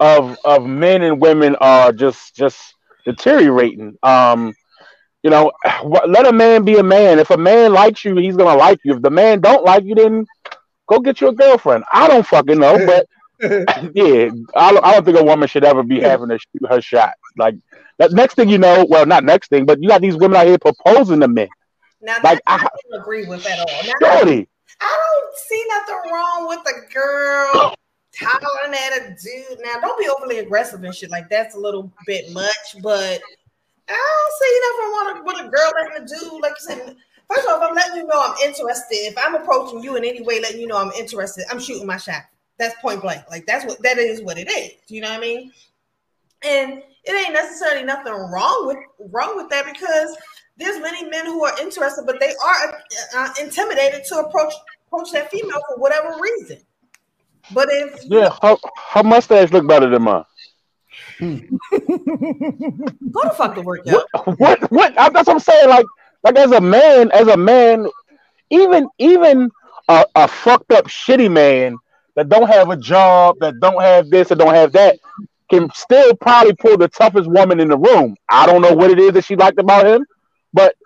of 0.00 0.36
of 0.44 0.66
men 0.66 1.02
and 1.02 1.20
women 1.20 1.56
are 1.56 1.92
just 1.92 2.34
just 2.34 2.74
deteriorating. 3.04 3.96
Um, 4.02 4.54
you 5.22 5.30
know, 5.30 5.52
wh- 5.64 6.06
let 6.08 6.26
a 6.26 6.32
man 6.32 6.64
be 6.64 6.76
a 6.78 6.82
man. 6.82 7.18
If 7.18 7.30
a 7.30 7.36
man 7.36 7.72
likes 7.72 8.04
you, 8.04 8.16
he's 8.16 8.36
gonna 8.36 8.56
like 8.58 8.80
you. 8.84 8.94
If 8.94 9.02
the 9.02 9.10
man 9.10 9.40
don't 9.40 9.64
like 9.64 9.84
you, 9.84 9.94
then 9.94 10.26
go 10.88 10.98
get 11.00 11.20
you 11.20 11.28
a 11.28 11.34
girlfriend. 11.34 11.84
I 11.92 12.08
don't 12.08 12.26
fucking 12.26 12.58
know, 12.58 12.78
but 12.84 13.06
yeah, 13.94 14.28
I 14.54 14.72
don't, 14.72 14.84
I 14.84 14.92
don't 14.94 15.04
think 15.04 15.18
a 15.18 15.24
woman 15.24 15.48
should 15.48 15.64
ever 15.64 15.82
be 15.82 16.00
having 16.00 16.28
to 16.28 16.38
shoot 16.38 16.68
her 16.68 16.80
shot. 16.80 17.14
Like 17.36 17.54
that 17.98 18.12
next 18.12 18.34
thing 18.34 18.48
you 18.48 18.58
know, 18.58 18.86
well, 18.88 19.06
not 19.06 19.24
next 19.24 19.48
thing, 19.48 19.64
but 19.66 19.82
you 19.82 19.88
got 19.88 20.00
these 20.00 20.16
women 20.16 20.36
out 20.36 20.46
here 20.46 20.58
proposing 20.58 21.20
to 21.20 21.28
men. 21.28 21.48
Now 22.00 22.18
Like, 22.22 22.38
that 22.38 22.42
I, 22.46 22.54
I- 22.56 22.68
don't 22.90 23.00
agree 23.00 23.26
with 23.26 23.46
at 23.46 23.58
all. 23.60 23.82
Now, 23.84 23.92
Shorty, 24.02 24.48
I 24.82 24.98
don't 25.22 25.36
see 25.36 25.64
nothing 25.68 26.12
wrong 26.12 26.48
with 26.48 26.60
a 26.66 26.92
girl 26.92 27.74
hollering 28.20 28.74
at 28.74 28.98
a 28.98 29.16
dude. 29.22 29.60
Now, 29.62 29.80
don't 29.80 29.98
be 29.98 30.08
overly 30.08 30.38
aggressive 30.38 30.82
and 30.82 30.94
shit 30.94 31.10
like 31.10 31.30
that's 31.30 31.54
a 31.54 31.58
little 31.58 31.90
bit 32.06 32.32
much, 32.32 32.76
but 32.82 33.20
I 33.88 33.92
don't 33.92 34.34
see 34.40 34.60
nothing 34.64 34.92
wrong 34.92 35.24
with 35.24 35.46
a 35.46 35.48
girl 35.48 35.72
letting 35.76 36.02
a 36.02 36.06
dude, 36.06 36.42
like 36.42 36.52
you 36.52 36.76
said. 36.76 36.96
First 37.28 37.46
of 37.46 37.52
all, 37.52 37.62
if 37.62 37.68
I'm 37.68 37.74
letting 37.74 37.96
you 37.96 38.06
know 38.06 38.20
I'm 38.22 38.36
interested, 38.44 38.94
if 38.94 39.14
I'm 39.16 39.34
approaching 39.34 39.82
you 39.82 39.96
in 39.96 40.04
any 40.04 40.22
way, 40.22 40.40
letting 40.40 40.60
you 40.60 40.66
know 40.66 40.76
I'm 40.76 40.92
interested, 40.92 41.44
I'm 41.50 41.60
shooting 41.60 41.86
my 41.86 41.96
shot. 41.96 42.22
That's 42.58 42.74
point 42.80 43.00
blank. 43.00 43.24
Like 43.30 43.46
that's 43.46 43.64
what 43.64 43.82
that 43.82 43.98
is. 43.98 44.20
What 44.22 44.38
it 44.38 44.50
is. 44.50 44.72
You 44.88 45.00
know 45.00 45.10
what 45.10 45.18
I 45.18 45.20
mean? 45.20 45.52
And 46.44 46.82
it 47.04 47.24
ain't 47.24 47.32
necessarily 47.32 47.84
nothing 47.84 48.12
wrong 48.12 48.66
with 48.66 49.10
wrong 49.10 49.36
with 49.36 49.48
that 49.50 49.64
because 49.72 50.16
there's 50.58 50.80
many 50.80 51.08
men 51.08 51.24
who 51.26 51.44
are 51.44 51.58
interested, 51.60 52.04
but 52.04 52.20
they 52.20 52.34
are 52.44 52.82
uh, 53.16 53.34
intimidated 53.40 54.04
to 54.08 54.18
approach 54.18 54.52
approach 54.92 55.12
that 55.12 55.30
female 55.30 55.60
for 55.68 55.78
whatever 55.78 56.16
reason. 56.20 56.58
But 57.54 57.68
if 57.70 58.04
Yeah, 58.08 58.30
her, 58.42 58.56
her 58.92 59.02
mustache 59.02 59.50
look 59.50 59.66
better 59.66 59.88
than 59.88 60.02
mine. 60.02 60.24
go 61.20 63.22
to 63.22 63.30
fuck 63.36 63.54
the 63.54 63.62
work, 63.64 63.80
yo. 63.84 63.94
What? 63.94 64.38
What? 64.38 64.70
what 64.70 64.98
I- 64.98 65.10
that's 65.10 65.26
what 65.26 65.34
I'm 65.34 65.40
saying. 65.40 65.68
Like, 65.68 65.86
like 66.22 66.36
as 66.36 66.52
a 66.52 66.60
man, 66.60 67.10
as 67.12 67.28
a 67.28 67.36
man, 67.36 67.86
even 68.50 68.88
even 68.98 69.50
a, 69.88 70.04
a 70.14 70.28
fucked 70.28 70.72
up 70.72 70.86
shitty 70.86 71.30
man 71.30 71.76
that 72.14 72.28
don't 72.28 72.48
have 72.48 72.70
a 72.70 72.76
job, 72.76 73.36
that 73.40 73.58
don't 73.60 73.80
have 73.82 74.10
this, 74.10 74.28
that 74.28 74.38
don't 74.38 74.54
have 74.54 74.72
that, 74.72 74.98
can 75.50 75.68
still 75.74 76.14
probably 76.16 76.54
pull 76.54 76.76
the 76.76 76.88
toughest 76.88 77.28
woman 77.28 77.60
in 77.60 77.68
the 77.68 77.78
room. 77.78 78.16
I 78.28 78.46
don't 78.46 78.62
know 78.62 78.74
what 78.74 78.90
it 78.90 78.98
is 78.98 79.12
that 79.14 79.24
she 79.24 79.36
liked 79.36 79.58
about 79.58 79.86
him, 79.86 80.04
but 80.52 80.76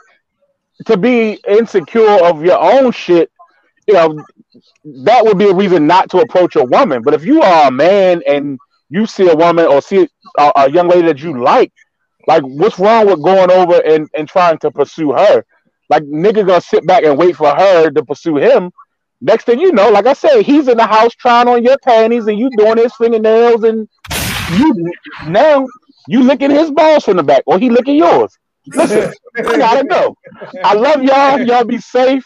to 0.87 0.97
be 0.97 1.39
insecure 1.49 2.25
of 2.25 2.45
your 2.45 2.59
own 2.59 2.93
shit, 2.93 3.31
you 3.87 3.95
know, 3.95 4.25
that 5.05 5.25
would 5.25 5.39
be 5.39 5.49
a 5.49 5.55
reason 5.55 5.87
not 5.87 6.11
to 6.11 6.19
approach 6.19 6.57
a 6.57 6.65
woman. 6.65 7.03
But 7.03 7.15
if 7.15 7.25
you 7.25 7.43
are 7.43 7.69
a 7.69 7.71
man 7.71 8.23
and 8.27 8.59
you 8.89 9.07
see 9.07 9.29
a 9.29 9.37
woman 9.37 9.67
or 9.67 9.83
see 9.83 10.09
a, 10.39 10.53
a 10.57 10.71
young 10.71 10.89
lady 10.89 11.07
that 11.09 11.23
you 11.23 11.41
like, 11.43 11.73
like 12.27 12.43
what's 12.43 12.79
wrong 12.79 13.07
with 13.07 13.23
going 13.23 13.51
over 13.51 13.81
and, 13.81 14.09
and 14.15 14.29
trying 14.29 14.59
to 14.59 14.71
pursue 14.71 15.13
her? 15.13 15.45
Like 15.89 16.03
nigga 16.03 16.47
gonna 16.47 16.61
sit 16.61 16.87
back 16.87 17.05
and 17.05 17.17
wait 17.17 17.37
for 17.37 17.55
her 17.55 17.91
to 17.91 18.05
pursue 18.05 18.37
him. 18.37 18.71
Next 19.21 19.45
thing 19.45 19.61
you 19.61 19.73
know, 19.73 19.91
like 19.91 20.07
I 20.07 20.13
said, 20.13 20.43
he's 20.43 20.69
in 20.69 20.77
the 20.77 20.87
house 20.87 21.15
trying 21.15 21.49
on 21.49 21.63
your 21.63 21.79
panties 21.79 22.27
and 22.27 22.39
you 22.39 22.51
doing 22.57 22.77
his 22.77 22.95
fingernails 22.97 23.63
and 23.63 23.89
you 24.51 24.93
now 25.29 25.67
you 26.09 26.23
licking 26.23 26.51
his 26.51 26.71
balls 26.71 27.05
from 27.05 27.17
the 27.17 27.23
back 27.23 27.43
or 27.47 27.59
he 27.59 27.71
licking 27.71 27.97
yours. 27.97 28.37
Listen, 28.67 29.13
I 29.37 29.59
gotta 29.59 29.85
go. 29.85 30.17
I 30.65 30.75
love 30.75 31.03
y'all. 31.03 31.41
Y'all 31.41 31.65
be 31.65 31.79
safe. 31.79 32.25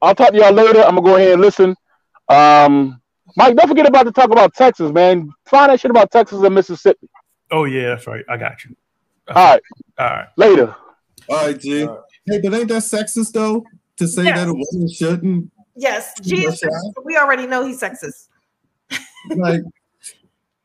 I'll 0.00 0.14
talk 0.14 0.30
to 0.32 0.36
y'all 0.38 0.52
later. 0.52 0.80
I'm 0.82 0.94
gonna 0.96 1.02
go 1.02 1.16
ahead 1.16 1.32
and 1.32 1.40
listen. 1.42 1.74
Um, 2.28 3.00
Mike, 3.36 3.56
don't 3.56 3.68
forget 3.68 3.86
about 3.86 4.04
to 4.04 4.12
talk 4.12 4.30
about 4.30 4.54
Texas, 4.54 4.92
man. 4.92 5.28
Find 5.46 5.70
that 5.72 5.80
shit 5.80 5.90
about 5.90 6.10
Texas 6.10 6.42
and 6.42 6.54
Mississippi. 6.54 7.08
Oh 7.50 7.64
yeah, 7.64 7.88
that's 7.88 8.06
right. 8.06 8.24
I 8.28 8.36
got 8.36 8.64
you. 8.64 8.76
All 9.28 9.34
right, 9.34 9.62
All 9.98 10.06
right. 10.06 10.26
later. 10.36 10.74
All 11.28 11.46
right, 11.46 11.58
G. 11.58 11.80
Hey, 11.80 12.40
but 12.42 12.54
ain't 12.54 12.68
that 12.68 12.82
sexist 12.82 13.32
though 13.32 13.64
to 13.96 14.06
say 14.06 14.24
Yeah. 14.24 14.36
that 14.36 14.48
a 14.48 14.54
woman 14.54 14.88
shouldn't? 14.88 15.50
Yes, 15.76 16.18
G. 16.20 16.48
We 17.04 17.16
already 17.16 17.46
know 17.46 17.66
he's 17.66 17.80
sexist. 17.80 18.28
Like, 19.36 19.62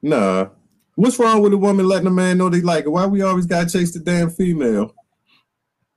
nah. 0.01 0.47
What's 0.95 1.17
wrong 1.19 1.41
with 1.41 1.53
a 1.53 1.57
woman 1.57 1.87
letting 1.87 2.07
a 2.07 2.11
man 2.11 2.37
know 2.37 2.49
they 2.49 2.61
like 2.61 2.85
it? 2.85 2.89
Why 2.89 3.05
we 3.07 3.21
always 3.23 3.45
gotta 3.45 3.69
chase 3.69 3.91
the 3.93 3.99
damn 3.99 4.29
female? 4.29 4.93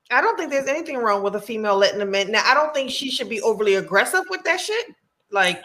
I 0.09 0.21
don't 0.21 0.37
think 0.37 0.51
there's 0.51 0.67
anything 0.67 0.97
wrong 0.97 1.21
with 1.23 1.35
a 1.35 1.41
female 1.41 1.75
letting 1.77 2.01
a 2.01 2.05
man. 2.05 2.31
Now, 2.31 2.43
I 2.45 2.53
don't 2.53 2.73
think 2.73 2.89
she 2.91 3.09
should 3.11 3.29
be 3.29 3.41
overly 3.41 3.75
aggressive 3.75 4.23
with 4.29 4.43
that 4.43 4.59
shit. 4.59 4.87
Like, 5.31 5.61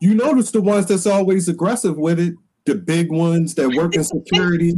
You 0.00 0.14
notice 0.14 0.50
the 0.50 0.60
ones 0.62 0.86
that's 0.86 1.06
always 1.06 1.48
aggressive 1.48 1.96
with 1.96 2.20
it, 2.20 2.34
the 2.64 2.74
big 2.76 3.10
ones 3.10 3.54
that 3.56 3.68
work 3.70 3.96
in 3.96 4.04
security. 4.04 4.72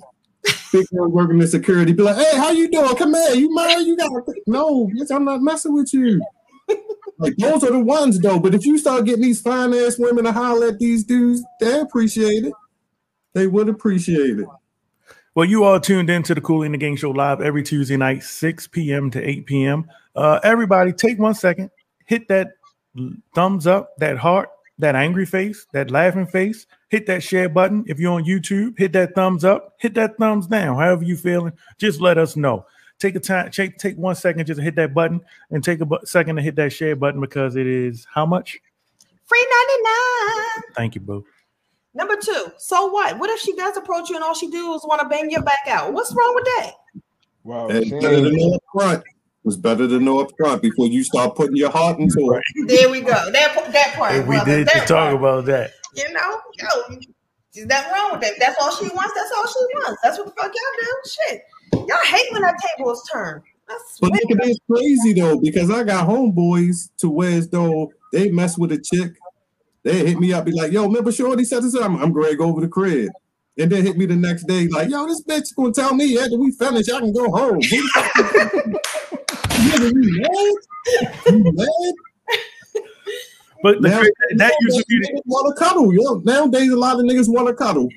Big 0.71 0.85
one 0.91 1.11
working 1.11 1.41
in 1.41 1.47
security, 1.47 1.93
be 1.93 2.03
like, 2.03 2.17
"Hey, 2.17 2.37
how 2.37 2.51
you 2.51 2.69
doing? 2.69 2.95
Come 2.95 3.13
here, 3.13 3.35
you 3.35 3.53
married? 3.53 3.87
You 3.87 3.95
got 3.95 4.11
no? 4.45 4.87
Bitch, 4.87 5.09
I'm 5.09 5.23
not 5.23 5.41
messing 5.41 5.73
with 5.73 5.93
you." 5.93 6.21
Like 7.17 7.37
those 7.37 7.63
are 7.63 7.71
the 7.71 7.79
ones 7.79 8.19
though. 8.19 8.39
But 8.39 8.53
if 8.53 8.65
you 8.65 8.77
start 8.77 9.05
getting 9.05 9.21
these 9.21 9.39
fine 9.39 9.73
ass 9.73 9.97
women 9.97 10.25
to 10.25 10.31
holler 10.31 10.67
at 10.67 10.79
these 10.79 11.03
dudes, 11.03 11.41
they 11.59 11.79
appreciate 11.79 12.45
it. 12.45 12.53
They 13.33 13.47
would 13.47 13.69
appreciate 13.69 14.39
it. 14.39 14.47
Well, 15.35 15.45
you 15.45 15.63
all 15.63 15.79
tuned 15.79 16.11
into 16.11 16.35
the 16.35 16.41
Cooley 16.41 16.67
and 16.67 16.75
the 16.75 16.77
Gang 16.77 16.95
Show 16.95 17.09
live 17.09 17.41
every 17.41 17.63
Tuesday 17.63 17.97
night, 17.97 18.21
6 18.21 18.67
p.m. 18.67 19.09
to 19.11 19.21
8 19.27 19.47
p.m. 19.47 19.89
Uh, 20.15 20.39
everybody, 20.43 20.93
take 20.93 21.17
one 21.17 21.33
second, 21.33 21.71
hit 22.05 22.27
that 22.27 22.51
thumbs 23.33 23.65
up, 23.65 23.97
that 23.97 24.17
heart, 24.17 24.49
that 24.77 24.95
angry 24.95 25.25
face, 25.25 25.65
that 25.73 25.89
laughing 25.89 26.27
face. 26.27 26.67
Hit 26.89 27.07
that 27.07 27.23
share 27.23 27.49
button. 27.49 27.83
If 27.87 27.99
you're 27.99 28.13
on 28.13 28.25
YouTube, 28.25 28.77
hit 28.77 28.93
that 28.93 29.15
thumbs 29.15 29.43
up, 29.43 29.73
hit 29.79 29.95
that 29.95 30.17
thumbs 30.17 30.45
down. 30.45 30.77
However 30.77 31.03
you 31.03 31.17
feeling, 31.17 31.53
just 31.79 31.99
let 31.99 32.19
us 32.19 32.35
know. 32.35 32.67
Take 32.99 33.15
a 33.15 33.19
time, 33.19 33.49
take, 33.49 33.77
take 33.79 33.97
one 33.97 34.13
second 34.13 34.45
just 34.45 34.59
to 34.59 34.63
hit 34.63 34.75
that 34.75 34.93
button, 34.93 35.19
and 35.49 35.63
take 35.63 35.81
a 35.81 35.85
bu- 35.85 36.05
second 36.05 36.35
to 36.35 36.43
hit 36.43 36.55
that 36.57 36.71
share 36.71 36.95
button 36.95 37.19
because 37.19 37.55
it 37.55 37.65
is 37.65 38.05
how 38.13 38.27
much? 38.27 38.59
free 39.25 39.47
99. 39.83 40.73
Thank 40.75 40.95
you, 40.95 41.01
boo. 41.01 41.25
Number 41.95 42.15
two, 42.15 42.47
so 42.57 42.87
what? 42.87 43.19
What 43.19 43.29
if 43.29 43.39
she 43.39 43.55
does 43.55 43.77
approach 43.77 44.09
you 44.09 44.15
and 44.15 44.23
all 44.23 44.33
she 44.33 44.49
do 44.49 44.73
is 44.73 44.83
want 44.85 45.01
to 45.01 45.07
bang 45.07 45.29
your 45.29 45.43
back 45.43 45.67
out? 45.67 45.93
What's 45.93 46.13
wrong 46.13 46.33
with 46.35 46.45
that? 46.45 46.71
Wow. 47.43 47.67
And 47.67 47.89
better 48.01 48.21
to 48.23 48.31
know 48.31 48.55
up 48.55 48.63
front. 48.73 49.03
Was 49.43 49.57
better 49.57 49.89
to 49.89 49.99
know 49.99 50.21
up 50.21 50.31
front 50.37 50.61
before 50.61 50.87
you 50.87 51.03
start 51.03 51.35
putting 51.35 51.57
your 51.57 51.69
heart 51.69 51.99
into 51.99 52.31
it. 52.31 52.67
There 52.67 52.89
we 52.89 53.01
go. 53.01 53.07
That 53.09 53.71
that 53.73 53.93
part. 53.93 54.13
Hey, 54.13 54.19
we 54.21 54.37
brother, 54.37 54.55
did 54.55 54.69
just 54.69 54.87
talk 54.87 55.09
part. 55.09 55.15
about 55.15 55.45
that. 55.47 55.71
You 55.95 56.13
know, 56.13 56.39
yo, 56.57 56.97
there's 57.53 57.67
nothing 57.67 57.91
wrong 57.91 58.11
with 58.13 58.21
that. 58.21 58.35
That's 58.39 58.55
all 58.61 58.73
she 58.73 58.87
wants. 58.95 59.13
That's 59.13 59.31
all 59.35 59.45
she 59.45 59.75
wants. 59.75 60.01
That's 60.01 60.17
what 60.17 60.27
the 60.27 60.41
fuck 60.41 60.49
y'all 60.53 60.79
do. 60.79 61.09
Shit, 61.09 61.41
y'all 61.73 61.97
hate 62.05 62.31
when 62.31 62.41
that 62.43 62.57
table 62.77 62.93
is 62.93 63.09
turned. 63.11 63.41
But 63.99 64.11
look 64.13 64.31
at 64.31 64.45
this 64.45 64.57
crazy 64.71 65.11
though, 65.13 65.37
because 65.37 65.69
I 65.69 65.83
got 65.83 66.07
homeboys 66.07 66.89
to 66.99 67.09
where 67.09 67.37
as 67.37 67.49
though 67.49 67.91
they 68.13 68.31
mess 68.31 68.57
with 68.57 68.71
a 68.71 68.77
chick, 68.77 69.13
they 69.83 70.05
hit 70.07 70.19
me 70.19 70.33
up, 70.33 70.45
be 70.45 70.51
like, 70.51 70.71
"Yo, 70.71 70.83
remember 70.85 71.11
Shorty 71.11 71.43
said 71.43 71.63
this? 71.63 71.75
I'm, 71.75 71.95
I'm 71.97 72.11
Greg 72.11 72.39
over 72.41 72.61
the 72.61 72.67
crib," 72.67 73.09
and 73.57 73.71
then 73.71 73.83
hit 73.85 73.97
me 73.97 74.05
the 74.05 74.15
next 74.15 74.43
day, 74.47 74.67
like, 74.67 74.89
"Yo, 74.89 75.05
this 75.07 75.23
bitch 75.23 75.55
gonna 75.55 75.71
tell 75.73 75.93
me 75.93 76.17
after 76.17 76.37
we 76.37 76.51
finish, 76.51 76.89
I 76.89 76.99
can 76.99 77.11
go 77.13 77.29
home." 77.31 77.55
Who 77.55 77.59
the 77.61 78.79
Nigga, 79.63 79.93
you 79.93 80.21
mad? 80.21 81.15
You 81.27 81.51
mad? 81.53 82.79
But 83.61 83.81
the, 83.81 83.89
Now- 83.89 83.99
cra- 83.99 84.09
that 84.37 84.53
used 84.61 84.77
to 84.79 84.85
be 84.89 84.99
the, 84.99 85.21
want 85.25 85.55
to 85.57 85.63
cuddle. 85.63 85.93
Yo, 85.93 86.15
nowadays 86.25 86.69
a 86.71 86.75
lot 86.75 86.99
of 86.99 87.05
niggas 87.05 87.33
want 87.33 87.47
to 87.47 87.53
cuddle. 87.53 87.87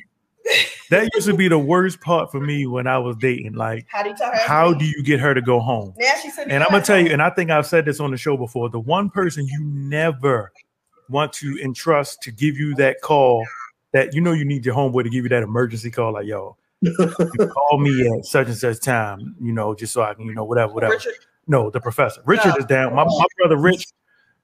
that 0.90 1.10
used 1.14 1.26
to 1.26 1.34
be 1.34 1.48
the 1.48 1.58
worst 1.58 2.00
part 2.00 2.30
for 2.30 2.38
me 2.40 2.66
when 2.66 2.86
I 2.86 2.98
was 2.98 3.16
dating. 3.16 3.54
Like, 3.54 3.84
How 3.90 4.04
do 4.04 4.10
you 4.10 4.16
tell 4.16 4.30
her? 4.30 4.38
how 4.46 4.72
do 4.72 4.84
you 4.84 5.02
get 5.02 5.18
her 5.18 5.34
to 5.34 5.42
go 5.42 5.58
home? 5.58 5.92
Now 5.98 6.12
she 6.22 6.30
said, 6.30 6.48
And 6.52 6.62
I'm 6.62 6.70
gonna 6.70 6.84
tell 6.84 7.00
you, 7.00 7.10
and 7.10 7.20
I 7.20 7.30
think 7.30 7.50
I've 7.50 7.66
said 7.66 7.84
this 7.84 7.98
on 7.98 8.12
the 8.12 8.16
show 8.16 8.36
before. 8.36 8.68
The 8.70 8.78
one 8.78 9.10
person 9.10 9.44
you 9.48 9.58
never 9.64 10.52
want 11.08 11.32
to 11.34 11.58
entrust 11.62 12.22
to 12.22 12.30
give 12.30 12.56
you 12.56 12.74
that 12.76 13.00
call 13.02 13.44
that 13.92 14.14
you 14.14 14.20
know 14.20 14.32
you 14.32 14.44
need 14.44 14.64
your 14.66 14.74
homeboy 14.74 15.04
to 15.04 15.10
give 15.10 15.24
you 15.24 15.28
that 15.30 15.42
emergency 15.42 15.90
call, 15.90 16.12
like 16.12 16.26
yo, 16.26 16.56
call 16.96 17.78
me 17.78 18.06
at 18.08 18.24
such 18.24 18.48
and 18.48 18.56
such 18.56 18.80
time, 18.80 19.34
you 19.40 19.52
know, 19.52 19.74
just 19.74 19.92
so 19.92 20.02
I 20.02 20.14
can, 20.14 20.26
you 20.26 20.34
know, 20.34 20.44
whatever, 20.44 20.72
whatever. 20.72 20.94
Richard. 20.94 21.14
No, 21.46 21.70
the 21.70 21.80
professor. 21.80 22.20
Richard 22.24 22.48
No. 22.50 22.56
is 22.56 22.64
down. 22.66 22.94
My, 22.94 23.04
my 23.04 23.26
brother 23.38 23.56
Rich, 23.56 23.86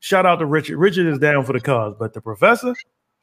shout 0.01 0.25
out 0.25 0.37
to 0.37 0.47
Richard. 0.47 0.79
Richard 0.79 1.07
is 1.07 1.19
down 1.19 1.45
for 1.45 1.53
the 1.53 1.61
cause, 1.61 1.95
but 1.99 2.13
the 2.15 2.21
professor, 2.21 2.75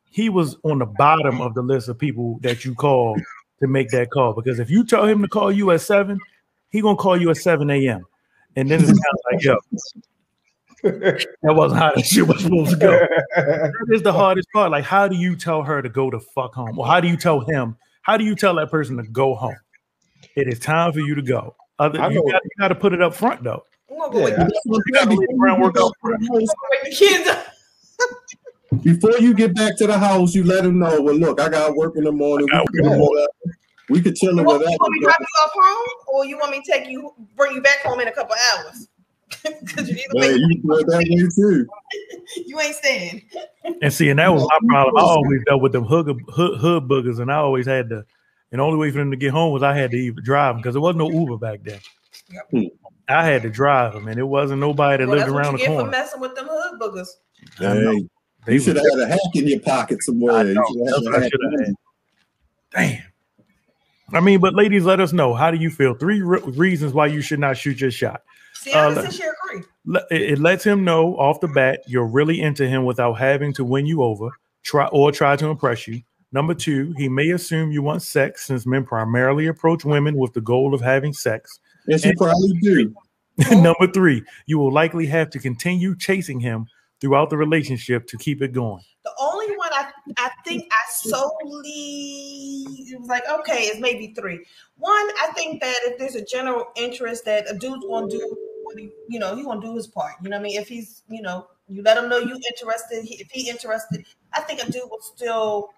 he 0.10 0.30
was 0.30 0.58
on 0.64 0.80
the 0.80 0.86
bottom 0.86 1.40
of 1.42 1.54
the 1.54 1.62
list 1.62 1.88
of 1.88 1.98
people 1.98 2.40
that 2.42 2.66
you 2.66 2.76
call 2.76 3.16
to 3.62 3.68
make 3.68 3.90
that 3.92 4.10
call. 4.12 4.34
Because 4.34 4.60
if 4.60 4.70
you 4.70 4.86
tell 4.86 5.06
him 5.06 5.22
to 5.22 5.28
call 5.28 5.52
you 5.52 5.72
at 5.72 5.82
seven, 5.82 6.20
he 6.70 6.82
gonna 6.82 6.96
call 6.98 7.18
you 7.20 7.30
at 7.30 7.38
7 7.38 7.70
a.m. 7.70 8.06
And 8.56 8.70
then 8.70 8.80
it's 8.82 8.90
kind 8.90 9.00
of 9.00 9.20
like, 9.32 9.44
yo, 9.44 9.58
that 10.84 11.26
wasn't 11.44 11.80
how 11.82 11.94
that 11.96 12.06
shit 12.06 12.28
was 12.28 12.42
supposed 12.44 12.72
to 12.72 12.78
go. 12.78 13.00
That 13.36 13.74
is 13.92 14.02
the 14.02 14.14
hardest 14.14 14.48
part. 14.54 14.72
Like, 14.72 14.84
how 14.86 15.08
do 15.08 15.16
you 15.16 15.36
tell 15.36 15.64
her 15.64 15.82
to 15.82 15.90
go 15.90 16.10
to 16.10 16.20
fuck 16.20 16.54
home? 16.56 16.78
Or 16.80 16.86
how 16.88 17.00
do 17.00 17.08
you 17.08 17.18
tell 17.18 17.42
him? 17.42 17.76
How 18.02 18.18
do 18.18 18.24
you 18.24 18.36
tell 18.36 18.56
that 18.56 18.70
person 18.72 18.98
to 18.98 19.04
go 19.04 19.36
home? 19.36 19.56
It 20.36 20.48
is 20.48 20.60
time 20.60 20.92
for 20.94 21.00
you 21.00 21.16
to 21.16 21.22
go. 21.22 21.56
Other, 21.80 22.02
I 22.02 22.10
you 22.10 22.24
got 22.60 22.70
to 22.70 22.76
put 22.76 22.94
it 22.94 23.02
up 23.02 23.14
front 23.14 23.44
though. 23.44 23.64
I'm 23.92 23.98
gonna 23.98 24.14
go 24.14 24.24
wake, 24.24 24.34
Yeah. 24.38 24.48
You 24.66 24.82
got 24.94 25.04
to 25.06 25.10
lay 25.12 25.16
the 25.16 25.36
groundwork 25.38 25.78
up 25.80 25.92
front. 26.02 26.22
wake 26.30 26.48
the 26.84 26.92
kids 26.92 27.28
up. 27.30 27.46
Before 28.84 29.18
you 29.20 29.34
get 29.34 29.56
back 29.56 29.78
to 29.78 29.88
the 29.88 29.98
house, 29.98 30.36
you 30.36 30.44
let 30.44 30.64
them 30.64 30.80
know. 30.80 31.02
Well, 31.02 31.16
look, 31.16 31.42
I 31.42 31.50
got 31.50 31.76
work 31.76 31.96
in 31.96 32.04
the 32.04 32.12
morning. 32.12 32.46
We 32.48 32.52
can, 32.52 32.60
work 32.60 32.68
in 32.76 32.84
the 32.84 32.98
morning. 32.98 33.28
we 33.90 34.02
could 34.02 34.16
chill 34.16 34.34
You 34.36 34.42
or 34.42 34.46
want, 34.46 34.60
whatever. 34.60 34.72
you 34.72 34.78
want 34.80 34.94
me 34.94 35.00
to 35.00 35.06
drop 35.06 35.20
you 35.20 35.26
off 35.44 35.52
home, 35.56 35.88
or 36.14 36.26
you 36.26 36.38
want 36.38 36.52
me 36.52 36.62
to 36.64 36.72
take 36.72 36.88
you, 36.88 37.14
bring 37.36 37.56
you 37.56 37.62
back 37.62 37.80
home 37.84 38.00
in 38.00 38.08
a 38.08 38.12
couple 38.12 38.36
hours? 38.54 38.88
Because 39.62 39.90
you 39.90 39.96
either 39.96 40.20
Hey, 40.26 40.34
way, 40.34 40.36
you 40.36 40.48
can 40.62 40.68
that 40.68 41.06
way 41.10 41.28
too. 41.36 41.68
you 42.48 42.60
ain't 42.60 42.76
staying. 42.76 43.22
And 43.82 43.94
see, 43.94 44.10
and 44.10 44.20
that 44.20 44.34
was 44.34 44.42
my 44.44 44.58
problem. 44.70 44.98
I 44.98 45.02
always 45.02 45.42
dealt 45.46 45.62
with 45.62 45.72
them 45.74 45.84
hood, 45.86 46.08
hood, 46.30 46.60
hood 46.60 46.84
boogers, 46.88 47.20
and 47.20 47.32
I 47.32 47.36
always 47.36 47.66
had 47.66 47.90
to. 47.90 48.06
And 48.52 48.60
the 48.60 48.64
only 48.64 48.78
way 48.78 48.90
for 48.92 48.98
them 48.98 49.12
to 49.12 49.18
get 49.18 49.32
home 49.32 49.54
was 49.54 49.62
I 49.62 49.76
had 49.76 49.92
to 49.92 49.98
even 49.98 50.24
drive 50.24 50.56
them 50.56 50.62
because 50.62 50.74
there 50.74 50.82
was 50.82 50.96
no 50.96 51.10
Uber 51.10 51.38
back 51.38 51.60
then. 51.64 51.80
Hmm. 52.52 52.64
I 53.08 53.24
had 53.26 53.42
to 53.44 53.50
drive 53.50 53.94
them, 53.94 54.08
and 54.08 54.20
it 54.20 54.24
wasn't 54.24 54.60
nobody 54.60 55.04
that 55.04 55.08
Well, 55.10 55.18
lived 55.18 55.28
that's 55.28 55.34
what 55.34 55.40
around 55.46 55.52
you 55.54 55.58
the 55.60 55.64
get 55.66 55.68
for 55.70 55.76
corner. 55.78 55.92
messing 55.92 56.20
with 56.22 56.36
them 56.36 56.48
hood 56.50 56.80
boogers. 56.80 57.08
I. 57.60 57.76
Hey, 57.76 58.08
They 58.46 58.54
you 58.54 58.60
should 58.60 58.76
have 58.78 58.86
had 58.92 59.00
a 59.00 59.08
hack 59.08 59.20
in 59.36 59.48
your 59.48 59.60
pocket 59.60 60.02
somewhere. 60.04 60.48
You 60.48 60.54
know. 60.56 60.64
should 60.68 61.06
had 61.06 61.16
I 61.16 61.20
hack 61.24 61.32
should 61.32 61.42
have 61.44 61.68
in. 61.68 61.76
Damn. 62.74 63.04
I 64.12 64.20
mean, 64.22 64.40
but 64.40 64.56
ladies, 64.56 64.86
let 64.86 65.00
us 65.00 65.14
know. 65.14 65.36
How 65.36 65.52
do 65.52 65.58
you 65.58 65.70
feel? 65.70 65.94
Three 65.94 66.22
re- 66.22 66.42
reasons 66.42 66.94
why 66.94 67.08
you 67.08 67.22
should 67.22 67.40
not 67.40 67.58
shoot 67.58 67.80
your 67.80 67.92
shot. 67.92 68.22
Sienna 68.60 69.00
Uh, 69.00 69.10
said 69.10 69.32
agree. 69.48 69.64
It 70.12 70.22
it 70.34 70.40
lets 70.40 70.66
him 70.66 70.84
know 70.84 71.16
off 71.18 71.40
the 71.40 71.48
bat 71.48 71.82
you're 71.88 72.06
really 72.06 72.42
into 72.42 72.68
him 72.68 72.84
without 72.84 73.14
having 73.14 73.54
to 73.54 73.64
win 73.64 73.86
you 73.86 74.04
over, 74.04 74.30
try 74.64 74.88
or 74.88 75.12
try 75.12 75.36
to 75.38 75.48
impress 75.48 75.88
you. 75.88 76.02
Number 76.32 76.54
two, 76.54 76.94
he 76.98 77.10
may 77.10 77.32
assume 77.32 77.72
you 77.72 77.82
want 77.82 78.02
sex 78.02 78.46
since 78.46 78.66
men 78.68 78.86
primarily 78.86 79.48
approach 79.48 79.86
women 79.86 80.16
with 80.16 80.34
the 80.34 80.42
goal 80.42 80.74
of 80.74 80.82
having 80.82 81.14
sex. 81.14 81.60
And 81.88 82.04
you 82.04 82.14
probably 82.18 82.54
do. 82.62 82.94
Number 83.52 83.88
three, 83.88 84.24
you 84.46 84.60
will 84.60 84.72
likely 84.72 85.08
have 85.08 85.30
to 85.32 85.40
continue 85.40 85.96
chasing 85.96 86.40
him 86.40 86.68
throughout 87.00 87.30
the 87.30 87.38
relationship 87.38 88.06
to 88.08 88.18
keep 88.18 88.42
it 88.42 88.52
going. 88.52 88.84
The 89.06 89.12
only 89.20 89.56
one 89.56 89.70
I, 89.72 89.90
I 90.18 90.30
think 90.46 90.68
I 90.72 90.82
solely 90.92 91.70
it 92.92 93.00
was 93.00 93.08
like 93.08 93.24
okay, 93.40 93.64
it's 93.64 93.80
maybe 93.80 94.14
three. 94.14 94.46
One, 94.76 95.10
I 95.22 95.32
think 95.34 95.62
that 95.62 95.78
if 95.84 95.98
there's 95.98 96.16
a 96.16 96.26
general 96.26 96.66
interest 96.76 97.24
that 97.26 97.50
a 97.50 97.58
dude's 97.58 97.86
gonna 97.86 98.10
do 98.10 98.49
what 98.70 98.80
he, 98.80 98.92
you 99.08 99.20
know, 99.20 99.36
he 99.36 99.44
gonna 99.44 99.62
do 99.62 99.76
his 99.76 99.88
part. 99.88 100.14
You 100.22 100.30
know 100.30 100.38
what 100.38 100.42
I 100.42 100.50
mean? 100.50 100.60
If 100.60 100.68
he's, 100.68 101.04
you 101.10 101.22
know, 101.22 101.48
you 101.68 101.82
let 101.82 101.98
him 101.98 102.08
know 102.08 102.18
you 102.18 102.36
interested. 102.36 103.04
He, 103.04 103.16
if 103.16 103.30
he 103.32 103.50
interested, 103.50 104.06
I 104.34 104.42
think 104.42 104.62
a 104.62 104.72
dude 104.72 104.84
will 104.90 105.02
still 105.02 105.70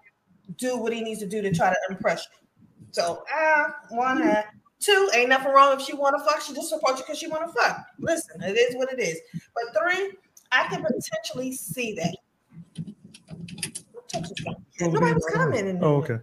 do 0.58 0.76
what 0.76 0.92
he 0.92 1.00
needs 1.00 1.20
to 1.20 1.26
do 1.26 1.42
to 1.42 1.52
try 1.52 1.70
to 1.70 1.76
impress 1.90 2.26
you. 2.26 2.48
So, 2.90 3.24
ah, 3.32 3.74
one, 3.90 4.22
uh, 4.22 4.42
two, 4.80 5.10
ain't 5.14 5.30
nothing 5.30 5.52
wrong 5.52 5.78
if 5.78 5.84
she 5.84 5.94
want 5.94 6.16
to 6.18 6.24
fuck. 6.24 6.42
She 6.42 6.54
just 6.54 6.68
support 6.68 6.98
you 6.98 7.04
because 7.04 7.18
she 7.18 7.28
want 7.28 7.46
to 7.46 7.52
fuck. 7.52 7.84
Listen, 7.98 8.42
it 8.42 8.58
is 8.58 8.76
what 8.76 8.92
it 8.92 9.00
is. 9.00 9.20
But 9.54 9.80
three, 9.80 10.12
I 10.50 10.66
can 10.68 10.84
potentially 10.84 11.52
see 11.52 11.94
that. 11.94 12.16
Nobody 14.80 15.12
was 15.14 15.26
commenting. 15.32 15.78
Oh, 15.82 15.96
okay. 15.96 16.18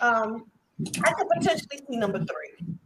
Um, 0.00 0.46
I 1.04 1.12
could 1.12 1.28
potentially 1.28 1.80
see 1.88 1.96
number 1.96 2.18
three. 2.18 2.76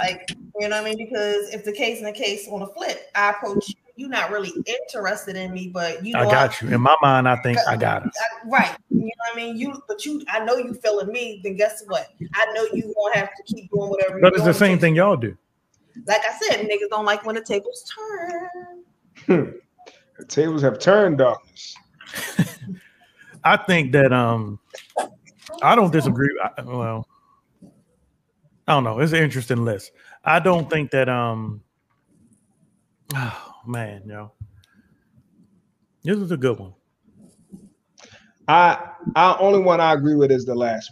Like, 0.00 0.34
you 0.58 0.68
know 0.68 0.76
what 0.82 0.86
I 0.86 0.94
mean? 0.94 1.08
Because 1.08 1.52
if 1.52 1.64
the 1.64 1.72
case 1.72 1.98
in 1.98 2.04
the 2.04 2.12
case 2.12 2.48
on 2.48 2.60
the 2.60 2.66
flip, 2.66 3.10
I 3.14 3.30
approach 3.30 3.70
you, 3.70 3.74
you're 3.96 4.08
not 4.08 4.30
really 4.30 4.52
interested 4.66 5.36
in 5.36 5.52
me, 5.52 5.68
but 5.68 6.04
you 6.04 6.14
know 6.14 6.20
I 6.20 6.30
got 6.30 6.60
you. 6.62 6.68
In 6.68 6.80
my 6.80 6.96
mind, 7.02 7.28
I 7.28 7.36
think 7.36 7.58
I 7.68 7.76
got 7.76 8.06
it. 8.06 8.12
I- 8.18 8.48
right. 8.48 8.76
You 8.88 9.00
know 9.00 9.10
what 9.18 9.32
I 9.32 9.36
mean? 9.36 9.56
You 9.56 9.82
but 9.86 10.04
you 10.04 10.22
I 10.28 10.44
know 10.44 10.56
you 10.56 10.74
feeling 10.74 11.12
me, 11.12 11.40
then 11.44 11.56
guess 11.56 11.84
what? 11.86 12.08
I 12.34 12.52
know 12.54 12.66
you 12.72 12.94
gonna 12.96 13.18
have 13.18 13.30
to 13.34 13.42
keep 13.54 13.70
doing 13.70 13.90
whatever 13.90 14.18
But 14.20 14.34
it's 14.34 14.44
the 14.44 14.54
same 14.54 14.78
thing 14.78 14.94
y'all 14.94 15.16
do. 15.16 15.36
Like 16.06 16.22
I 16.28 16.38
said, 16.40 16.66
niggas 16.66 16.88
don't 16.90 17.04
like 17.04 17.24
when 17.26 17.34
the 17.34 17.42
tables 17.42 17.92
turn. 17.94 19.60
The 20.18 20.24
tables 20.26 20.62
have 20.62 20.78
turned, 20.78 21.18
darkness. 21.18 21.74
I 23.44 23.56
think 23.56 23.92
that 23.92 24.12
um 24.12 24.58
I 25.62 25.74
don't 25.74 25.92
disagree. 25.92 26.28
I, 26.42 26.62
well, 26.62 27.06
I 28.70 28.74
don't 28.74 28.84
know. 28.84 29.00
It's 29.00 29.10
an 29.10 29.24
interesting 29.24 29.64
list. 29.64 29.90
I 30.24 30.38
don't 30.38 30.70
think 30.70 30.92
that 30.92 31.08
um 31.08 31.60
oh 33.16 33.52
man, 33.66 34.02
yo. 34.06 34.30
This 36.04 36.16
is 36.18 36.30
a 36.30 36.36
good 36.36 36.56
one. 36.56 36.74
I 38.46 38.90
I 39.16 39.36
only 39.40 39.58
one 39.58 39.80
I 39.80 39.92
agree 39.92 40.14
with 40.14 40.30
is 40.30 40.44
the 40.44 40.54
last 40.54 40.88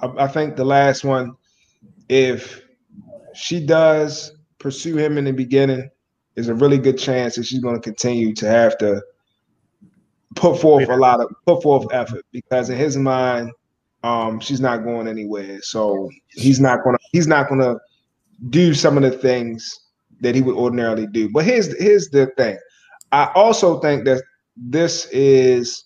one. 0.00 0.18
I, 0.18 0.24
I 0.24 0.26
think 0.26 0.56
the 0.56 0.64
last 0.64 1.04
one, 1.04 1.36
if 2.08 2.60
she 3.34 3.64
does 3.64 4.32
pursue 4.58 4.96
him 4.96 5.16
in 5.16 5.24
the 5.24 5.32
beginning, 5.32 5.88
is 6.34 6.48
a 6.48 6.54
really 6.54 6.78
good 6.78 6.98
chance 6.98 7.36
that 7.36 7.46
she's 7.46 7.60
going 7.60 7.76
to 7.76 7.80
continue 7.80 8.34
to 8.34 8.48
have 8.48 8.76
to 8.78 9.00
put 10.34 10.60
forth 10.60 10.88
a 10.88 10.96
lot 10.96 11.20
of 11.20 11.32
put 11.46 11.62
forth 11.62 11.86
effort 11.92 12.24
because 12.32 12.68
in 12.68 12.76
his 12.76 12.96
mind, 12.96 13.52
um, 14.02 14.40
she's 14.40 14.60
not 14.60 14.84
going 14.84 15.08
anywhere. 15.08 15.60
So 15.62 16.10
he's 16.28 16.60
not 16.60 16.82
gonna 16.84 16.98
he's 17.12 17.26
not 17.26 17.48
gonna 17.48 17.76
do 18.50 18.74
some 18.74 18.96
of 18.96 19.02
the 19.02 19.16
things 19.16 19.78
that 20.20 20.34
he 20.34 20.42
would 20.42 20.56
ordinarily 20.56 21.06
do. 21.06 21.30
But 21.30 21.44
here's 21.44 21.76
here's 21.80 22.08
the 22.08 22.26
thing. 22.36 22.58
I 23.12 23.30
also 23.34 23.80
think 23.80 24.04
that 24.04 24.22
this 24.56 25.06
is 25.12 25.84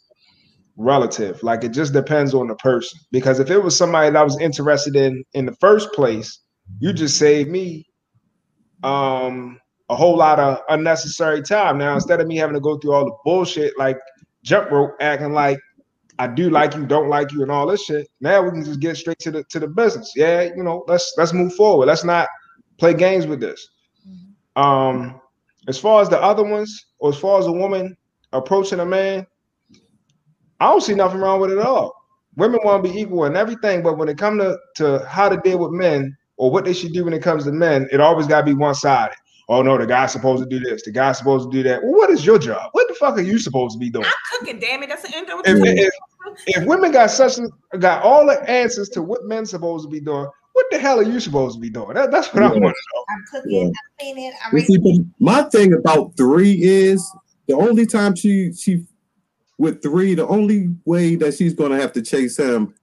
relative. 0.77 1.43
Like 1.43 1.65
it 1.65 1.71
just 1.71 1.93
depends 1.93 2.35
on 2.35 2.49
the 2.49 2.55
person. 2.57 2.99
Because 3.11 3.41
if 3.41 3.51
it 3.51 3.63
was 3.63 3.77
somebody 3.77 4.11
that 4.11 4.19
I 4.19 4.25
was 4.25 4.39
interested 4.41 4.97
in 4.97 5.25
in 5.35 5.47
the 5.47 5.57
first 5.57 5.93
place, 5.93 6.41
you 6.79 6.93
just 6.93 7.19
saved 7.19 7.51
me 7.51 7.85
um 8.83 9.59
a 9.89 9.97
whole 9.97 10.17
lot 10.17 10.39
of 10.39 10.61
unnecessary 10.69 11.43
time. 11.43 11.79
Now 11.79 11.95
instead 11.95 12.21
of 12.21 12.27
me 12.27 12.37
having 12.37 12.55
to 12.55 12.61
go 12.61 12.79
through 12.79 12.93
all 12.93 13.05
the 13.05 13.17
bullshit 13.25 13.79
like 13.79 13.99
jump 14.43 14.71
rope 14.71 14.93
acting 15.01 15.33
like 15.33 15.59
I 16.19 16.27
do 16.27 16.51
like 16.51 16.75
you, 16.75 16.87
don't 16.87 17.09
like 17.09 17.33
you, 17.33 17.43
and 17.43 17.51
all 17.51 17.67
this 17.67 17.85
shit. 17.85 18.09
Now 18.21 18.43
we 18.43 18.51
can 18.51 18.65
just 18.65 18.81
get 18.81 18.97
straight 18.97 19.19
to 19.21 19.31
the 19.31 19.45
to 19.45 19.61
the 19.61 19.69
business. 19.69 20.13
Yeah, 20.17 20.43
you 20.43 20.63
know, 20.63 20.85
let's 20.89 21.13
let's 21.19 21.33
move 21.33 21.55
forward. 21.55 21.87
Let's 21.87 22.05
not 22.05 22.29
play 22.79 22.95
games 22.95 23.27
with 23.27 23.41
this. 23.41 23.69
Um, 24.55 25.21
as 25.69 25.79
far 25.79 26.01
as 26.01 26.09
the 26.09 26.21
other 26.21 26.45
ones, 26.45 26.87
or 26.99 27.11
as 27.11 27.19
far 27.19 27.39
as 27.39 27.47
a 27.47 27.53
woman 27.53 27.97
approaching 28.33 28.81
a 28.81 28.87
man, 28.87 29.27
I 30.61 30.71
don't 30.71 30.83
see 30.83 30.95
nothing 30.95 31.21
wrong 31.21 31.41
with 31.41 31.51
it 31.51 31.59
at 31.59 31.67
all. 31.67 31.93
Women 32.37 32.61
want 32.65 32.85
to 32.85 32.91
be 32.91 32.99
equal 32.99 33.25
and 33.25 33.37
everything, 33.37 33.83
but 33.83 33.99
when 33.99 34.09
it 34.09 34.19
comes 34.19 34.43
to, 34.43 34.59
to 34.77 35.07
how 35.07 35.29
to 35.29 35.39
deal 35.39 35.59
with 35.59 35.73
men 35.73 36.17
or 36.37 36.51
what 36.51 36.65
they 36.65 36.73
should 36.73 36.93
do 36.93 37.05
when 37.05 37.15
it 37.15 37.23
comes 37.23 37.45
to 37.45 37.53
men, 37.53 37.89
it 37.93 38.01
always 38.01 38.27
got 38.27 38.41
to 38.41 38.47
be 38.47 38.55
one 38.55 38.75
sided. 38.75 39.15
Oh 39.49 39.63
no, 39.63 39.79
the 39.79 39.87
guy's 39.87 40.13
supposed 40.13 40.43
to 40.43 40.49
do 40.49 40.59
this, 40.59 40.83
the 40.83 40.91
guy's 40.91 41.19
supposed 41.19 41.51
to 41.51 41.57
do 41.57 41.63
that. 41.69 41.83
Well, 41.83 41.93
what 41.93 42.11
is 42.11 42.27
your 42.27 42.39
job? 42.39 42.71
What 42.73 42.89
the 42.89 42.95
fuck 42.95 43.17
are 43.17 43.23
you 43.23 43.39
supposed 43.39 43.75
to 43.75 43.79
be 43.79 43.91
doing? 43.91 44.05
I'm 44.05 44.39
Cooking, 44.39 44.59
damn 44.59 44.83
it, 44.83 44.89
that's 44.89 45.03
the 45.09 45.17
end 45.17 45.31
of 45.31 45.41
If, 45.45 45.57
it. 45.57 45.79
if, 45.79 45.93
if 46.47 46.67
women 46.67 46.93
got 46.93 47.11
such 47.11 47.35
got 47.79 48.03
all 48.03 48.27
the 48.27 48.49
answers 48.49 48.89
to 48.91 49.03
what 49.03 49.25
men's 49.25 49.51
supposed 49.51 49.85
to 49.85 49.91
be 49.91 50.01
doing, 50.01 50.27
what 50.53 50.67
the 50.71 50.79
hell 50.79 50.99
are 50.99 51.03
you 51.03 51.21
supposed 51.21 51.55
to 51.57 51.61
be 51.61 51.71
doing? 51.71 51.95
That, 51.95 52.11
that's 52.11 52.33
what 52.33 52.43
I 52.43 52.49
want 52.49 52.57
to 52.57 52.61
know. 52.63 53.05
I'm 53.11 53.25
cooking, 53.31 53.67
I'm 53.67 53.73
cleaning, 53.99 54.33
I'm 54.45 54.57
You 54.57 54.65
see, 54.65 54.79
but 54.79 55.05
my 55.19 55.43
thing 55.51 55.73
about 55.75 56.17
three 56.17 56.53
is 56.63 57.05
the 57.47 57.55
only 57.55 57.87
time 57.87 58.15
she 58.17 58.53
she 58.53 58.85
with 59.59 59.83
three, 59.83 60.15
the 60.15 60.27
only 60.27 60.75
way 60.85 61.17
that 61.17 61.35
she's 61.35 61.55
gonna 61.55 61.77
have 61.81 61.93
to 61.95 62.03
chase 62.03 62.37
him 62.39 62.75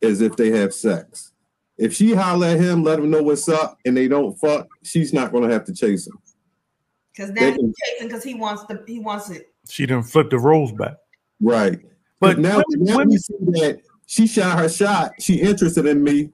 is 0.00 0.20
if 0.20 0.36
they 0.36 0.50
have 0.50 0.72
sex. 0.74 1.32
If 1.78 1.94
she 1.94 2.14
holler 2.14 2.48
at 2.48 2.60
him, 2.60 2.82
let 2.84 2.98
him 2.98 3.10
know 3.10 3.22
what's 3.22 3.48
up, 3.48 3.78
and 3.84 3.96
they 3.96 4.08
don't 4.08 4.38
fuck, 4.38 4.66
she's 4.82 5.12
not 5.12 5.32
gonna 5.32 5.50
have 5.52 5.64
to 5.64 5.74
chase 5.74 6.06
him. 6.06 6.18
because 7.14 7.32
They 7.32 7.40
now 7.40 7.46
he's 7.48 7.56
can- 7.56 7.72
chasing 7.84 8.08
because 8.08 8.24
he 8.24 8.34
wants 8.34 8.64
the 8.64 8.84
he 8.86 8.98
wants 8.98 9.30
it. 9.30 9.52
She 9.68 9.86
didn't 9.86 10.04
flip 10.04 10.28
the 10.30 10.38
roles 10.38 10.72
back. 10.72 10.96
Right. 11.40 11.80
But 12.22 12.36
But 12.36 12.38
now, 12.38 12.62
women- 12.68 12.86
now 12.86 12.96
women- 12.98 13.08
we 13.10 13.18
see 13.18 13.34
that 13.38 13.80
she 14.06 14.28
shot 14.28 14.56
her 14.60 14.68
shot, 14.68 15.10
she 15.18 15.40
interested 15.40 15.86
in 15.86 16.04
me, 16.04 16.30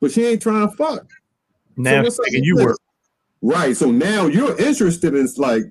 but 0.00 0.10
she 0.10 0.24
ain't 0.26 0.42
trying 0.42 0.68
to 0.68 0.76
fuck. 0.76 1.08
Now 1.76 2.02
what's 2.02 2.16
she's 2.16 2.18
up 2.18 2.24
making 2.26 2.40
with 2.40 2.46
you 2.46 2.56
were. 2.66 2.76
Right. 3.40 3.76
So 3.76 3.92
now 3.92 4.26
you're 4.26 4.58
interested 4.58 5.14
in 5.14 5.24
it's 5.24 5.38
like 5.38 5.62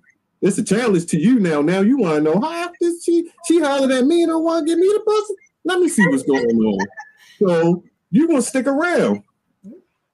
it's 0.41 0.57
a 0.57 0.63
challenge 0.63 1.07
to 1.07 1.19
you 1.19 1.37
now. 1.39 1.61
Now 1.61 1.81
you 1.81 1.97
want 1.97 2.15
to 2.15 2.21
know 2.21 2.39
how 2.39 2.71
did 2.79 2.95
she 3.03 3.29
she 3.45 3.59
hollered 3.59 3.91
at 3.91 4.05
me 4.05 4.23
and 4.23 4.29
don't 4.29 4.43
want 4.43 4.65
to 4.65 4.71
give 4.71 4.79
me 4.79 4.87
the 4.87 5.01
pussy? 5.05 5.33
Let 5.65 5.79
me 5.79 5.89
see 5.89 6.07
what's 6.07 6.23
going 6.23 6.45
on. 6.45 6.87
So 7.39 7.83
you 8.09 8.27
gonna 8.27 8.41
stick 8.41 8.67
around. 8.67 9.21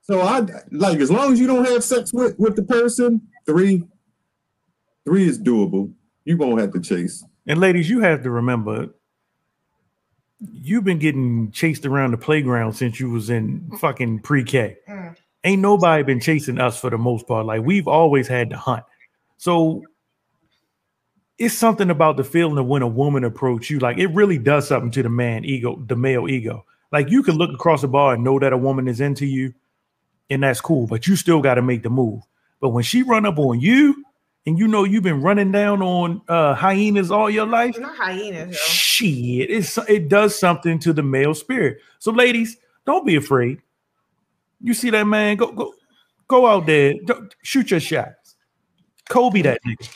So 0.01 0.21
I 0.21 0.47
like 0.71 0.99
as 0.99 1.11
long 1.11 1.31
as 1.33 1.39
you 1.39 1.45
don't 1.45 1.65
have 1.65 1.83
sex 1.83 2.11
with 2.11 2.39
with 2.39 2.55
the 2.55 2.63
person, 2.63 3.21
three, 3.45 3.83
three 5.05 5.27
is 5.29 5.39
doable. 5.39 5.93
You 6.25 6.37
won't 6.37 6.59
have 6.59 6.73
to 6.73 6.79
chase. 6.79 7.23
And 7.45 7.59
ladies, 7.59 7.89
you 7.89 8.01
have 8.01 8.23
to 8.23 8.29
remember, 8.29 8.87
you've 10.39 10.83
been 10.83 10.99
getting 10.99 11.51
chased 11.51 11.85
around 11.85 12.11
the 12.11 12.17
playground 12.17 12.73
since 12.73 12.99
you 12.99 13.09
was 13.09 13.29
in 13.29 13.61
mm. 13.61 13.79
fucking 13.79 14.19
pre-K. 14.19 14.77
Mm. 14.87 15.15
Ain't 15.43 15.61
nobody 15.61 16.03
been 16.03 16.19
chasing 16.19 16.59
us 16.59 16.79
for 16.79 16.89
the 16.89 16.97
most 16.97 17.27
part. 17.27 17.45
Like 17.45 17.61
we've 17.63 17.87
always 17.87 18.27
had 18.27 18.49
to 18.51 18.57
hunt. 18.57 18.83
So 19.37 19.83
it's 21.37 21.53
something 21.53 21.89
about 21.89 22.17
the 22.17 22.23
feeling 22.23 22.57
of 22.57 22.65
when 22.65 22.81
a 22.81 22.87
woman 22.87 23.23
approach 23.23 23.69
you. 23.69 23.79
Like 23.79 23.97
it 23.97 24.07
really 24.07 24.37
does 24.37 24.67
something 24.67 24.91
to 24.91 25.03
the 25.03 25.09
man 25.09 25.45
ego, 25.45 25.83
the 25.87 25.95
male 25.95 26.27
ego. 26.27 26.65
Like 26.91 27.09
you 27.09 27.23
can 27.23 27.35
look 27.35 27.51
across 27.53 27.81
the 27.81 27.87
bar 27.87 28.13
and 28.13 28.23
know 28.23 28.39
that 28.39 28.53
a 28.53 28.57
woman 28.57 28.87
is 28.87 29.01
into 29.01 29.25
you, 29.25 29.53
and 30.29 30.43
that's 30.43 30.61
cool. 30.61 30.87
But 30.87 31.05
you 31.07 31.15
still 31.15 31.41
got 31.41 31.55
to 31.55 31.61
make 31.61 31.83
the 31.83 31.89
move. 31.89 32.21
But 32.59 32.69
when 32.69 32.83
she 32.83 33.03
run 33.03 33.25
up 33.25 33.37
on 33.37 33.59
you, 33.59 34.03
and 34.47 34.57
you 34.57 34.67
know 34.67 34.83
you've 34.83 35.03
been 35.03 35.21
running 35.21 35.51
down 35.51 35.83
on 35.83 36.21
uh, 36.27 36.55
hyenas 36.55 37.11
all 37.11 37.29
your 37.29 37.45
life, 37.45 37.77
Not 37.77 37.95
hyenas, 37.95 38.49
yo. 38.49 38.53
shit, 38.55 39.51
it's 39.51 39.77
it 39.87 40.09
does 40.09 40.37
something 40.39 40.79
to 40.79 40.93
the 40.93 41.03
male 41.03 41.35
spirit. 41.35 41.77
So, 41.99 42.11
ladies, 42.11 42.57
don't 42.85 43.05
be 43.05 43.15
afraid. 43.17 43.61
You 44.61 44.73
see 44.73 44.89
that 44.89 45.03
man? 45.05 45.37
Go 45.37 45.51
go 45.51 45.73
go 46.27 46.47
out 46.47 46.65
there, 46.65 46.95
Don't- 47.05 47.35
shoot 47.43 47.69
your 47.69 47.79
shots. 47.79 48.35
Kobe 49.09 49.41
that 49.43 49.59
nigga. 49.65 49.89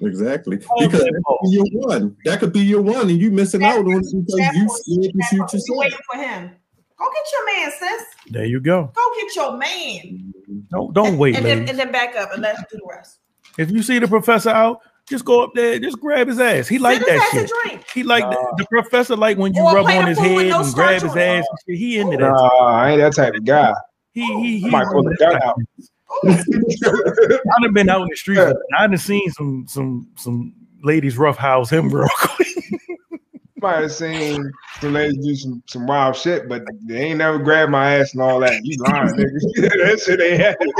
Exactly. 0.00 0.58
Oh, 0.70 0.86
Because 0.86 1.00
that 1.04 1.12
that 1.12 1.22
could 1.26 1.42
be 1.42 1.50
your 1.50 1.66
one. 1.88 2.16
That 2.24 2.40
could 2.40 2.52
be 2.52 2.60
your 2.60 2.82
one, 2.82 3.08
and 3.10 3.18
you 3.20 3.30
missing 3.30 3.62
out 3.64 3.78
on 3.78 3.92
it 3.92 3.98
because 3.98 4.12
you 4.12 4.24
That 4.36 4.54
part- 4.54 4.70
scared 4.80 5.12
to 5.12 5.22
shoot 5.30 5.38
part, 5.38 5.52
you 5.52 5.58
yourself. 5.58 5.78
waiting 5.78 5.98
for 6.12 6.18
him. 6.20 6.50
Go 6.98 7.04
get 7.10 7.26
your 7.32 7.46
man, 7.56 7.72
sis. 7.78 8.04
There 8.32 8.44
you 8.44 8.60
go. 8.60 8.90
Go 8.94 9.12
get 9.20 9.36
your 9.36 9.56
man. 9.56 10.32
Don't 10.70 10.92
don't 10.94 11.16
wait, 11.18 11.36
and 11.36 11.44
then 11.44 11.68
and 11.68 11.78
then 11.78 11.90
back 11.92 12.16
up 12.16 12.32
and 12.32 12.42
let's 12.42 12.60
do 12.70 12.78
the 12.78 12.86
rest. 12.88 13.18
If 13.58 13.70
you 13.70 13.82
see 13.82 13.98
the 13.98 14.08
professor 14.08 14.50
out, 14.50 14.80
just 15.06 15.24
go 15.24 15.42
up 15.42 15.50
there, 15.54 15.78
just 15.78 16.00
grab 16.00 16.28
his 16.28 16.38
ass. 16.38 16.68
He 16.68 16.78
like 16.78 17.00
that 17.00 17.28
shit. 17.32 17.50
drink. 17.64 17.84
He 17.92 18.02
like 18.02 18.24
the, 18.24 18.54
the 18.58 18.66
professor 18.66 19.16
like 19.16 19.36
when 19.36 19.52
you 19.52 19.62
Or 19.62 19.74
rub 19.74 19.86
on 19.86 20.06
his 20.06 20.18
head 20.18 20.48
no 20.50 20.60
and 20.62 20.74
grab 20.74 21.02
his 21.02 21.16
ass. 21.16 21.44
and 21.50 21.58
shit. 21.66 21.78
He 21.78 21.98
into 21.98 22.16
that. 22.18 22.30
Nah, 22.30 22.66
I 22.66 22.90
ain't 22.92 23.00
that 23.00 23.14
type 23.14 23.34
of 23.34 23.44
guy. 23.44 23.74
He 24.12 24.22
he 24.40 24.58
he. 24.60 24.68
I 24.68 24.70
might 24.70 24.86
pull 24.86 25.02
the 25.02 25.16
gun 25.18 25.42
out. 25.42 25.56
I 26.24 27.62
done 27.62 27.72
been 27.72 27.88
out 27.88 28.02
in 28.02 28.08
the 28.08 28.16
streets. 28.16 28.40
I 28.76 28.86
done 28.86 28.98
seen 28.98 29.30
some 29.32 29.66
some 29.66 30.08
some 30.16 30.54
ladies 30.82 31.18
roughhouse 31.18 31.70
him 31.70 31.88
real 31.90 32.06
quick. 32.16 32.48
Might 33.60 33.80
have 33.80 33.92
seen 33.92 34.52
some 34.80 34.92
ladies 34.92 35.24
do 35.24 35.34
some, 35.34 35.62
some 35.66 35.86
wild 35.86 36.14
shit, 36.14 36.48
but 36.48 36.62
they 36.86 36.96
ain't 36.98 37.18
never 37.18 37.38
grabbed 37.38 37.72
my 37.72 37.96
ass 37.96 38.12
and 38.12 38.22
all 38.22 38.38
that. 38.40 38.60
You 38.62 38.76
lying, 38.80 39.14
nigga. 39.16 39.40
that 39.56 40.00
shit 40.00 40.20
ain't 40.20 40.40
happening. 40.40 40.72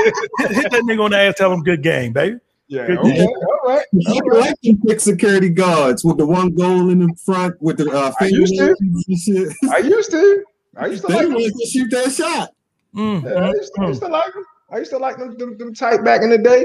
Hit 0.55 0.71
that 0.71 0.83
nigga 0.83 1.03
on 1.03 1.11
the 1.11 1.17
ass, 1.17 1.35
tell 1.37 1.51
him 1.51 1.61
good 1.61 1.83
game, 1.83 2.13
baby. 2.13 2.37
Yeah, 2.69 2.85
Good 2.85 2.99
okay, 2.99 3.17
game. 3.17 3.27
all 3.27 3.59
right. 3.65 3.85
I 4.07 4.19
like 4.37 4.55
them 4.61 4.79
big 4.85 4.99
security 4.99 5.49
guards 5.49 6.05
with 6.05 6.17
the 6.17 6.25
one 6.25 6.53
goal 6.53 6.91
in 6.91 6.99
the 6.99 7.11
front 7.25 7.59
with 7.59 7.77
the 7.77 7.89
uh, 7.91 8.13
I 8.21 8.25
used 8.25 8.55
to. 8.57 8.75
shit. 9.17 9.53
I 9.71 9.79
used 9.79 10.11
to. 10.11 10.43
I 10.77 10.85
used 10.85 11.01
to 11.01 11.07
They 11.07 11.15
like 11.15 11.29
them. 11.29 11.37
to 11.39 11.65
shoot 11.65 11.89
that 11.89 12.11
shot. 12.11 12.49
Mm, 12.95 13.23
Yeah, 13.23 13.31
I 13.31 13.47
used 13.49 13.73
to, 13.75 13.81
I 13.81 13.87
used 13.87 14.01
to 14.01 14.07
like 14.07 14.33
them. 14.33 14.45
I 14.71 14.77
used 14.77 14.91
to 14.91 14.97
like 14.99 15.17
them, 15.17 15.35
them, 15.39 15.57
them 15.57 15.73
tight 15.73 16.03
back 16.05 16.21
in 16.21 16.29
the 16.29 16.37
day. 16.37 16.63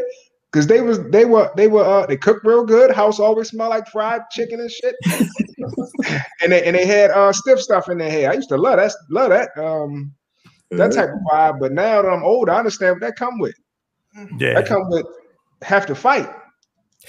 Cause 0.52 0.66
they 0.66 0.82
was 0.82 1.00
they 1.08 1.24
were 1.24 1.50
they 1.56 1.66
were 1.68 1.82
uh 1.82 2.04
they 2.06 2.16
cooked 2.18 2.44
real 2.46 2.64
good. 2.64 2.90
House 2.92 3.18
always 3.18 3.48
smelled 3.48 3.70
like 3.70 3.88
fried 3.88 4.20
chicken 4.30 4.60
and 4.60 4.70
shit. 4.70 4.94
and 6.42 6.52
they 6.52 6.62
and 6.64 6.76
they 6.76 6.84
had 6.86 7.10
uh 7.12 7.32
stiff 7.32 7.60
stuff 7.60 7.88
in 7.88 7.96
their 7.98 8.10
hair. 8.10 8.30
I 8.30 8.34
used 8.34 8.50
to 8.50 8.56
love 8.58 8.76
that 8.76 8.92
love 9.10 9.30
that 9.30 9.50
um 9.56 10.12
that 10.70 10.92
type 10.92 11.08
of 11.08 11.18
vibe. 11.32 11.58
But 11.60 11.72
now 11.72 12.02
that 12.02 12.08
I'm 12.08 12.22
older, 12.22 12.52
I 12.52 12.58
understand 12.58 12.96
what 12.96 13.00
that 13.00 13.16
come 13.16 13.38
with. 13.40 13.54
Yeah. 14.38 14.54
That 14.54 14.66
come 14.66 14.88
with 14.90 15.06
have 15.64 15.86
to 15.86 15.94
fight. 15.94 16.28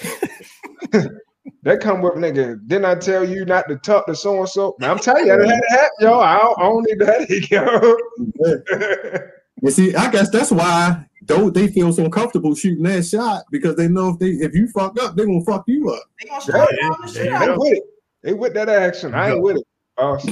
that 1.62 1.80
come 1.80 2.02
with 2.02 2.14
nigga. 2.14 2.58
Didn't 2.66 2.84
I 2.86 2.94
tell 2.96 3.28
you 3.28 3.44
not 3.44 3.68
to 3.68 3.76
talk 3.76 4.06
to 4.06 4.14
so 4.16 4.38
and 4.40 4.48
so? 4.48 4.76
I'm 4.82 4.98
telling 4.98 5.26
you, 5.26 5.32
I 5.34 5.36
done 5.36 5.48
had 5.48 5.58
it 5.58 5.70
happen, 5.70 5.90
yo. 6.00 6.20
I 6.20 6.38
don't, 6.38 6.58
I 6.58 6.62
don't 6.62 6.82
need 6.84 6.98
that, 7.00 7.50
yo. 9.20 9.30
You 9.62 9.70
see, 9.70 9.94
I 9.94 10.10
guess 10.10 10.30
that's 10.30 10.50
why 10.50 11.06
don't 11.24 11.54
they 11.54 11.68
feel 11.68 11.92
so 11.92 12.08
comfortable 12.08 12.54
shooting 12.54 12.84
that 12.84 13.04
shot 13.04 13.44
because 13.50 13.76
they 13.76 13.88
know 13.88 14.10
if 14.10 14.18
they 14.18 14.28
if 14.28 14.54
you 14.54 14.68
fuck 14.68 15.00
up, 15.00 15.16
they 15.16 15.24
gonna 15.24 15.44
fuck 15.44 15.64
you 15.66 15.90
up. 15.90 16.02
They 16.20 16.28
gonna 16.28 16.42
Yeah, 16.46 16.66
straight 16.66 16.78
the 17.02 17.08
shit 17.08 17.24
they 17.40 17.48
out. 17.48 17.58
with 17.58 17.72
it. 17.72 17.82
They 18.22 18.32
with 18.34 18.54
that 18.54 18.68
action. 18.68 19.14
I 19.14 19.32
ain't 19.32 19.42
with 19.42 19.56
it. 19.56 19.66
boss. 19.96 20.26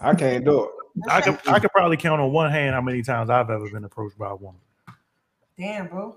I 0.00 0.14
can't 0.14 0.44
do 0.44 0.64
it. 0.64 0.70
I 1.08 1.20
could 1.20 1.38
I 1.48 1.58
could 1.58 1.70
probably 1.72 1.96
count 1.96 2.20
on 2.20 2.32
one 2.32 2.50
hand 2.50 2.74
how 2.74 2.80
many 2.80 3.02
times 3.02 3.30
I've 3.30 3.50
ever 3.50 3.68
been 3.68 3.84
approached 3.84 4.18
by 4.18 4.30
a 4.30 4.36
woman. 4.36 4.60
Damn, 5.58 5.88
bro. 5.88 6.16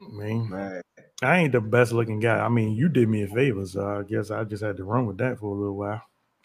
I 0.00 0.06
Man. 0.08 0.82
I 1.22 1.38
ain't 1.38 1.52
the 1.52 1.60
best 1.60 1.92
looking 1.92 2.20
guy. 2.20 2.38
I 2.38 2.48
mean, 2.48 2.72
you 2.74 2.88
did 2.88 3.08
me 3.08 3.22
a 3.22 3.28
favor, 3.28 3.64
so 3.66 3.86
I 3.98 4.02
guess 4.02 4.30
I 4.30 4.44
just 4.44 4.62
had 4.62 4.76
to 4.76 4.84
run 4.84 5.06
with 5.06 5.18
that 5.18 5.38
for 5.38 5.54
a 5.54 5.58
little 5.58 5.76
while 5.76 6.02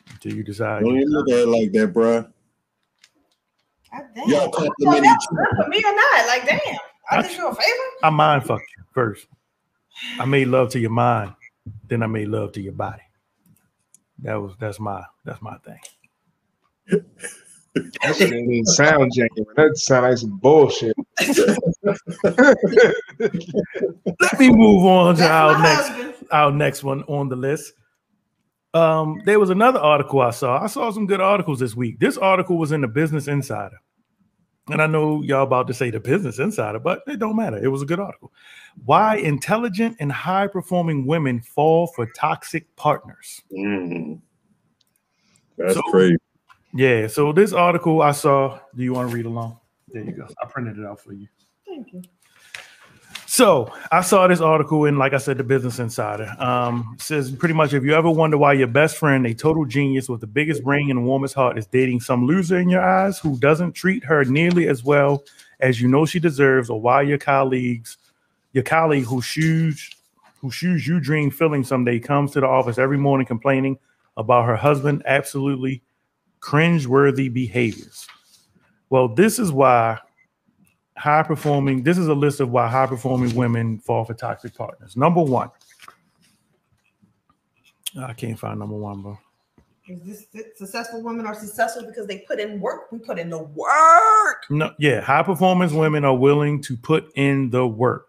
until 0.09 0.33
you 0.33 0.43
decide. 0.43 0.83
Don't 0.83 0.95
even 0.95 1.09
look 1.09 1.29
at 1.29 1.39
it 1.39 1.47
like 1.47 1.71
that, 1.73 1.93
bruh. 1.93 2.31
God 3.91 4.03
damn. 4.15 4.29
Y'all 4.29 4.41
So 4.43 4.49
compliment 4.51 5.03
that's 5.03 5.25
each 5.25 5.27
other. 5.31 5.63
for 5.63 5.69
me 5.69 5.77
or 5.85 5.95
not? 5.95 6.27
Like, 6.27 6.45
damn. 6.45 6.77
I 7.11 7.21
did 7.21 7.35
you 7.35 7.47
a 7.47 7.55
favor. 7.55 7.83
I 8.03 8.09
mind 8.09 8.45
fucked 8.45 8.65
you 8.77 8.83
first. 8.93 9.27
I 10.19 10.25
made 10.25 10.47
love 10.47 10.69
to 10.71 10.79
your 10.79 10.91
mind, 10.91 11.33
then 11.87 12.03
I 12.03 12.07
made 12.07 12.27
love 12.27 12.51
to 12.53 12.61
your 12.61 12.73
body. 12.73 13.01
That 14.19 14.35
was 14.35 14.53
that's 14.59 14.79
my 14.79 15.03
that's 15.25 15.41
my 15.41 15.57
thing. 15.59 17.03
That 17.75 18.15
shit 18.15 18.29
didn't 18.31 18.51
even 18.51 18.65
sound 18.65 19.11
genuine. 19.13 19.53
That 19.55 19.77
sound 19.77 20.05
like 20.07 20.17
some 20.17 20.37
bullshit. 20.37 20.95
Let 24.21 24.39
me 24.39 24.49
move 24.51 24.85
on 24.85 25.15
to 25.15 25.21
That's 25.21 25.31
our 25.31 25.61
next 25.61 25.87
husband. 25.89 26.27
our 26.31 26.51
next 26.51 26.83
one 26.83 27.03
on 27.03 27.29
the 27.29 27.35
list. 27.35 27.73
Um, 28.73 29.21
there 29.25 29.39
was 29.39 29.49
another 29.49 29.79
article 29.79 30.21
I 30.21 30.31
saw. 30.31 30.61
I 30.63 30.67
saw 30.67 30.91
some 30.91 31.07
good 31.07 31.21
articles 31.21 31.59
this 31.59 31.75
week. 31.75 31.99
This 31.99 32.17
article 32.17 32.57
was 32.57 32.71
in 32.71 32.81
the 32.81 32.87
Business 32.87 33.27
Insider. 33.27 33.77
And 34.71 34.81
I 34.83 34.85
know 34.87 35.23
y'all 35.23 35.41
about 35.43 35.65
to 35.67 35.73
say 35.73 35.89
the 35.89 35.99
Business 35.99 36.37
Insider, 36.37 36.77
but 36.77 37.01
it 37.07 37.17
don't 37.17 37.35
matter. 37.35 37.57
It 37.57 37.69
was 37.69 37.81
a 37.81 37.85
good 37.87 37.99
article. 37.99 38.31
Why 38.85 39.15
intelligent 39.15 39.97
and 39.99 40.11
high 40.11 40.45
performing 40.45 41.07
women 41.07 41.41
fall 41.41 41.87
for 41.87 42.05
toxic 42.15 42.75
partners. 42.75 43.41
Mm. 43.51 44.19
That's 45.57 45.73
So- 45.73 45.81
crazy. 45.83 46.17
Yeah, 46.73 47.07
so 47.07 47.31
this 47.31 47.53
article 47.53 48.01
I 48.01 48.11
saw. 48.11 48.59
Do 48.75 48.83
you 48.83 48.93
want 48.93 49.09
to 49.09 49.15
read 49.15 49.25
along? 49.25 49.57
There 49.87 50.03
you 50.03 50.11
go. 50.11 50.27
I 50.41 50.45
printed 50.45 50.77
it 50.77 50.85
out 50.85 50.99
for 50.99 51.13
you. 51.13 51.27
Thank 51.65 51.93
you. 51.93 52.03
So 53.25 53.71
I 53.91 54.01
saw 54.01 54.27
this 54.27 54.41
article 54.41 54.85
in, 54.85 54.97
like 54.97 55.13
I 55.13 55.17
said, 55.17 55.37
the 55.37 55.43
Business 55.43 55.77
Insider. 55.77 56.35
Um, 56.39 56.95
says 56.99 57.31
pretty 57.31 57.53
much 57.53 57.73
if 57.73 57.83
you 57.83 57.93
ever 57.93 58.09
wonder 58.09 58.37
why 58.37 58.53
your 58.53 58.67
best 58.67 58.97
friend, 58.97 59.25
a 59.25 59.33
total 59.35 59.65
genius 59.65 60.09
with 60.09 60.19
the 60.21 60.27
biggest 60.27 60.63
brain 60.63 60.89
and 60.89 61.05
warmest 61.05 61.35
heart, 61.35 61.57
is 61.57 61.67
dating 61.67 61.99
some 61.99 62.25
loser 62.25 62.57
in 62.57 62.69
your 62.69 62.81
eyes 62.81 63.19
who 63.19 63.37
doesn't 63.37 63.73
treat 63.73 64.03
her 64.03 64.25
nearly 64.25 64.67
as 64.67 64.83
well 64.83 65.23
as 65.59 65.79
you 65.79 65.87
know 65.87 66.05
she 66.05 66.19
deserves, 66.19 66.69
or 66.69 66.81
why 66.81 67.01
your 67.03 67.17
colleagues, 67.19 67.97
your 68.53 68.63
colleague 68.63 69.05
whose 69.05 69.25
shoes, 69.25 69.91
whose 70.41 70.55
shoes 70.55 70.87
you 70.87 70.99
dream 70.99 71.29
filling 71.29 71.63
someday, 71.63 71.99
comes 71.99 72.31
to 72.31 72.39
the 72.39 72.47
office 72.47 72.77
every 72.77 72.97
morning 72.97 73.27
complaining 73.27 73.77
about 74.17 74.45
her 74.45 74.55
husband 74.55 75.03
absolutely 75.05 75.83
cringe-worthy 76.39 77.29
behaviors. 77.29 78.07
Well, 78.89 79.07
this 79.07 79.39
is 79.39 79.51
why 79.51 79.99
high 80.99 81.23
performing 81.23 81.81
this 81.81 81.97
is 81.97 82.07
a 82.07 82.13
list 82.13 82.41
of 82.41 82.51
why 82.51 82.67
high 82.67 82.85
performing 82.85 83.33
women 83.33 83.79
fall 83.79 84.03
for 84.03 84.13
toxic 84.13 84.53
partners 84.53 84.97
number 84.97 85.21
one 85.21 85.49
i 88.01 88.11
can't 88.11 88.37
find 88.37 88.59
number 88.59 88.75
one 88.75 89.01
bro 89.01 89.17
Is 89.87 90.27
this 90.33 90.45
successful 90.57 91.01
women 91.01 91.25
are 91.25 91.33
successful 91.33 91.83
because 91.85 92.05
they 92.05 92.19
put 92.19 92.39
in 92.39 92.59
work? 92.59 92.91
We 92.91 92.99
put 92.99 93.17
in 93.17 93.29
the 93.29 93.39
work. 93.39 94.43
no 94.49 94.73
yeah 94.77 94.99
high 94.99 95.23
performance 95.23 95.71
women 95.71 96.03
are 96.03 96.15
willing 96.17 96.61
to 96.63 96.75
put 96.75 97.09
in 97.15 97.49
the 97.49 97.65
work 97.65 98.07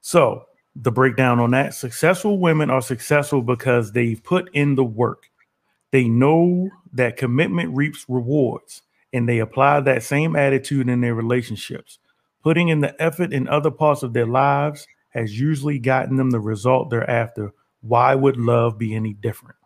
so 0.00 0.44
the 0.76 0.92
breakdown 0.92 1.40
on 1.40 1.50
that 1.50 1.74
successful 1.74 2.38
women 2.38 2.70
are 2.70 2.80
successful 2.80 3.42
because 3.42 3.90
they've 3.90 4.22
put 4.22 4.48
in 4.54 4.76
the 4.76 4.84
work 4.84 5.24
they 5.90 6.06
know 6.06 6.70
that 6.92 7.16
commitment 7.16 7.74
reaps 7.76 8.04
rewards 8.08 8.82
and 9.12 9.28
they 9.28 9.38
apply 9.38 9.80
that 9.80 10.02
same 10.02 10.36
attitude 10.36 10.88
in 10.88 11.00
their 11.00 11.14
relationships 11.14 11.98
putting 12.42 12.68
in 12.68 12.80
the 12.80 13.00
effort 13.02 13.32
in 13.32 13.48
other 13.48 13.70
parts 13.70 14.02
of 14.02 14.12
their 14.12 14.26
lives 14.26 14.86
has 15.10 15.38
usually 15.38 15.78
gotten 15.78 16.16
them 16.16 16.30
the 16.30 16.40
result 16.40 16.90
they're 16.90 17.08
after 17.10 17.52
why 17.80 18.14
would 18.14 18.36
love 18.36 18.78
be 18.78 18.94
any 18.94 19.12
different 19.14 19.56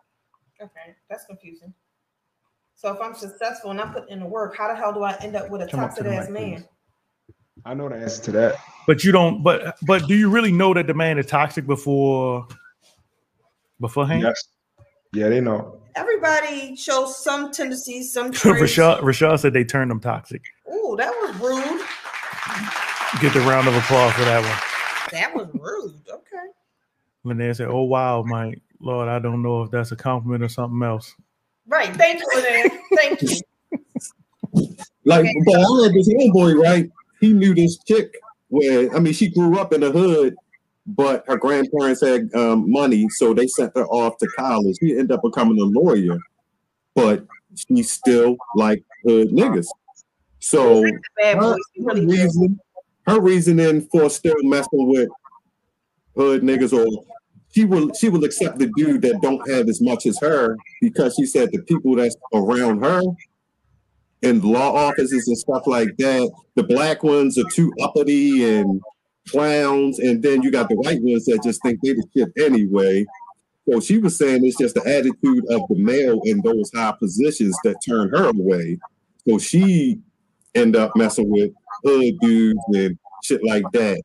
Okay, 0.61 0.95
that's 1.09 1.25
confusing. 1.25 1.73
So 2.75 2.93
if 2.93 3.01
I'm 3.01 3.13
successful 3.15 3.71
and 3.71 3.81
I 3.81 3.85
put 3.91 4.07
in 4.09 4.19
the 4.21 4.25
work, 4.25 4.55
how 4.57 4.69
the 4.69 4.75
hell 4.75 4.93
do 4.93 5.03
I 5.03 5.15
end 5.21 5.35
up 5.35 5.49
with 5.49 5.61
a 5.61 5.67
Come 5.67 5.81
up 5.81 5.93
to 5.95 6.03
toxic 6.03 6.05
ass 6.17 6.29
mic, 6.29 6.33
man? 6.33 6.55
please. 6.59 6.67
I 7.65 7.73
know 7.73 7.89
the 7.89 7.95
answer 7.95 8.21
to 8.23 8.31
that. 8.31 8.55
but 8.87 9.03
you 9.03 9.11
don't 9.11 9.43
but 9.43 9.75
but 9.85 10.07
do 10.07 10.15
you 10.15 10.29
really 10.29 10.51
know 10.53 10.73
that 10.73 10.87
the 10.87 10.93
man 10.93 11.17
is 11.17 11.25
toxic 11.25 11.65
before 11.67 12.47
beforehand 13.81 14.21
Yes. 14.23 14.43
Yeah, 15.13 15.29
they 15.29 15.41
know. 15.41 15.79
Everybody 15.95 16.75
shows 16.75 17.23
some 17.23 17.51
tendencies, 17.51 18.11
some 18.11 18.31
traits. 18.31 18.61
Rashad, 18.75 19.01
Rashad 19.01 19.39
said 19.39 19.53
they 19.53 19.63
turned 19.63 19.91
them 19.91 19.99
toxic. 19.99 20.41
Ooh, 20.71 20.95
that 20.97 21.11
was 21.21 21.35
rude. 21.37 21.81
Get 23.21 23.33
the 23.33 23.41
round 23.41 23.67
of 23.67 23.75
applause 23.75 24.13
for 24.13 24.21
that 24.21 24.41
one. 24.41 25.11
That 25.11 25.35
was 25.35 25.47
rude. 25.53 26.01
Okay. 26.09 26.47
When 27.21 27.37
they 27.37 27.53
said, 27.53 27.67
"Oh 27.69 27.83
wow, 27.83 28.23
my 28.23 28.55
lord, 28.79 29.07
I 29.07 29.19
don't 29.19 29.41
know 29.41 29.63
if 29.63 29.71
that's 29.71 29.91
a 29.91 29.95
compliment 29.95 30.43
or 30.43 30.49
something 30.49 30.81
else." 30.81 31.15
Right. 31.67 31.95
Thank 31.95 32.21
you, 32.21 32.27
Lynn. 32.35 32.79
Thank 32.97 33.21
you. 33.21 33.39
Like, 35.05 35.25
but 35.45 35.55
I 35.55 35.83
had 35.83 35.93
this 35.93 36.07
homeboy, 36.13 36.63
right? 36.63 36.89
He 37.19 37.33
knew 37.33 37.53
this 37.53 37.77
chick 37.79 38.13
where 38.49 38.95
I 38.95 38.99
mean, 38.99 39.13
she 39.13 39.29
grew 39.29 39.57
up 39.57 39.73
in 39.73 39.81
the 39.81 39.91
hood, 39.91 40.35
but 40.85 41.23
her 41.27 41.37
grandparents 41.37 42.01
had 42.01 42.33
um, 42.35 42.69
money, 42.69 43.07
so 43.09 43.33
they 43.33 43.47
sent 43.47 43.71
her 43.75 43.85
off 43.87 44.17
to 44.17 44.27
college. 44.37 44.75
She 44.79 44.91
ended 44.91 45.11
up 45.11 45.21
becoming 45.23 45.59
a 45.59 45.65
lawyer, 45.65 46.17
but 46.95 47.25
she 47.55 47.83
still 47.83 48.35
like 48.55 48.83
hood 49.05 49.29
niggas. 49.29 49.67
So 50.39 50.83
her, 51.21 51.55
her 51.87 52.05
reason, 52.05 52.59
her 53.07 53.21
reasoning 53.21 53.87
for 53.91 54.09
still 54.09 54.35
messing 54.43 54.87
with 54.89 55.09
hood 56.15 56.41
niggas, 56.41 56.73
or 56.73 57.05
she 57.53 57.65
will 57.65 57.93
she 57.93 58.09
will 58.09 58.25
accept 58.25 58.59
the 58.59 58.71
dude 58.75 59.03
that 59.03 59.21
don't 59.21 59.49
have 59.49 59.69
as 59.69 59.79
much 59.81 60.05
as 60.05 60.17
her 60.19 60.57
because 60.81 61.15
she 61.15 61.25
said 61.25 61.51
the 61.51 61.61
people 61.61 61.95
that's 61.95 62.17
around 62.33 62.83
her 62.83 63.01
in 64.23 64.41
law 64.41 64.73
offices 64.73 65.27
and 65.27 65.37
stuff 65.37 65.67
like 65.67 65.89
that, 65.97 66.31
the 66.55 66.63
black 66.63 67.03
ones 67.03 67.37
are 67.37 67.49
too 67.51 67.71
uppity 67.81 68.57
and 68.57 68.81
clowns, 69.29 69.99
and 69.99 70.21
then 70.21 70.41
you 70.41 70.51
got 70.51 70.69
the 70.69 70.75
white 70.75 71.01
ones 71.01 71.25
that 71.25 71.43
just 71.43 71.61
think 71.61 71.79
they 71.81 71.93
the 71.93 72.03
shit 72.15 72.29
anyway. 72.37 73.05
So 73.69 73.79
she 73.79 73.97
was 73.97 74.17
saying 74.17 74.45
it's 74.45 74.57
just 74.57 74.75
the 74.75 74.81
attitude 74.81 75.45
of 75.49 75.61
the 75.69 75.75
male 75.75 76.19
in 76.25 76.41
those 76.41 76.71
high 76.73 76.93
positions 76.99 77.57
that 77.63 77.77
turn 77.85 78.09
her 78.09 78.29
away. 78.29 78.77
So 79.27 79.37
she 79.39 79.99
end 80.53 80.75
up 80.75 80.95
messing 80.95 81.29
with 81.29 81.51
hood 81.83 82.19
dudes 82.19 82.59
and 82.73 82.97
shit 83.23 83.43
like 83.43 83.63
that. 83.71 84.01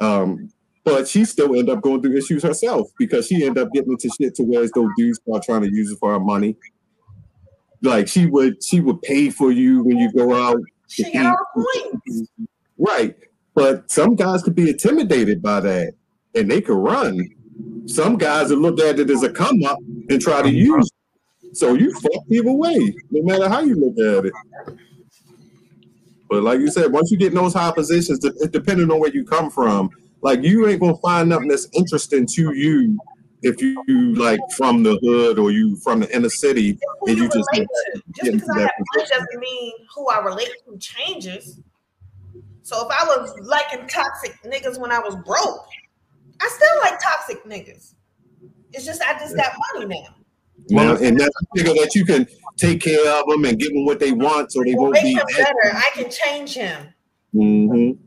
Um, 0.00 0.50
but 0.84 1.08
she 1.08 1.24
still 1.24 1.58
end 1.58 1.70
up 1.70 1.80
going 1.80 2.02
through 2.02 2.16
issues 2.16 2.42
herself 2.42 2.90
because 2.98 3.26
she 3.26 3.44
end 3.44 3.56
up 3.56 3.72
getting 3.72 3.92
into 3.92 4.10
shit 4.10 4.34
to 4.34 4.42
where 4.42 4.68
those 4.74 4.90
dudes 4.98 5.18
start 5.26 5.42
trying 5.42 5.62
to 5.62 5.72
use 5.72 5.90
it 5.90 5.98
for 5.98 6.12
her 6.12 6.20
money. 6.20 6.56
Like 7.80 8.06
she 8.06 8.26
would 8.26 8.62
she 8.62 8.80
would 8.80 9.00
pay 9.02 9.30
for 9.30 9.50
you 9.50 9.82
when 9.82 9.96
you 9.96 10.12
go 10.12 10.34
out. 10.34 10.58
She 10.88 11.10
got 11.10 11.36
all 11.36 11.64
points. 11.74 12.30
Right. 12.76 13.16
But 13.54 13.90
some 13.90 14.16
guys 14.16 14.42
could 14.42 14.54
be 14.54 14.70
intimidated 14.70 15.40
by 15.42 15.60
that 15.60 15.94
and 16.34 16.50
they 16.50 16.60
could 16.60 16.76
run. 16.76 17.30
Some 17.86 18.16
guys 18.16 18.50
will 18.50 18.58
look 18.58 18.80
at 18.80 18.98
it 18.98 19.10
as 19.10 19.22
a 19.22 19.30
come 19.30 19.62
up 19.64 19.78
and 20.08 20.20
try 20.20 20.42
to 20.42 20.48
uh-huh. 20.48 20.48
use 20.48 20.90
it. 21.42 21.56
So 21.56 21.74
you 21.74 21.92
fuck 22.00 22.24
either 22.30 22.52
way, 22.52 22.94
no 23.10 23.22
matter 23.22 23.48
how 23.48 23.60
you 23.60 23.76
look 23.76 23.98
at 23.98 24.26
it. 24.26 24.32
But 26.28 26.42
like 26.42 26.58
you 26.58 26.68
said, 26.68 26.90
once 26.90 27.12
you 27.12 27.16
get 27.16 27.28
in 27.28 27.36
those 27.36 27.54
high 27.54 27.70
positions, 27.70 28.24
it 28.24 28.50
depending 28.50 28.90
on 28.90 28.98
where 28.98 29.10
you 29.10 29.24
come 29.24 29.50
from, 29.50 29.90
like 30.20 30.42
you 30.42 30.66
ain't 30.66 30.80
gonna 30.80 30.96
find 30.96 31.28
nothing 31.28 31.48
that's 31.48 31.68
interesting 31.74 32.26
to 32.32 32.52
you 32.54 32.98
if 33.42 33.60
you, 33.60 33.80
you 33.86 34.14
like 34.14 34.40
from 34.56 34.82
the 34.82 34.98
hood 35.02 35.38
or 35.38 35.50
you 35.50 35.76
from 35.76 36.00
the 36.00 36.16
inner 36.16 36.30
city 36.30 36.78
and 37.02 37.16
you 37.16 37.24
you 37.24 37.28
just 37.28 37.48
get. 37.52 37.66
Just 38.16 38.32
into 38.32 38.38
because 38.38 38.56
I 38.56 38.60
have 38.62 38.70
money 38.96 39.08
doesn't 39.10 39.40
mean 39.40 39.72
who 39.94 40.08
I 40.08 40.18
relate 40.20 40.50
to 40.66 40.78
changes. 40.78 41.60
So 42.64 42.86
if 42.86 42.90
I 42.90 43.04
was 43.04 43.38
liking 43.42 43.86
toxic 43.88 44.34
niggas 44.42 44.80
when 44.80 44.90
I 44.90 44.98
was 44.98 45.14
broke, 45.16 45.66
I 46.40 46.48
still 46.48 46.80
like 46.80 46.98
toxic 46.98 47.44
niggas. 47.44 47.92
It's 48.72 48.86
just 48.86 49.02
I 49.02 49.18
just 49.18 49.36
got 49.36 49.52
money 49.74 49.86
now. 49.86 50.14
Now, 50.70 50.96
and 50.96 51.20
that's 51.20 51.28
a 51.28 51.58
nigga 51.58 51.74
that 51.74 51.94
you 51.94 52.06
can 52.06 52.26
take 52.56 52.80
care 52.80 53.06
of 53.20 53.26
them 53.28 53.44
and 53.44 53.58
give 53.58 53.68
them 53.68 53.84
what 53.84 54.00
they 54.00 54.12
want, 54.12 54.50
so 54.50 54.62
they 54.64 54.74
Well, 54.74 54.84
won't 54.84 54.94
make 54.94 55.02
be. 55.02 55.12
him 55.12 55.26
better. 55.36 55.74
I 55.74 55.90
can 55.92 56.10
change 56.10 56.54
him. 56.54 56.88
Mm-hmm. 57.34 58.00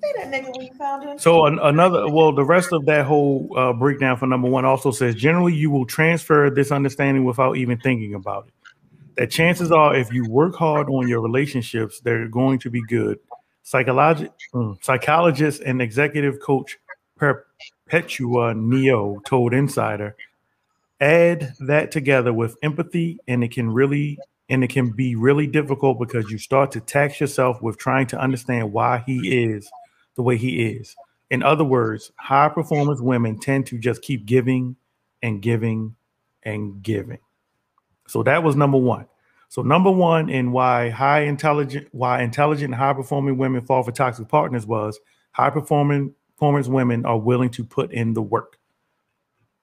Say 0.00 0.12
that 0.16 0.30
nigga 0.32 0.52
when 0.52 0.62
you 0.62 0.74
found 0.74 1.02
him. 1.02 1.18
So 1.18 1.46
an, 1.46 1.58
another, 1.60 2.08
well, 2.08 2.32
the 2.32 2.44
rest 2.44 2.72
of 2.72 2.86
that 2.86 3.04
whole 3.04 3.48
uh, 3.56 3.72
breakdown 3.72 4.16
for 4.16 4.28
number 4.28 4.48
one 4.48 4.64
also 4.64 4.92
says 4.92 5.16
generally 5.16 5.54
you 5.54 5.72
will 5.72 5.86
transfer 5.86 6.50
this 6.50 6.70
understanding 6.70 7.24
without 7.24 7.56
even 7.56 7.80
thinking 7.80 8.14
about 8.14 8.46
it. 8.46 8.54
That 9.16 9.32
chances 9.32 9.72
are, 9.72 9.96
if 9.96 10.12
you 10.12 10.24
work 10.28 10.54
hard 10.54 10.88
on 10.88 11.08
your 11.08 11.20
relationships, 11.20 12.00
they're 12.00 12.28
going 12.28 12.60
to 12.60 12.70
be 12.70 12.80
good. 12.82 13.18
Psychologi- 13.64 14.30
mm, 14.52 14.82
psychologist 14.84 15.62
and 15.64 15.80
executive 15.80 16.40
coach 16.40 16.78
Perpetua 17.16 18.54
Neo 18.54 19.20
told 19.24 19.54
Insider, 19.54 20.16
add 21.00 21.54
that 21.60 21.90
together 21.90 22.32
with 22.32 22.56
empathy, 22.62 23.18
and 23.28 23.44
it 23.44 23.52
can 23.52 23.70
really 23.70 24.18
and 24.48 24.64
it 24.64 24.68
can 24.68 24.90
be 24.90 25.14
really 25.14 25.46
difficult 25.46 25.98
because 25.98 26.30
you 26.30 26.36
start 26.36 26.72
to 26.72 26.80
tax 26.80 27.20
yourself 27.20 27.62
with 27.62 27.78
trying 27.78 28.06
to 28.08 28.20
understand 28.20 28.72
why 28.72 29.02
he 29.06 29.44
is 29.44 29.70
the 30.14 30.22
way 30.22 30.36
he 30.36 30.66
is. 30.66 30.94
In 31.30 31.42
other 31.42 31.64
words, 31.64 32.12
high 32.16 32.50
performance 32.50 33.00
women 33.00 33.38
tend 33.38 33.66
to 33.68 33.78
just 33.78 34.02
keep 34.02 34.26
giving 34.26 34.76
and 35.22 35.40
giving 35.40 35.94
and 36.42 36.82
giving. 36.82 37.20
So 38.06 38.22
that 38.24 38.42
was 38.42 38.56
number 38.56 38.76
one. 38.76 39.06
So 39.52 39.60
number 39.60 39.90
one 39.90 40.30
in 40.30 40.50
why 40.50 40.88
high 40.88 41.24
intelligent, 41.24 41.86
why 41.92 42.22
intelligent, 42.22 42.74
high 42.74 42.94
performing 42.94 43.36
women 43.36 43.60
fall 43.60 43.82
for 43.82 43.92
toxic 43.92 44.26
partners 44.26 44.66
was 44.66 44.98
high 45.32 45.50
performing 45.50 46.14
performance 46.30 46.68
women 46.68 47.04
are 47.04 47.18
willing 47.18 47.50
to 47.50 47.62
put 47.62 47.92
in 47.92 48.14
the 48.14 48.22
work 48.22 48.58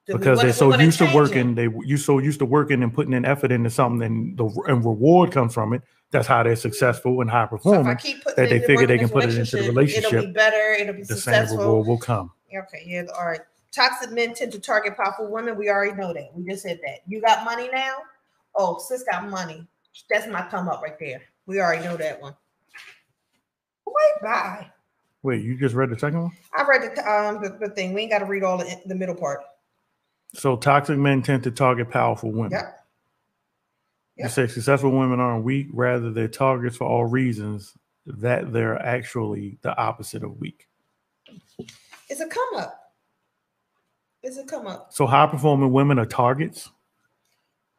because 0.06 0.36
wanna- 0.36 0.42
they're 0.42 0.52
so 0.52 0.78
used 0.78 0.98
to 0.98 1.12
working. 1.12 1.56
They 1.56 1.66
you 1.84 1.96
so 1.96 2.20
used 2.20 2.38
to 2.38 2.44
working 2.44 2.84
and 2.84 2.94
putting 2.94 3.14
in 3.14 3.24
effort 3.24 3.50
into 3.50 3.68
something, 3.68 4.06
and 4.06 4.36
the 4.36 4.44
and 4.68 4.84
reward 4.84 5.32
comes 5.32 5.52
from 5.52 5.72
it. 5.72 5.82
That's 6.12 6.28
how 6.28 6.44
they're 6.44 6.54
successful 6.54 7.20
and 7.20 7.28
high 7.28 7.46
performing. 7.46 7.88
I 7.88 7.96
keep 7.96 8.22
putting 8.22 8.44
that 8.44 8.48
they 8.48 8.60
figure 8.60 8.86
they 8.86 8.98
can 8.98 9.08
put 9.08 9.24
it 9.24 9.36
into 9.36 9.56
the 9.56 9.64
relationship. 9.64 10.12
It'll 10.12 10.26
be 10.28 10.32
better. 10.32 10.72
It'll 10.74 10.94
be 10.94 11.00
the 11.00 11.16
same 11.16 11.34
successful. 11.34 11.58
reward 11.58 11.88
will 11.88 11.98
come. 11.98 12.30
Okay, 12.56 12.84
yeah, 12.86 13.06
all 13.18 13.26
right. 13.26 13.40
Toxic 13.72 14.12
men 14.12 14.34
tend 14.34 14.52
to 14.52 14.60
target 14.60 14.96
powerful 14.96 15.28
women. 15.28 15.56
We 15.58 15.68
already 15.68 15.96
know 16.00 16.12
that. 16.12 16.30
We 16.32 16.44
just 16.44 16.62
said 16.62 16.78
that. 16.86 17.00
You 17.08 17.20
got 17.20 17.44
money 17.44 17.68
now? 17.72 17.96
Oh, 18.54 18.78
sis 18.78 19.02
got 19.02 19.28
money. 19.28 19.66
That's 20.08 20.26
my 20.26 20.42
come 20.48 20.68
up 20.68 20.82
right 20.82 20.98
there. 20.98 21.22
We 21.46 21.60
already 21.60 21.84
know 21.84 21.96
that 21.96 22.20
one. 22.20 22.34
Wait, 23.86 24.22
bye. 24.22 24.70
Wait, 25.22 25.42
you 25.42 25.58
just 25.58 25.74
read 25.74 25.90
the 25.90 25.98
second 25.98 26.22
one? 26.22 26.32
I 26.56 26.62
read 26.62 26.82
the 26.82 27.10
um 27.10 27.42
the, 27.42 27.56
the 27.60 27.74
thing. 27.74 27.92
We 27.92 28.02
ain't 28.02 28.10
got 28.10 28.20
to 28.20 28.24
read 28.24 28.42
all 28.42 28.56
the, 28.56 28.80
the 28.86 28.94
middle 28.94 29.14
part. 29.14 29.40
So 30.34 30.56
toxic 30.56 30.96
men 30.96 31.22
tend 31.22 31.42
to 31.44 31.50
target 31.50 31.90
powerful 31.90 32.30
women. 32.30 32.52
Yep. 32.52 32.76
You 34.16 34.28
say 34.28 34.46
successful 34.46 34.90
women 34.90 35.18
aren't 35.18 35.44
weak, 35.44 35.68
rather 35.72 36.10
they're 36.10 36.28
targets 36.28 36.76
for 36.76 36.86
all 36.86 37.06
reasons 37.06 37.74
that 38.06 38.52
they're 38.52 38.80
actually 38.80 39.58
the 39.62 39.76
opposite 39.76 40.22
of 40.22 40.38
weak. 40.38 40.68
It's 42.08 42.20
a 42.20 42.26
come 42.26 42.56
up. 42.56 42.92
It's 44.22 44.36
a 44.36 44.44
come 44.44 44.66
up. 44.66 44.92
So 44.92 45.06
high 45.06 45.26
performing 45.26 45.72
women 45.72 45.98
are 45.98 46.06
targets. 46.06 46.70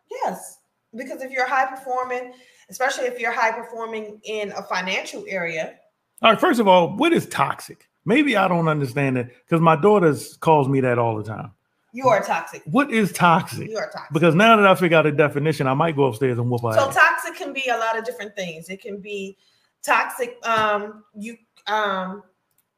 Yes, 0.09 0.57
because 0.95 1.21
if 1.21 1.31
you're 1.31 1.47
high 1.47 1.65
performing, 1.65 2.33
especially 2.69 3.05
if 3.05 3.19
you're 3.19 3.31
high 3.31 3.51
performing 3.51 4.19
in 4.23 4.51
a 4.51 4.63
financial 4.63 5.23
area, 5.27 5.75
All 6.21 6.31
right, 6.31 6.39
first 6.39 6.59
of 6.59 6.67
all, 6.67 6.95
what 6.97 7.13
is 7.13 7.27
toxic? 7.27 7.87
Maybe 8.05 8.35
I 8.35 8.47
don't 8.47 8.67
understand 8.67 9.17
it 9.17 9.35
because 9.45 9.61
my 9.61 9.75
daughter 9.75 10.15
calls 10.39 10.67
me 10.67 10.81
that 10.81 10.97
all 10.97 11.15
the 11.17 11.23
time. 11.23 11.51
you 11.93 12.07
are 12.07 12.21
toxic. 12.23 12.61
What 12.65 12.91
is 12.91 13.11
toxic? 13.11 13.69
You 13.69 13.77
are 13.77 13.91
toxic. 13.91 14.13
Because 14.13 14.33
now 14.33 14.55
that 14.55 14.65
I 14.65 14.73
figure 14.75 14.97
out 14.97 15.05
a 15.05 15.11
definition, 15.11 15.67
I 15.67 15.73
might 15.73 15.95
go 15.95 16.05
upstairs 16.05 16.37
and 16.39 16.49
whoop 16.49 16.61
her 16.63 16.73
So 16.73 16.87
ass. 16.89 16.95
toxic 16.95 17.35
can 17.35 17.53
be 17.53 17.67
a 17.69 17.77
lot 17.77 17.97
of 17.97 18.03
different 18.05 18.35
things. 18.35 18.69
It 18.69 18.81
can 18.81 18.99
be 18.99 19.37
toxic 19.83 20.37
um 20.45 21.03
you 21.15 21.35
um 21.67 22.21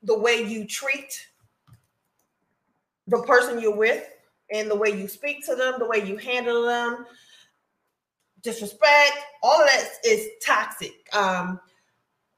the 0.03 0.17
way 0.17 0.41
you 0.41 0.65
treat 0.65 1.27
the 3.07 3.21
person 3.23 3.59
you're 3.59 3.75
with 3.75 4.07
and 4.51 4.69
the 4.71 4.75
way 4.75 4.89
you 4.89 5.07
speak 5.07 5.45
to 5.45 5.55
them, 5.55 5.75
the 5.79 5.85
way 5.85 6.05
you 6.05 6.15
handle 6.17 6.65
them, 6.65 7.05
disrespect, 8.43 9.17
all 9.41 9.61
of 9.61 9.67
that 9.67 9.89
is 10.05 10.27
toxic. 10.45 10.93
Um 11.13 11.59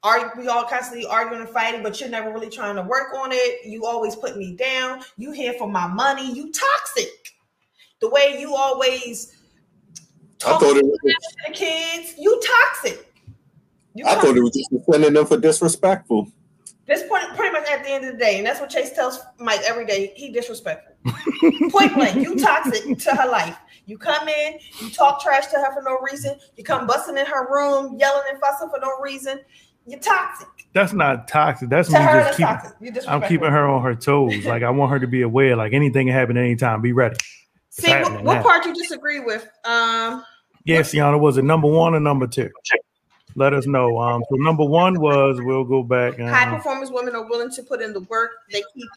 are 0.02 0.32
we 0.38 0.46
all 0.46 0.64
constantly 0.64 1.04
arguing 1.06 1.40
and 1.40 1.50
fighting, 1.50 1.82
but 1.82 2.00
you're 2.00 2.08
never 2.08 2.32
really 2.32 2.50
trying 2.50 2.76
to 2.76 2.82
work 2.82 3.12
on 3.14 3.30
it. 3.32 3.66
You 3.66 3.86
always 3.86 4.14
put 4.14 4.36
me 4.36 4.54
down. 4.54 5.02
You 5.16 5.32
here 5.32 5.54
for 5.54 5.68
my 5.68 5.88
money. 5.88 6.32
You 6.32 6.52
toxic. 6.52 7.34
The 8.00 8.08
way 8.10 8.36
you 8.38 8.54
always 8.54 9.36
I 10.44 10.58
thought 10.58 10.76
it 10.76 10.84
was. 10.84 10.98
to 11.02 11.36
the 11.48 11.52
kids, 11.52 12.14
you 12.18 12.40
toxic. 12.46 13.12
You 13.94 14.04
I 14.06 14.16
thought 14.16 14.36
it 14.36 14.42
was 14.42 14.52
just 14.54 14.70
defending 14.70 15.14
them 15.14 15.26
for 15.26 15.38
disrespectful. 15.38 16.30
This 16.86 17.02
point, 17.08 17.24
pretty 17.34 17.52
much 17.52 17.68
at 17.68 17.82
the 17.82 17.90
end 17.90 18.04
of 18.04 18.12
the 18.12 18.18
day, 18.18 18.36
and 18.36 18.46
that's 18.46 18.60
what 18.60 18.70
Chase 18.70 18.92
tells 18.92 19.20
Mike 19.38 19.62
every 19.66 19.86
day. 19.86 20.12
He 20.14 20.30
disrespectful. 20.30 20.94
point 21.70 21.94
blank, 21.94 22.16
you 22.16 22.36
toxic 22.36 22.98
to 22.98 23.14
her 23.14 23.28
life. 23.28 23.56
You 23.86 23.96
come 23.96 24.28
in, 24.28 24.58
you 24.80 24.90
talk 24.90 25.22
trash 25.22 25.46
to 25.46 25.56
her 25.56 25.72
for 25.72 25.82
no 25.82 25.98
reason. 26.00 26.36
You 26.56 26.64
come 26.64 26.86
busting 26.86 27.16
in 27.16 27.26
her 27.26 27.48
room, 27.50 27.96
yelling 27.98 28.24
and 28.28 28.38
fussing 28.40 28.68
for 28.68 28.80
no 28.80 28.98
reason. 29.00 29.40
You're 29.86 30.00
toxic. 30.00 30.48
That's 30.74 30.92
not 30.92 31.28
toxic. 31.28 31.68
That's 31.68 31.88
To 31.88 31.94
me 31.94 32.04
her, 32.04 32.20
just 32.20 32.36
keeping. 32.80 33.02
I'm 33.08 33.22
keeping 33.22 33.50
her 33.50 33.66
on 33.66 33.82
her 33.82 33.94
toes. 33.94 34.44
Like 34.44 34.64
I 34.64 34.70
want 34.70 34.90
her 34.90 34.98
to 34.98 35.06
be 35.06 35.22
aware. 35.22 35.56
Like 35.56 35.72
anything 35.72 36.08
can 36.08 36.14
happen 36.14 36.36
anytime. 36.36 36.82
Be 36.82 36.92
ready. 36.92 37.16
It's 37.68 37.78
See 37.78 37.92
what, 37.92 38.24
what 38.24 38.42
part 38.42 38.64
you 38.66 38.74
disagree 38.74 39.20
with? 39.20 39.48
Um, 39.64 40.24
Yes, 40.66 40.92
Yana, 40.92 41.18
was 41.20 41.38
it 41.38 41.44
number 41.44 41.68
one 41.68 41.94
or 41.94 42.00
number 42.00 42.26
two? 42.26 42.50
Let 43.36 43.54
us 43.54 43.66
know. 43.66 43.98
Um, 43.98 44.24
so 44.28 44.34
number 44.36 44.64
one 44.64 45.00
was 45.00 45.38
we'll 45.40 45.62
go 45.62 45.84
back. 45.84 46.18
high 46.18 46.46
Um, 46.48 46.56
performance 46.56 46.90
women 46.90 47.14
are 47.14 47.24
willing 47.24 47.50
to 47.52 47.62
put 47.62 47.80
in 47.80 47.92
the 47.92 48.00
work. 48.00 48.32
They 48.50 48.62
keep 48.74 48.88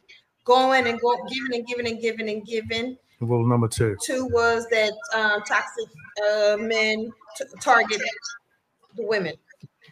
going 0.45 0.87
and 0.87 0.99
go, 0.99 1.15
giving 1.27 1.59
and 1.59 1.67
giving 1.67 1.87
and 1.87 2.01
giving 2.01 2.29
and 2.29 2.43
giving. 2.43 2.97
What 3.19 3.37
was 3.39 3.47
number 3.47 3.67
two? 3.67 3.97
Two 4.03 4.27
was 4.27 4.65
that 4.69 4.93
um, 5.15 5.41
toxic 5.43 5.87
uh, 6.25 6.57
men 6.57 7.11
t- 7.37 7.45
target 7.61 8.01
the 8.95 9.05
women. 9.05 9.33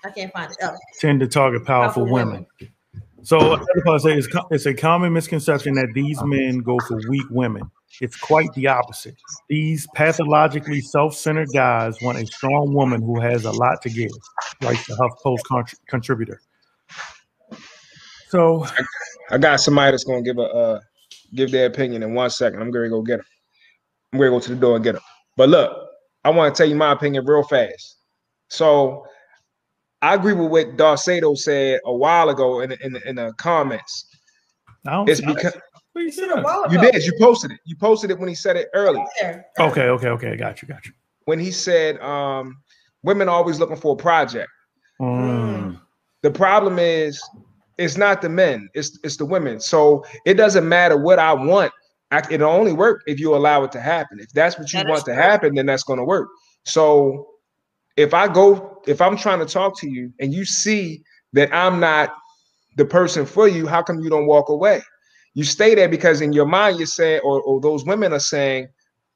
I 0.06 0.12
can't 0.12 0.32
find 0.32 0.52
it. 0.52 0.58
Oh. 0.62 0.76
Tend 0.99 1.20
to 1.20 1.28
target 1.28 1.66
powerful 1.66 2.06
Powerful 2.06 2.14
women. 2.14 2.45
So 3.24 3.38
another 3.40 3.66
part 3.84 4.02
say 4.02 4.14
it's, 4.14 4.28
co- 4.28 4.48
it's 4.52 4.66
a 4.66 4.74
common 4.74 5.12
misconception 5.12 5.74
that 5.74 5.90
these 5.94 6.22
men 6.24 6.60
go 6.60 6.80
for 6.88 6.98
weak 7.10 7.26
women. 7.30 7.70
It's 7.99 8.16
quite 8.16 8.54
the 8.54 8.68
opposite. 8.68 9.16
These 9.49 9.88
pathologically 9.95 10.82
self-centered 10.82 11.49
guys 11.54 12.02
want 12.02 12.20
a 12.20 12.26
strong 12.28 12.74
woman 12.74 13.02
who 13.02 13.20
has 13.20 13.44
a 13.45 13.52
lot 13.52 13.82
to 13.82 13.90
give, 13.90 14.12
writes 14.62 14.86
the 14.88 14.94
HuffPost 14.95 15.40
contr- 15.49 15.80
contributor. 15.88 16.41
So 18.30 18.66
I 19.30 19.38
got 19.38 19.60
somebody 19.60 19.91
that's 19.91 20.04
gonna 20.04 20.22
give 20.22 20.38
a 20.38 20.44
uh, 20.44 20.80
give 21.36 21.52
their 21.52 21.68
opinion 21.68 22.04
in 22.04 22.14
one 22.14 22.30
second. 22.30 22.62
I'm 22.62 22.72
gonna 22.72 22.90
go 22.90 23.02
get 23.02 23.18
them. 23.18 23.26
I'm 24.14 24.20
gonna 24.20 24.32
go 24.32 24.40
to 24.40 24.49
the 24.49 24.56
door 24.56 24.76
and 24.76 24.84
get 24.84 24.94
them. 24.94 25.02
But 25.36 25.49
look, 25.49 25.90
I 26.24 26.30
want 26.30 26.54
to 26.54 26.58
tell 26.58 26.70
you 26.70 26.76
my 26.76 26.91
opinion 26.91 27.26
real 27.26 27.44
fast. 27.44 27.98
So 28.49 29.06
I 30.02 30.14
agree 30.16 30.34
with 30.34 30.49
what 30.52 30.78
Darcedo 30.78 31.38
said 31.38 31.80
a 31.86 31.94
while 31.95 32.30
ago 32.30 32.62
in 32.62 32.70
the, 32.70 32.86
in 32.86 32.94
the, 32.94 33.10
in 33.10 33.16
the 33.16 33.34
comments. 33.38 34.08
I 34.86 34.91
don't 34.91 35.10
It's 35.10 35.20
see- 35.20 35.26
because 35.26 35.56
You 35.95 36.12
said 36.12 36.30
a 36.30 36.41
while 36.41 36.72
you 36.72 36.80
did. 36.80 37.04
You 37.04 37.14
posted 37.20 37.52
it. 37.52 37.60
You 37.66 37.76
posted 37.76 38.12
it 38.12 38.20
when 38.20 38.30
he 38.30 38.36
said 38.36 38.56
it 38.56 38.68
earlier. 38.74 39.04
There. 39.22 39.45
okay, 39.60 39.90
okay, 39.90 40.08
okay, 40.10 40.36
got 40.38 40.62
you, 40.62 40.68
got 40.68 40.86
you. 40.86 40.94
When 41.26 41.40
he 41.40 41.52
said, 41.52 41.99
um, 41.99 42.58
Women 43.04 43.30
are 43.30 43.36
always 43.36 43.60
looking 43.60 43.78
for 43.78 43.94
a 43.94 43.95
project. 43.95 44.49
Mm. 44.99 45.80
The 46.24 46.32
problem 46.32 46.80
is 46.80 47.22
it's 47.78 47.98
not 47.98 48.22
the 48.22 48.30
men, 48.30 48.70
it's 48.74 48.99
it's 49.04 49.18
the 49.18 49.26
women. 49.26 49.60
So 49.60 50.06
it 50.26 50.36
doesn't 50.36 50.68
matter 50.68 50.98
what 50.98 51.20
I 51.20 51.34
want. 51.34 51.72
I, 52.12 52.22
it'll 52.32 52.49
only 52.49 52.74
work 52.74 53.04
if 53.06 53.20
you 53.20 53.36
allow 53.36 53.64
it 53.64 53.72
to 53.74 53.82
happen. 53.82 54.20
If 54.20 54.32
that's 54.32 54.58
what 54.58 54.72
you 54.72 54.80
That 54.80 54.86
is 54.86 54.90
want 54.90 55.06
to 55.06 55.14
true. 55.14 55.22
happen, 55.22 55.56
then 55.56 55.66
that's 55.66 55.84
going 55.84 55.99
to 55.99 56.06
work. 56.06 56.30
So 56.64 57.28
if 57.98 58.14
I 58.14 58.28
go, 58.28 58.82
if 58.88 59.02
I'm 59.02 59.18
trying 59.18 59.40
to 59.40 59.45
talk 59.45 59.78
to 59.82 59.90
you 59.90 60.14
and 60.20 60.34
you 60.34 60.45
see 60.45 61.04
that 61.34 61.54
I'm 61.54 61.80
not 61.80 62.16
the 62.78 62.86
person 62.86 63.26
for 63.26 63.48
you, 63.48 63.68
how 63.68 63.84
come 63.84 63.99
you 63.99 64.10
don't 64.10 64.28
walk 64.28 64.49
away? 64.49 64.82
You 65.34 65.44
stay 65.44 65.76
there 65.76 65.90
because 65.90 66.22
in 66.22 66.32
your 66.32 66.45
mind 66.45 66.78
you're 66.78 66.88
saying, 66.88 67.22
or, 67.24 67.41
or 67.41 67.60
those 67.60 67.86
women 67.86 68.14
are 68.14 68.20
saying, 68.20 68.70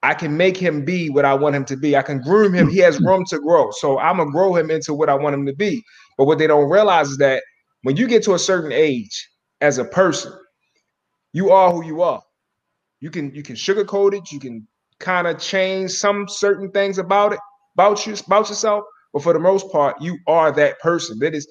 I 0.03 0.13
can 0.13 0.35
make 0.35 0.57
him 0.57 0.83
be 0.83 1.09
what 1.09 1.25
I 1.25 1.33
want 1.33 1.55
him 1.55 1.65
to 1.65 1.77
be. 1.77 1.95
I 1.95 2.01
can 2.01 2.21
groom 2.21 2.53
him. 2.53 2.67
He 2.67 2.79
has 2.79 2.97
mm-hmm. 2.97 3.07
room 3.07 3.25
to 3.29 3.39
grow. 3.39 3.69
So 3.71 3.99
I'm 3.99 4.17
gonna 4.17 4.31
grow 4.31 4.55
him 4.55 4.71
into 4.71 4.93
what 4.93 5.09
I 5.09 5.13
want 5.13 5.35
him 5.35 5.45
to 5.45 5.53
be. 5.53 5.83
But 6.17 6.25
what 6.25 6.39
they 6.39 6.47
don't 6.47 6.69
realize 6.69 7.09
is 7.11 7.17
that 7.17 7.43
when 7.83 7.97
you 7.97 8.07
get 8.07 8.23
to 8.23 8.33
a 8.33 8.39
certain 8.39 8.71
age 8.71 9.29
as 9.59 9.77
a 9.77 9.85
person, 9.85 10.33
you 11.33 11.51
are 11.51 11.71
who 11.71 11.83
you 11.83 12.01
are. 12.01 12.21
You 12.99 13.09
can 13.09 13.33
you 13.33 13.43
can 13.43 13.55
sugarcoat 13.55 14.13
it, 14.13 14.31
you 14.31 14.39
can 14.39 14.67
kind 14.99 15.27
of 15.27 15.39
change 15.39 15.91
some 15.91 16.27
certain 16.27 16.71
things 16.71 16.97
about 16.97 17.33
it, 17.33 17.39
about 17.75 18.05
you, 18.05 18.15
about 18.25 18.49
yourself. 18.49 18.83
But 19.13 19.23
for 19.23 19.33
the 19.33 19.39
most 19.39 19.71
part, 19.71 20.01
you 20.01 20.17
are 20.27 20.51
that 20.53 20.79
person. 20.79 21.19
That 21.19 21.33
is, 21.33 21.47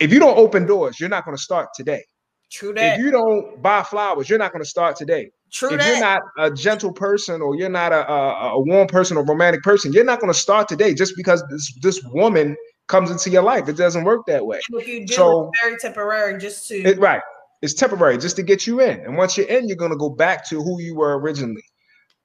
if 0.00 0.12
you 0.12 0.18
don't 0.18 0.36
open 0.38 0.66
doors, 0.66 0.98
you're 0.98 1.08
not 1.08 1.24
going 1.24 1.36
to 1.36 1.42
start 1.42 1.68
today. 1.74 2.02
True 2.50 2.72
that. 2.74 2.98
If 2.98 3.04
you 3.04 3.10
don't 3.10 3.62
buy 3.62 3.82
flowers, 3.82 4.28
you're 4.28 4.38
not 4.38 4.52
going 4.52 4.62
to 4.62 4.68
start 4.68 4.96
today. 4.96 5.30
True 5.52 5.70
if 5.70 5.78
that. 5.78 5.88
you're 5.88 6.00
not 6.00 6.22
a 6.38 6.50
gentle 6.50 6.92
person 6.92 7.40
or 7.40 7.54
you're 7.56 7.68
not 7.68 7.92
a, 7.92 8.10
a, 8.10 8.54
a 8.54 8.60
warm 8.60 8.88
person 8.88 9.16
or 9.16 9.24
romantic 9.24 9.62
person, 9.62 9.92
you're 9.92 10.04
not 10.04 10.20
going 10.20 10.32
to 10.32 10.38
start 10.38 10.68
today 10.68 10.94
just 10.94 11.14
because 11.16 11.44
this 11.50 11.72
this 11.80 12.02
woman 12.04 12.56
comes 12.86 13.10
into 13.10 13.30
your 13.30 13.42
life. 13.42 13.68
It 13.68 13.76
doesn't 13.76 14.04
work 14.04 14.26
that 14.26 14.44
way. 14.44 14.60
And 14.70 14.80
if 14.80 14.88
you 14.88 15.06
do, 15.06 15.14
So- 15.14 15.50
it's 15.52 15.60
very 15.62 15.76
temporary 15.78 16.38
just 16.38 16.68
to 16.68 16.76
It, 16.76 16.98
right. 16.98 17.22
It's 17.62 17.74
temporary 17.74 18.18
just 18.18 18.36
to 18.36 18.42
get 18.42 18.66
you 18.66 18.80
in. 18.80 19.00
And 19.00 19.16
once 19.16 19.38
you're 19.38 19.46
in, 19.46 19.68
you're 19.68 19.76
going 19.76 19.90
to 19.90 19.96
go 19.96 20.10
back 20.10 20.46
to 20.50 20.62
who 20.62 20.80
you 20.82 20.94
were 20.94 21.18
originally. 21.18 21.64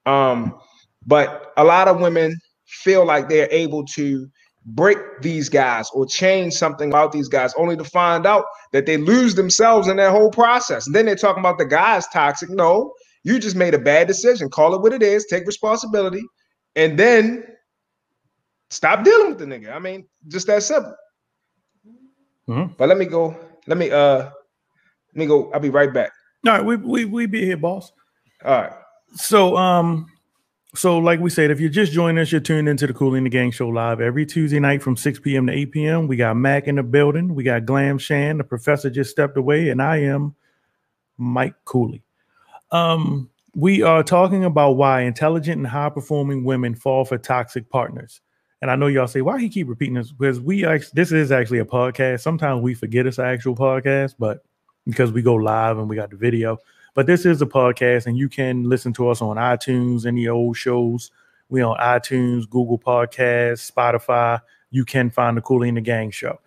Um, 0.04 0.58
but 1.06 1.52
a 1.56 1.64
lot 1.64 1.88
of 1.88 2.00
women 2.00 2.36
feel 2.66 3.06
like 3.06 3.28
they're 3.28 3.48
able 3.50 3.84
to 3.84 4.26
break 4.66 4.98
these 5.22 5.48
guys 5.48 5.88
or 5.94 6.04
change 6.04 6.52
something 6.52 6.90
about 6.90 7.12
these 7.12 7.28
guys 7.28 7.54
only 7.56 7.76
to 7.76 7.84
find 7.84 8.26
out 8.26 8.44
that 8.72 8.84
they 8.84 8.98
lose 8.98 9.34
themselves 9.34 9.88
in 9.88 9.96
that 9.96 10.10
whole 10.10 10.30
process. 10.30 10.86
And 10.86 10.94
then 10.94 11.06
they're 11.06 11.16
talking 11.16 11.40
about 11.40 11.56
the 11.58 11.64
guy's 11.64 12.06
toxic. 12.08 12.50
No, 12.50 12.92
you 13.24 13.38
just 13.38 13.56
made 13.56 13.72
a 13.72 13.78
bad 13.78 14.06
decision. 14.06 14.50
Call 14.50 14.74
it 14.74 14.82
what 14.82 14.92
it 14.92 15.02
is, 15.02 15.24
take 15.26 15.46
responsibility, 15.46 16.22
and 16.76 16.98
then 16.98 17.44
stop 18.70 19.04
dealing 19.04 19.28
with 19.28 19.38
the 19.38 19.44
nigga. 19.44 19.74
I 19.74 19.78
mean, 19.78 20.06
just 20.28 20.46
that 20.46 20.62
simple. 20.62 20.94
Mhm. 22.48 22.76
But 22.76 22.88
let 22.88 22.98
me 22.98 23.04
go. 23.04 23.36
Let 23.66 23.78
me 23.78 23.90
uh 23.90 24.18
let 24.18 25.16
me 25.16 25.26
go. 25.26 25.50
I'll 25.52 25.60
be 25.60 25.70
right 25.70 25.92
back. 25.92 26.12
All 26.46 26.52
right, 26.52 26.64
we 26.64 26.76
we 26.76 27.04
we 27.04 27.26
be 27.26 27.44
here, 27.44 27.56
boss. 27.56 27.92
All 28.44 28.62
right. 28.62 28.72
So 29.14 29.56
um 29.56 30.06
so 30.74 30.98
like 30.98 31.20
we 31.20 31.30
said, 31.30 31.50
if 31.50 31.60
you're 31.60 31.68
just 31.68 31.92
joining 31.92 32.20
us, 32.20 32.30
you're 32.30 32.40
tuned 32.40 32.68
into 32.68 32.86
the 32.86 32.94
Cooley 32.94 33.18
and 33.18 33.26
the 33.26 33.30
Gang 33.30 33.50
show 33.50 33.68
live 33.68 34.00
every 34.00 34.24
Tuesday 34.24 34.60
night 34.60 34.82
from 34.82 34.96
6 34.96 35.18
p.m. 35.18 35.48
to 35.48 35.52
8 35.52 35.72
p.m. 35.72 36.06
We 36.06 36.16
got 36.16 36.36
Mac 36.36 36.68
in 36.68 36.76
the 36.76 36.84
building, 36.84 37.34
we 37.34 37.42
got 37.42 37.66
Glam 37.66 37.98
Shan, 37.98 38.38
the 38.38 38.44
professor 38.44 38.88
just 38.88 39.10
stepped 39.10 39.36
away, 39.36 39.70
and 39.70 39.82
I 39.82 39.96
am 39.98 40.34
Mike 41.18 41.56
Cooley. 41.64 42.04
Um, 42.70 43.28
we 43.56 43.82
are 43.82 44.04
talking 44.04 44.44
about 44.44 44.72
why 44.72 45.02
intelligent 45.02 45.58
and 45.58 45.66
high 45.66 45.90
performing 45.90 46.44
women 46.44 46.76
fall 46.76 47.04
for 47.04 47.18
toxic 47.18 47.68
partners. 47.68 48.20
And 48.62 48.70
I 48.70 48.76
know 48.76 48.88
y'all 48.88 49.06
say, 49.06 49.22
why 49.22 49.40
he 49.40 49.48
keep 49.48 49.68
repeating 49.68 49.94
this? 49.94 50.12
Because 50.12 50.38
we 50.38 50.66
actually, 50.66 50.92
this 50.94 51.12
is 51.12 51.32
actually 51.32 51.60
a 51.60 51.64
podcast. 51.64 52.20
Sometimes 52.20 52.62
we 52.62 52.74
forget 52.74 53.06
it's 53.06 53.18
an 53.18 53.24
actual 53.24 53.56
podcast, 53.56 54.16
but 54.18 54.44
because 54.86 55.12
we 55.12 55.22
go 55.22 55.34
live 55.34 55.78
and 55.78 55.88
we 55.88 55.96
got 55.96 56.10
the 56.10 56.16
video. 56.16 56.58
But 56.94 57.06
this 57.06 57.24
is 57.24 57.40
a 57.40 57.46
podcast, 57.46 58.06
and 58.06 58.18
you 58.18 58.28
can 58.28 58.64
listen 58.64 58.92
to 58.94 59.08
us 59.08 59.22
on 59.22 59.36
iTunes, 59.36 60.04
any 60.04 60.28
old 60.28 60.56
shows. 60.56 61.10
We 61.48 61.62
on 61.62 61.78
iTunes, 61.78 62.48
Google 62.48 62.78
Podcasts, 62.78 63.70
Spotify. 63.70 64.40
You 64.70 64.84
can 64.84 65.10
find 65.10 65.36
the 65.36 65.40
Cooley 65.40 65.68
and 65.68 65.76
the 65.76 65.82
Gang 65.82 66.10
show. 66.10 66.38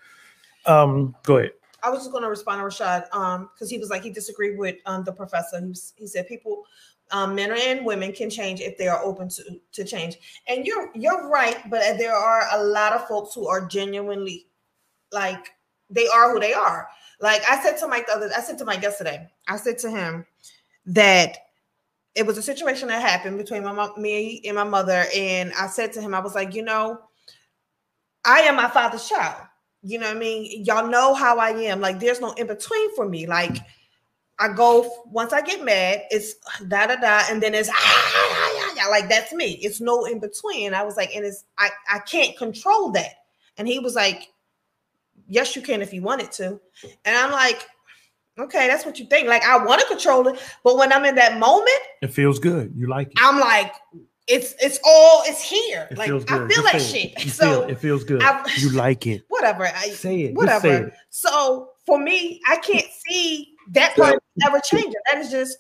Um, 0.66 1.16
go 1.24 1.38
ahead. 1.38 1.52
I 1.82 1.90
was 1.90 2.00
just 2.00 2.12
going 2.12 2.24
to 2.24 2.30
respond 2.30 2.60
to 2.60 2.64
Rashad 2.64 3.14
um 3.14 3.50
because 3.54 3.70
he 3.70 3.78
was 3.78 3.90
like 3.90 4.04
he 4.04 4.10
disagreed 4.10 4.58
with 4.58 4.78
um 4.86 5.04
the 5.04 5.12
professor. 5.12 5.60
He, 5.60 5.68
was, 5.68 5.94
he 5.98 6.08
said 6.08 6.28
people, 6.28 6.64
um, 7.12 7.36
men 7.36 7.52
and 7.52 7.86
women 7.86 8.12
can 8.12 8.30
change 8.30 8.60
if 8.60 8.78
they 8.78 8.88
are 8.88 9.04
open 9.04 9.30
to 9.30 9.44
to 9.74 9.84
change. 9.84 10.16
And 10.48 10.66
you're 10.66 10.90
you're 10.96 11.30
right, 11.30 11.58
but 11.70 11.98
there 11.98 12.16
are 12.16 12.48
a 12.54 12.64
lot 12.64 12.94
of 12.94 13.08
folks 13.08 13.34
who 13.34 13.48
are 13.48 13.66
genuinely 13.66 14.48
like 15.12 15.50
they 15.90 16.08
are 16.08 16.32
who 16.32 16.40
they 16.40 16.54
are. 16.54 16.88
Like 17.20 17.42
I 17.50 17.62
said 17.62 17.78
to 17.80 17.88
Mike 17.88 18.08
the 18.08 18.14
other, 18.14 18.30
I 18.36 18.42
said 18.42 18.58
to 18.58 18.66
Mike 18.66 18.82
yesterday. 18.82 19.30
I 19.48 19.58
said 19.58 19.78
to 19.80 19.90
him 19.90 20.26
that 20.88 21.38
it 22.16 22.26
was 22.26 22.38
a 22.38 22.44
situation 22.44 22.88
that 22.90 23.02
happened 23.02 23.38
between 23.38 23.64
my 23.64 23.72
mom, 23.72 23.94
me 24.02 24.42
and 24.46 24.56
my 24.56 24.64
mother, 24.64 25.06
and 25.16 25.52
I 25.54 25.68
said 25.68 25.94
to 25.94 26.02
him, 26.02 26.14
I 26.14 26.20
was 26.20 26.36
like, 26.36 26.54
you 26.54 26.62
know, 26.62 27.00
I 28.26 28.42
am 28.42 28.56
my 28.56 28.70
father's 28.70 29.08
child. 29.08 29.42
You 29.82 30.00
know 30.00 30.08
what 30.08 30.18
I 30.18 30.20
mean? 30.20 30.64
Y'all 30.64 30.88
know 30.88 31.14
how 31.14 31.40
I 31.40 31.50
am. 31.50 31.82
Like, 31.82 32.00
there's 32.00 32.22
no 32.22 32.32
in 32.34 32.48
between 32.48 32.96
for 32.96 33.08
me. 33.08 33.26
Like, 33.26 33.58
I 34.40 34.50
go 34.52 35.04
once 35.06 35.32
I 35.32 35.42
get 35.42 35.64
mad, 35.64 36.04
it's 36.10 36.34
da 36.68 36.88
da 36.88 36.96
da, 36.96 37.22
and 37.30 37.42
then 37.42 37.54
it's 37.54 37.70
ah, 37.70 37.74
ah, 37.76 38.12
ah, 38.16 38.76
ah, 38.82 38.90
like 38.90 39.08
that's 39.08 39.32
me. 39.32 39.54
It's 39.62 39.80
no 39.80 40.06
in 40.06 40.20
between. 40.20 40.74
I 40.74 40.84
was 40.84 40.98
like, 40.98 41.16
and 41.16 41.26
it's 41.26 41.46
I 41.58 41.70
I 41.92 42.00
can't 42.00 42.36
control 42.38 42.92
that. 42.92 43.14
And 43.58 43.68
he 43.68 43.80
was 43.80 43.96
like, 43.96 44.30
Yes, 45.28 45.56
you 45.56 45.62
can 45.62 45.82
if 45.82 45.94
you 45.94 46.02
wanted 46.02 46.32
to. 46.34 46.60
And 47.06 47.16
I'm 47.16 47.32
like, 47.32 47.66
okay, 48.38 48.68
that's 48.68 48.86
what 48.86 49.00
you 49.00 49.06
think. 49.06 49.28
Like, 49.28 49.44
I 49.44 49.64
want 49.64 49.80
to 49.82 49.88
control 49.88 50.28
it, 50.28 50.40
but 50.64 50.78
when 50.78 50.92
I'm 50.92 51.06
in 51.06 51.16
that 51.16 51.40
moment, 51.40 51.70
It 52.02 52.08
feels 52.14 52.40
good. 52.40 52.74
You 52.76 52.88
like 52.90 53.08
it. 53.08 53.14
I'm 53.20 53.40
like, 53.40 53.74
it's 54.28 54.56
it's 54.62 54.80
all 54.86 55.24
it's 55.26 55.42
here. 55.42 55.88
It 55.92 55.98
like 55.98 56.10
I 56.10 56.18
feel 56.18 56.48
Just 56.48 56.72
that 56.72 56.82
shit. 56.82 57.24
You 57.24 57.30
So 57.30 57.46
feel, 57.62 57.70
it 57.70 57.80
feels 57.80 58.04
good. 58.04 58.22
I- 58.24 58.44
you 58.58 58.72
like 58.72 59.06
it. 59.06 59.24
whatever. 59.30 59.66
I 59.66 59.90
Say 59.90 60.22
it. 60.22 60.34
Whatever. 60.36 60.60
say 60.62 60.82
it. 60.84 60.94
So 61.10 61.70
for 61.86 62.00
me, 62.00 62.42
I 62.48 62.56
can't 62.58 62.88
see 63.06 63.53
that 63.72 63.96
part 63.96 64.22
ever 64.46 64.60
changing. 64.64 64.94
That 65.12 65.22
is 65.22 65.32
just 65.32 65.58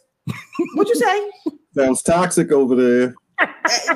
what 0.75 0.87
you 0.87 0.95
say. 0.95 1.31
Sounds 1.75 2.01
toxic 2.01 2.51
over 2.51 2.75
there. 2.75 3.15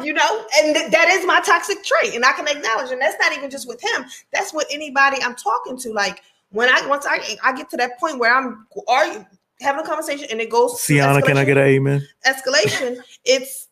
You 0.02 0.14
know, 0.14 0.46
and 0.58 0.76
th- 0.76 0.92
that 0.92 1.10
is 1.10 1.26
my 1.26 1.40
toxic 1.42 1.84
trait, 1.84 2.16
and 2.16 2.26
I 2.26 2.34
can 2.34 2.48
acknowledge. 2.48 2.92
And 2.92 3.02
that's 3.02 3.16
not 3.20 3.38
even 3.38 3.50
just 3.50 3.68
with 3.68 3.82
him. 3.82 4.06
That's 4.34 4.54
with 4.54 4.68
anybody 4.72 5.22
I'm 5.22 5.36
talking 5.36 5.78
to. 5.80 5.94
Like 5.94 6.22
when 6.50 6.70
I 6.70 6.86
once 6.88 7.06
I 7.08 7.38
I 7.44 7.54
get 7.54 7.70
to 7.72 7.78
that 7.78 8.00
point 8.00 8.20
where 8.20 8.36
I'm 8.36 8.66
are 8.88 9.06
you 9.06 9.26
having 9.62 9.84
a 9.84 9.88
conversation 9.88 10.28
and 10.32 10.42
it 10.42 10.50
goes 10.50 10.74
to 10.74 10.78
Sienna, 10.78 11.22
can 11.22 11.38
I 11.38 11.46
get 11.46 11.58
an 11.58 11.66
amen? 11.66 12.08
escalation? 12.26 12.98
It's 13.26 13.68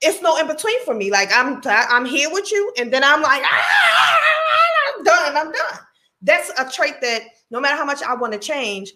it's 0.00 0.22
no 0.22 0.36
in 0.38 0.46
between 0.46 0.82
for 0.84 0.94
me. 0.94 1.10
Like 1.10 1.30
I'm 1.32 1.60
I'm 1.66 2.04
here 2.04 2.30
with 2.32 2.50
you, 2.50 2.72
and 2.78 2.92
then 2.92 3.04
I'm 3.04 3.22
like 3.22 3.42
"Ah, 3.44 4.18
I'm 4.96 5.04
done, 5.04 5.36
I'm 5.36 5.52
done. 5.52 5.78
That's 6.22 6.50
a 6.58 6.70
trait 6.70 7.00
that 7.02 7.22
no 7.50 7.60
matter 7.60 7.76
how 7.76 7.84
much 7.84 8.02
I 8.02 8.14
want 8.14 8.32
to 8.32 8.38
change, 8.38 8.92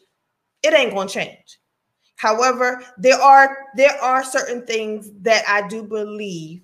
it 0.64 0.74
ain't 0.74 0.92
going 0.94 1.08
to 1.08 1.14
change. 1.14 1.58
However, 2.16 2.82
there 2.98 3.20
are 3.20 3.56
there 3.76 3.96
are 4.02 4.24
certain 4.24 4.64
things 4.66 5.10
that 5.22 5.44
I 5.48 5.66
do 5.68 5.82
believe 5.82 6.62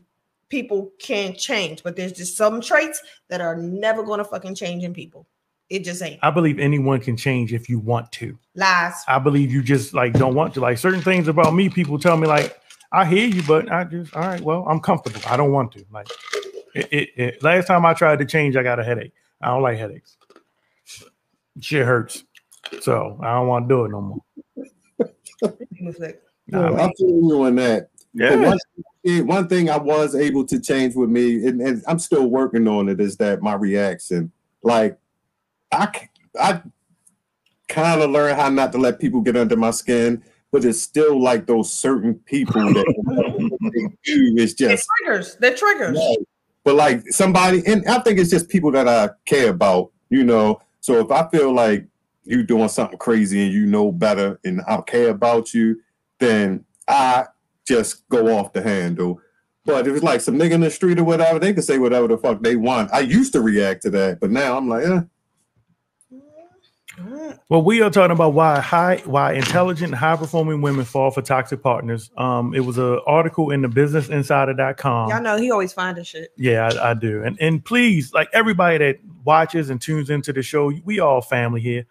people 0.49 0.91
can 1.01 1.35
change, 1.35 1.83
but 1.83 1.97
there's 1.97 2.13
just 2.13 2.37
some 2.37 2.61
traits 2.61 3.03
that 3.29 3.41
are 3.41 3.57
never 3.57 4.03
going 4.03 4.19
to 4.19 4.25
fucking 4.25 4.55
change 4.57 4.85
in 4.85 4.93
people. 4.95 5.27
It 5.69 5.85
just 5.85 6.03
ain't 6.03 6.19
I 6.23 6.31
believe 6.31 6.59
anyone 6.59 7.01
can 7.01 7.17
change 7.17 7.53
if 7.53 7.69
you 7.69 7.79
want 7.79 8.11
to. 8.13 8.37
lies. 8.57 8.95
I 9.07 9.19
believe 9.21 9.53
you 9.53 9.63
just 9.63 9.95
like 9.95 10.15
don't 10.15 10.35
want 10.35 10.55
to. 10.55 10.61
Like 10.61 10.79
certain 10.79 11.03
things 11.03 11.29
about 11.29 11.55
me, 11.55 11.69
people 11.69 11.99
tell 11.99 12.17
me 12.17 12.27
like, 12.27 12.59
I 12.93 13.05
hear 13.07 13.29
you, 13.29 13.43
but 13.45 13.71
I 13.71 13.85
just 13.85 14.15
all 14.17 14.23
right. 14.23 14.41
Well, 14.41 14.65
I'm 14.69 14.81
comfortable. 14.81 15.21
I 15.27 15.37
don't 15.37 15.53
want 15.53 15.73
to. 15.73 15.85
Like, 15.93 16.09
it, 16.75 16.89
it, 16.93 17.09
it- 17.17 17.43
last 17.43 17.67
time 17.67 17.85
I 17.87 17.95
tried 17.95 18.19
to 18.21 18.25
change, 18.25 18.57
I 18.57 18.63
got 18.65 18.81
a 18.81 18.85
headache. 18.85 19.13
I 19.43 19.49
don't 19.49 19.63
like 19.63 19.79
headaches. 19.79 20.17
Shit 21.61 21.85
hurts, 21.87 22.25
so 22.81 23.19
I 23.23 23.35
don't 23.35 23.47
want 23.49 23.69
to 23.69 23.75
do 23.75 23.85
it 23.85 23.91
no 23.91 24.01
more. 24.01 24.21
Nah, 26.49 26.67
I 26.67 26.71
mean- 26.71 26.81
I 26.81 26.91
feel 26.99 27.09
you 27.09 27.43
on 27.45 27.55
that. 27.57 27.89
Yeah. 28.13 28.35
One, 28.37 28.59
thing- 29.05 29.27
one 29.27 29.49
thing 29.49 29.71
I 29.71 29.79
was 29.79 30.15
able 30.15 30.45
to 30.47 30.61
change 30.61 30.95
with 30.95 31.09
me, 31.11 31.47
and, 31.47 31.61
and 31.61 31.83
I'm 31.87 31.99
still 31.99 32.27
working 32.29 32.67
on 32.69 32.89
it, 32.89 33.01
is 33.01 33.17
that 33.19 33.41
my 33.41 33.55
reaction. 33.55 34.31
Like, 34.63 34.99
I, 35.73 35.89
I 36.39 36.61
kind 37.69 38.03
of 38.03 38.11
learned 38.11 38.37
how 38.39 38.49
not 38.51 38.73
to 38.73 38.79
let 38.79 38.99
people 38.99 39.21
get 39.21 39.37
under 39.37 39.57
my 39.57 39.71
skin, 39.71 40.23
but 40.53 40.65
it's 40.65 40.83
still 40.83 41.23
like 41.23 41.47
those 41.47 41.73
certain 41.73 42.15
people 42.27 42.61
that 42.61 43.51
they 43.73 43.87
do 44.05 44.35
is 44.37 44.55
They're 44.57 44.71
just 44.71 44.89
triggers. 44.99 45.37
They're 45.37 45.55
triggers. 45.55 45.97
Right. 45.97 46.19
But 46.65 46.75
like 46.75 47.07
somebody, 47.09 47.63
and 47.67 47.87
I 47.89 48.01
think 48.01 48.19
it's 48.19 48.31
just 48.31 48.49
people 48.49 48.73
that 48.73 48.87
I 48.89 49.11
care 49.25 49.51
about, 49.51 49.93
you 50.11 50.25
know. 50.25 50.61
So 50.81 50.99
if 50.99 51.11
I 51.11 51.29
feel 51.29 51.55
like 51.55 51.87
you 52.31 52.43
doing 52.43 52.69
something 52.69 52.99
crazy 52.99 53.43
and 53.43 53.53
you 53.53 53.67
know 53.67 53.93
better 53.93 54.39
and 54.45 54.63
I 54.67 54.81
care 54.83 55.11
about 55.11 55.53
you, 55.53 55.81
then 56.19 56.65
I 56.89 57.27
just 57.67 58.09
go 58.09 58.39
off 58.39 58.53
the 58.53 58.63
handle. 58.63 59.21
But 59.65 59.87
if 59.87 59.95
it's 59.95 60.05
like 60.05 60.21
some 60.21 60.39
nigga 60.39 60.53
in 60.53 60.61
the 60.61 60.71
street 60.71 60.99
or 60.99 61.05
whatever, 61.05 61.39
they 61.39 61.53
can 61.53 61.63
say 61.63 61.79
whatever 61.79 62.09
the 62.09 62.19
fuck 62.19 62.43
they 62.43 62.57
want. 62.57 62.93
I 62.93 63.01
used 63.01 63.33
to 63.35 63.41
react 63.41 63.83
to 63.83 63.91
that, 63.91 64.21
but 64.21 64.31
now 64.31 64.57
I'm 64.57 64.69
like, 64.69 64.85
eh. 64.85 65.01
Well, 67.49 67.63
we 67.63 67.83
are 67.83 67.91
talking 67.91 68.13
about 68.13 68.35
why 68.35 68.61
high, 68.61 69.03
why 69.05 69.33
intelligent, 69.33 69.95
high 69.95 70.17
performing 70.17 70.61
women 70.61 70.85
fall 70.85 71.11
for 71.11 71.23
toxic 71.23 71.63
partners. 71.63 72.11
Um, 72.17 72.55
it 72.55 72.61
was 72.61 72.79
an 72.79 73.01
article 73.07 73.51
in 73.51 73.63
the 73.63 73.69
Business 73.69 74.09
businessinsider.com. 74.09 75.11
Y'all 75.11 75.23
know 75.23 75.37
he 75.37 75.51
always 75.51 75.73
finding 75.73 76.05
shit. 76.05 76.33
Yeah, 76.37 76.71
I, 76.73 76.91
I 76.91 76.95
do. 76.95 77.23
And 77.23 77.41
and 77.41 77.65
please, 77.65 78.13
like 78.13 78.29
everybody 78.33 78.79
that 78.79 78.99
watches 79.25 79.71
and 79.71 79.81
tunes 79.81 80.11
into 80.11 80.33
the 80.33 80.43
show, 80.43 80.73
we 80.85 81.01
all 81.01 81.21
family 81.21 81.61
here. 81.61 81.87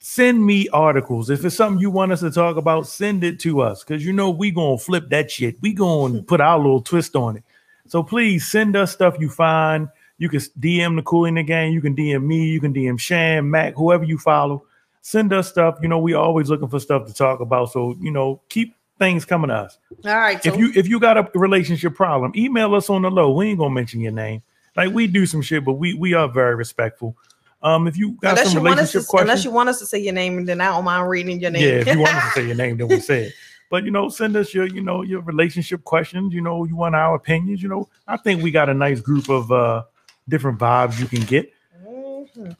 Send 0.00 0.44
me 0.44 0.68
articles. 0.68 1.28
If 1.28 1.44
it's 1.44 1.56
something 1.56 1.80
you 1.80 1.90
want 1.90 2.12
us 2.12 2.20
to 2.20 2.30
talk 2.30 2.56
about, 2.56 2.86
send 2.86 3.24
it 3.24 3.40
to 3.40 3.60
us. 3.60 3.82
Cause 3.82 4.04
you 4.04 4.12
know 4.12 4.30
we 4.30 4.50
gonna 4.50 4.78
flip 4.78 5.08
that 5.10 5.30
shit. 5.30 5.60
We 5.60 5.72
gonna 5.72 6.18
hmm. 6.18 6.24
put 6.24 6.40
our 6.40 6.58
little 6.58 6.82
twist 6.82 7.16
on 7.16 7.36
it. 7.36 7.44
So 7.86 8.02
please 8.02 8.46
send 8.46 8.76
us 8.76 8.92
stuff 8.92 9.16
you 9.18 9.28
find. 9.28 9.88
You 10.18 10.28
can 10.28 10.40
DM 10.40 10.96
the 10.96 11.02
cool 11.02 11.24
in 11.24 11.34
the 11.34 11.42
game. 11.42 11.72
You 11.72 11.80
can 11.80 11.96
DM 11.96 12.24
me. 12.24 12.46
You 12.46 12.60
can 12.60 12.74
DM 12.74 12.98
Shan, 12.98 13.50
Mac, 13.50 13.74
whoever 13.74 14.04
you 14.04 14.18
follow. 14.18 14.64
Send 15.00 15.32
us 15.32 15.48
stuff. 15.48 15.78
You 15.80 15.88
know, 15.88 15.98
we 15.98 16.14
always 16.14 16.50
looking 16.50 16.68
for 16.68 16.80
stuff 16.80 17.06
to 17.06 17.14
talk 17.14 17.40
about. 17.40 17.72
So, 17.72 17.96
you 18.00 18.10
know, 18.10 18.40
keep 18.48 18.74
things 18.98 19.24
coming 19.24 19.48
to 19.48 19.54
us. 19.54 19.78
All 20.04 20.16
right. 20.16 20.42
So 20.42 20.52
If 20.52 20.58
you 20.58 20.72
if 20.74 20.88
you 20.88 21.00
got 21.00 21.16
a 21.16 21.28
relationship 21.34 21.94
problem, 21.94 22.32
email 22.36 22.74
us 22.74 22.90
on 22.90 23.02
the 23.02 23.10
low. 23.10 23.32
We 23.32 23.48
ain't 23.48 23.58
gonna 23.58 23.74
mention 23.74 24.00
your 24.00 24.12
name. 24.12 24.42
Like 24.76 24.92
we 24.92 25.06
do 25.06 25.26
some 25.26 25.42
shit, 25.42 25.64
but 25.64 25.74
we 25.74 25.94
we 25.94 26.14
are 26.14 26.28
very 26.28 26.54
respectful. 26.54 27.16
Um, 27.60 27.88
if 27.88 27.96
you 27.96 28.12
got 28.20 28.30
unless 28.30 28.52
some 28.52 28.58
you 28.58 28.64
want 28.64 28.74
us 28.74 28.78
relationship 28.94 29.02
to, 29.02 29.06
questions, 29.08 29.30
unless 29.30 29.44
you 29.44 29.50
want 29.50 29.68
us 29.68 29.78
to 29.80 29.86
say 29.86 29.98
your 29.98 30.14
name, 30.14 30.44
then 30.44 30.60
I 30.60 30.66
don't 30.66 30.84
mind 30.84 31.08
reading 31.08 31.40
your 31.40 31.50
name. 31.50 31.62
yeah, 31.62 31.80
if 31.80 31.86
you 31.88 31.98
want 32.00 32.14
us 32.14 32.34
to 32.34 32.40
say 32.40 32.46
your 32.46 32.56
name, 32.56 32.76
then 32.76 32.88
we 32.88 33.00
say 33.00 33.24
it. 33.24 33.32
But 33.70 33.84
you 33.84 33.90
know, 33.90 34.08
send 34.08 34.36
us 34.36 34.54
your 34.54 34.66
you 34.66 34.80
know 34.80 35.02
your 35.02 35.20
relationship 35.22 35.82
questions. 35.84 36.32
You 36.32 36.40
know, 36.40 36.64
you 36.64 36.76
want 36.76 36.94
our 36.94 37.16
opinions. 37.16 37.62
You 37.62 37.68
know, 37.68 37.88
I 38.06 38.16
think 38.16 38.42
we 38.42 38.50
got 38.50 38.68
a 38.68 38.74
nice 38.74 39.00
group 39.00 39.28
of 39.28 39.50
uh 39.50 39.82
different 40.28 40.58
vibes 40.58 41.00
you 41.00 41.06
can 41.06 41.22
get. 41.22 41.52
Mhm. 41.84 42.56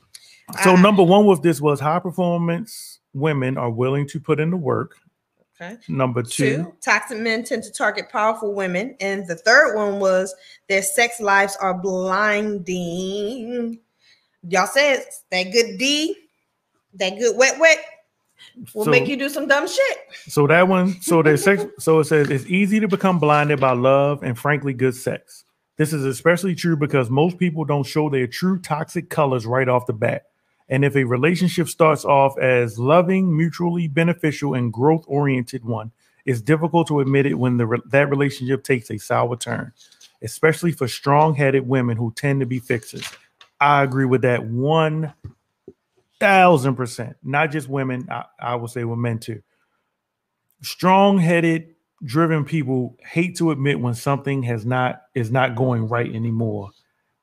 So 0.64 0.76
number 0.76 1.02
one 1.02 1.26
with 1.26 1.42
this 1.42 1.60
was 1.60 1.78
high 1.78 1.98
performance 1.98 3.00
women 3.14 3.56
are 3.58 3.70
willing 3.70 4.06
to 4.08 4.20
put 4.20 4.40
in 4.40 4.50
the 4.50 4.56
work. 4.56 4.96
okay. 5.60 5.76
Number 5.88 6.22
two, 6.22 6.56
Two, 6.56 6.74
toxic 6.82 7.18
men 7.18 7.42
tend 7.44 7.62
to 7.64 7.72
target 7.72 8.08
powerful 8.10 8.54
women. 8.54 8.96
And 9.00 9.26
the 9.26 9.34
third 9.34 9.74
one 9.76 9.98
was 9.98 10.34
their 10.68 10.82
sex 10.82 11.20
lives 11.20 11.56
are 11.60 11.74
blinding. 11.74 13.78
Y'all 14.48 14.66
said 14.66 15.04
that 15.30 15.52
good 15.52 15.78
D, 15.78 16.16
that 16.94 17.18
good 17.18 17.36
wet 17.36 17.58
wet 17.58 17.78
will 18.74 18.84
So- 18.84 18.90
make 18.90 19.08
you 19.08 19.16
do 19.16 19.28
some 19.28 19.46
dumb 19.46 19.66
shit. 19.68 19.98
So 20.26 20.46
that 20.46 20.68
one, 20.68 21.00
so 21.00 21.22
there's 21.22 21.42
sex. 21.44 21.64
So 21.78 22.00
it 22.00 22.04
says 22.04 22.30
it's 22.30 22.46
easy 22.46 22.80
to 22.80 22.88
become 22.88 23.18
blinded 23.18 23.60
by 23.60 23.72
love 23.72 24.22
and 24.22 24.38
frankly 24.38 24.72
good 24.72 24.94
sex. 24.94 25.44
This 25.76 25.92
is 25.92 26.04
especially 26.04 26.54
true 26.56 26.76
because 26.76 27.08
most 27.08 27.38
people 27.38 27.64
don't 27.64 27.84
show 27.86 28.10
their 28.10 28.26
true 28.26 28.58
toxic 28.58 29.10
colors 29.10 29.46
right 29.46 29.68
off 29.68 29.86
the 29.86 29.92
bat. 29.92 30.24
And 30.68 30.84
if 30.84 30.96
a 30.96 31.04
relationship 31.04 31.68
starts 31.68 32.04
off 32.04 32.36
as 32.38 32.78
loving, 32.78 33.34
mutually 33.36 33.86
beneficial, 33.88 34.54
and 34.54 34.72
growth 34.72 35.04
oriented 35.06 35.64
one, 35.64 35.92
it's 36.26 36.40
difficult 36.42 36.88
to 36.88 37.00
admit 37.00 37.26
it 37.26 37.38
when 37.38 37.56
the 37.56 37.80
that 37.86 38.10
relationship 38.10 38.64
takes 38.64 38.90
a 38.90 38.98
sour 38.98 39.36
turn, 39.36 39.72
especially 40.22 40.72
for 40.72 40.86
strong 40.88 41.34
headed 41.34 41.66
women 41.66 41.96
who 41.96 42.12
tend 42.16 42.40
to 42.40 42.46
be 42.46 42.58
fixers. 42.58 43.08
I 43.60 43.82
agree 43.82 44.04
with 44.06 44.22
that 44.22 44.44
one 44.44 45.14
thousand 46.20 46.76
percent. 46.76 47.16
Not 47.22 47.50
just 47.50 47.68
women, 47.68 48.08
I, 48.10 48.24
I 48.40 48.54
would 48.56 48.70
say 48.70 48.84
with 48.84 48.98
men 48.98 49.18
too 49.18 49.42
strong-headed 50.62 51.74
driven 52.04 52.44
people 52.44 52.96
hate 53.04 53.36
to 53.36 53.50
admit 53.50 53.80
when 53.80 53.94
something 53.94 54.42
has 54.42 54.64
not 54.66 55.02
is 55.14 55.30
not 55.30 55.56
going 55.56 55.88
right 55.88 56.12
anymore 56.14 56.70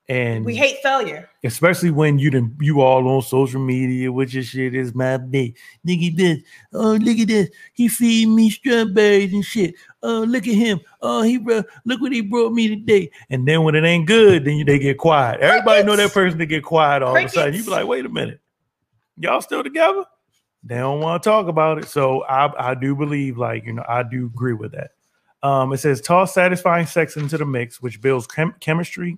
and 0.08 0.44
We 0.44 0.54
hate 0.54 0.76
failure. 0.82 1.28
especially 1.42 1.90
when 1.90 2.18
you 2.18 2.30
done, 2.30 2.56
you 2.60 2.80
all 2.80 3.08
on 3.08 3.22
social 3.22 3.60
media 3.60 4.12
with 4.12 4.32
your 4.32 4.44
shit 4.44 4.74
is 4.74 4.94
my 4.94 5.16
day 5.16 5.52
nigga 5.86 6.16
this 6.16 6.38
oh 6.74 6.92
look 6.94 7.18
at 7.18 7.26
this 7.26 7.50
he 7.72 7.88
feed 7.88 8.28
me 8.28 8.48
strawberries 8.50 9.32
and 9.32 9.44
shit 9.44 9.74
oh 10.04 10.20
look 10.20 10.46
at 10.46 10.54
him 10.54 10.80
oh 11.02 11.22
he 11.22 11.38
brought 11.38 11.66
look 11.84 12.00
what 12.00 12.12
he 12.12 12.20
brought 12.20 12.52
me 12.52 12.68
today. 12.68 13.10
And 13.30 13.48
then 13.48 13.64
when 13.64 13.74
it 13.74 13.84
ain't 13.84 14.06
good 14.06 14.44
then 14.44 14.56
you, 14.58 14.64
they 14.64 14.78
get 14.78 14.96
quiet. 14.98 15.40
Everybody 15.40 15.82
know 15.82 15.96
that 15.96 16.12
person 16.12 16.38
to 16.38 16.46
get 16.46 16.62
quiet 16.62 17.02
all 17.02 17.16
of 17.16 17.24
a 17.24 17.28
sudden. 17.28 17.54
You 17.54 17.64
be 17.64 17.70
like 17.70 17.86
wait 17.86 18.06
a 18.06 18.08
minute. 18.08 18.40
Y'all 19.18 19.40
still 19.40 19.62
together? 19.64 20.04
They 20.62 20.76
don't 20.78 21.00
want 21.00 21.22
to 21.22 21.28
talk 21.28 21.46
about 21.48 21.78
it. 21.78 21.86
So 21.86 22.22
I, 22.24 22.70
I 22.70 22.74
do 22.74 22.96
believe, 22.96 23.38
like, 23.38 23.64
you 23.66 23.72
know, 23.74 23.84
I 23.88 24.02
do 24.02 24.26
agree 24.26 24.52
with 24.52 24.72
that. 24.72 24.90
Um, 25.42 25.72
it 25.72 25.76
says 25.78 26.00
toss 26.00 26.34
satisfying 26.34 26.86
sex 26.86 27.16
into 27.16 27.38
the 27.38 27.46
mix, 27.46 27.80
which 27.80 28.00
builds 28.02 28.26
chem- 28.26 28.56
chemistry, 28.58 29.16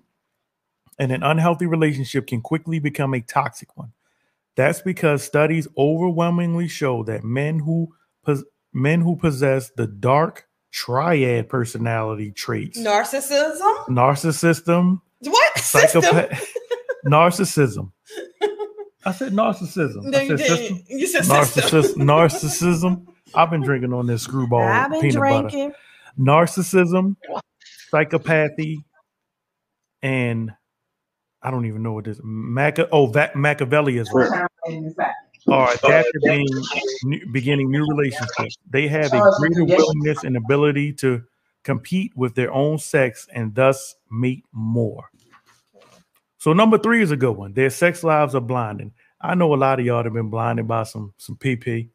and 0.98 1.12
an 1.12 1.22
unhealthy 1.22 1.66
relationship 1.66 2.26
can 2.26 2.40
quickly 2.40 2.78
become 2.78 3.14
a 3.14 3.20
toxic 3.20 3.76
one. 3.76 3.92
That's 4.56 4.80
because 4.80 5.22
studies 5.22 5.68
overwhelmingly 5.76 6.66
show 6.68 7.04
that 7.04 7.22
men 7.24 7.60
who 7.60 7.94
pos- 8.24 8.44
men 8.72 9.00
who 9.02 9.16
possess 9.16 9.70
the 9.76 9.86
dark 9.86 10.46
triad 10.72 11.48
personality 11.48 12.30
traits, 12.32 12.78
Narcissism? 12.78 13.86
narcissism, 13.86 15.00
What? 15.20 15.58
Psychopath, 15.58 16.52
narcissism. 17.06 17.92
I 19.06 19.12
said 19.12 19.32
narcissism. 19.32 20.02
No, 20.02 20.18
I 20.18 20.22
you 20.22 20.36
said 20.36 20.46
didn't. 20.46 20.56
system. 20.76 20.84
You 20.88 21.06
said 21.06 21.24
system. 21.24 22.00
narcissism. 22.02 23.06
I've 23.34 23.50
been 23.50 23.62
drinking 23.62 23.92
on 23.92 24.06
this 24.06 24.26
Skrewball 24.26 24.68
I've 24.68 24.90
been 24.90 25.00
peanut 25.02 25.16
drinking. 25.16 25.68
butter. 25.70 25.76
Narcissism, 26.18 27.16
psychopathy, 27.92 28.78
and 30.02 30.52
I 31.48 31.50
don't 31.50 31.64
even 31.64 31.82
know 31.82 31.94
what 31.94 32.04
this 32.04 32.18
Maca. 32.18 32.86
Oh, 32.92 33.06
Va- 33.06 33.30
Machiavellianism. 33.34 34.46
Are 35.48 35.72
attached 35.72 36.10
to 36.12 36.20
being 36.24 36.46
beginning 37.32 37.70
new 37.70 37.86
relationships. 37.88 38.58
They 38.68 38.86
have 38.88 39.14
a 39.14 39.22
greater 39.38 39.64
willingness 39.64 40.24
and 40.24 40.36
ability 40.36 40.92
to 40.94 41.22
compete 41.64 42.14
with 42.14 42.34
their 42.34 42.52
own 42.52 42.76
sex 42.78 43.26
and 43.32 43.54
thus 43.54 43.94
mate 44.10 44.44
more. 44.52 45.08
So 46.36 46.52
number 46.52 46.76
three 46.76 47.00
is 47.00 47.12
a 47.12 47.16
good 47.16 47.32
one. 47.32 47.54
Their 47.54 47.70
sex 47.70 48.04
lives 48.04 48.34
are 48.34 48.42
blinding. 48.42 48.92
I 49.22 49.34
know 49.34 49.54
a 49.54 49.56
lot 49.56 49.80
of 49.80 49.86
y'all 49.86 50.04
have 50.04 50.12
been 50.12 50.28
blinded 50.28 50.68
by 50.68 50.82
some 50.82 51.14
some 51.16 51.36
PP 51.36 51.88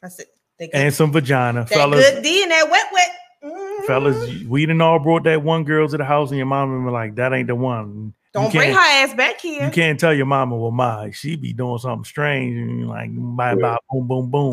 That's 0.00 0.18
it. 0.18 0.28
Good. 0.58 0.70
and 0.72 0.94
some 0.94 1.12
vagina, 1.12 1.66
that 1.66 1.68
fellas. 1.74 2.00
good 2.10 2.22
D 2.22 2.42
and 2.42 2.52
that 2.52 2.70
wet 2.70 2.86
wet. 2.90 3.10
Mm. 3.44 3.86
Fellas, 3.86 4.44
we 4.44 4.62
didn't 4.62 4.80
all 4.80 4.98
brought 4.98 5.24
that 5.24 5.42
one 5.42 5.64
girl 5.64 5.88
to 5.88 5.96
the 5.98 6.04
house, 6.06 6.30
and 6.30 6.38
your 6.38 6.46
mama 6.46 6.80
was 6.80 6.92
like, 6.92 7.16
"That 7.16 7.34
ain't 7.34 7.48
the 7.48 7.54
one." 7.54 8.14
You 8.34 8.40
Don't 8.40 8.52
bring 8.52 8.72
can't- 8.72 8.76
her 8.76 9.10
ass 9.10 9.14
back 9.14 9.40
here. 9.40 9.64
You 9.66 9.70
can't 9.70 10.00
tell 10.00 10.14
your 10.14 10.24
mama, 10.26 10.56
"Well, 10.56 10.70
my 10.70 11.10
she 11.10 11.36
be 11.36 11.52
doing 11.52 11.76
something 11.78 12.04
strange," 12.04 12.56
and 12.56 12.78
you're 12.80 12.88
like, 12.88 13.10
"Bye, 13.14 13.54
bye, 13.56 13.76
boom, 13.90 14.06
boom, 14.08 14.30
boom." 14.30 14.52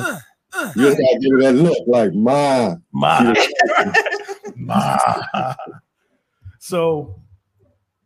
You 0.76 0.90
just 0.90 0.98
gotta 0.98 1.20
give 1.22 1.32
her 1.32 1.42
that 1.44 1.54
look 1.54 1.78
like 1.88 2.14
ma. 2.14 2.76
Ma. 2.92 3.34
Ma. 4.56 4.98
so 6.60 7.16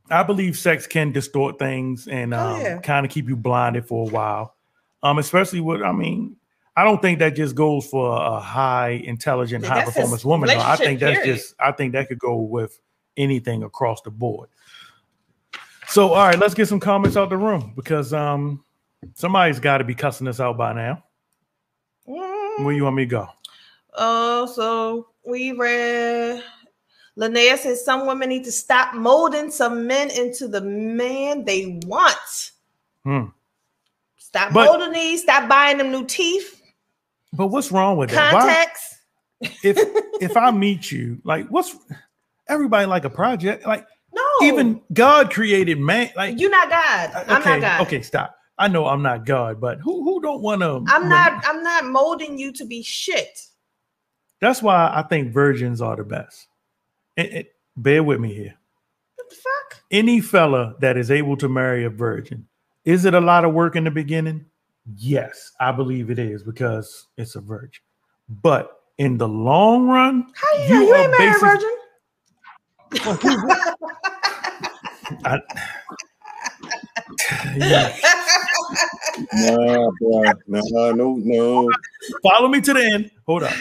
I 0.09 0.23
believe 0.23 0.57
sex 0.57 0.85
can 0.85 1.11
distort 1.11 1.57
things 1.57 2.07
and 2.07 2.33
um, 2.33 2.61
yeah. 2.61 2.79
kind 2.79 3.05
of 3.05 3.11
keep 3.11 3.27
you 3.27 3.35
blinded 3.35 3.87
for 3.87 4.07
a 4.07 4.11
while. 4.11 4.55
Um, 5.01 5.17
especially 5.17 5.59
with, 5.59 5.81
I 5.81 5.91
mean, 5.91 6.35
I 6.75 6.83
don't 6.83 7.01
think 7.01 7.19
that 7.19 7.35
just 7.35 7.55
goes 7.55 7.87
for 7.87 8.15
a 8.21 8.39
high 8.39 9.01
intelligent, 9.03 9.63
Yeah, 9.63 9.71
high 9.71 9.85
performance 9.85 10.23
woman. 10.23 10.49
I 10.49 10.75
think 10.75 10.99
that's 10.99 11.19
period. 11.19 11.35
just, 11.37 11.55
I 11.59 11.71
think 11.71 11.93
that 11.93 12.07
could 12.07 12.19
go 12.19 12.37
with 12.37 12.79
anything 13.17 13.63
across 13.63 14.01
the 14.01 14.11
board. 14.11 14.49
So, 15.93 16.09
all 16.13 16.25
right, 16.25 16.39
let's 16.39 16.55
get 16.55 16.67
some 16.67 16.79
comments 16.79 17.15
out 17.15 17.29
the 17.29 17.37
room 17.37 17.71
because 17.75 18.13
um, 18.13 18.63
somebody's 19.13 19.59
got 19.59 19.77
to 19.77 19.83
be 19.83 19.93
cussing 19.93 20.27
us 20.27 20.39
out 20.39 20.57
by 20.57 20.73
now. 20.73 21.03
Where 22.05 22.71
you 22.71 22.83
want 22.83 22.95
me 22.95 23.03
to 23.05 23.09
go? 23.11 23.27
Oh, 23.93 24.47
so 24.47 25.09
we 25.23 25.51
read. 25.51 26.41
Linnea 27.15 27.59
says 27.59 27.85
some 27.85 28.07
women 28.07 28.29
need 28.29 28.43
to 28.45 28.51
stop 28.51 28.95
molding 28.95 29.51
some 29.51 29.85
men 29.85 30.09
into 30.09 30.47
the 30.47 30.61
man 30.61 31.45
they 31.45 31.79
want. 31.85 32.51
Hmm. 33.03 33.25
Stop 34.17 34.51
But- 34.51 34.65
molding 34.65 34.93
these. 34.93 35.21
Stop 35.21 35.47
buying 35.47 35.77
them 35.77 35.91
new 35.91 36.05
teeth, 36.05 36.59
But 37.33 37.49
what's 37.49 37.71
wrong 37.71 37.97
with 37.97 38.09
that? 38.09 38.33
Why- 38.33 38.65
if 39.61 39.77
if 40.19 40.35
I 40.37 40.49
meet 40.65 40.91
you, 40.91 41.21
like 41.23 41.49
what's 41.49 41.75
everybody 42.49 42.87
like 42.87 43.05
a 43.05 43.11
project? 43.11 43.67
Like 43.67 43.85
even 44.43 44.81
God 44.93 45.31
created 45.31 45.79
man. 45.79 46.11
Like 46.15 46.39
You're 46.39 46.49
not 46.49 46.69
God. 46.69 47.11
Uh, 47.13 47.23
I'm 47.27 47.41
okay, 47.41 47.59
not 47.59 47.61
God. 47.61 47.81
okay, 47.87 48.01
stop. 48.01 48.35
I 48.57 48.67
know 48.67 48.85
I'm 48.85 49.01
not 49.01 49.25
God, 49.25 49.59
but 49.59 49.79
who 49.79 50.03
who 50.03 50.21
don't 50.21 50.41
want 50.41 50.61
to? 50.61 50.83
I'm 50.87 51.09
not. 51.09 51.43
I'm 51.45 51.63
not 51.63 51.85
molding 51.85 52.37
you 52.37 52.51
to 52.53 52.65
be 52.65 52.83
shit. 52.83 53.39
That's 54.39 54.61
why 54.61 54.91
I 54.93 55.03
think 55.03 55.33
virgins 55.33 55.81
are 55.81 55.95
the 55.95 56.03
best. 56.03 56.47
It- 57.17 57.55
bear 57.75 58.03
with 58.03 58.19
me 58.19 58.33
here. 58.33 58.53
What 59.15 59.29
the 59.29 59.35
fuck? 59.35 59.81
Any 59.89 60.21
fella 60.21 60.75
that 60.79 60.97
is 60.97 61.09
able 61.09 61.37
to 61.37 61.49
marry 61.49 61.85
a 61.85 61.89
virgin, 61.89 62.47
is 62.85 63.05
it 63.05 63.13
a 63.13 63.21
lot 63.21 63.45
of 63.45 63.53
work 63.53 63.75
in 63.75 63.83
the 63.83 63.91
beginning? 63.91 64.45
Yes, 64.95 65.51
I 65.59 65.71
believe 65.71 66.09
it 66.11 66.19
is 66.19 66.43
because 66.43 67.07
it's 67.17 67.35
a 67.35 67.41
virgin. 67.41 67.81
But 68.29 68.79
in 68.97 69.17
the 69.17 69.27
long 69.27 69.87
run, 69.87 70.27
How 70.35 70.57
you, 70.57 70.69
know 70.69 70.81
you 70.81 70.95
ain't 70.95 71.11
married 71.17 71.35
a 71.35 71.39
virgin? 71.39 71.69
I, 75.25 75.39
yeah. 77.57 77.95
Nah, 79.33 79.91
bro. 79.99 80.23
Nah, 80.47 80.91
no, 80.93 81.15
no. 81.23 81.69
Follow 82.23 82.47
me 82.47 82.61
to 82.61 82.73
the 82.73 82.83
end. 82.83 83.11
Hold 83.27 83.43
up. 83.43 83.53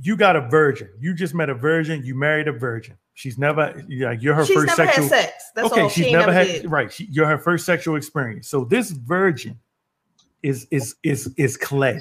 You 0.00 0.16
got 0.16 0.36
a 0.36 0.42
virgin. 0.48 0.88
You 1.00 1.14
just 1.14 1.34
met 1.34 1.50
a 1.50 1.54
virgin. 1.54 2.04
You 2.04 2.14
married 2.14 2.46
a 2.46 2.52
virgin. 2.52 2.96
She's 3.14 3.38
never 3.38 3.74
like 3.88 4.22
you're 4.22 4.34
her 4.34 4.44
She's 4.44 4.54
first 4.54 4.68
never 4.78 4.84
had 4.84 4.94
sexual. 4.94 5.08
sex. 5.08 5.50
That's 5.54 5.72
okay, 5.72 5.80
all. 5.82 5.88
she's 5.88 6.04
She 6.06 6.12
never, 6.12 6.26
never 6.26 6.32
had 6.32 6.46
did. 6.46 6.70
right. 6.70 6.92
She, 6.92 7.08
you're 7.10 7.26
her 7.26 7.38
first 7.38 7.66
sexual 7.66 7.96
experience. 7.96 8.46
So 8.48 8.64
this 8.64 8.90
virgin 8.92 9.58
is 10.44 10.66
is 10.70 10.94
is 11.02 11.32
is 11.36 11.56
clay. 11.56 12.00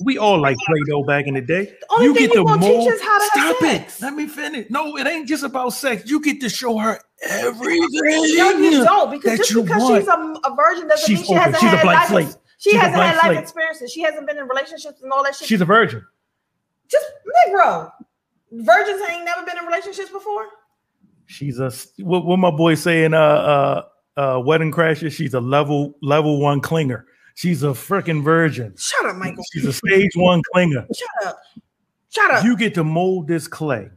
We 0.00 0.18
all 0.18 0.38
like 0.38 0.56
Play-Doh 0.66 1.04
back 1.04 1.26
in 1.26 1.32
the 1.34 1.40
day. 1.40 1.72
only 1.90 2.12
thing 2.12 2.30
you 2.30 2.44
gonna 2.44 2.60
teach 2.60 2.92
us 2.92 3.00
how 3.00 3.18
to 3.18 3.38
have 3.40 3.56
Stop 3.56 3.62
it. 3.62 3.94
Let 4.02 4.12
me 4.14 4.26
finish. 4.26 4.66
No, 4.68 4.98
it 4.98 5.06
ain't 5.06 5.26
just 5.26 5.44
about 5.44 5.70
sex. 5.70 6.02
You 6.10 6.20
get 6.20 6.40
to 6.42 6.50
show 6.50 6.76
her 6.76 7.00
everything. 7.22 8.36
No, 8.36 8.50
you 8.58 8.84
don't 8.84 9.10
because 9.10 9.38
just 9.38 9.54
because 9.54 9.82
want. 9.82 10.00
she's 10.02 10.08
a, 10.08 10.50
a 10.50 10.54
virgin 10.56 10.88
doesn't 10.88 11.14
mean 11.14 11.24
she 11.24 11.32
open. 11.32 11.36
hasn't 11.36 11.60
She's 11.60 11.70
had 11.70 11.84
life. 11.86 12.08
slate. 12.08 12.36
She 12.58 12.70
She's 12.70 12.80
hasn't 12.80 12.96
had 13.02 13.16
life 13.16 13.24
slate. 13.26 13.38
experiences. 13.38 13.92
She 13.92 14.00
hasn't 14.02 14.26
been 14.26 14.38
in 14.38 14.48
relationships 14.48 15.02
and 15.02 15.12
all 15.12 15.22
that 15.24 15.34
shit. 15.36 15.48
She's 15.48 15.60
a 15.60 15.64
virgin. 15.64 16.04
just 16.90 17.06
Negro. 17.48 17.90
Virgins 18.52 19.02
ain't 19.10 19.24
never 19.24 19.44
been 19.44 19.58
in 19.58 19.64
relationships 19.66 20.10
before. 20.10 20.46
She's 21.26 21.58
a 21.58 21.72
what, 21.98 22.24
what 22.24 22.38
my 22.38 22.50
boy 22.50 22.74
saying 22.76 23.12
uh 23.12 23.18
uh 24.16 24.16
uh 24.16 24.40
wedding 24.40 24.70
crasher. 24.72 25.10
She's 25.12 25.34
a 25.34 25.40
level 25.40 25.94
level 26.00 26.40
one 26.40 26.60
clinger. 26.60 27.02
She's 27.34 27.62
a 27.64 27.68
freaking 27.68 28.22
virgin. 28.24 28.74
Shut 28.78 29.04
up, 29.06 29.16
Michael. 29.16 29.44
She's 29.52 29.66
a 29.66 29.72
stage 29.72 30.12
one 30.14 30.40
clinger. 30.54 30.86
Shut 30.96 31.26
up. 31.26 31.38
Shut 32.08 32.30
up. 32.30 32.44
You 32.44 32.56
get 32.56 32.74
to 32.74 32.84
mold 32.84 33.28
this 33.28 33.46
clay. 33.48 33.90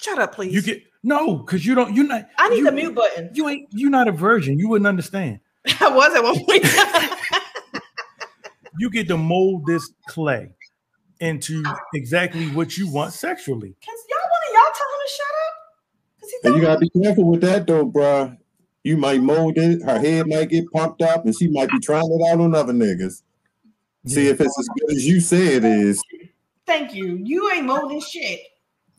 Shut 0.00 0.18
up, 0.18 0.34
please. 0.34 0.54
You 0.54 0.62
get 0.62 0.82
no, 1.02 1.36
because 1.36 1.64
you 1.64 1.74
don't. 1.74 1.94
You're 1.94 2.06
not. 2.06 2.28
I 2.38 2.48
need 2.48 2.58
you, 2.58 2.64
the 2.64 2.72
mute 2.72 2.94
button. 2.94 3.30
You 3.34 3.48
ain't. 3.48 3.68
You're 3.72 3.90
not 3.90 4.08
a 4.08 4.12
virgin. 4.12 4.58
You 4.58 4.68
wouldn't 4.68 4.86
understand. 4.86 5.40
I 5.80 5.88
was 5.88 6.14
at 6.14 6.22
one 6.22 6.44
point. 6.44 6.64
You 8.78 8.90
get 8.90 9.08
to 9.08 9.16
mold 9.16 9.66
this 9.66 9.92
clay 10.06 10.54
into 11.20 11.64
exactly 11.94 12.46
what 12.50 12.78
you 12.78 12.90
want 12.90 13.12
sexually. 13.12 13.74
Cause 13.84 13.98
y'all 14.08 14.18
want 14.20 14.42
to 14.46 14.52
y'all 14.54 14.72
tell 14.76 14.86
him 14.86 15.00
to 15.04 15.10
shut 15.16 15.34
up? 15.44 16.44
And 16.44 16.56
you 16.56 16.62
gotta 16.62 16.78
be 16.78 17.02
careful 17.02 17.24
with 17.24 17.40
that 17.40 17.66
though, 17.66 17.84
bro. 17.84 18.36
You 18.84 18.96
might 18.96 19.20
mold 19.20 19.58
it, 19.58 19.82
her 19.82 19.98
head 19.98 20.28
might 20.28 20.48
get 20.48 20.70
pumped 20.70 21.02
up, 21.02 21.24
and 21.24 21.36
she 21.36 21.48
might 21.48 21.68
be 21.70 21.80
trying 21.80 22.10
it 22.10 22.32
out 22.32 22.40
on 22.40 22.54
other 22.54 22.72
niggas. 22.72 23.22
See 24.06 24.28
if 24.28 24.40
it's 24.40 24.58
as 24.58 24.68
good 24.78 24.96
as 24.96 25.04
you 25.04 25.20
say 25.20 25.56
it 25.56 25.64
is. 25.64 26.00
Thank 26.64 26.94
you. 26.94 27.16
You 27.16 27.50
ain't 27.50 27.66
molding 27.66 28.00
shit. 28.00 28.40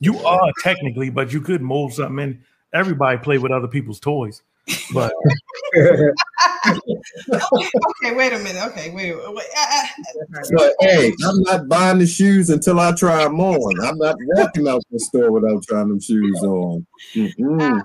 You 0.00 0.18
are 0.20 0.52
technically, 0.62 1.10
but 1.10 1.32
you 1.32 1.40
could 1.40 1.60
mold 1.60 1.92
something 1.92 2.18
in. 2.18 2.42
Everybody 2.72 3.18
play 3.18 3.38
with 3.38 3.52
other 3.52 3.68
people's 3.68 4.00
toys, 4.00 4.42
but 4.94 5.12
okay, 5.76 6.12
wait 8.14 8.32
a 8.32 8.38
minute. 8.38 8.64
Okay, 8.68 8.90
wait. 8.90 9.14
wait, 9.14 9.34
wait. 9.34 9.46
Uh, 9.58 9.82
uh, 9.82 9.86
But 10.52 10.74
hey, 10.80 11.12
I'm 11.26 11.42
not 11.42 11.68
buying 11.68 11.98
the 11.98 12.06
shoes 12.06 12.48
until 12.50 12.80
I 12.80 12.92
try 12.92 13.24
them 13.24 13.40
on. 13.40 13.86
I'm 13.86 13.98
not 13.98 14.16
walking 14.20 14.68
out 14.68 14.82
the 14.90 15.00
store 15.00 15.32
without 15.32 15.62
trying 15.64 15.88
them 15.88 16.00
shoes 16.00 16.42
on. 16.42 16.86
Mm-mm. 17.14 17.82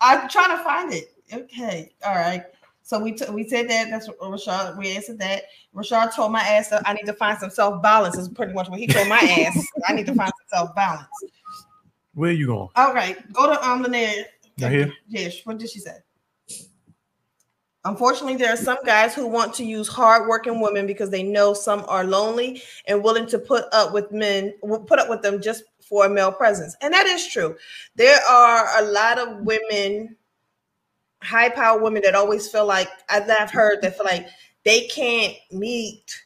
I'm 0.00 0.28
trying 0.28 0.56
to 0.56 0.64
find 0.64 0.92
it. 0.92 1.14
Okay, 1.32 1.92
all 2.04 2.14
right. 2.14 2.44
So 2.82 2.98
we 2.98 3.12
t- 3.12 3.30
we 3.30 3.48
said 3.48 3.68
that. 3.70 3.88
That's 3.90 4.08
what 4.08 4.18
Rashad. 4.20 4.76
We 4.76 4.94
answered 4.94 5.18
that. 5.18 5.44
Rashad 5.74 6.14
told 6.14 6.32
my 6.32 6.42
ass 6.42 6.68
that 6.68 6.86
I 6.86 6.92
need 6.92 7.06
to 7.06 7.14
find 7.14 7.38
some 7.38 7.50
self 7.50 7.82
balance. 7.82 8.18
Is 8.18 8.28
pretty 8.28 8.52
much 8.52 8.68
what 8.68 8.78
he 8.78 8.86
told 8.86 9.08
my 9.08 9.18
ass. 9.18 9.66
I 9.88 9.94
need 9.94 10.06
to 10.06 10.14
find 10.14 10.30
some 10.50 10.58
self 10.58 10.74
balance. 10.74 11.08
Where 12.14 12.30
are 12.30 12.34
you 12.34 12.46
going? 12.46 12.68
All 12.76 12.94
right, 12.94 13.16
go 13.32 13.46
to 13.52 13.68
um 13.68 13.82
Lynette. 13.82 14.30
Right 14.60 14.72
here. 14.72 14.92
Yes. 15.08 15.40
What 15.44 15.58
did 15.58 15.70
she 15.70 15.80
say? 15.80 15.96
Unfortunately, 17.86 18.36
there 18.36 18.52
are 18.52 18.56
some 18.56 18.78
guys 18.86 19.14
who 19.14 19.26
want 19.26 19.52
to 19.54 19.64
use 19.64 19.88
hardworking 19.88 20.60
women 20.60 20.86
because 20.86 21.10
they 21.10 21.22
know 21.22 21.52
some 21.52 21.84
are 21.86 22.04
lonely 22.04 22.62
and 22.86 23.04
willing 23.04 23.26
to 23.26 23.38
put 23.38 23.64
up 23.72 23.92
with 23.92 24.10
men, 24.10 24.54
put 24.86 24.98
up 24.98 25.10
with 25.10 25.20
them 25.20 25.42
just 25.42 25.64
for 25.86 26.06
a 26.06 26.08
male 26.08 26.32
presence. 26.32 26.74
And 26.80 26.94
that 26.94 27.04
is 27.06 27.26
true. 27.26 27.54
There 27.96 28.18
are 28.26 28.82
a 28.82 28.90
lot 28.90 29.18
of 29.18 29.40
women, 29.42 30.16
high 31.22 31.50
power 31.50 31.78
women, 31.78 32.00
that 32.04 32.14
always 32.14 32.48
feel 32.48 32.64
like 32.64 32.88
I've 33.10 33.50
heard 33.50 33.82
that 33.82 33.96
feel 33.96 34.06
like 34.06 34.28
they 34.64 34.86
can't 34.86 35.34
meet 35.52 36.22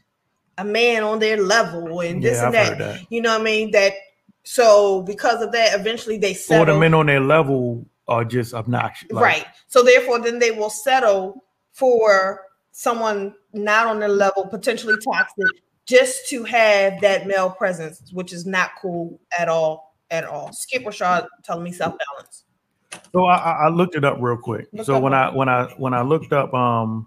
a 0.59 0.65
man 0.65 1.03
on 1.03 1.19
their 1.19 1.39
level 1.39 2.01
and 2.03 2.23
this 2.23 2.37
Yeah, 2.39 2.45
and 2.47 2.55
that. 2.55 2.79
that. 2.79 3.01
You 3.11 3.21
know 3.21 3.33
what 3.33 3.41
I 3.41 3.45
mean? 3.45 3.73
That 3.73 3.95
so 4.51 5.03
because 5.03 5.43
of 5.43 5.53
that, 5.53 5.79
eventually 5.79 6.17
they 6.17 6.31
Or 6.31 6.35
settle. 6.35 6.75
the 6.75 6.81
men 6.81 6.95
on 6.95 7.05
their 7.05 7.21
level 7.21 7.87
are 8.09 8.25
just 8.25 8.55
obnoxious. 8.55 9.13
Like, 9.13 9.23
right. 9.23 9.47
So 9.67 9.83
therefore, 9.83 10.21
then 10.21 10.39
they 10.39 10.53
will 10.53 10.71
settle 10.71 11.45
for 11.73 12.41
someone 12.73 13.35
not 13.53 13.87
on 13.89 14.01
their 14.01 14.09
level, 14.09 14.47
potentially 14.47 14.95
toxic, 15.05 15.45
just 15.85 16.31
to 16.31 16.45
have 16.45 16.99
that 17.03 17.27
male 17.27 17.51
presence, 17.51 18.11
which 18.15 18.33
is 18.33 18.47
not 18.47 18.71
cool 18.81 19.21
at 19.39 19.51
all. 19.51 19.95
At 20.11 20.25
all. 20.25 20.51
Skip 20.55 20.85
Rashad 20.85 21.27
telling 21.45 21.65
me 21.65 21.71
self 21.71 21.97
balance. 21.99 22.45
So 23.13 23.27
I, 23.27 23.67
I 23.67 23.69
looked 23.69 23.97
it 23.97 24.05
up 24.07 24.17
real 24.19 24.39
quick. 24.39 24.69
Look 24.73 24.87
so 24.87 24.99
when? 24.99 25.13
I 25.13 25.29
when 25.31 25.51
I 25.51 25.65
when 25.77 25.93
I 25.93 26.01
looked 26.01 26.33
up 26.33 26.55
um 26.55 27.07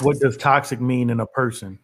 what 0.00 0.18
does 0.18 0.36
toxic 0.36 0.80
mean 0.80 1.10
in 1.10 1.20
a 1.20 1.26
person? 1.26 1.78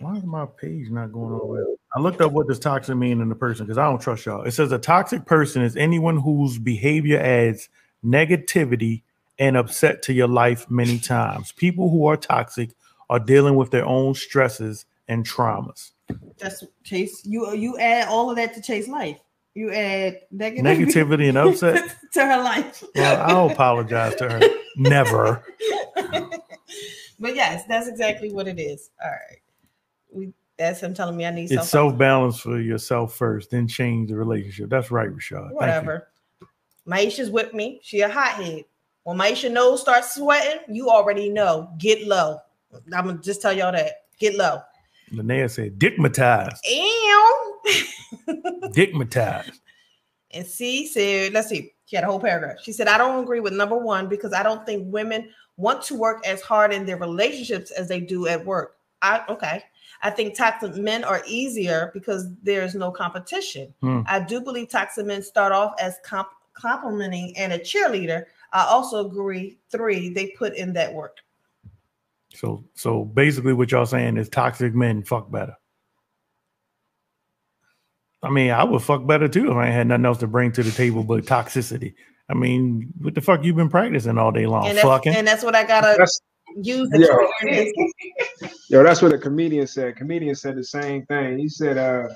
Why 0.00 0.16
is 0.16 0.24
my 0.24 0.46
page 0.60 0.90
not 0.90 1.12
going 1.12 1.32
all 1.32 1.38
the 1.38 1.46
way? 1.46 1.60
up? 1.60 1.66
I 1.96 1.98
looked 1.98 2.20
up 2.20 2.32
what 2.32 2.46
does 2.46 2.58
toxic 2.58 2.94
mean 2.94 3.22
in 3.22 3.32
a 3.32 3.34
person 3.34 3.64
because 3.64 3.78
I 3.78 3.84
don't 3.84 4.00
trust 4.00 4.26
y'all. 4.26 4.42
It 4.42 4.50
says 4.50 4.70
a 4.70 4.78
toxic 4.78 5.24
person 5.24 5.62
is 5.62 5.76
anyone 5.76 6.18
whose 6.18 6.58
behavior 6.58 7.18
adds 7.18 7.70
negativity 8.04 9.02
and 9.38 9.56
upset 9.56 10.02
to 10.02 10.12
your 10.12 10.28
life 10.28 10.70
many 10.70 10.98
times. 10.98 11.52
People 11.52 11.88
who 11.88 12.04
are 12.04 12.18
toxic 12.18 12.72
are 13.08 13.18
dealing 13.18 13.56
with 13.56 13.70
their 13.70 13.86
own 13.86 14.12
stresses 14.12 14.84
and 15.08 15.26
traumas. 15.26 15.92
That's 16.38 16.62
Chase. 16.84 17.24
You 17.24 17.54
you 17.54 17.78
add 17.78 18.08
all 18.08 18.28
of 18.28 18.36
that 18.36 18.52
to 18.54 18.60
Chase 18.60 18.88
life. 18.88 19.18
You 19.54 19.72
add 19.72 20.20
negativity, 20.34 20.60
Negativity 20.60 21.28
and 21.30 21.38
upset. 21.38 21.96
to 22.12 22.26
her 22.26 22.42
life. 22.42 22.84
Well, 22.94 23.22
I'll 23.22 23.50
apologize 23.50 24.16
to 24.16 24.28
her. 24.28 24.40
Never. 24.76 25.42
But 27.18 27.34
yes, 27.34 27.64
that's 27.66 27.88
exactly 27.88 28.30
what 28.30 28.46
it 28.46 28.58
is. 28.60 28.90
All 29.02 29.10
right. 29.10 29.38
We 30.12 30.32
that's 30.58 30.80
him 30.80 30.94
telling 30.94 31.16
me 31.16 31.26
I 31.26 31.30
need 31.30 31.50
It's 31.50 31.68
self 31.68 31.96
balance 31.96 32.38
for 32.40 32.58
yourself 32.58 33.14
first, 33.14 33.50
then 33.50 33.68
change 33.68 34.10
the 34.10 34.16
relationship. 34.16 34.70
That's 34.70 34.90
right, 34.90 35.08
Rashad. 35.10 35.52
Whatever. 35.52 36.08
Maisha's 36.88 37.30
with 37.30 37.52
me. 37.52 37.80
She 37.82 38.00
a 38.00 38.08
hothead. 38.08 38.64
When 39.02 39.18
Maisha 39.18 39.50
nose 39.50 39.80
starts 39.80 40.14
sweating, 40.14 40.60
you 40.68 40.88
already 40.88 41.28
know. 41.28 41.70
Get 41.78 42.06
low. 42.06 42.38
I'm 42.92 43.06
gonna 43.06 43.18
just 43.18 43.42
tell 43.42 43.52
y'all 43.52 43.72
that. 43.72 44.04
Get 44.18 44.34
low. 44.34 44.60
Linnea 45.12 45.50
said, 45.50 45.78
"Dickmatized, 45.78 46.58
Ew. 46.66 47.60
dickmatized." 48.72 49.60
And 50.32 50.46
C 50.46 50.86
said, 50.86 51.32
let's 51.32 51.48
see, 51.48 51.72
she 51.86 51.96
had 51.96 52.04
a 52.04 52.08
whole 52.08 52.20
paragraph. 52.20 52.58
She 52.62 52.72
said, 52.72 52.88
I 52.88 52.98
don't 52.98 53.22
agree 53.22 53.40
with 53.40 53.52
number 53.52 53.76
one 53.76 54.08
because 54.08 54.32
I 54.32 54.42
don't 54.42 54.66
think 54.66 54.92
women 54.92 55.30
want 55.56 55.82
to 55.84 55.94
work 55.94 56.26
as 56.26 56.42
hard 56.42 56.72
in 56.72 56.84
their 56.84 56.98
relationships 56.98 57.70
as 57.70 57.88
they 57.88 58.00
do 58.00 58.26
at 58.26 58.44
work. 58.44 58.76
I 59.02 59.22
okay. 59.28 59.62
I 60.02 60.10
think 60.10 60.36
toxic 60.36 60.74
men 60.76 61.04
are 61.04 61.22
easier 61.26 61.90
because 61.94 62.28
there's 62.42 62.74
no 62.74 62.90
competition. 62.90 63.74
Hmm. 63.80 64.02
I 64.06 64.20
do 64.20 64.40
believe 64.40 64.68
toxic 64.68 65.06
men 65.06 65.22
start 65.22 65.52
off 65.52 65.74
as 65.80 65.96
comp- 66.04 66.28
complimenting 66.54 67.36
and 67.36 67.52
a 67.52 67.58
cheerleader. 67.58 68.24
I 68.52 68.64
also 68.64 69.06
agree, 69.06 69.58
three, 69.70 70.10
they 70.10 70.28
put 70.38 70.54
in 70.54 70.72
that 70.74 70.92
work. 70.92 71.18
So, 72.34 72.64
so 72.74 73.04
basically, 73.04 73.54
what 73.54 73.70
y'all 73.72 73.86
saying 73.86 74.16
is 74.18 74.28
toxic 74.28 74.74
men 74.74 75.02
fuck 75.02 75.30
better. 75.30 75.56
I 78.22 78.30
mean, 78.30 78.50
I 78.50 78.64
would 78.64 78.82
fuck 78.82 79.06
better 79.06 79.28
too 79.28 79.50
if 79.50 79.56
I 79.56 79.66
ain't 79.66 79.74
had 79.74 79.86
nothing 79.86 80.04
else 80.04 80.18
to 80.18 80.26
bring 80.26 80.52
to 80.52 80.62
the 80.62 80.70
table 80.70 81.04
but 81.04 81.24
toxicity. 81.24 81.94
I 82.28 82.34
mean, 82.34 82.92
what 83.00 83.14
the 83.14 83.20
fuck 83.20 83.44
you 83.44 83.54
been 83.54 83.68
practicing 83.68 84.18
all 84.18 84.32
day 84.32 84.46
long? 84.46 84.66
and, 84.66 84.76
that's, 84.76 84.86
Fucking. 84.86 85.14
and 85.14 85.26
that's 85.26 85.44
what 85.44 85.54
I 85.54 85.64
gotta 85.64 85.88
That's- 85.88 86.20
use 86.60 86.88
the 86.90 88.50
Yo, 88.68 88.82
that's 88.82 89.02
what 89.02 89.12
a 89.12 89.18
comedian 89.18 89.66
said. 89.66 89.96
Comedian 89.96 90.34
said 90.34 90.56
the 90.56 90.64
same 90.64 91.06
thing. 91.06 91.38
He 91.38 91.48
said, 91.48 91.78
uh, 91.78 92.08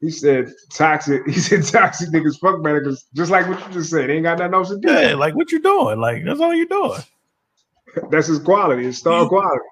he 0.00 0.10
said 0.10 0.52
toxic. 0.72 1.22
He 1.26 1.38
said 1.38 1.64
toxic 1.64 2.10
niggas 2.10 2.38
fuck 2.38 2.62
better 2.62 2.80
because 2.80 3.06
just 3.14 3.30
like 3.30 3.48
what 3.48 3.60
you 3.66 3.74
just 3.74 3.90
said, 3.90 4.08
they 4.08 4.14
ain't 4.14 4.24
got 4.24 4.38
nothing 4.38 4.54
else 4.54 4.68
to 4.70 4.78
do. 4.78 4.90
yeah, 4.90 5.14
like 5.14 5.34
what 5.34 5.52
you 5.52 5.60
doing? 5.60 6.00
Like 6.00 6.24
that's 6.24 6.40
all 6.40 6.54
you 6.54 6.68
doing. 6.68 7.00
That's 8.10 8.26
his 8.26 8.38
quality. 8.38 8.84
His 8.84 8.98
star 8.98 9.26
quality. 9.26 9.64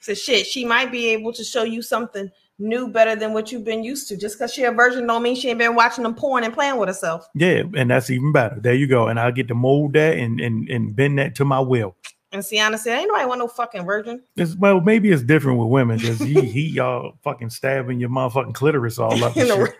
So 0.00 0.12
shit, 0.12 0.46
she 0.46 0.64
might 0.64 0.90
be 0.90 1.08
able 1.08 1.32
to 1.32 1.44
show 1.44 1.62
you 1.62 1.82
something 1.82 2.30
new 2.58 2.88
better 2.88 3.14
than 3.14 3.32
what 3.32 3.52
you've 3.52 3.64
been 3.64 3.84
used 3.84 4.08
to. 4.08 4.16
Just 4.16 4.38
because 4.38 4.52
she 4.52 4.64
a 4.64 4.72
virgin 4.72 5.06
don't 5.06 5.22
mean 5.22 5.36
she 5.36 5.50
ain't 5.50 5.58
been 5.58 5.74
watching 5.74 6.02
them 6.02 6.14
porn 6.14 6.42
and 6.42 6.52
playing 6.52 6.78
with 6.78 6.88
herself. 6.88 7.26
Yeah, 7.34 7.62
and 7.76 7.90
that's 7.90 8.10
even 8.10 8.32
better. 8.32 8.58
There 8.60 8.74
you 8.74 8.86
go. 8.86 9.08
And 9.08 9.20
I 9.20 9.30
get 9.30 9.48
to 9.48 9.54
mold 9.54 9.92
that 9.92 10.18
and 10.18 10.40
and 10.40 10.68
and 10.68 10.96
bend 10.96 11.18
that 11.18 11.34
to 11.36 11.44
my 11.44 11.60
will. 11.60 11.94
And 12.32 12.44
Sienna 12.44 12.78
said, 12.78 12.98
Ain't 12.98 13.08
nobody 13.08 13.26
want 13.26 13.40
no 13.40 13.48
fucking 13.48 13.84
virgin. 13.84 14.22
It's, 14.36 14.54
well, 14.54 14.80
maybe 14.80 15.10
it's 15.10 15.22
different 15.22 15.58
with 15.58 15.68
women 15.68 15.98
because 15.98 16.20
he 16.20 16.40
he 16.42 16.60
y'all 16.68 17.14
fucking 17.22 17.50
stabbing 17.50 17.98
your 17.98 18.10
motherfucking 18.10 18.54
clitoris 18.54 18.98
all 18.98 19.22
up. 19.24 19.36
And 19.36 19.50
In 19.50 19.60
the 19.60 19.72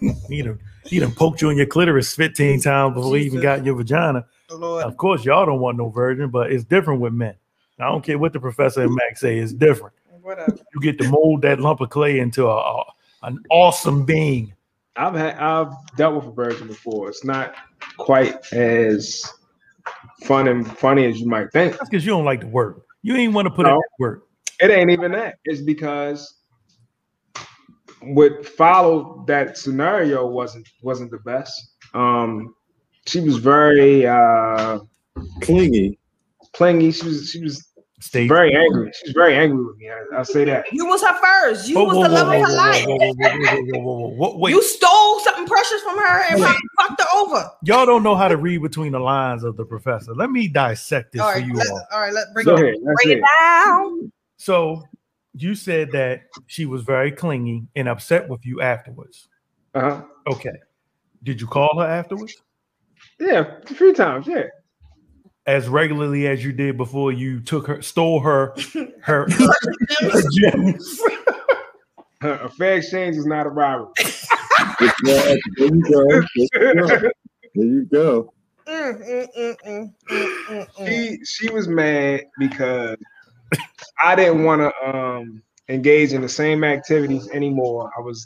shit. 0.00 0.16
he 0.28 0.42
done 0.42 0.58
he 0.84 0.98
done 0.98 1.12
poked 1.12 1.40
you 1.40 1.50
in 1.50 1.56
your 1.56 1.66
clitoris 1.66 2.14
15 2.14 2.60
times 2.60 2.94
before 2.94 3.16
he 3.16 3.24
even 3.24 3.40
got 3.40 3.60
in 3.60 3.64
your 3.64 3.76
vagina. 3.76 4.26
Lord. 4.50 4.84
Of 4.84 4.98
course, 4.98 5.24
y'all 5.24 5.46
don't 5.46 5.60
want 5.60 5.78
no 5.78 5.88
virgin, 5.88 6.28
but 6.28 6.52
it's 6.52 6.64
different 6.64 7.00
with 7.00 7.14
men. 7.14 7.34
I 7.78 7.86
don't 7.86 8.04
care 8.04 8.18
what 8.18 8.32
the 8.32 8.40
professor 8.40 8.82
and 8.82 8.94
Max 8.94 9.20
say, 9.20 9.38
it's 9.38 9.52
different. 9.52 9.94
Whatever. 10.20 10.56
You 10.74 10.80
get 10.80 10.98
to 10.98 11.08
mold 11.08 11.42
that 11.42 11.58
lump 11.58 11.80
of 11.80 11.90
clay 11.90 12.20
into 12.20 12.46
a, 12.46 12.56
a 12.56 12.84
an 13.22 13.38
awesome 13.50 14.04
being. 14.04 14.52
I've 14.96 15.14
had 15.14 15.36
I've 15.36 15.72
dealt 15.96 16.14
with 16.16 16.26
a 16.26 16.30
virgin 16.32 16.68
before. 16.68 17.08
It's 17.08 17.24
not 17.24 17.54
quite 17.96 18.52
as 18.52 19.24
fun 20.24 20.48
and 20.48 20.66
funny 20.78 21.06
as 21.06 21.20
you 21.20 21.26
might 21.28 21.50
think. 21.52 21.72
That's 21.72 21.88
because 21.88 22.04
you 22.04 22.10
don't 22.12 22.24
like 22.24 22.40
to 22.40 22.46
work. 22.46 22.82
You 23.02 23.16
ain't 23.16 23.32
want 23.32 23.46
to 23.46 23.50
put 23.50 23.66
in 23.66 23.72
No. 23.72 23.76
that 23.78 23.88
work. 23.98 24.26
It 24.60 24.70
ain't 24.70 24.90
even 24.90 25.12
that. 25.12 25.36
It's 25.44 25.60
because 25.60 26.38
what 28.02 28.44
followed 28.46 29.26
that 29.26 29.56
scenario 29.58 30.26
wasn't 30.26 30.68
wasn't 30.82 31.10
the 31.10 31.18
best. 31.18 31.74
Um, 31.94 32.54
she 33.06 33.20
was 33.20 33.38
very 33.38 34.06
uh, 34.06 34.78
clingy, 35.40 35.98
clingy. 36.52 36.92
She 36.92 37.06
was 37.06 37.30
she 37.30 37.40
was 37.40 37.71
Stay 38.02 38.26
very 38.26 38.54
angry. 38.56 38.90
She's 39.00 39.12
very 39.14 39.36
angry 39.36 39.64
with 39.64 39.76
me. 39.78 39.88
I, 39.88 40.18
I 40.18 40.22
say 40.24 40.44
that. 40.46 40.64
You 40.72 40.86
was 40.86 41.00
her 41.02 41.16
first. 41.20 41.68
You 41.68 41.76
Whoa, 41.76 41.84
was 41.84 41.96
whoa, 41.98 42.02
the 42.02 42.08
love 42.08 42.26
whoa, 42.26 42.42
of 42.42 42.48
her 42.48 42.54
life. 42.56 44.36
Wait, 44.36 44.50
You 44.52 44.62
stole 44.62 45.20
something 45.20 45.46
precious 45.46 45.80
from 45.82 45.98
her 45.98 46.22
and 46.24 46.40
probably 46.40 46.58
fucked 46.80 47.00
her 47.00 47.06
over. 47.16 47.50
y'all 47.62 47.86
don't 47.86 48.02
know 48.02 48.16
how 48.16 48.26
to 48.26 48.36
read 48.36 48.60
between 48.60 48.92
the 48.92 48.98
lines 48.98 49.44
of 49.44 49.56
the 49.56 49.64
professor. 49.64 50.14
Let 50.14 50.30
me 50.30 50.48
dissect 50.48 51.12
this 51.12 51.22
All 51.22 51.32
for 51.32 51.38
right, 51.38 51.46
you 51.46 51.54
let, 51.54 51.68
all. 51.70 51.86
all 51.92 52.00
right, 52.00 52.12
let's 52.12 52.32
bring 52.32 52.44
Go 52.44 52.56
it, 52.56 52.62
ahead, 52.62 52.74
let's 52.82 53.04
bring 53.04 53.18
it. 53.18 53.22
down. 53.40 54.12
So 54.36 54.82
you 55.34 55.54
said 55.54 55.92
that 55.92 56.22
she 56.48 56.66
was 56.66 56.82
very 56.82 57.12
clingy 57.12 57.66
and 57.76 57.88
upset 57.88 58.28
with 58.28 58.44
you 58.44 58.60
afterwards. 58.60 59.28
Uh-huh. 59.74 60.02
Okay. 60.26 60.56
Did 61.22 61.40
you 61.40 61.46
call 61.46 61.78
her 61.78 61.86
afterwards? 61.86 62.34
Yeah, 63.20 63.58
a 63.64 63.74
few 63.74 63.94
times. 63.94 64.26
Yeah. 64.26 64.46
As 65.46 65.68
regularly 65.68 66.28
as 66.28 66.44
you 66.44 66.52
did 66.52 66.76
before 66.76 67.10
you 67.10 67.40
took 67.40 67.66
her, 67.66 67.82
stole 67.82 68.20
her, 68.20 68.54
her, 69.02 69.26
her 70.00 70.22
gems. 70.32 71.00
A 72.22 72.48
fair 72.50 72.76
exchange 72.76 73.16
is 73.16 73.26
not 73.26 73.46
a 73.46 73.48
robbery. 73.48 73.88
there 75.02 75.38
you 75.58 75.82
go. 75.90 76.06
There 76.06 76.64
you 76.64 76.74
go. 76.74 77.10
There 77.54 77.64
you 77.66 77.84
go. 77.90 78.32
Mm, 78.68 79.28
mm, 79.36 79.94
mm. 80.06 80.68
she 80.86 81.18
she 81.24 81.50
was 81.50 81.66
mad 81.66 82.22
because 82.38 82.96
I 84.00 84.14
didn't 84.14 84.44
want 84.44 84.60
to 84.60 84.88
um 84.88 85.42
engage 85.68 86.12
in 86.12 86.22
the 86.22 86.28
same 86.28 86.62
activities 86.62 87.28
anymore. 87.30 87.90
I 87.96 88.00
was 88.00 88.24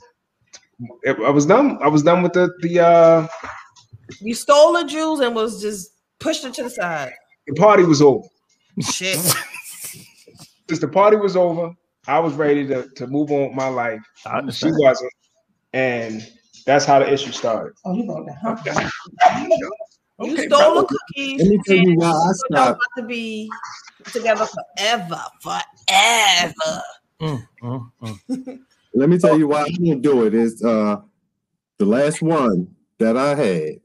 I 1.06 1.30
was 1.30 1.47
done. 1.47 1.78
I 1.82 1.88
was 1.88 2.02
done 2.02 2.22
with 2.22 2.34
the 2.34 2.52
the 2.60 2.80
uh 2.80 3.28
You 4.20 4.34
stole 4.34 4.74
the 4.74 4.84
jewels 4.84 5.20
and 5.20 5.34
was 5.34 5.62
just 5.62 5.93
pushed 6.18 6.44
her 6.44 6.51
to 6.51 6.62
the 6.62 6.70
side. 6.70 7.12
the 7.47 7.55
party 7.55 7.84
was 7.84 8.02
over. 8.02 8.26
Shit. 8.80 9.16
Since 10.68 10.80
the 10.80 10.88
party 10.88 11.16
was 11.16 11.36
over, 11.36 11.70
I 12.09 12.18
was 12.18 12.34
ready 12.34 12.66
to, 12.68 12.88
to 12.97 13.06
move 13.06 13.30
on 13.30 13.43
with 13.48 13.52
my 13.55 13.68
life. 13.68 14.01
She 14.52 14.70
wasn't, 14.72 15.12
and 15.72 16.26
that's 16.66 16.84
how 16.84 16.98
the 16.98 17.12
issue 17.12 17.30
started. 17.32 17.72
Oh, 17.84 17.94
you 17.94 18.09
wrote 18.09 18.26
that, 18.26 18.90
You 20.18 20.32
Okay, 20.32 20.47
stole 20.47 20.48
brother. 20.48 20.80
the 20.88 20.98
cookies. 21.14 21.40
Let 21.40 21.48
me 21.48 21.60
tell 21.66 21.76
you 21.76 21.94
why 21.97 22.06
I 22.06 22.10
y'all 22.10 22.34
stopped. 22.34 22.80
about 22.80 23.02
to 23.02 23.02
be 23.06 23.51
together 24.12 24.47
forever, 24.47 25.20
forever. 25.43 26.82
Mm, 27.20 27.48
mm, 27.62 27.90
mm. 28.02 28.59
Let 28.94 29.09
me 29.10 29.18
tell 29.18 29.38
you 29.38 29.47
why 29.48 29.62
I 29.62 29.68
didn't 29.68 30.01
do 30.01 30.24
it. 30.24 30.32
Is 30.34 30.62
uh 30.64 30.97
the 31.78 31.84
last 31.84 32.22
one 32.22 32.74
that 32.98 33.16
I 33.16 33.34
had. 33.34 33.80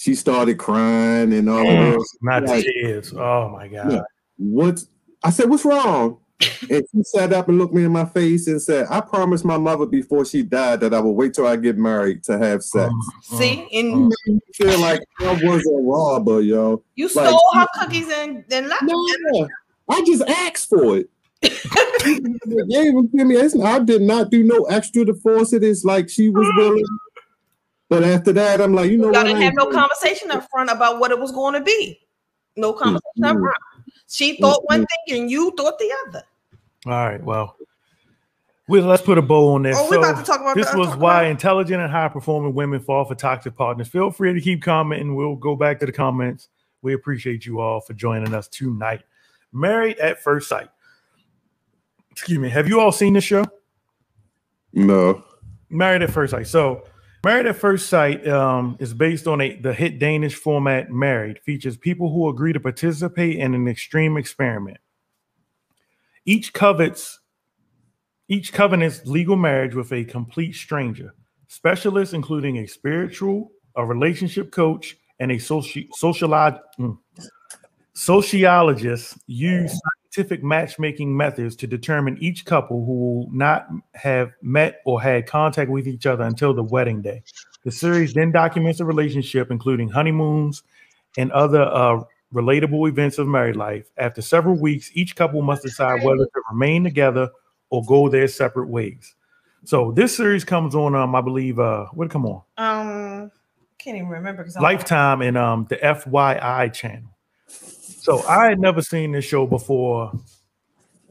She 0.00 0.14
started 0.14 0.56
crying 0.56 1.34
and 1.34 1.50
all 1.50 1.66
Mm, 1.66 1.92
this. 1.92 2.16
Not 2.22 2.44
Like, 2.44 2.64
tears. 2.64 3.12
Oh 3.12 3.50
my 3.50 3.68
god. 3.68 3.92
Yeah. 3.92 4.00
What 4.38 4.82
I 5.22 5.28
said, 5.28 5.50
what's 5.50 5.66
wrong? 5.66 6.16
And 6.70 6.82
she 6.90 7.02
sat 7.02 7.34
up 7.34 7.50
and 7.50 7.58
looked 7.58 7.74
me 7.74 7.84
in 7.84 7.92
my 7.92 8.06
face 8.06 8.46
and 8.46 8.62
said, 8.62 8.86
I 8.88 9.02
promised 9.02 9.44
my 9.44 9.58
mother 9.58 9.84
before 9.84 10.24
she 10.24 10.42
died 10.42 10.80
that 10.80 10.94
I 10.94 11.00
would 11.00 11.10
wait 11.12 11.34
till 11.34 11.46
I 11.46 11.56
get 11.56 11.76
married 11.76 12.24
to 12.24 12.38
have 12.38 12.62
sex. 12.62 12.90
See, 13.24 13.68
Mm, 13.74 14.08
and 14.08 14.12
I 14.38 14.38
feel 14.54 14.78
like 14.80 15.00
I 15.20 15.32
was 15.34 15.66
a 15.66 15.82
robber, 15.82 16.40
yo. 16.40 16.82
you 16.94 17.04
Like, 17.14 17.28
stole 17.28 17.40
her 17.56 17.66
cookies 17.74 18.08
and 18.10 18.42
then 18.48 18.70
left. 18.70 18.84
No, 18.84 19.48
I 19.90 20.02
just 20.06 20.22
asked 20.22 20.70
for 20.70 20.96
it. 20.96 21.10
yeah, 21.42 22.82
even 22.84 23.10
give 23.14 23.26
me. 23.26 23.36
It's, 23.36 23.54
I 23.58 23.78
did 23.80 24.00
not 24.00 24.30
do 24.30 24.42
no 24.44 24.64
extra 24.64 25.04
to 25.04 25.12
force 25.14 25.52
it. 25.52 25.62
It's 25.62 25.84
like 25.84 26.08
she 26.08 26.30
was 26.30 26.50
willing. 26.56 26.84
But 27.90 28.04
after 28.04 28.32
that, 28.32 28.60
I'm 28.60 28.72
like, 28.72 28.90
you 28.90 28.96
know 28.96 29.06
Y'all 29.06 29.14
what? 29.14 29.24
didn't 29.24 29.42
I 29.42 29.44
have 29.46 29.54
no 29.54 29.66
conversation 29.66 30.30
up 30.30 30.48
front 30.48 30.70
about 30.70 31.00
what 31.00 31.10
it 31.10 31.18
was 31.18 31.32
going 31.32 31.54
to 31.54 31.60
be. 31.60 32.00
No 32.56 32.72
mm-hmm. 32.72 32.84
conversation 32.84 33.24
up 33.24 33.36
Mm-mm. 33.36 33.40
front. 33.40 33.56
She 34.08 34.32
mm-hmm. 34.32 34.42
thought 34.42 34.62
one 34.66 34.86
thing 34.86 35.20
and 35.20 35.30
you 35.30 35.52
thought 35.56 35.78
the 35.78 35.92
other. 36.06 36.22
All 36.86 36.92
right. 36.92 37.22
Well, 37.22 37.56
we, 38.68 38.80
let's 38.80 39.02
put 39.02 39.18
a 39.18 39.22
bow 39.22 39.54
on 39.54 39.62
this. 39.64 39.76
Oh, 39.76 39.90
we 39.90 39.96
about 39.96 40.18
to 40.18 40.22
talk 40.24 40.40
about 40.40 40.54
this 40.54 40.66
that. 40.66 40.76
Uh, 40.76 40.78
was 40.78 40.96
why 40.96 41.22
about- 41.22 41.32
intelligent 41.32 41.82
and 41.82 41.90
high 41.90 42.06
performing 42.06 42.54
women 42.54 42.78
fall 42.78 43.04
for 43.04 43.16
toxic 43.16 43.56
partners. 43.56 43.88
Feel 43.88 44.12
free 44.12 44.32
to 44.32 44.40
keep 44.40 44.62
commenting. 44.62 45.16
We'll 45.16 45.34
go 45.34 45.56
back 45.56 45.80
to 45.80 45.86
the 45.86 45.92
comments. 45.92 46.48
We 46.82 46.94
appreciate 46.94 47.44
you 47.44 47.58
all 47.58 47.80
for 47.80 47.92
joining 47.92 48.32
us 48.32 48.46
tonight. 48.46 49.02
Married 49.52 49.98
at 49.98 50.22
First 50.22 50.48
Sight. 50.48 50.68
Excuse 52.12 52.38
me. 52.38 52.48
Have 52.50 52.68
you 52.68 52.78
all 52.80 52.92
seen 52.92 53.14
this 53.14 53.24
show? 53.24 53.44
No. 54.72 55.24
Married 55.68 56.02
at 56.02 56.10
First 56.10 56.30
Sight. 56.30 56.46
So, 56.46 56.84
Married 57.22 57.46
at 57.46 57.56
First 57.56 57.90
Sight 57.90 58.26
um, 58.26 58.76
is 58.80 58.94
based 58.94 59.26
on 59.26 59.42
a 59.42 59.54
the 59.56 59.74
hit 59.74 59.98
Danish 59.98 60.34
format 60.34 60.90
Married. 60.90 61.38
Features 61.40 61.76
people 61.76 62.10
who 62.10 62.28
agree 62.28 62.52
to 62.52 62.60
participate 62.60 63.36
in 63.36 63.54
an 63.54 63.68
extreme 63.68 64.16
experiment. 64.16 64.78
Each 66.24 66.52
covets 66.52 67.20
each 68.28 68.52
covenants 68.52 69.04
legal 69.06 69.36
marriage 69.36 69.74
with 69.74 69.92
a 69.92 70.04
complete 70.04 70.54
stranger. 70.54 71.14
Specialists 71.48 72.14
including 72.14 72.58
a 72.58 72.66
spiritual, 72.66 73.50
a 73.76 73.84
relationship 73.84 74.52
coach, 74.52 74.96
and 75.18 75.32
a 75.32 75.36
soci- 75.36 75.88
sociolog- 76.00 76.60
mm, 76.78 76.96
sociologist 77.92 79.18
use 79.26 79.78
scientific 80.10 80.42
matchmaking 80.42 81.16
methods 81.16 81.54
to 81.54 81.66
determine 81.66 82.18
each 82.20 82.44
couple 82.44 82.84
who 82.84 82.94
will 82.94 83.30
not 83.32 83.68
have 83.94 84.32
met 84.42 84.80
or 84.84 85.00
had 85.00 85.26
contact 85.26 85.70
with 85.70 85.86
each 85.86 86.04
other 86.04 86.24
until 86.24 86.52
the 86.52 86.64
wedding 86.64 87.00
day. 87.00 87.22
The 87.64 87.70
series 87.70 88.12
then 88.14 88.32
documents 88.32 88.78
the 88.78 88.84
relationship, 88.84 89.50
including 89.50 89.88
honeymoons 89.88 90.62
and 91.16 91.30
other 91.30 91.62
uh, 91.62 92.02
relatable 92.34 92.88
events 92.88 93.18
of 93.18 93.28
married 93.28 93.54
life. 93.54 93.88
After 93.98 94.20
several 94.20 94.56
weeks, 94.56 94.90
each 94.94 95.14
couple 95.14 95.42
must 95.42 95.62
decide 95.62 96.02
whether 96.02 96.24
to 96.24 96.42
remain 96.50 96.82
together 96.82 97.28
or 97.70 97.84
go 97.84 98.08
their 98.08 98.26
separate 98.26 98.68
ways. 98.68 99.14
So 99.64 99.92
this 99.92 100.16
series 100.16 100.44
comes 100.44 100.74
on, 100.74 100.96
um, 100.96 101.14
I 101.14 101.20
believe, 101.20 101.60
uh, 101.60 101.86
what 101.92 102.10
come 102.10 102.26
on? 102.26 102.42
Um, 102.56 103.30
can't 103.78 103.96
even 103.96 104.08
remember 104.08 104.46
Lifetime 104.60 105.22
and 105.22 105.38
um 105.38 105.66
the 105.70 105.76
FYI 105.76 106.72
channel. 106.72 107.10
So 108.00 108.22
I 108.26 108.46
had 108.46 108.58
never 108.58 108.82
seen 108.82 109.12
this 109.12 109.24
show 109.24 109.46
before 109.46 110.12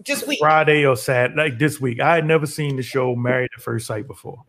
just 0.04 0.28
week. 0.28 0.40
Friday 0.40 0.86
or 0.86 0.96
Saturday, 0.96 1.36
like 1.42 1.60
this 1.60 1.80
week. 1.80 2.00
I 2.00 2.16
had 2.16 2.26
never 2.26 2.46
seen 2.46 2.76
the 2.76 2.82
show 2.84 3.16
Married 3.16 3.50
at 3.56 3.62
First 3.62 3.86
Sight 3.88 4.08
before. 4.08 4.44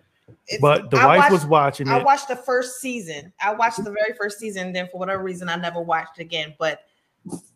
It's- 0.47 0.61
But 0.61 0.91
the 0.91 0.97
I 0.97 1.07
wife 1.07 1.19
watched- 1.19 1.33
was 1.33 1.47
watching 1.47 1.89
I 1.89 2.03
watched 2.03 2.29
the 2.29 2.37
first 2.37 2.81
season. 2.81 3.33
I 3.41 3.53
watched 3.55 3.77
the 3.85 3.91
very 3.91 4.15
first 4.17 4.39
season. 4.39 4.73
Then, 4.73 4.89
for 4.91 4.99
whatever 4.99 5.23
reason, 5.23 5.49
I 5.49 5.57
never 5.57 5.81
watched 5.81 6.19
it 6.19 6.23
again. 6.23 6.55
But 6.59 6.81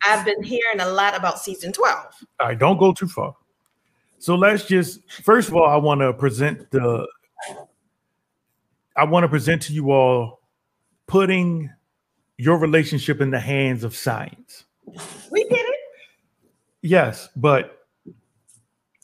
I've 0.06 0.24
been 0.24 0.42
hearing 0.42 0.80
a 0.80 0.88
lot 0.90 1.16
about 1.16 1.38
season 1.38 1.72
twelve. 1.72 2.14
All 2.40 2.48
right, 2.48 2.58
don't 2.58 2.76
go 2.78 2.92
too 2.92 3.08
far. 3.08 3.34
So 4.18 4.34
let's 4.34 4.64
just 4.66 5.00
first 5.22 5.48
of 5.48 5.56
all, 5.56 5.66
I 5.66 5.76
want 5.76 6.00
to 6.02 6.12
present 6.12 6.70
the 6.70 7.06
I 8.96 9.04
want 9.04 9.24
to 9.24 9.28
present 9.28 9.62
to 9.62 9.72
you 9.72 9.90
all 9.90 10.40
putting 11.06 11.70
your 12.36 12.58
relationship 12.58 13.20
in 13.20 13.30
the 13.30 13.40
hands 13.40 13.84
of 13.84 13.94
science. 13.96 14.63
We 15.30 15.44
did 15.44 15.58
it 15.58 15.80
Yes, 16.84 17.30
but 17.34 17.86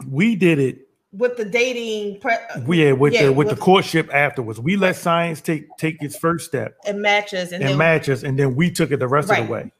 we 0.07 0.37
did 0.37 0.59
it 0.59 0.87
with 1.15 1.39
the 1.39 1.47
dating. 1.47 2.21
Pre- 2.21 2.37
yeah, 2.69 2.93
with 2.93 3.15
yeah, 3.15 3.25
the 3.25 3.33
with, 3.33 3.49
the 3.49 3.57
courtship 3.57 4.13
afterwards. 4.13 4.61
We 4.61 4.77
let 4.77 4.97
science 4.97 5.41
take 5.41 5.65
take 5.79 6.03
its 6.03 6.15
first 6.15 6.45
step 6.45 6.77
and 6.87 7.01
matches, 7.01 7.53
and, 7.53 7.63
and 7.63 7.71
then 7.71 7.79
match 7.79 8.11
us, 8.11 8.23
and 8.23 8.39
then 8.39 8.55
we 8.55 8.71
took 8.71 8.91
it 8.91 8.99
the 8.99 9.09
rest 9.09 9.31
of 9.31 9.47
the 9.47 9.51
way. 9.51 9.73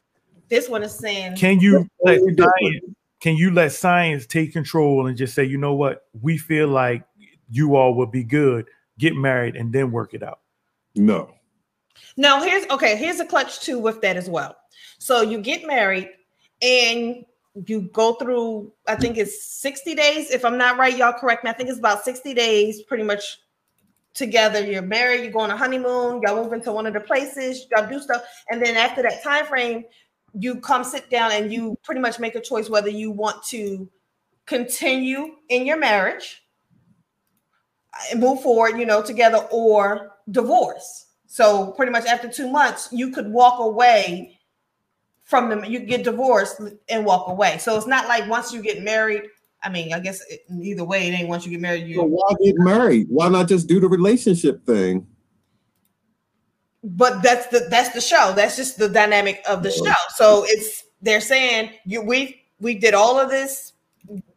this 0.49 0.67
one 0.67 0.83
is 0.83 0.95
saying, 0.95 1.37
Can 1.37 1.61
you 1.61 1.87
let 2.03 2.21
science, 2.21 2.85
can 3.21 3.37
you 3.37 3.51
let 3.51 3.71
science 3.73 4.25
take 4.25 4.55
control 4.55 5.07
and 5.07 5.15
just 5.15 5.35
say, 5.35 5.45
you 5.45 5.59
know 5.59 5.75
what, 5.75 6.07
we 6.23 6.39
feel 6.39 6.69
like 6.69 7.05
you 7.51 7.77
all 7.77 7.93
would 7.97 8.11
be 8.11 8.25
good, 8.25 8.67
get 8.99 9.15
married, 9.15 9.57
and 9.57 9.75
then 9.75 9.93
work 9.93 10.15
it 10.15 10.23
out. 10.23 10.41
No. 10.95 11.35
No, 12.17 12.43
here's 12.43 12.67
okay. 12.71 12.97
Here's 12.97 13.21
a 13.21 13.27
clutch 13.27 13.61
too 13.61 13.79
with 13.79 14.01
that 14.01 14.17
as 14.17 14.31
well. 14.31 14.57
So 15.01 15.23
you 15.23 15.41
get 15.41 15.67
married, 15.67 16.11
and 16.63 17.25
you 17.67 17.83
go 17.93 18.15
through, 18.15 18.73
I 18.87 18.95
think 18.95 19.17
it's 19.17 19.45
60 19.61 19.95
days. 19.95 20.31
If 20.31 20.45
I'm 20.45 20.59
not 20.59 20.79
right, 20.79 20.97
y'all 20.97 21.13
correct 21.13 21.43
me. 21.43 21.51
I 21.51 21.53
think 21.55 21.69
it's 21.69 21.79
about 21.79 22.05
60 22.05 22.33
days 22.35 22.83
pretty 22.83 23.03
much 23.03 23.39
together. 24.15 24.65
You're 24.65 24.83
married, 24.83 25.25
you 25.25 25.31
go 25.31 25.41
on 25.41 25.51
a 25.51 25.57
honeymoon, 25.57 26.21
y'all 26.23 26.43
move 26.43 26.53
into 26.53 26.71
one 26.71 26.87
of 26.87 26.93
the 26.93 27.01
places, 27.01 27.67
y'all 27.71 27.89
do 27.89 27.99
stuff. 27.99 28.23
And 28.51 28.65
then 28.65 28.77
after 28.77 29.03
that 29.03 29.23
time 29.23 29.47
frame, 29.47 29.85
you 30.35 30.61
come 30.61 30.85
sit 30.85 31.11
down 31.11 31.33
and 31.33 31.53
you 31.53 31.77
pretty 31.83 32.01
much 32.01 32.21
make 32.21 32.35
a 32.35 32.41
choice 32.41 32.69
whether 32.69 32.89
you 32.89 33.11
want 33.11 33.43
to 33.45 33.89
continue 34.47 35.37
in 35.49 35.67
your 35.67 35.79
marriage 35.79 36.43
and 38.11 38.21
move 38.21 38.43
forward, 38.43 38.79
you 38.79 38.87
know, 38.87 39.03
together 39.03 39.39
or 39.51 40.13
divorce. 40.31 41.07
So 41.27 41.73
pretty 41.73 41.91
much 41.91 42.07
after 42.07 42.29
two 42.29 42.51
months, 42.51 42.89
you 42.93 43.11
could 43.11 43.31
walk 43.31 43.61
away 43.61 44.40
from 45.31 45.49
them. 45.49 45.65
You 45.65 45.81
get 45.81 46.05
divorced 46.05 46.61
and 46.89 47.05
walk 47.07 47.29
away. 47.29 47.59
So 47.59 47.77
it's 47.77 47.87
not 47.87 48.09
like 48.09 48.29
once 48.29 48.53
you 48.53 48.61
get 48.61 48.83
married. 48.83 49.23
I 49.63 49.69
mean, 49.71 49.93
I 49.93 50.01
guess 50.01 50.23
it, 50.29 50.41
either 50.63 50.85
way, 50.85 51.09
it 51.09 51.13
ain't 51.13 51.29
once 51.29 51.45
you 51.47 51.53
get 51.53 51.61
married. 51.61 51.87
You 51.87 51.97
So 51.97 52.05
why 52.05 52.35
get 52.43 52.57
married? 52.59 53.07
Why 53.09 53.29
not 53.29 53.49
just 53.49 53.69
do 53.69 53.81
the 53.81 53.89
relationship 53.89 54.67
thing? 54.67 55.07
but 56.83 57.23
that's 57.23 57.47
the 57.49 57.67
that's 57.71 57.91
the 57.91 58.01
show. 58.01 58.33
That's 58.35 58.57
just 58.57 58.79
the 58.79 58.89
dynamic 58.89 59.43
of 59.49 59.63
the 59.63 59.71
show. 59.71 59.93
So 60.15 60.45
it's 60.47 60.85
they're 61.03 61.21
saying 61.21 61.73
you 61.85 62.03
we 62.03 62.43
we 62.59 62.75
did 62.75 62.95
all 62.95 63.19
of 63.19 63.31
this 63.31 63.73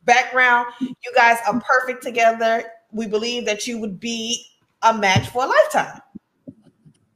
background. 0.06 0.68
You 0.82 1.14
guys 1.15 1.38
are 1.48 1.61
perfect 1.61 2.03
together. 2.03 2.65
We 2.91 3.07
believe 3.07 3.45
that 3.45 3.65
you 3.65 3.80
would 3.80 3.99
be 3.99 4.45
a 4.82 4.94
match 4.94 5.30
for 5.30 5.45
a 5.45 5.48
lifetime. 5.48 6.02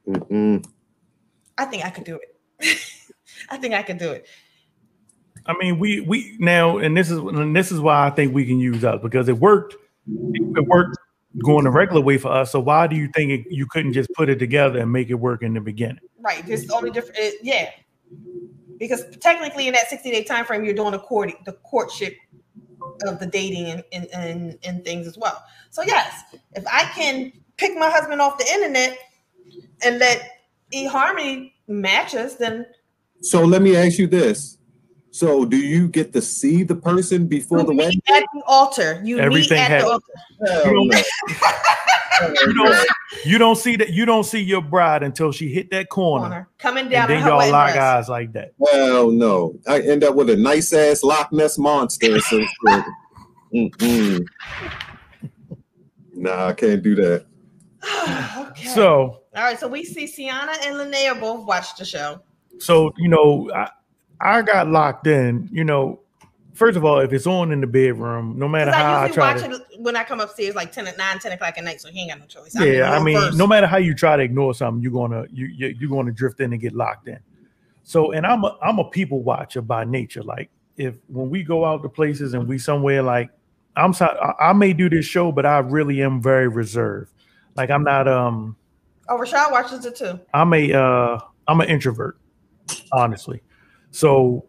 Mm-mm. 0.08 0.66
I 1.58 1.66
think 1.66 1.86
I 1.86 1.90
could 1.90 2.06
do 2.06 2.20
it. 2.60 2.80
I 3.50 3.58
think 3.58 3.74
I 3.74 3.82
can 3.82 3.98
do 3.98 4.12
it. 4.12 4.28
I 5.46 5.54
mean, 5.58 5.80
we 5.80 6.02
we 6.02 6.36
now, 6.40 6.78
and 6.78 6.96
this 6.96 7.10
is 7.10 7.20
and 7.20 7.56
this 7.56 7.72
is 7.72 7.80
why 7.80 8.06
I 8.06 8.10
think 8.10 8.34
we 8.34 8.46
can 8.46 8.60
use 8.60 8.84
us 8.84 9.00
because 9.02 9.30
it 9.30 9.38
worked. 9.38 9.76
It 10.08 10.68
worked 10.68 10.98
going 11.44 11.66
the 11.66 11.72
regular 11.72 12.02
way 12.02 12.18
for 12.18 12.32
us. 12.32 12.52
So 12.52 12.60
why 12.60 12.88
do 12.88 12.96
you 12.96 13.10
think 13.14 13.32
it, 13.32 13.46
you 13.52 13.68
couldn't 13.68 13.94
just 13.94 14.10
put 14.14 14.30
it 14.30 14.40
together 14.40 14.80
and 14.80 14.92
make 14.92 15.10
it 15.10 15.16
work 15.16 15.44
in 15.44 15.54
the 15.54 15.62
beginning? 15.62 16.00
Right. 16.20 16.46
There's 16.46 16.70
only 16.70 16.92
different. 16.92 17.18
it- 17.20 17.40
yeah. 17.44 17.70
Because 18.78 19.06
technically, 19.18 19.68
in 19.68 19.74
that 19.74 19.90
60 19.90 20.12
day 20.12 20.24
time 20.24 20.46
frame, 20.46 20.64
you're 20.64 20.74
doing 20.74 20.94
a 20.94 21.00
court 21.00 21.32
the 21.46 21.54
courtship 21.54 22.16
of 23.06 23.20
the 23.20 23.26
dating 23.26 23.68
and, 23.68 23.84
and, 23.92 24.08
and, 24.14 24.58
and 24.64 24.86
things 24.86 25.08
as 25.08 25.18
well. 25.18 25.44
So 25.72 25.82
yes, 25.82 26.24
if 26.54 26.66
I 26.68 26.84
can 26.96 27.32
pick 27.58 27.78
my 27.78 27.90
husband 27.90 28.22
off 28.22 28.38
the 28.38 28.48
internet 28.52 28.98
and 29.84 30.00
let 30.00 30.42
eHarmony 30.74 31.54
match 31.68 32.16
us, 32.16 32.36
then 32.36 32.66
So 33.22 33.44
let 33.44 33.62
me 33.62 33.76
ask 33.76 33.98
you 33.98 34.08
this. 34.08 34.58
So 35.12 35.46
do 35.46 35.58
you 35.58 35.88
get 35.88 36.14
to 36.14 36.22
see 36.22 36.64
the 36.64 36.76
person 36.76 37.28
before 37.28 37.64
the 37.64 37.72
you 37.72 37.78
wedding? 37.78 38.02
at 38.10 38.24
the 38.34 38.42
altar. 38.46 39.02
You 39.04 39.18
Everything 39.20 39.58
meet 39.58 39.64
at 39.64 39.72
has- 39.72 39.84
the 39.84 39.90
altar. 39.90 40.64
Hell 40.64 40.86
no. 40.86 41.02
You 42.48 42.54
don't, 42.56 42.88
you 43.26 43.38
don't 43.38 43.56
see 43.58 43.76
that. 43.76 43.90
You 43.92 44.04
don't 44.08 44.24
see 44.24 44.40
your 44.42 44.64
bride 44.64 45.04
until 45.04 45.32
she 45.32 45.50
hit 45.54 45.70
that 45.70 45.90
corner, 45.90 46.24
Corner. 46.28 46.50
Coming 46.58 46.90
down 46.90 47.12
in 47.12 47.20
then 47.20 47.28
y'all 47.28 47.38
wedding 47.38 47.52
lock 47.54 47.74
dress. 47.74 47.78
eyes 47.84 48.10
like 48.10 48.34
that. 48.34 48.54
Well, 48.58 49.12
no. 49.12 49.54
I 49.68 49.82
end 49.82 50.04
up 50.04 50.16
with 50.16 50.32
a 50.32 50.36
nice 50.36 50.74
ass 50.74 51.04
Loch 51.04 51.32
Ness 51.32 51.60
monster 51.60 52.16
or 52.16 52.20
some. 52.22 52.48
Mm-mm. 53.54 54.26
Nah, 56.16 56.48
I 56.48 56.54
can't 56.54 56.82
do 56.82 56.96
that. 56.96 57.26
okay. 58.50 58.66
So, 58.70 59.22
all 59.36 59.44
right. 59.44 59.60
So 59.60 59.68
we 59.68 59.84
see 59.84 60.08
Sienna 60.08 60.54
and 60.66 60.76
Linnea 60.76 61.20
both 61.20 61.46
watch 61.46 61.76
the 61.78 61.86
show. 61.86 62.20
So 62.60 62.94
you 62.98 63.10
know, 63.10 63.50
I 63.54 63.70
I 64.20 64.42
got 64.42 64.68
locked 64.68 65.08
in. 65.08 65.48
You 65.52 65.64
know, 65.64 66.00
first 66.54 66.78
of 66.78 66.84
all, 66.86 67.00
if 67.00 67.14
it's 67.14 67.28
on 67.28 67.52
in 67.52 67.62
the 67.62 67.68
bedroom, 67.68 68.38
no 68.38 68.48
matter 68.48 68.72
how 68.72 69.02
I 69.02 69.06
I 69.06 69.08
try 69.10 69.34
watch 69.34 69.44
to, 69.44 69.52
it 69.56 69.62
when 69.82 69.96
I 69.96 70.04
come 70.04 70.20
upstairs 70.20 70.56
like 70.56 70.72
10 70.72 70.88
at 70.88 70.98
9, 70.98 71.20
10 71.20 71.32
o'clock 71.34 71.58
at 71.58 71.64
night, 71.64 71.82
so 71.82 71.90
he 71.90 72.02
ain't 72.02 72.12
got 72.12 72.20
no 72.20 72.26
choice. 72.26 72.56
yeah, 72.56 72.92
I 72.92 73.04
mean, 73.04 73.38
no 73.38 73.46
matter 73.48 73.68
how 73.68 73.78
you 73.78 73.94
try 73.94 74.18
to 74.18 74.24
ignore 74.24 74.54
something, 74.54 74.82
you're 74.82 74.92
gonna 74.92 75.26
you 75.32 75.46
you- 75.48 75.76
you're 75.80 75.90
gonna 75.90 76.12
drift 76.12 76.40
in 76.40 76.52
and 76.54 76.62
get 76.62 76.74
locked 76.74 77.08
in. 77.08 77.20
So, 77.84 78.12
and 78.12 78.26
I'm 78.26 78.44
a 78.44 78.58
I'm 78.62 78.80
a 78.80 78.90
people 78.90 79.24
watcher 79.24 79.62
by 79.62 79.86
nature. 79.86 80.24
Like, 80.24 80.50
if 80.78 80.96
when 81.08 81.30
we 81.30 81.44
go 81.44 81.64
out 81.66 81.84
to 81.84 81.90
places 81.90 82.34
and 82.34 82.48
we 82.48 82.58
somewhere 82.58 83.02
like 83.02 83.30
I'm 83.76 83.94
so, 83.94 84.08
I, 84.08 84.50
I 84.50 84.54
may 84.54 84.74
do 84.74 84.90
this 84.90 85.06
show, 85.06 85.32
but 85.32 85.46
I 85.46 85.60
really 85.60 86.02
am 86.02 86.20
very 86.22 86.48
reserved. 86.48 87.12
Like, 87.56 87.70
I'm 87.70 87.84
not 87.84 88.08
um 88.08 88.56
Oh, 89.10 89.18
Rashad 89.18 89.52
watches 89.52 89.86
it 89.86 89.96
too. 89.96 90.20
I'm 90.34 90.54
a 90.54 90.74
uh 90.74 91.20
I'm 91.48 91.62
an 91.62 91.70
introvert, 91.70 92.18
honestly. 92.92 93.42
So 93.92 94.46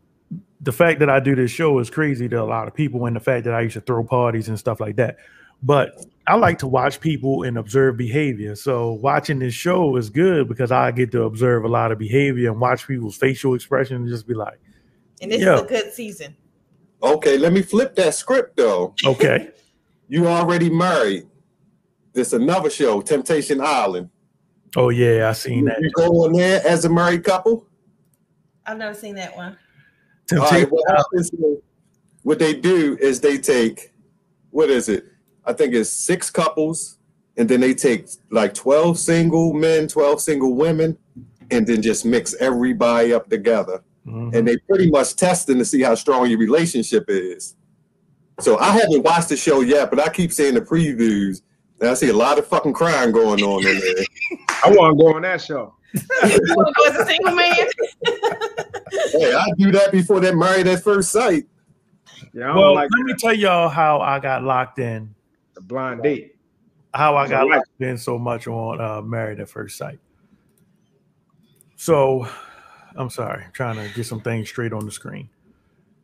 the 0.61 0.73
fact 0.73 0.99
that 1.01 1.09
I 1.11 1.21
do 1.21 1.35
this 1.37 1.51
show 1.51 1.79
is 1.79 1.89
crazy 1.91 2.29
to 2.29 2.43
a 2.43 2.45
lot 2.45 2.69
of 2.69 2.75
people, 2.75 3.07
and 3.07 3.15
the 3.17 3.21
fact 3.21 3.45
that 3.45 3.55
I 3.55 3.61
used 3.63 3.75
to 3.75 3.81
throw 3.81 4.05
parties 4.05 4.49
and 4.49 4.59
stuff 4.59 4.81
like 4.81 4.97
that. 4.97 5.17
But 5.63 6.05
I 6.27 6.37
like 6.37 6.59
to 6.61 6.69
watch 6.69 7.01
people 7.01 7.43
and 7.43 7.59
observe 7.59 7.97
behavior. 7.97 8.55
So 8.55 8.93
watching 8.93 9.41
this 9.41 9.55
show 9.55 9.97
is 9.97 10.09
good 10.09 10.49
because 10.49 10.71
I 10.71 10.91
get 10.93 11.11
to 11.13 11.23
observe 11.25 11.65
a 11.65 11.69
lot 11.69 11.91
of 11.91 11.99
behavior 11.99 12.51
and 12.53 12.61
watch 12.61 12.87
people's 12.87 13.17
facial 13.17 13.55
expression 13.55 13.97
and 13.97 14.09
just 14.09 14.27
be 14.27 14.35
like, 14.35 14.61
And 15.21 15.33
this 15.33 15.41
Yeah. 15.41 15.57
is 15.57 15.63
a 15.63 15.65
good 15.67 15.93
season. 15.93 16.37
Okay, 17.03 17.39
let 17.39 17.53
me 17.53 17.63
flip 17.63 17.95
that 17.97 18.15
script 18.15 18.57
though. 18.57 18.95
okay, 19.05 19.51
You 20.09 20.27
already 20.29 20.71
married. 20.71 21.25
This 22.13 22.33
another 22.33 22.71
show, 22.71 23.01
Temptation 23.01 23.61
Island. 23.61 24.11
oh 24.77 24.89
yeah, 24.91 25.29
I 25.29 25.33
seen 25.33 25.65
that. 25.67 25.81
You 25.81 25.91
go 25.93 26.07
on 26.25 26.33
there 26.33 26.61
as 26.67 26.85
a 26.85 26.89
married 26.89 27.25
couple. 27.25 27.67
I've 28.69 28.77
never 28.77 28.95
seen 28.95 29.15
that 29.15 29.35
one. 29.35 29.57
All 30.33 30.39
right, 30.39 30.49
Temptation 30.51 30.69
what, 30.71 30.91
happens 30.91 31.33
is- 31.33 31.59
what 32.23 32.39
they 32.39 32.55
do 32.55 32.99
is 33.01 33.21
they 33.21 33.39
take 33.39 33.93
what 34.51 34.71
is 34.71 34.89
it? 34.89 35.05
I 35.45 35.53
think 35.53 35.75
it's 35.75 35.91
six 35.91 36.31
couples, 36.31 36.99
and 37.37 37.49
then 37.49 37.61
they 37.61 37.75
take 37.75 38.09
like 38.31 38.55
12 38.55 38.99
single 38.99 39.53
men, 39.53 39.89
12 39.89 40.21
single 40.21 40.55
women, 40.55 40.97
and 41.51 41.67
then 41.67 41.81
just 41.83 42.05
mix 42.05 42.35
everybody 42.41 43.13
up 43.13 43.29
together. 43.31 43.83
Mhm. 44.07 44.35
And 44.35 44.49
they 44.49 44.57
pretty 44.57 44.91
much 44.91 45.17
testing 45.17 45.59
to 45.59 45.65
see 45.65 45.83
how 45.83 45.95
strong 45.95 46.29
your 46.29 46.39
relationship 46.39 47.05
is. 47.09 47.57
So 48.41 48.59
I 48.59 48.71
haven't 48.71 49.03
watched 49.03 49.29
the 49.29 49.37
show 49.37 49.61
yet, 49.61 49.91
but 49.91 50.01
I 50.01 50.09
keep 50.09 50.33
seeing 50.33 50.55
the 50.55 50.61
previews. 50.63 51.43
And 51.81 51.91
I 51.91 51.95
see 51.95 52.09
a 52.09 52.17
lot 52.17 52.39
of 52.39 52.47
fucking 52.47 52.73
crying 52.73 53.13
going 53.13 53.43
on 53.43 53.67
in 53.67 53.81
there. 53.81 54.05
I 54.65 54.71
want 54.71 54.99
to 54.99 55.05
go 55.05 55.15
on 55.15 55.23
that 55.23 55.41
show. 55.41 55.75
You 55.95 56.55
want 56.57 56.69
to 56.69 56.75
go 56.77 56.85
as 56.91 56.97
a 57.01 57.07
single 57.07 57.35
man? 57.35 57.55
hey, 59.13 59.35
I 59.35 59.47
do 59.57 59.71
that 59.73 59.89
before 59.91 60.21
they're 60.21 60.37
married 60.37 60.67
at 60.67 60.83
first 60.83 61.11
sight. 61.11 61.47
Yeah, 62.35 62.53
I 62.53 62.57
Well, 62.57 62.75
like 62.75 62.89
let 62.97 63.05
me 63.07 63.15
tell 63.19 63.33
y'all 63.33 63.69
how 63.69 64.01
I 64.01 64.19
got 64.19 64.43
locked 64.43 64.79
in. 64.79 65.15
the 65.55 65.61
blind 65.63 66.03
date. 66.03 66.37
how 66.95 67.17
I 67.17 67.29
got 67.29 67.49
Right. 67.49 67.57
locked 67.59 67.81
in 67.81 67.97
so 67.99 68.19
much 68.19 68.47
on 68.47 68.81
uh, 68.81 69.01
Married 69.03 69.41
at 69.41 69.49
First 69.49 69.77
Sight. 69.79 69.99
So, 71.77 72.27
I'm 72.97 73.11
sorry, 73.11 73.45
trying 73.53 73.77
to 73.77 73.95
get 73.95 74.05
some 74.07 74.21
things 74.21 74.49
straight 74.49 74.73
on 74.73 74.85
the 74.85 74.91
screen. 74.91 75.29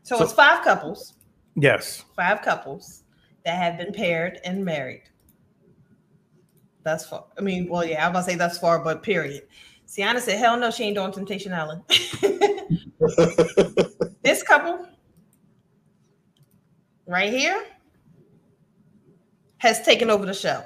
So, 0.02 0.16
So- 0.19 0.24
it's 0.24 0.32
five 0.32 0.62
couples, 0.65 1.15
Yes, 1.56 2.05
five 2.16 2.43
couples 2.43 3.05
that 3.44 3.56
have 3.56 3.77
been 3.78 3.93
paired 3.93 4.39
and 4.44 4.65
married. 4.65 5.05
That's 6.82 7.06
far. 7.06 7.24
I 7.39 7.40
mean, 7.40 7.69
well, 7.69 7.85
yeah, 7.85 8.06
I'm 8.06 8.12
gonna 8.12 8.24
say 8.24 8.35
that's 8.35 8.59
far, 8.59 8.78
but 8.82 9.02
period. 9.02 9.44
Sienna 9.94 10.20
said, 10.20 10.38
hell 10.40 10.58
no, 10.58 10.72
she 10.72 10.82
ain't 10.82 10.96
doing 10.96 11.12
Temptation 11.12 11.52
Island. 11.52 11.82
this 14.24 14.42
couple 14.42 14.88
right 17.06 17.32
here 17.32 17.64
has 19.58 19.82
taken 19.82 20.10
over 20.10 20.26
the 20.26 20.34
show. 20.34 20.64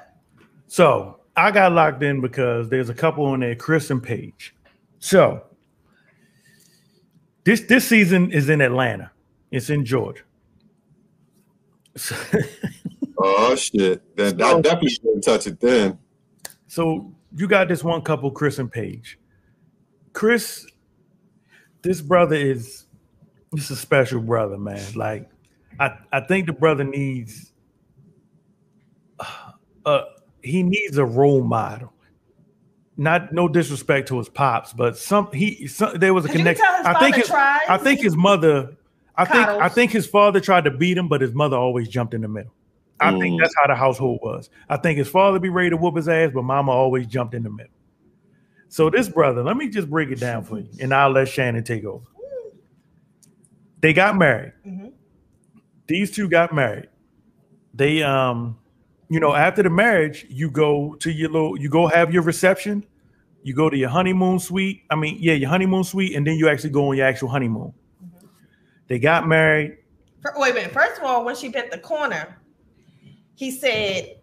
so 0.65 1.19
I 1.35 1.51
got 1.51 1.73
locked 1.73 2.01
in 2.01 2.21
because 2.21 2.69
there's 2.69 2.89
a 2.89 2.93
couple 2.95 3.23
on 3.27 3.41
there, 3.41 3.53
Chris 3.53 3.91
and 3.91 4.01
Paige. 4.01 4.55
So 4.97 5.43
this 7.43 7.61
this 7.61 7.87
season 7.87 8.31
is 8.31 8.49
in 8.49 8.61
Atlanta. 8.61 9.11
It's 9.51 9.69
in 9.69 9.85
Georgia. 9.85 10.23
So, 11.95 12.15
Oh 13.19 13.55
shit! 13.55 14.01
Then 14.17 14.41
I 14.41 14.59
definitely 14.59 14.89
shouldn't 14.89 15.23
touch 15.23 15.45
it 15.45 15.59
then. 15.59 15.99
so 16.65 17.13
you 17.35 17.47
got 17.47 17.67
this 17.67 17.83
one 17.83 18.01
couple, 18.01 18.31
Chris 18.31 18.57
and 18.57 18.71
Paige. 18.71 19.18
Chris, 20.13 20.65
this 21.81 22.01
brother 22.01 22.35
is 22.35 22.85
this 23.51 23.65
is 23.65 23.71
a 23.71 23.75
special 23.75 24.21
brother, 24.21 24.57
man. 24.57 24.81
Like, 24.95 25.29
I 25.79 25.97
I 26.11 26.19
think 26.21 26.45
the 26.47 26.53
brother 26.53 26.83
needs 26.83 27.51
uh 29.85 30.01
he 30.41 30.63
needs 30.63 30.97
a 30.97 31.05
role 31.05 31.43
model. 31.43 31.93
Not 32.97 33.31
no 33.31 33.47
disrespect 33.47 34.07
to 34.09 34.17
his 34.17 34.27
pops, 34.29 34.73
but 34.73 34.97
some 34.97 35.31
he 35.31 35.67
some, 35.67 35.97
there 35.97 36.13
was 36.13 36.25
a 36.25 36.27
you 36.27 36.33
can 36.33 36.41
connection. 36.41 36.65
tell 36.65 36.77
his 36.77 36.85
I 36.85 36.99
think 36.99 37.15
his 37.15 37.27
tries. 37.27 37.61
I 37.69 37.77
think 37.77 37.99
his 38.01 38.15
mother. 38.17 38.75
I 39.15 39.25
think 39.25 39.47
I 39.47 39.69
think 39.69 39.91
his 39.91 40.05
father 40.07 40.39
tried 40.39 40.63
to 40.65 40.71
beat 40.71 40.97
him, 40.97 41.07
but 41.07 41.21
his 41.21 41.33
mother 41.33 41.57
always 41.57 41.87
jumped 41.87 42.13
in 42.13 42.21
the 42.21 42.27
middle. 42.27 42.51
I 43.01 43.11
think 43.17 43.35
Mm. 43.35 43.39
that's 43.41 43.55
how 43.57 43.67
the 43.67 43.75
household 43.75 44.19
was. 44.21 44.49
I 44.67 44.75
think 44.75 44.97
his 44.97 45.07
father 45.07 45.39
be 45.39 45.47
ready 45.47 45.69
to 45.69 45.77
whoop 45.77 45.95
his 45.95 46.09
ass, 46.09 46.31
but 46.33 46.43
mama 46.43 46.71
always 46.71 47.07
jumped 47.07 47.33
in 47.33 47.43
the 47.43 47.49
middle. 47.49 47.71
So 48.69 48.89
this 48.89 49.09
brother, 49.09 49.43
let 49.43 49.57
me 49.57 49.67
just 49.67 49.89
break 49.89 50.09
it 50.09 50.19
down 50.19 50.43
for 50.43 50.59
you, 50.59 50.69
and 50.79 50.93
I'll 50.93 51.11
let 51.11 51.27
Shannon 51.27 51.63
take 51.63 51.83
over. 51.83 52.05
they 53.81 53.93
got 53.93 54.17
married. 54.17 54.51
Mhm. 54.67 54.91
These 55.87 56.11
two 56.11 56.27
got 56.27 56.53
married. 56.53 56.89
They 57.73 58.03
um, 58.03 58.57
you 59.09 59.19
know, 59.19 59.33
after 59.33 59.63
the 59.63 59.69
marriage, 59.69 60.25
you 60.29 60.51
go 60.51 60.95
to 60.95 61.11
your 61.11 61.29
little, 61.29 61.57
you 61.59 61.69
go 61.69 61.87
have 61.87 62.13
your 62.13 62.21
reception, 62.21 62.85
you 63.41 63.53
go 63.55 63.69
to 63.69 63.77
your 63.77 63.89
honeymoon 63.89 64.37
suite. 64.37 64.83
I 64.89 64.95
mean, 64.95 65.17
yeah, 65.19 65.33
your 65.33 65.49
honeymoon 65.49 65.83
suite, 65.83 66.15
and 66.15 66.27
then 66.27 66.35
you 66.35 66.47
actually 66.49 66.69
go 66.71 66.89
on 66.89 66.97
your 66.97 67.07
actual 67.07 67.29
honeymoon. 67.29 67.73
They 68.87 68.99
got 68.99 69.27
married. 69.27 69.77
Wait 70.35 70.51
a 70.51 70.53
minute. 70.53 70.71
First 70.71 70.99
of 70.99 71.05
all, 71.05 71.23
when 71.25 71.35
she 71.35 71.47
bent 71.49 71.71
the 71.71 71.77
corner, 71.79 72.37
he 73.35 73.49
said 73.49 74.18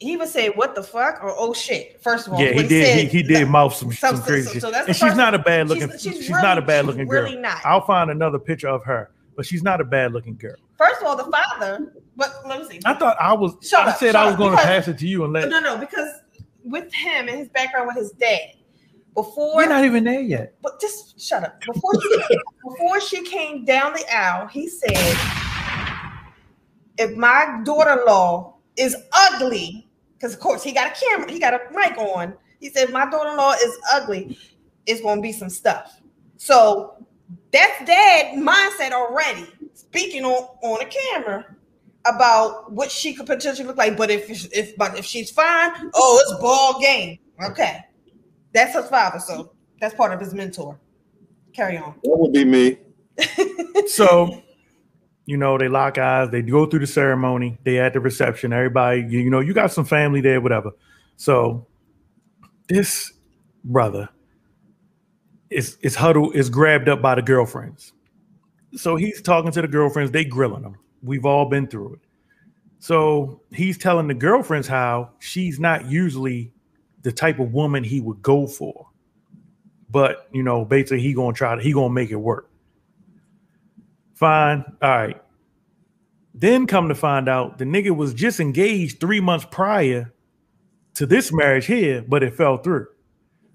he 0.00 0.16
would 0.16 0.28
say 0.28 0.48
"What 0.50 0.74
the 0.74 0.82
fuck" 0.82 1.22
or 1.22 1.32
"Oh 1.36 1.52
shit." 1.54 2.02
First 2.02 2.26
of 2.26 2.32
all, 2.34 2.40
Yeah, 2.40 2.50
he 2.50 2.56
when 2.56 2.68
did. 2.68 2.86
said- 2.86 2.98
he, 2.98 3.04
he 3.06 3.22
did 3.22 3.48
mouth 3.48 3.74
some, 3.74 3.92
So- 3.92 4.10
some 4.14 4.22
crazy 4.22 4.58
so- 4.60 4.70
so 4.72 4.84
and 4.86 4.94
she's 4.96 5.16
not 5.16 5.34
a 5.34 5.38
bad 5.38 5.68
looking. 5.68 5.90
she's 5.90 6.02
She's, 6.02 6.28
really- 6.30 6.42
not 6.42 6.58
a 6.58 6.62
bad 6.62 6.84
looking 6.86 7.06
girl. 7.06 7.22
really 7.22 7.36
not. 7.36 7.58
I'll 7.64 7.84
find 7.86 8.10
another 8.10 8.38
picture 8.38 8.68
of 8.68 8.84
her, 8.84 9.10
but 9.36 9.46
she's 9.46 9.62
not 9.62 9.80
a 9.80 9.84
bad 9.84 10.12
looking 10.12 10.36
girl. 10.36 10.56
First 10.76 11.00
of 11.00 11.06
all, 11.06 11.16
the 11.16 11.30
father. 11.30 11.92
But 12.16 12.32
let 12.46 12.60
me 12.60 12.68
see. 12.68 12.80
I 12.84 12.94
thought 12.94 13.16
I 13.20 13.32
was. 13.32 13.54
Shut 13.62 13.86
I 13.86 13.90
up, 13.90 13.98
said 13.98 14.14
I 14.16 14.26
was 14.26 14.36
going 14.36 14.50
to 14.56 14.62
pass 14.62 14.86
it 14.88 14.98
to 14.98 15.06
you 15.06 15.24
and 15.24 15.32
let. 15.32 15.48
No, 15.48 15.60
no, 15.60 15.76
because 15.78 16.08
with 16.64 16.92
him 16.92 17.28
and 17.28 17.38
his 17.38 17.48
background 17.48 17.86
with 17.88 17.96
his 17.96 18.12
dad, 18.12 18.40
before 19.14 19.54
We're 19.56 19.66
not 19.68 19.84
even 19.84 20.02
there 20.04 20.20
yet. 20.20 20.54
But 20.62 20.80
just 20.80 21.20
shut 21.20 21.44
up. 21.44 21.60
Before 21.60 21.92
she, 22.00 22.38
before 22.68 23.00
she 23.00 23.22
came 23.24 23.64
down 23.64 23.92
the 23.94 24.04
aisle, 24.12 24.46
he 24.48 24.68
said, 24.68 25.16
"If 26.98 27.16
my 27.16 27.60
daughter-in-law 27.64 28.53
is 28.76 28.96
ugly, 29.12 29.88
because 30.16 30.34
of 30.34 30.40
course 30.40 30.62
he 30.62 30.72
got 30.72 30.86
a 30.90 31.04
camera, 31.04 31.30
he 31.30 31.38
got 31.38 31.54
a 31.54 31.60
mic 31.72 31.96
on. 31.98 32.34
He 32.60 32.70
said, 32.70 32.90
my 32.90 33.08
daughter-in-law 33.10 33.54
is 33.62 33.78
ugly, 33.92 34.38
it's 34.86 35.00
going 35.00 35.18
to 35.18 35.22
be 35.22 35.32
some 35.32 35.50
stuff." 35.50 36.00
So 36.36 36.94
that's 37.52 37.84
dad 37.86 38.36
mindset 38.36 38.92
already, 38.92 39.46
speaking 39.74 40.24
on 40.24 40.48
on 40.62 40.82
a 40.82 40.86
camera 40.86 41.46
about 42.06 42.70
what 42.72 42.90
she 42.90 43.14
could 43.14 43.26
potentially 43.26 43.66
look 43.66 43.76
like. 43.76 43.96
But 43.96 44.10
if 44.10 44.28
if 44.52 44.76
but 44.76 44.98
if 44.98 45.04
she's 45.04 45.30
fine, 45.30 45.70
oh, 45.94 46.20
it's 46.22 46.40
ball 46.40 46.80
game. 46.80 47.18
Okay, 47.50 47.80
that's 48.52 48.74
his 48.74 48.88
father, 48.88 49.18
so 49.18 49.52
that's 49.80 49.94
part 49.94 50.12
of 50.12 50.20
his 50.20 50.34
mentor. 50.34 50.78
Carry 51.52 51.76
on. 51.76 51.94
That 52.02 52.16
would 52.16 52.32
be 52.32 52.44
me. 52.44 52.78
so 53.86 54.42
you 55.26 55.36
know 55.36 55.56
they 55.56 55.68
lock 55.68 55.98
eyes 55.98 56.30
they 56.30 56.42
go 56.42 56.66
through 56.66 56.80
the 56.80 56.86
ceremony 56.86 57.58
they 57.64 57.78
at 57.78 57.92
the 57.92 58.00
reception 58.00 58.52
everybody 58.52 59.00
you, 59.00 59.20
you 59.20 59.30
know 59.30 59.40
you 59.40 59.54
got 59.54 59.72
some 59.72 59.84
family 59.84 60.20
there 60.20 60.40
whatever. 60.40 60.70
So 61.16 61.66
this 62.68 63.12
brother 63.64 64.08
is 65.50 65.78
is 65.80 65.94
huddled 65.94 66.34
is 66.34 66.50
grabbed 66.50 66.88
up 66.88 67.00
by 67.00 67.14
the 67.14 67.22
girlfriends. 67.22 67.92
So 68.74 68.96
he's 68.96 69.22
talking 69.22 69.52
to 69.52 69.62
the 69.62 69.68
girlfriends 69.68 70.10
they 70.10 70.24
grilling 70.24 70.64
him. 70.64 70.76
We've 71.02 71.24
all 71.24 71.48
been 71.48 71.68
through 71.68 71.94
it. 71.94 72.00
So 72.80 73.40
he's 73.50 73.78
telling 73.78 74.08
the 74.08 74.14
girlfriends 74.14 74.66
how 74.66 75.10
she's 75.20 75.58
not 75.60 75.86
usually 75.86 76.52
the 77.02 77.12
type 77.12 77.38
of 77.38 77.52
woman 77.52 77.84
he 77.84 78.00
would 78.00 78.20
go 78.20 78.46
for. 78.46 78.88
But 79.88 80.28
you 80.32 80.42
know 80.42 80.64
basically 80.64 81.00
he 81.00 81.14
gonna 81.14 81.32
try 81.32 81.54
to 81.54 81.62
he 81.62 81.72
gonna 81.72 81.94
make 81.94 82.10
it 82.10 82.16
work 82.16 82.50
Fine. 84.14 84.64
All 84.82 84.90
right. 84.90 85.20
Then 86.34 86.66
come 86.66 86.88
to 86.88 86.94
find 86.94 87.28
out 87.28 87.58
the 87.58 87.64
nigga 87.64 87.94
was 87.96 88.12
just 88.14 88.40
engaged 88.40 89.00
three 89.00 89.20
months 89.20 89.46
prior 89.50 90.12
to 90.94 91.06
this 91.06 91.32
marriage 91.32 91.66
here, 91.66 92.04
but 92.06 92.22
it 92.22 92.34
fell 92.34 92.56
through. 92.58 92.86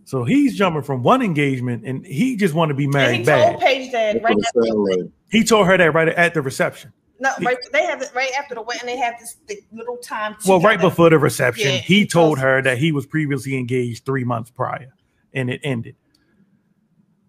So 0.06 0.24
he's 0.24 0.58
jumping 0.58 0.82
from 0.84 1.04
one 1.04 1.22
engagement 1.22 1.86
and 1.86 2.06
he 2.06 2.36
just 2.36 2.54
want 2.54 2.70
to 2.70 2.76
be 2.76 2.86
And 2.86 2.94
married 2.94 3.18
he 3.20 3.24
bad. 3.26 3.50
told 3.52 3.62
Paige 3.62 3.92
that 3.92 4.24
right 4.24 4.36
after, 4.48 5.12
He 5.32 5.44
told 5.44 5.68
her 5.68 5.78
that 5.78 5.94
right 5.94 6.08
at 6.10 6.34
the 6.34 6.42
reception. 6.42 6.92
no, 7.20 7.32
right, 7.44 7.58
they 7.74 7.86
have 7.86 8.02
it 8.02 8.10
right 8.16 8.32
after 8.38 8.56
the 8.56 8.62
wedding. 8.62 8.86
They 8.88 8.98
have 8.98 9.20
this 9.20 9.38
the 9.48 9.60
little 9.72 9.98
time. 9.98 10.36
Well, 10.48 10.62
right 10.62 10.80
before 10.82 11.10
the 11.10 11.20
reception, 11.20 11.74
Yeah, 11.74 11.78
he 11.78 12.08
told 12.08 12.40
her 12.40 12.62
that 12.64 12.78
he 12.80 12.92
was 12.92 13.06
previously 13.06 13.56
engaged 13.58 14.06
three 14.06 14.24
months 14.24 14.50
prior, 14.50 14.92
and 15.34 15.50
it 15.50 15.62
ended. 15.64 15.96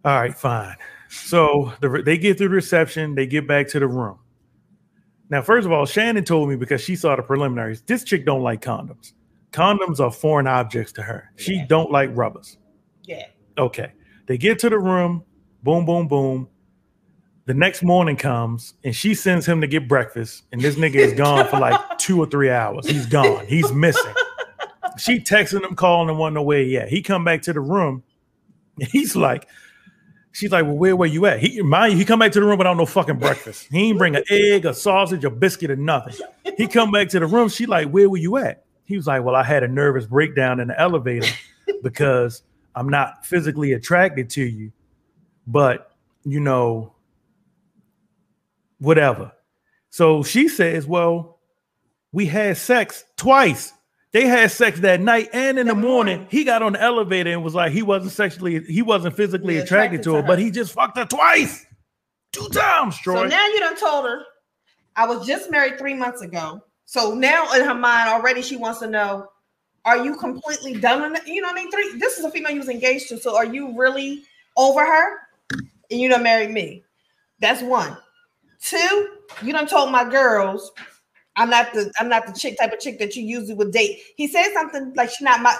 All 0.04 0.18
right, 0.18 0.34
fine. 0.36 0.76
So 1.10 1.72
the, 1.80 2.02
they 2.04 2.16
get 2.16 2.38
through 2.38 2.48
the 2.50 2.54
reception, 2.54 3.16
they 3.16 3.26
get 3.26 3.46
back 3.46 3.66
to 3.68 3.80
the 3.80 3.88
room. 3.88 4.18
Now, 5.28 5.42
first 5.42 5.66
of 5.66 5.72
all, 5.72 5.84
Shannon 5.84 6.24
told 6.24 6.48
me 6.48 6.56
because 6.56 6.80
she 6.80 6.94
saw 6.94 7.16
the 7.16 7.22
preliminaries. 7.22 7.82
This 7.82 8.04
chick 8.04 8.24
don't 8.24 8.42
like 8.42 8.62
condoms. 8.62 9.12
Condoms 9.52 9.98
are 9.98 10.12
foreign 10.12 10.46
objects 10.46 10.92
to 10.92 11.02
her. 11.02 11.30
She 11.36 11.64
don't 11.68 11.90
like 11.90 12.10
rubbers. 12.16 12.58
Yeah. 13.04 13.26
Okay. 13.58 13.92
They 14.26 14.38
get 14.38 14.60
to 14.60 14.70
the 14.70 14.78
room, 14.78 15.24
boom, 15.64 15.84
boom, 15.84 16.06
boom. 16.06 16.48
The 17.46 17.54
next 17.54 17.82
morning 17.82 18.16
comes 18.16 18.74
and 18.84 18.94
she 18.94 19.14
sends 19.14 19.46
him 19.46 19.60
to 19.60 19.66
get 19.66 19.88
breakfast, 19.88 20.44
and 20.52 20.60
this 20.60 20.76
nigga 20.76 20.96
is 20.96 21.14
gone 21.14 21.48
for 21.48 21.58
like 21.58 21.80
two 21.98 22.20
or 22.20 22.26
three 22.26 22.50
hours. 22.50 22.86
He's 22.86 23.06
gone. 23.06 23.46
He's 23.46 23.72
missing. 23.72 24.14
She 24.96 25.18
texting 25.18 25.64
him, 25.64 25.74
calling 25.74 26.08
him, 26.08 26.18
want 26.18 26.34
no 26.34 26.42
way 26.42 26.62
yet. 26.64 26.88
He 26.88 27.02
come 27.02 27.24
back 27.24 27.42
to 27.42 27.52
the 27.52 27.60
room. 27.60 28.04
and 28.78 28.88
He's 28.88 29.16
like, 29.16 29.48
she's 30.32 30.52
like, 30.52 30.64
well, 30.64 30.76
where 30.76 30.96
were 30.96 31.06
you 31.06 31.26
at? 31.26 31.40
He 31.40 31.60
mind 31.62 31.92
you, 31.92 31.98
he 31.98 32.04
come 32.04 32.18
back 32.18 32.32
to 32.32 32.40
the 32.40 32.46
room 32.46 32.58
without 32.58 32.76
no 32.76 32.86
fucking 32.86 33.18
breakfast. 33.18 33.68
He 33.70 33.88
ain't 33.88 33.98
bring 33.98 34.16
an 34.16 34.24
egg, 34.30 34.64
a 34.64 34.74
sausage, 34.74 35.24
a 35.24 35.30
biscuit, 35.30 35.70
or 35.70 35.76
nothing. 35.76 36.14
He 36.56 36.66
come 36.66 36.90
back 36.90 37.08
to 37.10 37.20
the 37.20 37.26
room. 37.26 37.48
She 37.48 37.66
like, 37.66 37.88
where 37.90 38.08
were 38.08 38.16
you 38.16 38.36
at? 38.36 38.64
He 38.84 38.96
was 38.96 39.06
like, 39.06 39.22
well, 39.22 39.36
I 39.36 39.42
had 39.42 39.62
a 39.62 39.68
nervous 39.68 40.06
breakdown 40.06 40.60
in 40.60 40.68
the 40.68 40.80
elevator 40.80 41.28
because 41.82 42.42
I'm 42.74 42.88
not 42.88 43.24
physically 43.26 43.72
attracted 43.72 44.30
to 44.30 44.42
you, 44.42 44.72
but 45.46 45.92
you 46.24 46.40
know, 46.40 46.94
whatever. 48.78 49.32
So 49.90 50.22
she 50.22 50.48
says, 50.48 50.86
well, 50.86 51.38
we 52.12 52.26
had 52.26 52.56
sex 52.56 53.04
twice. 53.16 53.72
They 54.12 54.26
had 54.26 54.50
sex 54.50 54.80
that 54.80 55.00
night 55.00 55.28
and 55.32 55.58
in 55.58 55.68
the 55.68 55.74
morning. 55.74 56.26
He 56.30 56.42
got 56.44 56.62
on 56.62 56.72
the 56.72 56.82
elevator 56.82 57.30
and 57.30 57.44
was 57.44 57.54
like, 57.54 57.70
he 57.70 57.82
wasn't 57.82 58.12
sexually, 58.12 58.60
he 58.64 58.82
wasn't 58.82 59.16
physically 59.16 59.54
Yeah, 59.56 59.62
attracted, 59.62 60.00
attracted 60.00 60.02
to 60.04 60.14
her, 60.16 60.22
her. 60.22 60.26
but 60.26 60.38
he 60.40 60.50
just 60.50 60.72
fucked 60.72 60.98
her 60.98 61.04
twice, 61.04 61.64
two 62.32 62.48
times, 62.48 62.98
Troy. 62.98 63.14
So 63.14 63.24
now 63.26 63.46
you 63.46 63.60
done 63.60 63.76
told 63.76 64.06
her, 64.06 64.22
I 64.96 65.06
was 65.06 65.26
just 65.26 65.50
married 65.50 65.78
three 65.78 65.94
months 65.94 66.22
ago. 66.22 66.60
So 66.86 67.14
now 67.14 67.52
in 67.52 67.64
her 67.64 67.74
mind 67.74 68.08
already 68.08 68.42
she 68.42 68.56
wants 68.56 68.80
to 68.80 68.88
know, 68.88 69.28
are 69.84 70.04
you 70.04 70.16
completely 70.16 70.74
done 70.74 71.12
with 71.12 71.22
it? 71.22 71.28
You 71.28 71.40
know 71.40 71.48
what 71.48 71.58
I 71.58 71.62
mean? 71.62 71.70
Three. 71.70 71.98
This 71.98 72.18
is 72.18 72.24
a 72.24 72.30
female 72.30 72.50
you 72.52 72.58
was 72.58 72.68
engaged 72.68 73.08
to. 73.10 73.18
So 73.18 73.36
are 73.36 73.46
you 73.46 73.78
really 73.78 74.24
over 74.56 74.84
her? 74.84 75.18
And 75.90 76.00
you 76.00 76.08
done 76.08 76.22
married 76.24 76.50
me. 76.50 76.82
That's 77.40 77.62
one. 77.62 77.96
Two, 78.62 79.08
you 79.42 79.52
done 79.52 79.66
told 79.66 79.90
my 79.90 80.04
girls, 80.04 80.70
I'm 81.36 81.50
not 81.50 81.72
the 81.72 81.92
I'm 81.98 82.08
not 82.08 82.26
the 82.26 82.32
chick 82.32 82.58
type 82.58 82.72
of 82.72 82.80
chick 82.80 82.98
that 82.98 83.16
you 83.16 83.22
usually 83.22 83.54
would 83.54 83.72
date. 83.72 84.00
He 84.16 84.28
said 84.28 84.52
something 84.52 84.92
like 84.94 85.10
she's 85.10 85.22
not 85.22 85.42
my 85.42 85.56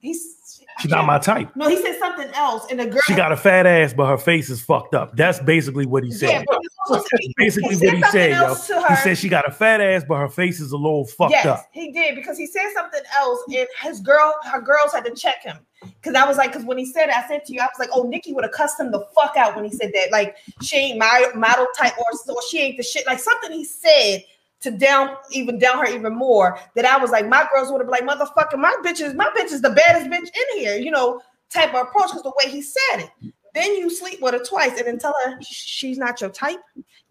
he's 0.00 0.34
She's 0.80 0.90
not 0.90 1.06
my 1.06 1.18
type. 1.18 1.54
no, 1.54 1.68
he 1.68 1.80
said 1.80 1.98
something 1.98 2.28
else. 2.34 2.66
And 2.70 2.80
the 2.80 2.86
girl 2.86 3.00
She 3.06 3.14
got 3.14 3.30
a 3.30 3.36
fat 3.36 3.64
ass, 3.64 3.94
but 3.94 4.06
her 4.06 4.18
face 4.18 4.50
is 4.50 4.60
fucked 4.60 4.94
up. 4.94 5.16
That's 5.16 5.38
basically 5.40 5.86
what 5.86 6.02
he 6.02 6.10
said. 6.10 6.44
That's 6.90 7.08
basically 7.36 7.76
he 7.76 7.86
what 7.86 7.96
he 7.96 8.02
said 8.10 8.30
yo. 8.32 8.54
He 8.54 8.96
said 8.96 9.18
she 9.18 9.28
got 9.28 9.48
a 9.48 9.52
fat 9.52 9.80
ass, 9.80 10.04
but 10.06 10.18
her 10.18 10.28
face 10.28 10.60
is 10.60 10.72
a 10.72 10.76
little 10.76 11.06
fucked 11.06 11.30
yes, 11.30 11.46
up. 11.46 11.68
he 11.72 11.92
did 11.92 12.16
because 12.16 12.36
he 12.36 12.46
said 12.46 12.72
something 12.74 13.00
else, 13.16 13.40
and 13.48 13.68
his 13.82 14.00
girl, 14.00 14.34
her 14.50 14.60
girls 14.60 14.92
had 14.92 15.04
to 15.04 15.14
check 15.14 15.42
him. 15.42 15.58
Because 15.80 16.14
I 16.14 16.26
was 16.26 16.38
like, 16.38 16.52
because 16.52 16.64
when 16.64 16.78
he 16.78 16.86
said 16.86 17.08
it, 17.08 17.14
I 17.14 17.26
said 17.28 17.44
to 17.44 17.52
you, 17.52 17.60
I 17.60 17.66
was 17.66 17.78
like, 17.78 17.90
oh, 17.92 18.02
Nikki 18.02 18.32
would 18.32 18.44
have 18.44 18.52
cussed 18.52 18.80
him 18.80 18.90
the 18.90 19.06
fuck 19.14 19.36
out 19.36 19.54
when 19.54 19.64
he 19.64 19.70
said 19.70 19.92
that. 19.94 20.10
Like, 20.10 20.36
she 20.62 20.76
ain't 20.76 20.98
my 20.98 21.28
model 21.34 21.66
type, 21.78 21.92
or, 21.98 22.34
or 22.34 22.42
she 22.50 22.58
ain't 22.60 22.78
the 22.78 22.82
shit. 22.82 23.06
Like 23.06 23.20
something 23.20 23.52
he 23.52 23.64
said 23.64 24.24
to 24.60 24.70
down 24.70 25.16
even 25.30 25.58
down 25.58 25.78
her 25.78 25.92
even 25.92 26.14
more. 26.14 26.58
That 26.74 26.84
I 26.84 26.96
was 26.96 27.10
like, 27.10 27.28
my 27.28 27.46
girls 27.52 27.70
would 27.70 27.80
have 27.80 27.90
been 27.90 28.06
like, 28.06 28.18
motherfucker, 28.18 28.58
my 28.58 28.74
bitch 28.84 29.00
is 29.00 29.14
my 29.14 29.30
bitch 29.36 29.52
is 29.52 29.62
the 29.62 29.70
baddest 29.70 30.10
bitch 30.10 30.28
in 30.28 30.58
here, 30.58 30.76
you 30.76 30.90
know, 30.90 31.20
type 31.50 31.74
of 31.74 31.86
approach. 31.86 32.08
Because 32.08 32.22
the 32.22 32.32
way 32.42 32.50
he 32.50 32.62
said 32.62 33.00
it. 33.00 33.10
Then 33.54 33.76
you 33.76 33.88
sleep 33.88 34.20
with 34.20 34.34
her 34.34 34.44
twice 34.44 34.76
and 34.78 34.86
then 34.86 34.98
tell 34.98 35.14
her 35.24 35.38
she's 35.40 35.96
not 35.96 36.20
your 36.20 36.30
type. 36.30 36.58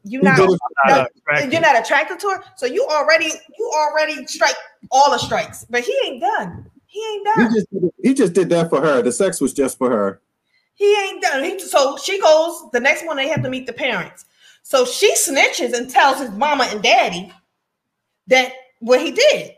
You 0.04 0.20
He 0.20 0.26
not, 0.26 0.38
no, 0.38 0.58
not 0.88 1.52
you're 1.52 1.62
not 1.62 1.80
attracted 1.80 2.20
to 2.20 2.30
her. 2.30 2.44
So 2.58 2.66
you 2.66 2.86
already 2.86 3.32
you 3.58 3.72
already 3.74 4.26
strike 4.28 4.56
all 4.92 5.12
the 5.12 5.18
strikes, 5.18 5.66
but 5.70 5.84
he 5.84 5.98
ain't 6.06 6.22
done. 6.22 6.70
He 6.88 7.00
ain't 7.14 7.26
done. 7.26 7.50
He 7.50 7.56
just 7.56 7.68
he 8.04 8.14
just 8.14 8.34
did 8.34 8.50
that 8.50 8.70
for 8.70 8.82
her. 8.82 9.02
The 9.02 9.12
sex 9.12 9.40
was 9.40 9.54
just 9.54 9.78
for 9.78 9.90
her. 9.90 10.22
He 10.76 10.94
ain't 11.02 11.22
done. 11.22 11.44
He, 11.44 11.60
so 11.60 11.98
she 11.98 12.20
goes 12.20 12.70
the 12.72 12.80
next 12.80 13.06
one. 13.06 13.16
They 13.16 13.28
have 13.30 13.44
to 13.44 13.50
meet 13.50 13.66
the 13.66 13.74
parents. 13.74 14.26
So 14.64 14.86
she 14.86 15.14
snitches 15.16 15.74
and 15.74 15.90
tells 15.90 16.20
his 16.20 16.32
mama 16.32 16.64
and 16.70 16.82
daddy 16.82 17.32
that 18.28 18.52
what 18.80 19.02
he 19.02 19.12
did, 19.12 19.52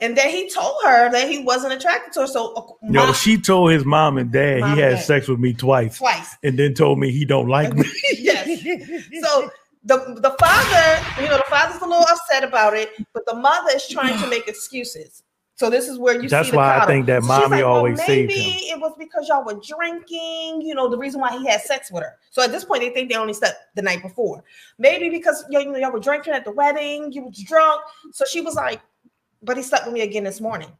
and 0.00 0.16
that 0.16 0.26
he 0.30 0.50
told 0.50 0.76
her 0.84 1.10
that 1.10 1.28
he 1.30 1.40
wasn't 1.40 1.72
attracted 1.72 2.12
to 2.14 2.20
her. 2.20 2.26
So 2.26 2.52
uh, 2.54 2.88
Yo, 2.90 3.12
she 3.12 3.40
told 3.40 3.70
his 3.72 3.84
mom 3.84 4.18
and 4.18 4.30
dad 4.32 4.60
Mom 4.60 4.74
he 4.74 4.80
had 4.82 4.96
dad. 4.96 5.04
sex 5.04 5.28
with 5.28 5.38
me 5.38 5.52
twice, 5.54 5.98
twice. 5.98 6.36
and 6.42 6.58
then 6.58 6.74
told 6.74 6.98
me 6.98 7.10
he 7.10 7.24
don't 7.24 7.48
like 7.48 7.74
me. 7.74 7.84
yes. 8.18 8.46
So 9.22 9.50
the 9.84 9.96
the 10.20 10.36
father, 10.38 11.22
you 11.22 11.28
know, 11.28 11.36
the 11.38 11.44
father's 11.48 11.80
a 11.80 11.86
little 11.86 12.04
upset 12.04 12.44
about 12.44 12.74
it, 12.74 12.90
but 13.14 13.24
the 13.26 13.34
mother 13.34 13.70
is 13.74 13.86
trying 13.88 14.20
to 14.20 14.28
make 14.28 14.46
excuses. 14.48 15.22
So 15.58 15.68
this 15.68 15.88
is 15.88 15.98
where 15.98 16.22
you 16.22 16.28
That's 16.28 16.46
see 16.46 16.50
the 16.52 16.56
why 16.56 16.78
I 16.78 16.86
think 16.86 17.06
that 17.06 17.24
mommy 17.24 17.64
well, 17.64 17.74
always 17.74 17.98
saved 17.98 18.28
maybe 18.28 18.40
him. 18.40 18.78
it 18.78 18.80
was 18.80 18.94
because 18.96 19.26
y'all 19.28 19.44
were 19.44 19.60
drinking. 19.60 20.62
You 20.62 20.72
know 20.72 20.88
the 20.88 20.96
reason 20.96 21.20
why 21.20 21.36
he 21.36 21.44
had 21.48 21.60
sex 21.60 21.90
with 21.90 22.04
her. 22.04 22.14
So 22.30 22.42
at 22.42 22.52
this 22.52 22.64
point, 22.64 22.82
they 22.82 22.90
think 22.90 23.10
they 23.10 23.16
only 23.16 23.32
slept 23.32 23.56
the 23.74 23.82
night 23.82 24.00
before. 24.00 24.44
Maybe 24.78 25.10
because 25.10 25.44
you 25.50 25.64
know 25.64 25.76
y'all 25.76 25.90
were 25.90 25.98
drinking 25.98 26.34
at 26.34 26.44
the 26.44 26.52
wedding. 26.52 27.10
You 27.10 27.24
was 27.24 27.42
drunk. 27.42 27.82
So 28.12 28.24
she 28.24 28.40
was 28.40 28.54
like, 28.54 28.80
"But 29.42 29.56
he 29.56 29.64
slept 29.64 29.84
with 29.84 29.94
me 29.94 30.02
again 30.02 30.22
this 30.22 30.40
morning." 30.40 30.70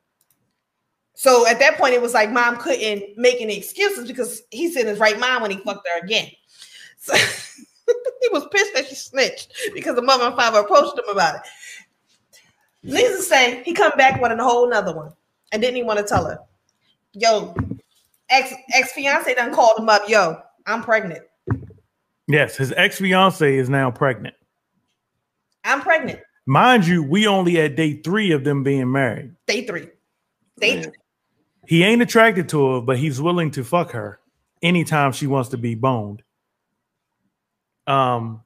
So 1.15 1.49
at 1.49 1.59
that 1.59 1.77
point, 1.77 1.95
it 1.95 2.01
was 2.01 2.15
like 2.15 2.31
mom 2.31 2.59
couldn't 2.59 3.19
make 3.19 3.41
any 3.41 3.57
excuses 3.57 4.07
because 4.07 4.43
he's 4.53 4.77
in 4.77 4.87
his 4.87 5.01
right 5.01 5.19
mind 5.19 5.43
when 5.43 5.51
he 5.51 5.57
fucked 5.59 5.89
her 5.93 6.05
again. 6.05 6.31
So 7.01 7.15
he 8.21 8.29
was 8.33 8.45
pissed 8.53 8.75
that 8.75 8.87
she 8.89 8.97
snitched 8.97 9.55
because 9.73 9.95
the 9.95 10.03
mother 10.03 10.25
and 10.25 10.35
father 10.35 10.59
approached 10.59 10.99
him 10.99 11.09
about 11.09 11.37
it. 11.37 11.43
Needless 12.83 13.17
to 13.17 13.23
say, 13.23 13.63
he 13.65 13.73
come 13.73 13.93
back 13.97 14.21
with 14.21 14.33
a 14.33 14.43
whole 14.43 14.69
nother 14.69 14.95
one 14.95 15.13
and 15.53 15.61
didn't 15.61 15.77
even 15.77 15.87
want 15.87 15.99
to 15.99 16.05
tell 16.05 16.25
her. 16.27 16.39
Yo, 17.13 17.55
ex 18.31 18.53
ex 18.75 18.93
fiance 18.93 19.35
done 19.35 19.53
called 19.53 19.79
him 19.79 19.89
up. 19.89 20.09
Yo, 20.09 20.41
I'm 20.67 20.83
pregnant. 20.83 21.25
Yes, 22.29 22.57
his 22.57 22.73
ex 22.77 22.99
fiance 22.99 23.57
is 23.57 23.69
now 23.69 23.91
pregnant. 23.91 24.35
I'm 25.65 25.81
pregnant. 25.81 26.21
Mind 26.47 26.87
you, 26.87 27.03
we 27.03 27.27
only 27.27 27.61
at 27.61 27.77
day 27.77 27.95
three 27.95 28.33
of 28.33 28.45
them 28.45 28.63
being 28.63 28.91
married. 28.91 29.35
Day 29.47 29.67
three. 29.67 29.89
Day 30.59 30.83
three. 30.83 30.93
He 31.67 31.85
ain't 31.85 32.01
attracted 32.01 32.49
to 32.51 32.75
her, 32.75 32.81
but 32.81 32.99
he's 32.99 33.21
willing 33.21 33.51
to 33.53 33.65
fuck 33.65 33.91
her 33.91 34.21
anytime 34.63 35.13
she 35.13 35.27
wants 35.27 35.51
to 35.51 35.59
be 35.59 35.75
boned. 35.75 36.23
Um, 37.87 38.43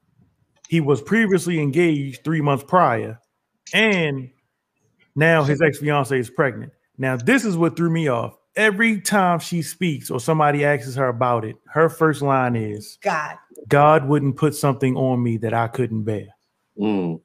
he 0.67 0.81
was 0.81 1.01
previously 1.01 1.59
engaged 1.59 2.23
three 2.23 2.41
months 2.41 2.65
prior, 2.67 3.19
and 3.73 4.29
now 5.15 5.43
his 5.43 5.61
ex 5.61 5.79
fiance 5.79 6.17
is 6.17 6.29
pregnant. 6.29 6.73
Now, 6.97 7.17
this 7.17 7.45
is 7.45 7.55
what 7.57 7.75
threw 7.75 7.89
me 7.89 8.07
off. 8.07 8.35
Every 8.55 9.01
time 9.01 9.39
she 9.39 9.61
speaks 9.61 10.11
or 10.11 10.19
somebody 10.19 10.63
asks 10.63 10.95
her 10.95 11.07
about 11.07 11.43
it, 11.45 11.55
her 11.67 11.89
first 11.89 12.21
line 12.21 12.55
is, 12.55 12.97
God. 13.01 13.37
God 13.67 14.07
wouldn't 14.07 14.35
put 14.37 14.53
something 14.55 14.95
on 14.95 15.23
me 15.23 15.37
that 15.37 15.53
I 15.53 15.67
couldn't 15.67 16.03
bear. 16.03 16.27
Mm. 16.77 17.19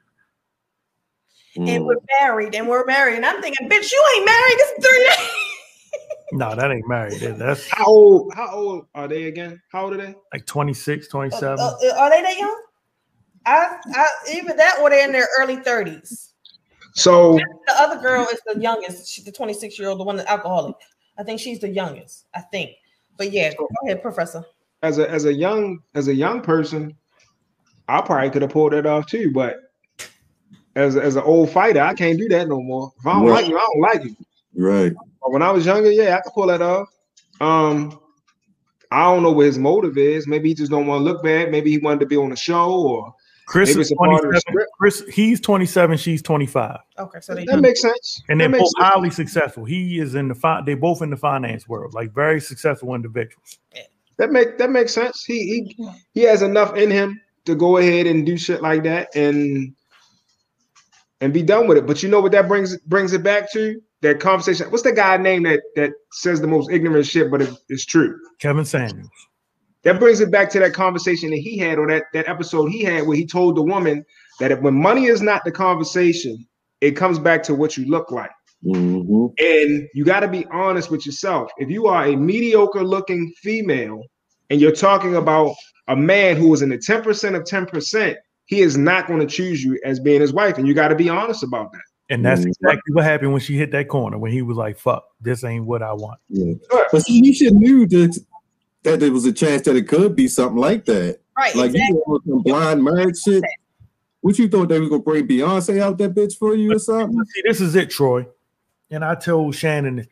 And 1.57 1.85
we're 1.85 1.97
married 2.21 2.55
and 2.55 2.69
we're 2.69 2.87
married. 2.87 3.17
And 3.17 3.27
I'm 3.27 3.43
thinking, 3.43 3.69
bitch, 3.69 3.91
you 3.91 4.05
ain't 4.17 4.25
married. 4.27 4.59
This 4.59 4.71
is 4.71 4.87
three. 4.87 5.29
No, 6.33 6.55
that 6.55 6.71
ain't 6.71 6.87
married. 6.87 7.21
That- 7.21 7.39
That's 7.39 7.69
How 7.71 7.87
old? 7.87 8.33
How 8.35 8.51
old 8.55 8.87
are 8.95 9.09
they 9.09 9.25
again? 9.25 9.61
How 9.73 9.85
old 9.85 9.95
are 9.95 9.97
they? 9.97 10.15
like 10.33 10.45
26, 10.47 11.09
27. 11.09 11.59
Uh, 11.59 11.73
are 11.99 12.11
they 12.11 12.23
that 12.23 12.37
young? 12.39 12.63
I, 13.47 13.79
I 13.95 14.07
either 14.35 14.53
that 14.55 14.79
or 14.81 14.91
they're 14.91 15.07
in 15.07 15.13
their 15.13 15.27
early 15.39 15.57
30s. 15.57 16.28
So 16.95 17.35
The 17.35 17.75
other 17.79 18.01
girl 18.01 18.27
is 18.33 18.41
the 18.53 18.61
youngest. 18.61 19.09
She's 19.13 19.25
the 19.25 19.33
26 19.33 19.79
year 19.79 19.89
old, 19.89 20.01
the 20.01 20.05
one 20.05 20.17
that's 20.17 20.29
alcoholic. 20.29 20.75
I 21.19 21.23
think 21.23 21.41
she's 21.41 21.61
the 21.61 21.69
youngest. 21.69 22.27
I 22.35 22.41
think. 22.41 22.71
But 23.17 23.33
yeah, 23.33 23.53
go 23.55 23.69
ahead, 23.85 24.03
Professor. 24.03 24.45
as 24.83 24.99
a 24.99 25.11
as 25.11 25.25
a 25.25 25.33
young 25.33 25.81
as 25.95 26.09
a 26.09 26.15
young 26.15 26.41
person, 26.41 26.97
I 27.89 28.01
probably 28.01 28.31
could 28.31 28.43
have 28.43 28.53
pulled 28.53 28.73
that 28.73 28.87
off 28.87 29.07
too. 29.07 29.33
But 29.33 29.57
as 30.77 30.97
as 30.97 31.17
an 31.17 31.23
old 31.25 31.51
fighter, 31.51 31.81
I 31.81 31.95
can't 31.95 32.19
do 32.19 32.29
that 32.29 32.49
no 32.49 32.61
more. 32.61 32.93
If 33.01 33.07
I 33.07 33.13
don't 33.15 33.25
Right. 33.27 33.33
like 33.43 33.49
you, 33.49 33.57
I 33.59 33.67
don't 33.73 33.81
like 33.81 34.05
you. 34.05 34.17
Right. 34.57 34.93
But 35.21 35.33
when 35.33 35.43
I 35.43 35.51
was 35.51 35.67
younger, 35.67 35.91
yeah, 35.91 36.17
I 36.17 36.21
could 36.21 36.33
pull 36.33 36.47
that 36.47 36.63
off. 36.63 36.89
Um, 37.41 37.99
I 38.91 39.03
don't 39.05 39.23
know 39.23 39.33
what 39.33 39.47
his 39.47 39.59
motive 39.59 39.99
is. 39.99 40.27
Maybe 40.27 40.49
he 40.49 40.55
just 40.55 40.71
don't 40.71 40.87
want 40.87 41.01
to 41.01 41.05
look 41.05 41.23
bad. 41.23 41.51
Maybe 41.51 41.71
he 41.71 41.79
wanted 41.79 42.01
to 42.01 42.07
be 42.07 42.17
on 42.17 42.31
the 42.31 42.37
show, 42.37 42.73
or 42.73 43.15
Chris 43.49 43.71
maybe 43.71 43.81
is 43.81 43.91
it's 43.91 43.93
a 43.93 43.97
part 43.97 44.25
of 44.25 44.33
the 44.33 44.41
27. 44.41 44.67
Chris, 44.79 45.03
he's 45.13 45.41
27, 45.41 45.97
she's 45.97 46.23
25. 46.23 46.79
Okay, 46.99 47.19
so 47.21 47.35
they 47.35 47.47
That 47.47 47.61
makes 47.61 47.81
sense. 47.81 48.23
And 48.29 48.39
That 48.41 48.51
they're 48.51 48.61
both 48.61 48.69
sense. 48.79 48.87
highly 48.93 49.11
successful. 49.11 49.65
He 49.65 49.99
is 49.99 50.15
in 50.15 50.29
the 50.29 50.35
fi- 50.35 50.61
they 50.61 50.75
both 50.75 51.01
in 51.03 51.09
the 51.11 51.17
finance 51.17 51.67
world, 51.67 51.95
like 51.95 52.13
very 52.13 52.41
successful 52.41 52.95
individuals. 52.95 53.59
That 54.19 54.31
make 54.33 54.59
that 54.59 54.71
makes 54.71 54.93
sense. 54.93 55.25
He 55.25 55.65
he 55.77 55.91
he 56.13 56.21
has 56.23 56.43
enough 56.43 56.77
in 56.77 56.91
him 56.91 57.21
to 57.47 57.55
go 57.55 57.79
ahead 57.79 58.07
and 58.07 58.27
do 58.27 58.37
shit 58.37 58.61
like 58.61 58.83
that 58.83 59.09
and 59.15 59.75
and 61.21 61.33
be 61.33 61.43
done 61.43 61.67
with 61.67 61.79
it. 61.79 61.87
But 61.87 62.03
you 62.03 62.09
know 62.09 62.21
what 62.21 62.33
that 62.33 62.49
brings 62.49 62.77
brings 62.79 63.13
it 63.13 63.23
back 63.23 63.51
to? 63.53 63.81
That 64.03 64.21
conversation. 64.21 64.71
What's 64.71 64.83
the 64.85 64.93
guy 64.93 65.17
name 65.17 65.45
that 65.45 65.61
that 65.77 65.93
says 66.13 66.41
the 66.41 66.47
most 66.47 66.71
ignorant 66.71 67.07
shit, 67.07 67.31
but 67.31 67.43
it, 67.43 67.51
it's 67.69 67.85
true? 67.87 68.19
Kevin 68.41 68.65
Samuels. 68.65 69.09
That 69.85 70.01
brings 70.01 70.21
it 70.21 70.31
back 70.31 70.51
to 70.51 70.59
that 70.59 70.73
conversation 70.73 71.31
that 71.31 71.37
he 71.39 71.57
had, 71.59 71.79
or 71.79 71.87
that 71.89 72.05
that 72.13 72.29
episode 72.29 72.67
he 72.67 72.83
had, 72.83 73.07
where 73.07 73.17
he 73.17 73.27
told 73.27 73.57
the 73.57 73.63
woman 73.63 74.05
that 74.41 74.51
if, 74.51 74.61
when 74.61 74.75
money 74.75 75.07
is 75.07 75.23
not 75.23 75.45
the 75.45 75.53
conversation, 75.53 76.47
it 76.81 76.93
comes 76.93 77.19
back 77.19 77.43
to 77.45 77.55
what 77.55 77.77
you 77.77 77.87
look 77.87 78.11
like. 78.11 78.31
Mm-hmm. 78.65 79.27
And 79.39 79.89
you 79.95 80.05
got 80.05 80.21
to 80.21 80.29
be 80.29 80.45
honest 80.47 80.91
with 80.91 81.07
yourself. 81.07 81.51
If 81.59 81.71
you 81.71 81.87
are 81.87 82.07
a 82.07 82.17
mediocre 82.17 82.83
looking 82.83 83.33
female 83.41 84.03
and 84.51 84.61
you're 84.61 84.73
talking 84.73 85.17
about 85.17 85.55
a 85.87 85.97
man 85.97 86.37
who 86.37 86.53
is 86.53 86.63
in 86.63 86.69
the 86.69 86.79
10% 86.79 87.37
of 87.37 87.45
10%, 87.45 88.17
he 88.47 88.61
is 88.61 88.77
not 88.77 89.07
going 89.07 89.21
to 89.21 89.27
choose 89.27 89.63
you 89.63 89.79
as 89.85 90.01
being 90.01 90.21
his 90.21 90.33
wife. 90.33 90.59
And 90.59 90.67
you 90.67 90.75
got 90.75 90.89
to 90.89 90.97
be 90.97 91.09
honest 91.09 91.43
about 91.43 91.71
that. 91.73 91.83
And 92.11 92.25
that's 92.25 92.41
Mhm. 92.41 92.49
exactly 92.49 92.95
what 92.95 93.05
happened 93.05 93.33
when 93.33 93.41
she 93.43 93.57
hit 93.57 93.71
that 93.73 93.89
corner 93.89 94.19
when 94.19 94.33
he 94.33 94.43
was 94.43 94.57
like, 94.57 94.79
fuck, 94.79 95.05
this 95.21 95.45
ain't 95.45 95.67
what 95.67 95.83
I 95.83 95.93
want. 95.93 96.19
Yeah. 96.29 96.55
But 96.91 97.03
see, 97.03 97.21
he 97.21 97.33
should 97.35 97.55
knew 97.55 97.87
that 97.87 98.19
that 98.83 99.01
there 99.01 99.13
was 99.13 99.25
a 99.25 99.33
chance 99.33 99.63
that 99.63 99.77
it 99.77 99.89
could 99.89 100.15
be 100.15 100.29
something 100.29 100.59
like 100.59 100.85
that. 100.87 101.21
Right, 101.37 101.55
Like 101.55 101.71
exactly. 101.71 101.97
you 101.97 102.05
know, 102.07 102.21
some 102.27 102.43
blind 102.43 102.85
marriage 102.85 103.19
shit. 103.21 103.43
What 104.21 104.39
you 104.39 104.49
thought 104.49 104.69
they 104.69 104.81
was 104.81 104.89
gonna 104.89 105.03
bring 105.03 105.29
Beyonce 105.29 105.81
out 105.81 105.99
that 105.99 106.15
bitch 106.15 106.37
for 106.37 106.55
you 106.55 106.75
or 106.75 106.79
something? 106.79 107.25
See, 107.35 107.43
this 107.45 107.61
is 107.61 107.75
it, 107.77 107.91
Troy. 107.91 108.27
And 108.91 109.05
I 109.05 109.15
told 109.15 109.55
Shannon, 109.55 110.07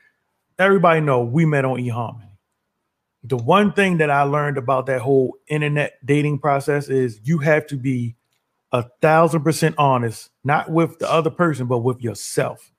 everybody 0.58 1.00
know 1.00 1.24
we 1.24 1.44
met 1.46 1.64
on 1.64 1.78
eHarmony. 1.78 2.28
The 3.24 3.36
one 3.36 3.72
thing 3.72 3.98
that 3.98 4.10
I 4.10 4.22
learned 4.22 4.58
about 4.58 4.86
that 4.86 5.00
whole 5.00 5.36
internet 5.48 5.94
dating 6.04 6.38
process 6.38 6.88
is 6.88 7.20
you 7.24 7.38
have 7.38 7.66
to 7.68 7.76
be 7.76 8.14
a 8.70 8.84
thousand 9.00 9.42
percent 9.42 9.74
honest, 9.78 10.30
not 10.44 10.70
with 10.70 10.98
the 11.00 11.10
other 11.10 11.30
person, 11.30 11.66
but 11.66 11.78
with 11.78 12.00
yourself. 12.00 12.70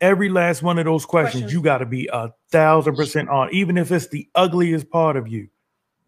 Every 0.00 0.28
last 0.28 0.62
one 0.62 0.78
of 0.78 0.84
those 0.84 1.06
questions, 1.06 1.52
you 1.52 1.62
got 1.62 1.78
to 1.78 1.86
be 1.86 2.08
a 2.12 2.32
thousand 2.50 2.96
percent 2.96 3.28
on, 3.28 3.52
even 3.52 3.78
if 3.78 3.90
it's 3.90 4.08
the 4.08 4.28
ugliest 4.34 4.90
part 4.90 5.16
of 5.16 5.26
you 5.28 5.48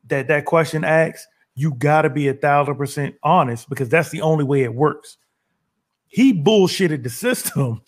that 0.09 0.29
that 0.29 0.45
question 0.45 0.85
asks. 0.85 1.27
You 1.55 1.75
got 1.75 2.03
to 2.03 2.11
be 2.11 2.29
a 2.29 2.35
thousand 2.35 2.77
percent 2.77 3.17
honest 3.25 3.69
because 3.69 3.89
that's 3.89 4.11
the 4.11 4.21
only 4.21 4.45
way 4.45 4.63
it 4.63 4.73
works. 4.73 5.17
He 6.07 6.33
bullshitted 6.33 7.03
the 7.03 7.11
system 7.11 7.83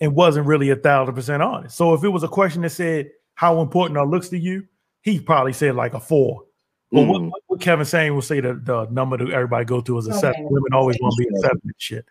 and 0.00 0.14
wasn't 0.14 0.46
really 0.46 0.70
a 0.70 0.76
thousand 0.76 1.14
percent 1.16 1.42
honest. 1.42 1.76
So 1.76 1.92
if 1.92 2.04
it 2.04 2.08
was 2.08 2.22
a 2.22 2.28
question 2.28 2.62
that 2.62 2.70
said, 2.70 3.10
How 3.34 3.60
important 3.62 3.98
are 3.98 4.06
looks 4.06 4.28
to 4.28 4.38
you? 4.38 4.64
He 5.02 5.18
probably 5.18 5.52
said 5.52 5.74
like 5.74 5.94
a 5.94 6.00
four. 6.00 6.44
But 6.92 7.06
what, 7.06 7.20
Mm. 7.22 7.30
what 7.48 7.60
Kevin 7.60 7.84
saying 7.84 8.14
will 8.14 8.22
say 8.22 8.40
the, 8.40 8.54
the 8.54 8.86
number 8.90 9.16
that 9.16 9.30
everybody 9.30 9.64
go 9.64 9.80
through 9.80 9.98
is 9.98 10.06
a 10.06 10.14
seven. 10.14 10.44
Women 10.48 10.72
always 10.72 10.96
want 11.00 11.14
to 11.16 11.24
be 11.24 11.36
a 11.36 11.40
seven 11.40 11.60
and 11.64 11.74
shit. 11.78 12.04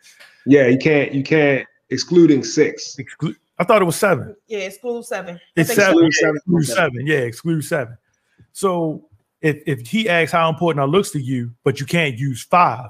Yeah, 0.45 0.67
you 0.67 0.77
can't, 0.77 1.13
you 1.13 1.23
can't, 1.23 1.67
excluding 1.89 2.43
six. 2.43 2.95
Exclu- 2.97 3.35
I 3.57 3.63
thought 3.63 3.81
it 3.81 3.85
was 3.85 3.95
seven. 3.95 4.35
Yeah, 4.47 4.59
exclude 4.59 5.05
seven. 5.05 5.39
It's 5.55 5.73
seven. 5.73 6.11
so. 6.11 6.25
yeah, 6.25 6.31
Exclude 6.35 6.65
seven. 6.65 7.07
Yeah, 7.07 7.17
exclude 7.17 7.61
seven. 7.63 7.97
So 8.53 9.09
if 9.41 9.61
if 9.65 9.87
he 9.87 10.09
asks 10.09 10.31
how 10.31 10.49
important 10.49 10.81
are 10.81 10.87
looks 10.87 11.11
to 11.11 11.21
you, 11.21 11.51
but 11.63 11.79
you 11.79 11.85
can't 11.85 12.17
use 12.17 12.43
five, 12.43 12.89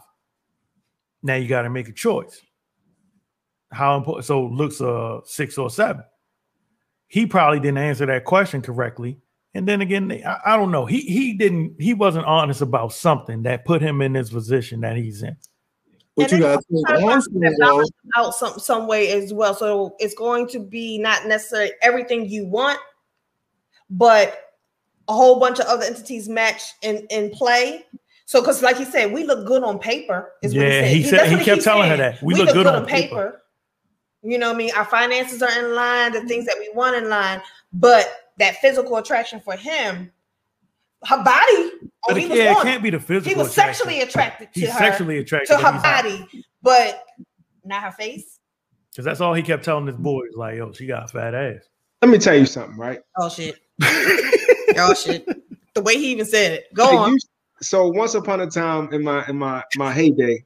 now 1.23 1.35
you 1.35 1.47
got 1.47 1.63
to 1.63 1.69
make 1.69 1.89
a 1.89 1.93
choice. 1.93 2.41
How 3.71 3.97
important? 3.97 4.25
So 4.25 4.45
looks 4.45 4.81
uh 4.81 5.19
six 5.25 5.57
or 5.57 5.69
seven. 5.69 6.03
He 7.07 7.25
probably 7.25 7.59
didn't 7.59 7.79
answer 7.79 8.05
that 8.05 8.25
question 8.25 8.61
correctly. 8.61 9.19
And 9.55 9.67
then 9.67 9.81
again, 9.81 10.11
I, 10.25 10.53
I 10.53 10.57
don't 10.57 10.71
know. 10.71 10.85
He 10.85 11.01
he 11.01 11.33
didn't. 11.33 11.75
He 11.79 11.93
wasn't 11.95 12.25
honest 12.25 12.61
about 12.61 12.93
something 12.93 13.43
that 13.43 13.65
put 13.65 13.81
him 13.81 14.01
in 14.01 14.13
this 14.13 14.29
position 14.29 14.81
that 14.81 14.95
he's 14.95 15.23
in. 15.23 15.35
But 16.19 16.31
you 16.31 16.39
gotta 16.39 16.61
think 16.61 16.87
Try 16.87 16.99
to 16.99 17.05
also, 17.07 17.31
find 17.31 17.43
that 17.43 17.57
though, 17.59 17.65
balance 17.67 17.91
out 18.15 18.35
some 18.35 18.59
some 18.59 18.87
way 18.87 19.11
as 19.11 19.33
well. 19.33 19.53
So 19.53 19.95
it's 19.99 20.13
going 20.13 20.47
to 20.49 20.59
be 20.59 20.97
not 20.97 21.25
necessarily 21.25 21.71
everything 21.81 22.29
you 22.29 22.45
want, 22.45 22.79
but 23.89 24.45
a 25.07 25.13
whole 25.13 25.39
bunch 25.39 25.59
of 25.59 25.65
other 25.65 25.83
entities 25.85 26.29
match 26.29 26.61
in 26.81 27.05
in 27.09 27.29
play. 27.31 27.85
So 28.25 28.41
because 28.41 28.61
like 28.61 28.77
he 28.77 28.85
said, 28.85 29.11
we 29.11 29.23
look 29.23 29.47
good 29.47 29.63
on 29.63 29.79
paper. 29.79 30.33
Is 30.43 30.53
what 30.55 30.63
Yeah, 30.65 30.81
he 30.83 30.97
he 30.97 31.03
said. 31.03 31.09
said- 31.09 31.19
That's 31.19 31.29
he 31.31 31.35
kept 31.37 31.45
keeps 31.55 31.63
telling 31.63 31.89
her 31.89 31.97
that. 31.97 32.21
We 32.21 32.35
look 32.35 32.53
good 32.53 32.67
on 32.67 32.85
paper. 32.85 33.41
You 34.21 34.37
know 34.37 34.49
what 34.49 34.55
I 34.55 34.57
mean? 34.57 34.71
Our 34.75 34.85
finances 34.85 35.41
are 35.41 35.59
in 35.59 35.73
line, 35.75 36.11
the 36.11 36.21
things 36.25 36.45
that 36.45 36.55
we 36.59 36.69
want 36.75 36.95
in 36.97 37.09
line, 37.09 37.41
but 37.73 38.33
that 38.37 38.57
physical 38.57 38.97
attraction 38.97 39.39
for 39.39 39.55
him, 39.55 40.11
her 41.05 41.23
body. 41.23 41.71
Oh, 42.07 42.13
But 42.13 42.17
he 42.17 42.25
it, 42.31 42.37
yeah, 42.37 42.51
it 42.59 42.63
can't 42.63 42.81
be 42.83 42.89
the 42.89 42.99
physical. 42.99 43.29
he 43.29 43.35
was 43.37 43.51
attraction. 43.51 43.73
sexually 43.75 44.01
attracted 44.01 44.53
to 44.53 44.59
He's 44.59 44.69
her, 44.71 44.77
sexually 44.79 45.17
attracted 45.17 45.53
to 45.53 45.59
to 45.59 45.65
her 45.65 45.71
these- 45.73 45.81
body, 45.81 46.45
but 46.61 47.03
not 47.65 47.83
her 47.83 47.91
face. 47.91 48.39
Because 48.91 49.05
that's 49.05 49.21
all 49.21 49.33
he 49.33 49.41
kept 49.43 49.63
telling 49.65 49.85
his 49.87 49.95
boys, 49.97 50.31
like, 50.35 50.55
yo, 50.57 50.71
she 50.71 50.85
got 50.87 51.05
a 51.05 51.07
fat 51.07 51.35
ass. 51.35 51.61
Let 52.01 52.09
me 52.11 52.17
tell 52.17 52.35
you 52.35 52.45
something, 52.45 52.77
right? 52.77 52.99
Oh 53.17 53.29
shit. 53.29 53.55
oh 53.83 54.93
shit. 54.93 55.25
The 55.75 55.81
way 55.81 55.95
he 55.95 56.11
even 56.11 56.25
said 56.25 56.53
it. 56.53 56.73
Go 56.73 56.89
Hey, 56.89 56.95
on. 56.97 57.11
you- 57.13 57.19
so 57.61 57.87
once 57.89 58.13
upon 58.15 58.39
a 58.41 58.47
time 58.47 58.91
in 58.93 59.03
my 59.03 59.25
in 59.27 59.35
my 59.37 59.61
my 59.75 59.91
heyday, 59.93 60.43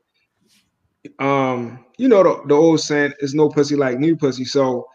um, 1.19 1.85
you 1.97 2.07
know 2.07 2.23
the, 2.23 2.47
the 2.47 2.55
old 2.55 2.79
saying 2.79 3.13
is 3.19 3.33
no 3.35 3.49
pussy 3.49 3.75
like 3.75 3.99
new 3.99 4.15
pussy. 4.15 4.45
So 4.45 4.87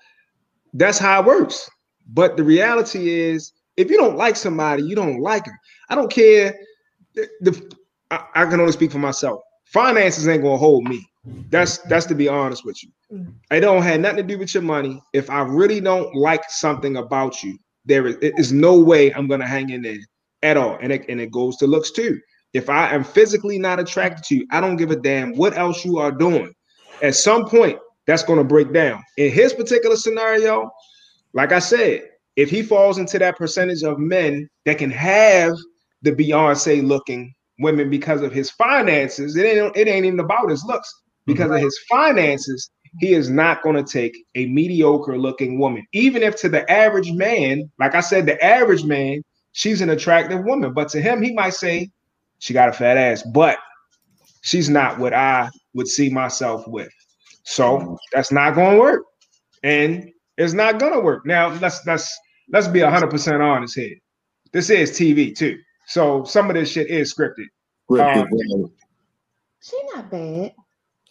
that's 0.75 0.99
how 0.99 1.21
it 1.21 1.27
works. 1.27 1.71
But 2.09 2.37
the 2.37 2.43
reality 2.45 3.11
is, 3.11 3.53
if 3.79 3.91
you 3.91 3.97
don't 3.97 4.17
like 4.17 4.37
somebody, 4.37 4.83
you 4.83 4.97
don't 4.97 5.21
like 5.21 5.47
her. 5.47 5.59
I 5.89 5.95
don't 5.95 6.13
care. 6.13 6.55
The, 7.15 7.29
the 7.41 7.77
I, 8.11 8.25
I 8.35 8.45
can 8.47 8.61
only 8.61 8.73
speak 8.73 8.91
for 8.91 8.99
myself. 8.99 9.41
Finances 9.67 10.27
ain't 10.27 10.43
gonna 10.43 10.59
hold 10.59 10.85
me. 10.85 11.07
That's 11.51 11.79
that's 11.79 12.07
to 12.07 12.15
be 12.15 12.29
honest 12.29 12.65
with 12.65 12.83
you. 12.83 12.91
Mm. 13.13 13.35
It 13.51 13.61
don't 13.61 13.83
have 13.83 14.01
nothing 14.01 14.19
to 14.19 14.23
do 14.25 14.39
with 14.39 14.53
your 14.53 14.65
money. 14.65 15.01
If 15.13 15.31
I 15.31 15.43
really 15.43 15.81
don't 15.81 16.15
like 16.15 16.43
something 16.49 16.97
about 16.97 17.43
you, 17.43 17.57
there 17.85 18.07
is, 18.07 18.17
it 18.21 18.35
is 18.37 18.53
no 18.53 18.79
way 18.81 19.13
I'm 19.13 19.29
gonna 19.29 19.47
hang 19.47 19.71
in 19.71 19.83
there 19.83 19.99
at 20.43 20.57
all. 20.57 20.77
And 20.81 20.93
it, 20.93 21.05
and 21.09 21.21
it 21.21 21.31
goes 21.31 21.57
to 21.59 21.67
looks 21.67 21.93
too. 21.93 22.19
If 22.55 22.69
I 22.69 22.93
am 22.95 23.05
physically 23.05 23.59
not 23.59 23.79
attracted 23.79 24.25
to 24.25 24.37
you, 24.37 24.47
I 24.51 24.61
don't 24.61 24.77
give 24.77 24.91
a 24.91 24.97
damn 24.97 25.37
what 25.37 25.57
else 25.57 25.85
you 25.85 25.99
are 25.99 26.11
doing. 26.11 26.53
At 27.03 27.15
some 27.15 27.45
point, 27.45 27.79
that's 28.07 28.25
gonna 28.25 28.45
break 28.45 28.73
down. 28.73 29.05
In 29.19 29.31
his 29.31 29.53
particular 29.53 29.95
scenario, 29.95 30.69
like 31.35 31.53
I 31.53 31.61
said, 31.61 32.09
if 32.39 32.49
he 32.49 32.63
falls 32.63 32.99
into 32.99 33.19
that 33.19 33.37
percentage 33.37 33.83
of 33.83 33.99
men 33.99 34.49
that 34.65 34.79
can 34.79 34.93
have 34.93 35.57
the 36.03 36.13
Beyonce 36.13 36.87
looking 36.87 37.35
women 37.59 37.91
because 37.91 38.23
of 38.23 38.33
his 38.33 38.49
finances, 38.49 39.35
it 39.37 39.45
ain't 39.45 39.77
it 39.77 39.89
ain't 39.89 40.07
even 40.07 40.21
about 40.21 40.49
his 40.49 40.63
looks. 40.65 40.89
Because 41.27 41.51
of 41.51 41.59
his 41.59 41.77
finances, 41.91 42.71
he 43.01 43.13
is 43.13 43.29
not 43.29 43.63
going 43.63 43.75
to 43.75 43.83
take 43.83 44.17
a 44.37 44.47
mediocre 44.47 45.19
looking 45.19 45.59
woman, 45.59 45.85
even 45.93 46.23
if 46.23 46.37
to 46.37 46.49
the 46.49 46.71
average 46.71 47.11
man, 47.13 47.71
like 47.81 47.97
I 47.97 48.01
said, 48.01 48.25
the 48.25 48.43
average 48.43 48.85
man, 48.85 49.23
she's 49.53 49.81
an 49.81 49.91
attractive 49.91 50.43
woman, 50.45 50.73
but 50.73 50.89
to 50.91 51.01
him, 51.01 51.21
he 51.21 51.35
might 51.35 51.55
say 51.55 51.91
she 52.39 52.55
got 52.55 52.69
a 52.69 52.73
fat 52.73 52.97
ass, 52.97 53.23
but 53.35 53.59
she's 54.43 54.71
not 54.71 54.99
what 54.99 55.13
I 55.13 55.51
would 55.75 55.89
see 55.89 56.09
myself 56.09 56.67
with. 56.69 56.89
So 57.43 57.79
mm-hmm. 57.79 57.95
that's 58.13 58.31
not 58.31 58.55
going 58.55 58.77
to 58.77 58.81
work, 58.81 59.03
and 59.65 60.09
it's 60.39 60.55
not 60.55 60.79
going 60.79 60.93
to 60.93 61.01
work. 61.01 61.27
Now 61.27 61.49
let's 61.59 61.85
let's 61.85 62.17
let's 62.51 62.69
be 62.69 62.81
hundred 62.81 63.11
percent 63.11 63.43
honest 63.43 63.75
here. 63.75 63.97
This 64.53 64.71
is 64.71 64.91
TV 64.93 65.37
too, 65.37 65.59
so 65.87 66.25
some 66.25 66.49
of 66.51 66.55
this 66.57 66.71
shit 66.71 66.89
is 66.89 67.15
scripted. 67.15 67.47
Scripted, 67.91 68.23
Um, 68.23 68.29
yeah. 68.33 68.67
She 69.61 69.77
not 69.95 70.11
bad. 70.11 70.55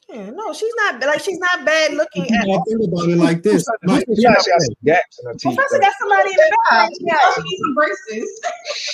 Yeah, 0.10 0.30
no, 0.30 0.54
she's 0.54 0.74
not 0.78 1.02
like 1.02 1.20
she's 1.22 1.38
not 1.38 1.66
bad 1.66 1.94
looking 1.94 2.26
You 2.30 2.38
at 2.40 2.48
all. 2.48 2.64
think 2.66 2.82
about 2.94 3.10
it 3.10 3.18
like 3.18 3.44
this. 3.44 3.66
Like, 3.84 4.06
She 4.16 4.24
got 4.24 4.42
some 4.42 4.60
gaps 4.86 5.20
in 5.20 5.26
her 5.28 5.34
teeth. 5.34 5.56
Professor 5.58 5.80
got 5.80 5.94
somebody 6.00 6.30
in 6.30 6.36
the 6.38 6.58
back. 6.72 6.90
Yeah, 7.02 7.18
she 7.36 7.42
needs 7.42 7.62
some 7.62 7.76
braces. 7.76 8.42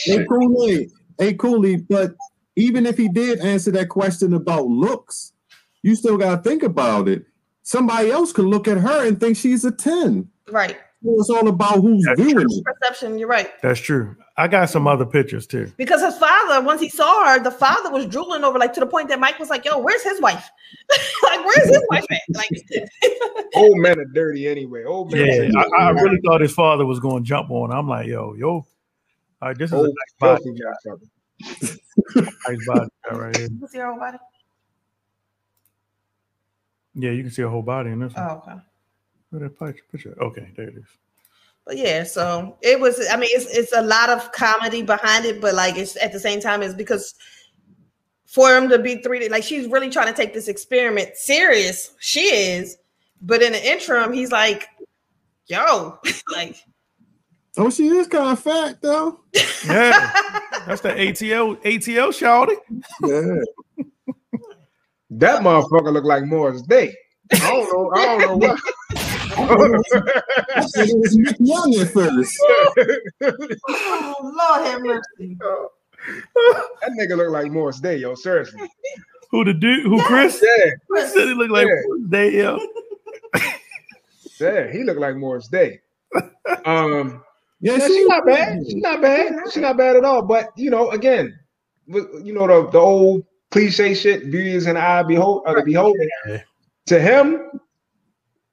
hey, 0.05 0.25
Cooley, 0.25 0.89
hey, 1.19 1.33
Cooley, 1.35 1.77
but 1.77 2.15
even 2.55 2.85
if 2.87 2.97
he 2.97 3.09
did 3.09 3.39
answer 3.41 3.69
that 3.71 3.89
question 3.89 4.33
about 4.33 4.65
looks, 4.65 5.33
you 5.83 5.95
still 5.95 6.17
got 6.17 6.37
to 6.43 6.49
think 6.49 6.63
about 6.63 7.07
it. 7.07 7.25
Somebody 7.61 8.09
else 8.09 8.33
could 8.33 8.45
look 8.45 8.67
at 8.67 8.77
her 8.77 9.07
and 9.07 9.19
think 9.19 9.37
she's 9.37 9.63
a 9.65 9.71
10. 9.71 10.27
right. 10.49 10.77
So 11.03 11.19
it's 11.19 11.29
all 11.29 11.47
about 11.49 11.81
who's 11.81 12.07
viewing 12.15 12.47
it. 12.49 12.63
Perception, 12.63 13.19
you're 13.19 13.27
right. 13.27 13.51
That's 13.61 13.79
true. 13.79 14.15
I 14.37 14.47
got 14.47 14.69
some 14.69 14.87
other 14.87 15.05
pictures 15.05 15.45
too. 15.45 15.69
Because 15.75 16.01
his 16.01 16.17
father, 16.17 16.65
once 16.65 16.79
he 16.79 16.87
saw 16.87 17.27
her, 17.27 17.43
the 17.43 17.51
father 17.51 17.91
was 17.91 18.05
drooling 18.05 18.45
over, 18.45 18.57
like 18.57 18.73
to 18.73 18.79
the 18.79 18.85
point 18.85 19.09
that 19.09 19.19
Mike 19.19 19.37
was 19.37 19.49
like, 19.49 19.65
"Yo, 19.65 19.77
where's 19.79 20.01
his 20.01 20.21
wife? 20.21 20.49
like, 21.23 21.45
where's 21.45 21.67
his 21.67 21.83
wife 21.89 22.05
at?" 22.09 22.21
Like, 22.29 22.49
Old 23.55 23.77
men 23.79 23.99
are 23.99 24.05
dirty 24.05 24.47
anyway. 24.47 24.85
Old 24.85 25.11
men. 25.11 25.25
Yeah, 25.25 25.61
are 25.61 25.75
I, 25.75 25.87
I 25.87 25.89
really 25.89 26.19
thought 26.25 26.39
his 26.39 26.53
father 26.53 26.85
was 26.85 27.01
going 27.01 27.23
to 27.23 27.27
jump 27.27 27.51
on. 27.51 27.71
I'm 27.71 27.87
like, 27.87 28.07
yo, 28.07 28.33
yo, 28.35 28.49
all 28.49 28.65
right, 29.41 29.57
this 29.57 29.73
is 29.73 29.79
a 29.79 29.83
nice 29.83 29.93
body, 30.19 30.43
filthy 30.43 30.61
motherfucker. 30.87 31.79
nice 32.47 32.65
body 32.65 32.89
shot 33.05 33.19
right 33.19 33.37
here. 33.37 33.49
you 33.59 33.67
see 33.67 33.77
her 33.79 33.87
whole 33.87 33.99
body? 33.99 34.17
Yeah, 36.95 37.11
you 37.11 37.23
can 37.23 37.31
see 37.31 37.41
a 37.41 37.49
whole 37.49 37.61
body 37.61 37.89
in 37.89 37.99
this 37.99 38.13
one. 38.13 38.25
Oh, 38.25 38.43
okay. 38.47 38.61
Where 39.33 39.49
that 39.49 39.57
picture? 39.57 39.83
picture? 39.91 40.15
Okay, 40.21 40.47
there 40.55 40.67
it 40.67 40.75
is. 40.75 40.85
But 41.65 41.77
yeah, 41.77 42.03
so 42.03 42.55
it 42.61 42.79
was. 42.79 43.03
I 43.11 43.15
mean, 43.15 43.29
it's 43.31 43.47
it's 43.47 43.73
a 43.75 43.81
lot 43.81 44.11
of 44.11 44.31
comedy 44.31 44.83
behind 44.83 45.25
it, 45.25 45.41
but 45.41 45.55
like 45.55 45.75
it's 45.75 45.97
at 45.97 46.11
the 46.11 46.19
same 46.19 46.39
time, 46.39 46.61
it's 46.61 46.75
because 46.75 47.15
for 48.27 48.55
him 48.55 48.69
to 48.69 48.77
be 48.77 48.97
three, 48.97 49.27
like 49.29 49.43
she's 49.43 49.67
really 49.67 49.89
trying 49.89 50.05
to 50.05 50.13
take 50.13 50.35
this 50.35 50.47
experiment 50.47 51.15
serious. 51.15 51.95
She 51.99 52.25
is, 52.25 52.77
but 53.23 53.41
in 53.41 53.53
the 53.53 53.71
interim, 53.71 54.13
he's 54.13 54.31
like, 54.31 54.67
"Yo, 55.47 55.97
like." 56.31 56.57
Oh, 57.57 57.71
she 57.71 57.87
is 57.87 58.07
kind 58.07 58.33
of 58.33 58.39
fat 58.39 58.81
though. 58.83 59.21
Yeah, 59.65 60.11
that's 60.67 60.81
the 60.81 60.89
ATL 60.89 61.59
ATL 61.63 62.09
shawty. 62.13 62.55
Yeah. 63.03 63.85
That 65.15 65.43
motherfucker 65.43 65.93
look 65.93 66.05
like 66.05 66.25
Morris 66.25 66.63
Day. 66.63 66.91
I 67.31 67.37
don't 67.37 67.71
know. 67.71 67.91
I 67.93 68.05
don't 68.05 68.19
know 68.19 68.47
what. 68.47 68.59
I 69.37 70.61
said 70.67 70.89
it 70.89 70.97
was 70.99 71.17
Nick 71.17 71.35
Young 71.39 71.73
at 71.79 71.89
first. 71.89 72.37
Oh 73.69 74.15
Lord 74.21 74.67
have 74.67 74.81
mercy. 74.81 75.37
that 76.81 76.91
nigga 76.99 77.17
look 77.17 77.29
like 77.29 77.51
Morris 77.51 77.79
Day, 77.79 77.97
yo. 77.97 78.15
Seriously. 78.15 78.61
Who 79.31 79.43
the 79.45 79.53
dude? 79.53 79.85
Who 79.85 80.01
Chris? 80.03 80.43
Yeah. 80.43 80.71
Chris 80.89 81.13
said 81.13 81.27
he 81.27 81.33
looked 81.33 81.51
like 81.51 81.67
Yeah. 81.67 82.07
Day. 82.09 82.31
yeah. 82.37 82.57
Yeah, 84.39 84.71
he 84.71 84.83
looked 84.83 84.99
like 84.99 85.15
Morris 85.15 85.47
Day. 85.47 85.79
Um, 86.65 87.23
Yeah, 87.61 87.77
yeah, 87.77 87.87
she- 87.87 87.93
she's 87.93 88.07
not 88.07 88.25
bad. 88.25 88.59
She's 88.65 88.75
not 88.75 89.01
bad. 89.01 89.33
She's 89.51 89.61
not 89.61 89.77
bad 89.77 89.95
at 89.95 90.03
all. 90.03 90.21
But 90.21 90.49
you 90.57 90.69
know, 90.69 90.89
again, 90.91 91.37
you 91.87 92.33
know 92.33 92.47
the, 92.47 92.69
the 92.71 92.79
old 92.79 93.25
cliche 93.51 93.93
shit: 93.93 94.29
beauty 94.31 94.53
is 94.53 94.67
in 94.67 94.75
the 94.75 94.81
eye 94.81 94.99
of 94.99 95.07
behold 95.07 95.43
of 95.45 95.55
the 95.55 95.63
beholder. 95.63 96.05
To 96.87 96.99
him, 96.99 97.49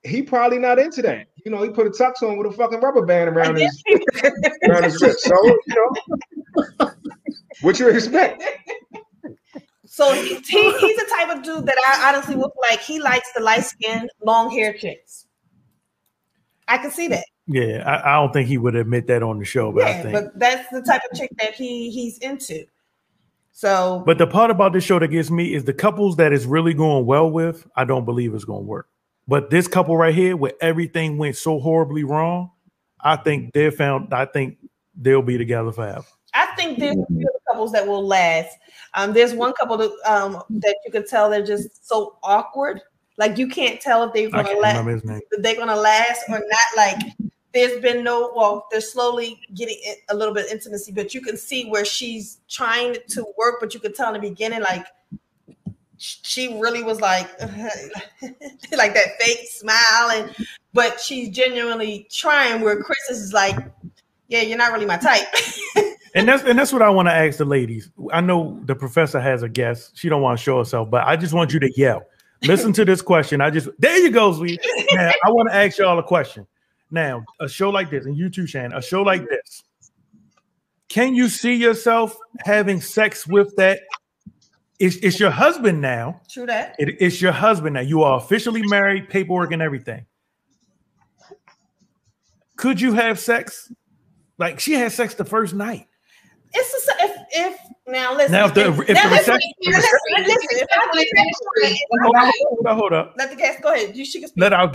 he 0.02 0.22
probably 0.22 0.58
not 0.58 0.78
into 0.78 1.02
that. 1.02 1.26
You 1.44 1.50
know, 1.50 1.62
he 1.62 1.70
put 1.70 1.86
a 1.86 1.90
tux 1.90 2.22
on 2.22 2.36
with 2.38 2.46
a 2.52 2.56
fucking 2.56 2.80
rubber 2.80 3.04
band 3.04 3.28
around 3.30 3.56
his 3.56 3.82
around 4.68 4.84
his 4.84 5.00
wrist. 5.00 5.20
So 5.22 5.34
you 5.66 5.74
know, 6.78 6.92
what 7.60 7.78
you 7.78 7.88
expect? 7.88 8.42
So 9.86 10.12
he, 10.14 10.36
he, 10.36 10.78
he's 10.78 10.96
the 10.96 11.14
type 11.18 11.36
of 11.36 11.42
dude 11.42 11.66
that 11.66 11.76
I 11.86 12.08
honestly 12.08 12.36
look 12.36 12.54
like. 12.70 12.80
He 12.80 13.00
likes 13.00 13.28
the 13.34 13.42
light 13.42 13.64
skinned, 13.64 14.08
long 14.24 14.50
hair 14.50 14.72
chicks. 14.72 15.26
I 16.68 16.78
can 16.78 16.90
see 16.90 17.08
that. 17.08 17.24
Yeah, 17.48 17.82
I, 17.84 18.12
I 18.12 18.14
don't 18.20 18.32
think 18.32 18.46
he 18.48 18.56
would 18.56 18.76
admit 18.76 19.08
that 19.08 19.22
on 19.24 19.40
the 19.40 19.44
show, 19.44 19.72
but 19.72 19.82
I 19.84 19.90
Yeah, 19.90 20.02
think. 20.02 20.12
but 20.14 20.38
that's 20.38 20.70
the 20.70 20.82
type 20.82 21.02
of 21.10 21.18
chick 21.18 21.30
that 21.38 21.54
he 21.54 21.90
he's 21.90 22.18
into. 22.18 22.64
So 23.52 24.04
But 24.06 24.18
the 24.18 24.28
part 24.28 24.50
about 24.50 24.72
this 24.72 24.84
show 24.84 25.00
that 25.00 25.08
gets 25.08 25.30
me 25.30 25.52
is 25.52 25.64
the 25.64 25.74
couples 25.74 26.16
that 26.16 26.32
is 26.32 26.46
really 26.46 26.72
going 26.72 27.04
well 27.04 27.28
with, 27.30 27.66
I 27.74 27.84
don't 27.84 28.04
believe 28.04 28.32
it's 28.34 28.44
going 28.44 28.62
to 28.62 28.66
work. 28.66 28.86
But 29.28 29.50
this 29.50 29.68
couple 29.68 29.96
right 29.96 30.14
here, 30.14 30.36
where 30.36 30.54
everything 30.60 31.18
went 31.18 31.36
so 31.36 31.60
horribly 31.60 32.04
wrong, 32.04 32.50
I 33.00 33.16
think 33.16 33.52
they're 33.52 33.72
found. 33.72 34.12
I 34.12 34.24
think 34.24 34.58
they'll 34.94 35.22
be 35.22 35.38
together 35.38 35.72
forever. 35.72 36.04
I 36.34 36.46
think 36.56 36.78
there's 36.78 36.96
a 36.96 37.06
few 37.06 37.30
couples 37.48 37.72
that 37.72 37.86
will 37.86 38.06
last. 38.06 38.56
Um, 38.94 39.12
there's 39.12 39.34
one 39.34 39.52
couple 39.54 39.76
that 39.76 39.90
um 40.06 40.42
that 40.50 40.76
you 40.84 40.92
can 40.92 41.06
tell 41.06 41.30
they're 41.30 41.44
just 41.44 41.86
so 41.86 42.16
awkward. 42.22 42.80
Like 43.18 43.38
you 43.38 43.48
can't 43.48 43.80
tell 43.80 44.02
if 44.04 44.12
they're 44.12 44.30
gonna 44.30 44.58
last 44.58 44.78
remember 44.78 44.92
his 44.92 45.04
name. 45.04 45.20
if 45.30 45.42
they're 45.42 45.56
gonna 45.56 45.76
last 45.76 46.22
or 46.28 46.38
not. 46.40 46.76
Like 46.76 46.98
there's 47.52 47.80
been 47.80 48.04
no 48.04 48.32
well, 48.34 48.66
they're 48.70 48.80
slowly 48.80 49.40
getting 49.54 49.76
a 50.08 50.14
little 50.14 50.34
bit 50.34 50.46
of 50.46 50.52
intimacy, 50.52 50.92
but 50.92 51.14
you 51.14 51.20
can 51.20 51.36
see 51.36 51.68
where 51.68 51.84
she's 51.84 52.40
trying 52.48 52.96
to 53.08 53.26
work, 53.36 53.56
but 53.60 53.74
you 53.74 53.80
could 53.80 53.94
tell 53.94 54.14
in 54.14 54.20
the 54.20 54.28
beginning, 54.28 54.60
like 54.60 54.86
she 56.00 56.58
really 56.58 56.82
was 56.82 57.00
like 57.00 57.28
like 57.40 58.94
that 58.94 59.20
fake 59.20 59.46
smile 59.50 60.10
and 60.10 60.34
but 60.72 60.98
she's 60.98 61.28
genuinely 61.28 62.06
trying 62.10 62.62
where 62.62 62.82
Chris 62.82 63.10
is 63.10 63.32
like, 63.32 63.56
Yeah, 64.28 64.40
you're 64.40 64.58
not 64.58 64.72
really 64.72 64.86
my 64.86 64.96
type. 64.96 65.26
And 66.12 66.26
that's 66.26 66.42
and 66.42 66.58
that's 66.58 66.72
what 66.72 66.82
I 66.82 66.90
want 66.90 67.06
to 67.06 67.12
ask 67.12 67.38
the 67.38 67.44
ladies. 67.44 67.88
I 68.12 68.20
know 68.20 68.58
the 68.64 68.74
professor 68.74 69.20
has 69.20 69.44
a 69.44 69.48
guest. 69.48 69.92
She 69.94 70.08
don't 70.08 70.22
want 70.22 70.36
to 70.36 70.42
show 70.42 70.58
herself, 70.58 70.90
but 70.90 71.06
I 71.06 71.16
just 71.16 71.32
want 71.32 71.52
you 71.52 71.60
to 71.60 71.70
yell. 71.76 72.02
Listen 72.42 72.72
to 72.72 72.84
this 72.84 73.00
question. 73.00 73.40
I 73.40 73.50
just 73.50 73.68
there 73.78 73.96
you 73.98 74.10
go, 74.10 74.32
sweet. 74.32 74.60
Now 74.92 75.12
I 75.24 75.30
want 75.30 75.50
to 75.50 75.54
ask 75.54 75.78
y'all 75.78 76.00
a 76.00 76.02
question. 76.02 76.48
Now, 76.90 77.24
a 77.38 77.48
show 77.48 77.70
like 77.70 77.90
this, 77.90 78.06
and 78.06 78.16
you 78.16 78.28
too, 78.28 78.44
Shannon, 78.44 78.72
a 78.76 78.82
show 78.82 79.02
like 79.02 79.24
this, 79.28 79.62
can 80.88 81.14
you 81.14 81.28
see 81.28 81.54
yourself 81.54 82.16
having 82.44 82.80
sex 82.80 83.28
with 83.28 83.54
that? 83.54 83.78
It's, 84.80 84.96
it's 84.96 85.20
your 85.20 85.30
husband 85.30 85.80
now. 85.80 86.20
True 86.30 86.46
that. 86.46 86.74
It- 86.78 86.96
it's 87.00 87.20
your 87.20 87.32
husband 87.32 87.74
now. 87.74 87.80
You 87.80 88.02
are 88.02 88.16
officially 88.16 88.62
married, 88.66 89.08
paperwork 89.10 89.52
and 89.52 89.60
everything. 89.62 90.06
Could 92.56 92.80
you 92.80 92.92
have 92.94 93.18
sex? 93.20 93.72
Like 94.38 94.58
she 94.58 94.72
had 94.72 94.90
sex 94.92 95.14
the 95.14 95.24
first 95.24 95.54
night. 95.54 95.86
It's 96.52 96.88
a, 96.88 97.04
if 97.04 97.16
if 97.32 97.60
now 97.86 98.14
listen. 98.16 98.32
Now, 98.32 98.46
if 98.46 98.54
the- 98.54 98.68
if 98.68 98.88
now 98.94 99.04
the 99.04 99.10
listen, 99.10 99.34
reception- 99.34 99.52
listen, 99.66 99.82
listen, 100.26 100.66
I 100.72 101.04
think 101.04 101.78
Hold 102.02 102.16
up, 102.16 102.34
hold 102.40 102.66
up, 102.66 102.76
hold 102.78 102.92
up. 102.92 103.14
let 103.18 103.30
the 103.30 103.36
guest 103.36 103.60
go 103.62 103.72
ahead. 103.72 103.94
You 103.96 104.04
she 104.04 104.18
can 104.20 104.28
speak. 104.28 104.40
Let 104.40 104.52
our 104.52 104.66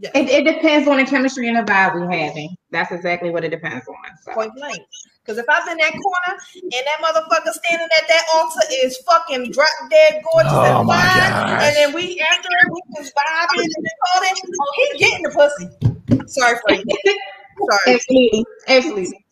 guest. 0.00 0.16
It, 0.16 0.28
it 0.28 0.44
depends 0.44 0.88
on 0.88 0.96
the 0.96 1.04
chemistry 1.04 1.48
and 1.48 1.56
the 1.56 1.62
vibe 1.62 1.94
we're 1.94 2.10
having. 2.10 2.54
That's 2.70 2.92
exactly 2.92 3.30
what 3.30 3.44
it 3.44 3.50
depends 3.50 3.86
on. 3.88 3.96
So. 4.22 4.32
point 4.32 4.54
blank. 4.54 4.80
Because 5.22 5.38
if 5.38 5.44
I'm 5.48 5.68
in 5.68 5.76
that 5.78 5.92
corner 5.92 6.40
and 6.54 6.72
that 6.72 6.98
motherfucker 7.00 7.52
standing 7.52 7.88
at 7.98 8.08
that 8.08 8.24
altar 8.34 8.60
is 8.82 8.96
fucking 9.06 9.52
drop 9.52 9.68
dead 9.90 10.22
gorgeous 10.32 10.52
Oh 10.52 10.80
and 10.80 10.88
fine, 10.88 11.30
gosh. 11.30 11.62
and 11.62 11.76
then 11.76 11.94
we 11.94 12.20
after 12.32 12.48
it 12.48 12.72
we 12.72 12.80
just 12.96 13.14
vibing 13.14 13.64
and 13.64 13.84
recording, 13.84 14.54
oh, 14.60 14.88
he 14.92 14.98
getting 14.98 15.22
the 15.22 15.30
pussy. 15.30 16.26
Sorry, 16.26 16.58
Frank. 16.66 16.84
Sorry. 17.70 17.94
Absolutely. 17.94 18.44
Absolutely. 18.68 19.24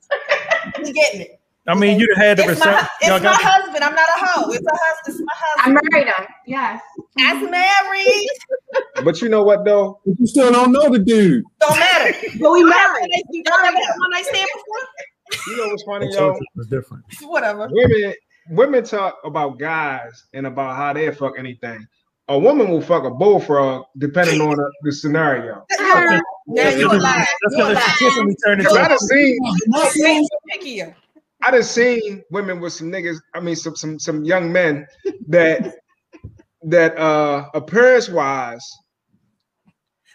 You 0.85 0.93
getting 0.93 1.21
it? 1.23 1.38
I 1.69 1.75
mean, 1.75 2.01
you'd 2.01 2.09
have 2.17 2.25
had 2.25 2.39
the 2.39 2.51
It's 2.51 2.61
my, 2.61 2.67
percent. 2.73 2.89
it's 3.01 3.09
y'all 3.09 3.19
my 3.19 3.23
got- 3.25 3.43
husband. 3.43 3.85
I'm 3.85 3.95
not 3.95 4.09
a 4.09 4.27
hoe. 4.27 4.51
It's 4.51 4.67
a 4.67 4.71
husband. 4.73 5.07
It's 5.07 5.21
my 5.21 5.35
husband. 5.37 5.59
I 5.59 5.63
husband. 5.63 5.89
married 5.93 6.07
him. 6.09 6.27
Yes. 6.47 6.83
As 7.21 7.51
married. 7.51 8.29
But 9.05 9.23
you 9.23 9.29
know 9.29 9.43
what 9.45 9.65
though? 9.65 10.01
You 10.05 10.27
still 10.27 10.51
don't 10.53 10.73
know 10.73 10.91
the 10.91 10.99
dude. 10.99 11.45
Don't 11.61 11.79
matter. 11.79 12.13
But 12.41 12.51
we 12.53 12.65
married. 12.65 13.09
You 13.31 13.43
married. 13.47 13.63
never 13.63 13.77
had 13.77 13.95
one 13.99 14.11
night 14.11 14.25
stand 14.25 14.47
before? 14.55 15.47
You 15.47 15.57
know 15.57 15.69
what's 15.69 15.83
funny, 15.85 16.13
So 16.13 16.29
yo? 16.33 16.39
it's 16.57 16.67
different. 16.67 17.05
Whatever. 17.23 17.69
Women 17.71 18.15
women 18.51 18.83
talk 18.85 19.19
about 19.25 19.59
guys 19.59 20.25
and 20.35 20.47
about 20.47 20.77
how 20.77 20.93
they 20.95 21.11
fuck 21.13 21.35
anything. 21.39 21.87
A 22.29 22.39
woman 22.39 22.69
will 22.71 22.83
fuck 22.83 23.05
a 23.05 23.11
bullfrog 23.11 23.85
depending 23.99 24.41
on 24.41 24.51
the, 24.57 24.73
the 24.83 24.93
scenario. 24.93 25.65
Now 25.81 26.69
you 26.71 26.91
a 26.91 26.93
lie. 26.95 27.25
That's 27.43 27.57
You 27.57 27.65
a 27.65 27.69
gonna 27.69 27.75
lie. 27.75 27.81
you 28.01 28.09
kiss 28.09 28.17
him 28.17 28.27
and 28.27 28.37
turn 28.45 28.59
into 28.61 28.69
Cause 28.69 28.77
I 28.79 28.95
a 28.95 29.89
seen 29.91 30.27
pickier. 30.53 30.95
I 31.43 31.51
done 31.53 31.63
seen 31.63 32.23
women 32.31 32.61
with 32.61 32.73
some 32.73 32.91
niggas, 32.91 33.19
I 33.35 33.41
mean 33.41 33.57
some 33.57 33.77
some 33.77 33.99
some 33.99 34.25
young 34.25 34.51
men 34.53 34.87
that 35.29 35.75
that 36.65 36.99
uh 36.99 37.49
appearance 37.55 38.09
wise 38.09 38.67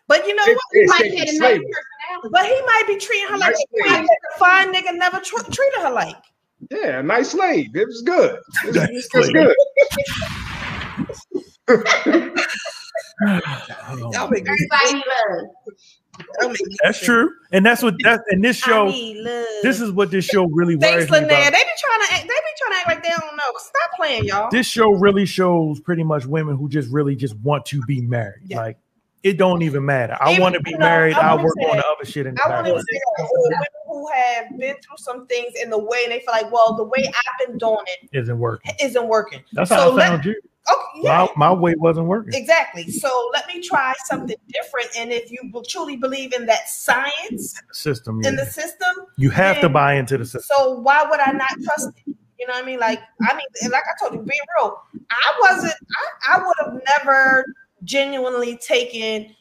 But 0.08 0.28
you 0.28 0.36
know 0.36 0.44
It- 0.46 0.58
what? 0.58 0.64
He 0.74 0.86
might 0.86 1.12
get 1.18 1.30
a 1.30 1.40
nice 1.40 1.60
personality. 1.60 2.30
But 2.32 2.46
he 2.46 2.62
might 2.66 2.84
be 2.88 2.98
treating 2.98 3.28
her 3.30 3.38
like 3.38 3.56
Nice 3.76 4.06
a 4.36 4.38
fine 4.40 4.74
nigga, 4.74 4.94
never 4.96 5.20
tr- 5.20 5.50
treated 5.52 5.80
her 5.82 5.92
like. 5.92 6.16
Yeah, 6.72 7.00
a 7.00 7.04
nice 7.04 7.30
slave. 7.32 7.68
It 7.76 7.88
was 7.88 8.02
good. 8.06 8.40
It's, 8.66 8.76
Nice 8.78 8.90
it's 8.92 9.10
slave. 9.12 9.34
good. 9.34 9.56
Y'all 14.12 14.30
make 14.30 14.46
Everybody 14.48 14.94
love. 14.94 15.48
Y'all 16.42 16.50
make 16.50 16.66
me 16.68 16.76
That's 16.84 17.00
true, 17.00 17.32
and 17.52 17.66
that's 17.66 17.82
what 17.84 17.96
that 18.04 18.22
and 18.30 18.44
this 18.44 18.58
show. 18.64 18.88
need 18.90 19.18
love. 19.24 19.46
This 19.62 19.80
is 19.82 19.92
what 19.92 20.12
this 20.12 20.26
show 20.26 20.46
really 20.46 20.76
Thanks, 20.78 21.10
worries 21.10 21.24
Linnea. 21.24 21.30
They 21.30 21.50
be 21.52 21.52
trying 21.52 22.08
to 22.08 22.14
act, 22.14 22.22
they 22.22 22.28
be 22.28 22.34
trying 22.58 22.72
to 22.72 22.78
act 22.78 22.88
like 22.88 23.04
they 23.04 23.10
don't 23.10 23.36
know. 23.36 23.44
Stop 23.58 23.92
playing, 23.96 24.26
y'all. 24.26 24.50
This 24.52 24.68
show 24.68 24.92
really 24.92 25.26
shows 25.26 25.80
pretty 25.80 26.04
much 26.04 26.26
women 26.26 26.58
who 26.58 26.70
just 26.70 26.90
really 26.90 27.16
just 27.16 27.36
want 27.38 27.66
to 27.68 27.82
be 27.84 28.02
married. 28.02 28.42
Yeah. 28.46 28.58
Like 28.58 28.78
it 29.24 29.38
don't 29.38 29.62
even 29.62 29.86
matter. 29.86 30.18
I 30.20 30.38
want 30.38 30.54
to 30.56 30.60
be 30.62 30.76
married. 30.78 31.14
I 31.16 31.32
I 31.32 31.42
work 31.42 31.54
say 31.58 31.66
on 31.70 31.78
the 31.78 31.86
other 31.86 32.04
shit 32.10 32.26
in 32.28 32.36
the 32.36 32.46
I 32.46 32.50
want 32.50 32.66
to 32.68 32.74
say 32.74 33.00
women 33.32 33.64
who 33.88 34.08
have 34.12 34.50
been 34.60 34.76
through 34.76 34.98
some 34.98 35.28
things 35.28 35.54
in 35.62 35.70
the 35.70 35.78
way, 35.80 36.00
and 36.04 36.12
they 36.12 36.20
feel 36.20 36.34
like, 36.34 36.52
well, 36.52 36.76
the 36.76 36.84
way 36.84 37.06
I've 37.08 37.48
been 37.48 37.58
doing 37.58 37.78
it 37.88 38.10
Isn't 38.12 38.38
working. 38.38 38.74
isn't 38.82 39.08
working. 39.08 39.40
That's 39.54 39.70
so 39.70 39.76
how 39.76 39.92
I 39.92 40.10
let- 40.16 40.26
you. 40.26 40.36
Okay, 40.72 41.02
yeah, 41.04 41.28
My, 41.36 41.50
my 41.50 41.54
way 41.54 41.76
wasn't 41.78 42.08
working. 42.08 42.34
exactly. 42.34 42.90
So 42.90 43.30
let 43.34 43.46
me 43.48 43.62
try 43.62 43.94
something 44.06 44.36
different. 44.48 44.88
And 44.98 45.12
if 45.12 45.30
you 45.32 45.40
will 45.52 45.64
truly 45.64 45.98
believe 45.98 46.34
in 46.34 46.46
that 46.46 46.70
science 46.70 47.60
System. 47.74 48.20
in 48.24 48.34
yeah. 48.36 48.44
the 48.46 48.50
system, 48.50 48.96
You 49.18 49.30
have 49.32 49.60
to 49.62 49.68
buy 49.70 49.96
into 49.96 50.18
the 50.18 50.26
system. 50.26 50.44
So 50.58 50.80
why 50.80 51.04
would 51.10 51.20
I 51.20 51.32
not 51.32 51.50
trust 51.64 51.90
it? 52.06 52.16
You 52.40 52.48
know 52.48 52.54
what 52.54 52.64
I 52.64 52.66
mean? 52.66 52.80
Like, 52.80 53.00
I 53.22 53.34
mean, 53.36 53.72
like 53.72 53.84
I 53.84 54.00
told 54.00 54.14
you, 54.14 54.20
being 54.20 54.40
real, 54.60 54.82
I 55.12 55.34
wasn't. 55.42 55.74
I, 56.28 56.36
I 56.38 56.46
would 56.46 56.56
have 56.60 56.82
never 57.00 57.46
genuinely 57.84 58.58
taken. 58.58 59.36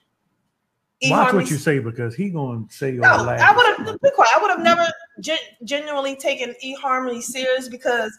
Watch 1.04 1.28
eHarmony's- 1.30 1.34
what 1.34 1.50
you 1.50 1.56
say 1.56 1.78
because 1.80 2.14
he 2.14 2.30
gonna 2.30 2.64
say 2.68 2.92
No, 2.92 3.08
all 3.10 3.18
the 3.18 3.24
last. 3.24 3.42
I 3.42 3.56
would 3.56 3.88
have. 3.88 4.00
Be. 4.02 4.10
I 4.18 4.38
would 4.40 4.50
have 4.50 4.60
never 4.60 4.86
gen- 5.20 5.38
genuinely 5.64 6.14
taken 6.14 6.54
eHarmony 6.64 7.20
serious 7.22 7.68
because 7.68 8.16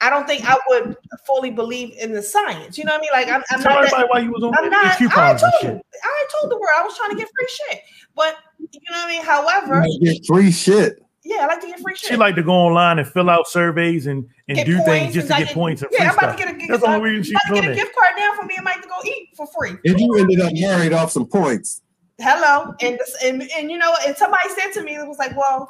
I 0.00 0.10
don't 0.10 0.26
think 0.28 0.44
I 0.48 0.56
would 0.68 0.96
fully 1.26 1.50
believe 1.50 1.92
in 1.98 2.12
the 2.12 2.22
science. 2.22 2.78
You 2.78 2.84
know 2.84 2.92
what 2.92 2.98
I 2.98 3.00
mean? 3.02 3.10
Like, 3.12 3.28
I'm, 3.28 3.42
I'm 3.50 3.60
Tell 3.62 3.72
not. 3.74 3.84
everybody 3.84 4.02
That, 4.02 4.10
why 4.10 4.18
you 4.20 4.30
was 4.30 4.44
on 4.44 4.54
I'm 4.56 4.64
these 4.64 4.70
not. 4.70 5.16
I 5.18 5.34
told 5.36 5.52
shit. 5.60 5.74
you. 5.74 5.80
I 6.04 6.24
told 6.40 6.52
the 6.52 6.56
world 6.56 6.70
I 6.78 6.82
was 6.84 6.96
trying 6.96 7.10
to 7.10 7.16
get 7.16 7.28
free 7.36 7.48
shit, 7.48 7.80
but 8.14 8.36
you 8.58 8.80
know 8.90 8.96
what 8.98 9.06
I 9.06 9.08
mean. 9.08 9.22
However, 9.24 9.84
get 10.00 10.24
free 10.26 10.52
shit. 10.52 11.02
yeah, 11.24 11.38
I 11.42 11.46
like 11.46 11.60
to 11.62 11.66
get 11.66 11.80
free 11.80 11.96
shit. 11.96 12.10
She 12.10 12.16
like 12.16 12.36
to 12.36 12.42
go 12.44 12.52
online 12.52 13.00
and 13.00 13.08
fill 13.08 13.28
out 13.28 13.48
surveys 13.48 14.06
and, 14.06 14.24
and 14.48 14.56
Get 14.56 14.66
do 14.66 14.76
points 14.76 14.88
things 14.88 15.14
just 15.14 15.28
to 15.28 15.34
I 15.34 15.42
get 15.44 15.52
points 15.54 15.82
and 15.82 15.90
free 15.90 15.98
yeah, 16.00 16.10
I'm 16.12 16.18
about 16.18 16.38
stuff. 16.38 16.48
to 16.48 16.54
get 16.54 16.64
a, 16.64 16.66
That's 16.68 16.80
the 16.82 16.88
I'm 16.88 16.94
only 17.00 17.10
reason 17.10 17.24
she's 17.24 17.40
about 17.50 17.56
to 17.56 17.62
get 17.62 17.72
a 17.72 17.74
gift 17.74 17.94
card 17.96 18.14
now 18.18 18.32
for 18.34 18.46
me 18.46 18.54
and 18.56 18.64
Mike 18.64 18.80
to 18.82 18.88
go 18.88 19.00
eat 19.04 19.30
for 19.36 19.46
free. 19.58 19.72
And 19.84 20.00
you 20.00 20.16
ended 20.16 20.40
up 20.40 20.52
married 20.54 20.92
off 20.92 21.10
some 21.10 21.26
points. 21.26 21.82
Hello, 22.20 22.72
and 22.80 22.98
this, 22.98 23.16
and 23.24 23.42
and 23.58 23.70
you 23.70 23.78
know, 23.78 23.94
and 24.06 24.16
somebody 24.16 24.48
said 24.50 24.70
to 24.74 24.82
me, 24.82 24.94
it 24.94 25.06
was 25.06 25.18
like, 25.18 25.36
well, 25.36 25.68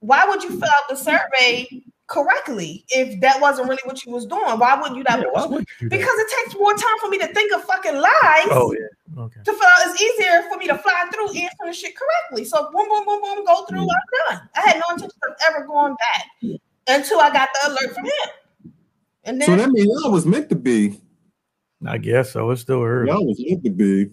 why 0.00 0.24
would 0.24 0.42
you 0.42 0.50
fill 0.50 0.64
out 0.68 0.88
the 0.88 0.96
survey 0.96 1.68
correctly 2.08 2.84
if 2.88 3.20
that 3.20 3.40
wasn't 3.40 3.68
really 3.68 3.82
what 3.84 4.04
you 4.04 4.12
was 4.12 4.26
doing? 4.26 4.42
Why 4.58 4.80
would 4.80 4.96
you 4.96 5.02
not? 5.02 5.18
Yeah, 5.20 5.26
why 5.32 5.46
would 5.46 5.60
you 5.60 5.66
do 5.80 5.88
that? 5.88 5.96
because 5.98 6.18
it 6.18 6.28
takes 6.44 6.58
more 6.58 6.72
time 6.72 6.98
for 7.00 7.08
me 7.08 7.18
to 7.18 7.26
think 7.28 7.52
of 7.54 7.64
fucking 7.64 7.96
lies. 7.96 8.48
Oh 8.50 8.74
yeah. 8.78 9.22
Okay. 9.22 9.40
To 9.44 9.52
fill 9.52 9.62
out, 9.62 9.86
it's 9.86 10.00
easier 10.00 10.42
for 10.50 10.58
me 10.58 10.66
to 10.66 10.78
fly 10.78 11.04
through 11.12 11.28
answering 11.28 11.50
the 11.66 11.72
shit 11.72 11.94
correctly. 11.96 12.44
So 12.44 12.70
boom, 12.72 12.88
boom, 12.88 13.04
boom, 13.04 13.20
boom, 13.22 13.44
go 13.44 13.64
through. 13.66 13.80
I'm 13.80 14.36
done. 14.36 14.48
I 14.54 14.60
had 14.60 14.76
no 14.76 14.94
intention 14.94 15.18
of 15.28 15.34
ever 15.48 15.66
going 15.66 15.94
back 15.94 16.58
until 16.88 17.20
I 17.20 17.32
got 17.32 17.48
the 17.54 17.70
alert 17.70 17.94
from 17.94 18.04
him. 18.04 18.72
And 19.24 19.40
then 19.40 19.46
So 19.46 19.56
that 19.56 19.70
means 19.70 19.88
y'all 20.02 20.12
was 20.12 20.26
meant 20.26 20.48
to 20.50 20.56
be. 20.56 21.00
I 21.84 21.98
guess 21.98 22.32
so. 22.32 22.50
It's 22.50 22.62
still 22.62 22.82
early. 22.82 23.10
Y'all 23.10 23.26
was 23.26 23.42
meant 23.44 23.64
to 23.64 23.70
be. 23.70 24.10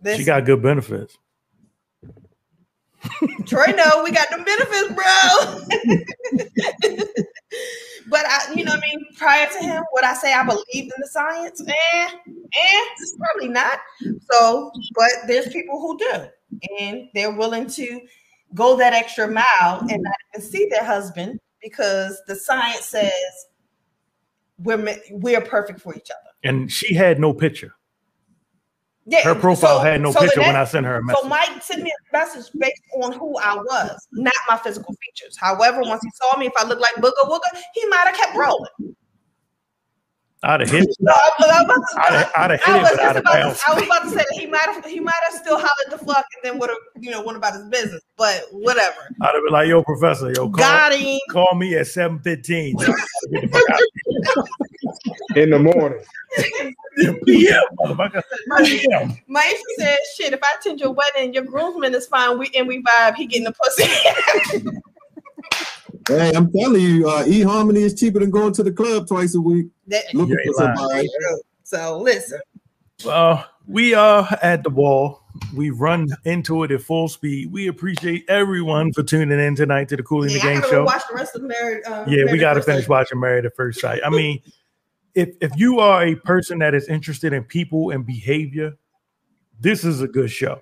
this, 0.00 0.18
She 0.18 0.24
got 0.24 0.44
good 0.44 0.62
benefits. 0.62 1.16
Troy, 3.46 3.66
no, 3.76 4.02
we 4.04 4.10
got 4.12 4.28
the 4.30 4.38
benefits, 4.44 4.88
bro. 4.94 5.24
but 8.08 8.24
I, 8.26 8.52
you 8.54 8.64
know, 8.64 8.72
I 8.72 8.80
mean, 8.80 9.04
prior 9.16 9.46
to 9.46 9.58
him, 9.58 9.82
would 9.92 10.04
I 10.04 10.14
say 10.14 10.32
I 10.32 10.44
believed 10.44 10.64
in 10.74 10.92
the 10.98 11.08
science? 11.10 11.62
Eh, 11.66 12.08
eh, 12.28 12.84
probably 13.18 13.48
not. 13.48 13.78
So, 14.30 14.70
but 14.94 15.10
there's 15.26 15.48
people 15.48 15.80
who 15.80 15.98
do, 15.98 16.26
and 16.80 17.08
they're 17.14 17.32
willing 17.32 17.66
to 17.68 18.00
go 18.54 18.76
that 18.76 18.92
extra 18.92 19.28
mile 19.28 19.80
and 19.80 20.02
not 20.02 20.14
even 20.34 20.46
see 20.46 20.68
their 20.70 20.84
husband 20.84 21.40
because 21.62 22.20
the 22.26 22.34
science 22.34 22.84
says 22.84 23.12
we're 24.58 24.96
we're 25.10 25.40
perfect 25.40 25.80
for 25.80 25.94
each 25.94 26.10
other. 26.10 26.30
And 26.44 26.70
she 26.70 26.94
had 26.94 27.18
no 27.18 27.32
picture. 27.32 27.74
Yeah, 29.04 29.22
Her 29.22 29.34
profile 29.34 29.78
so- 29.78 29.84
had 29.84 30.00
no 30.00 30.12
so 30.12 30.20
picture 30.20 30.40
when 30.40 30.54
I 30.54 30.64
sent 30.64 30.86
her 30.86 30.96
a 30.96 31.02
message. 31.02 31.22
So 31.22 31.28
Mike 31.28 31.62
sent 31.62 31.82
me 31.82 31.90
a 31.90 32.16
message 32.16 32.50
based 32.56 32.82
on 33.02 33.12
who 33.12 33.36
I 33.38 33.56
was, 33.56 34.06
not 34.12 34.34
my 34.48 34.56
physical 34.58 34.94
features. 34.94 35.36
However, 35.36 35.80
once 35.82 36.02
he 36.02 36.10
saw 36.14 36.38
me, 36.38 36.46
if 36.46 36.52
I 36.56 36.64
looked 36.64 36.80
like 36.80 36.94
Booga 36.96 37.28
Wooga, 37.28 37.48
he 37.74 37.84
might 37.88 38.06
have 38.06 38.14
kept 38.14 38.36
rolling. 38.36 38.94
I'd 40.44 40.60
have 40.60 40.70
hit 40.70 40.82
it. 40.84 40.96
No, 41.00 41.12
I, 41.12 41.30
was 41.38 41.64
about 41.64 41.74
to- 41.74 42.00
I'd 42.00 42.12
have, 42.14 42.32
I'd 42.36 42.50
have 42.50 42.62
hit 42.64 42.76
it, 42.76 42.82
was 42.82 42.98
I'd 42.98 43.16
about 43.16 43.32
to. 43.32 43.60
I 43.68 43.74
was 43.74 43.82
about 43.84 44.02
to 44.02 44.08
say 44.10 44.16
that 44.16 44.36
he 44.38 44.46
might 44.46 44.60
have 44.66 44.84
he 44.84 44.98
might 45.00 45.14
have 45.30 45.40
still 45.40 45.56
hollered 45.56 45.90
the 45.90 45.98
fuck 45.98 46.24
and 46.34 46.42
then 46.42 46.58
would 46.58 46.68
have 46.70 46.78
you 47.00 47.10
know 47.12 47.22
went 47.22 47.38
about 47.38 47.54
his 47.54 47.64
business. 47.66 48.02
But 48.16 48.42
whatever. 48.50 48.96
I'd 49.20 49.34
have 49.34 49.42
been 49.44 49.52
like, 49.52 49.68
"Yo, 49.68 49.82
professor, 49.84 50.32
yo, 50.32 50.48
call, 50.50 50.90
him. 50.92 51.18
call 51.30 51.54
me 51.56 51.76
at 51.76 51.86
seven 51.86 52.18
fifteen. 52.20 52.76
in 55.36 55.50
the 55.50 55.58
morning. 55.58 56.02
yeah, 57.26 57.60
motherfucker. 57.78 58.22
Yeah. 58.88 59.10
Maisha 59.28 59.60
said, 59.78 59.98
"Shit, 60.16 60.32
if 60.32 60.40
I 60.42 60.56
attend 60.58 60.80
your 60.80 60.92
wedding, 60.92 61.32
your 61.34 61.44
groomsman 61.44 61.94
is 61.94 62.06
fine. 62.06 62.38
We 62.38 62.50
and 62.56 62.66
we 62.68 62.82
vibe. 62.82 63.14
He 63.16 63.26
getting 63.26 63.44
the 63.44 63.52
pussy." 63.52 64.70
Hey, 66.08 66.32
I'm 66.34 66.50
telling 66.52 66.80
you, 66.80 67.08
uh, 67.08 67.22
eHarmony 67.24 67.76
is 67.78 67.94
cheaper 67.98 68.18
than 68.18 68.30
going 68.30 68.52
to 68.54 68.64
the 68.64 68.72
club 68.72 69.06
twice 69.06 69.36
a 69.36 69.40
week. 69.40 69.66
That- 69.86 70.12
Looking 70.14 70.36
You 70.44 70.52
for 70.52 70.64
somebody. 70.64 71.08
so 71.62 72.00
listen, 72.00 72.40
Uh, 73.06 73.44
we 73.68 73.94
are 73.94 74.26
at 74.42 74.64
the 74.64 74.70
wall. 74.70 75.22
We 75.54 75.70
run 75.70 76.08
into 76.24 76.64
it 76.64 76.72
at 76.72 76.82
full 76.82 77.08
speed. 77.08 77.52
We 77.52 77.68
appreciate 77.68 78.24
everyone 78.28 78.92
for 78.92 79.04
tuning 79.04 79.38
in 79.38 79.54
tonight 79.54 79.88
to 79.90 79.96
the 79.96 80.02
Cool 80.02 80.22
in 80.24 80.28
the 80.30 80.34
yeah, 80.34 80.40
I 80.40 80.42
Game 80.54 80.60
gotta 80.62 80.72
Show. 80.72 80.84
watch 80.84 81.02
the 81.08 81.14
rest 81.14 81.36
of 81.36 81.42
Married. 81.42 81.84
Uh, 81.86 82.04
yeah, 82.08 82.24
we 82.32 82.36
got 82.38 82.54
to 82.54 82.62
finish 82.62 82.82
Sight. 82.82 82.90
watching 82.90 83.20
Married 83.20 83.46
at 83.46 83.54
First 83.54 83.80
Sight. 83.80 84.00
I 84.04 84.10
mean, 84.10 84.40
if 85.14 85.30
if 85.40 85.52
you 85.56 85.78
are 85.80 86.04
a 86.04 86.14
person 86.16 86.58
that 86.60 86.74
is 86.74 86.88
interested 86.88 87.32
in 87.32 87.44
people 87.44 87.90
and 87.90 88.06
behavior, 88.06 88.74
this 89.60 89.84
is 89.84 90.00
a 90.00 90.08
good 90.08 90.30
show. 90.30 90.60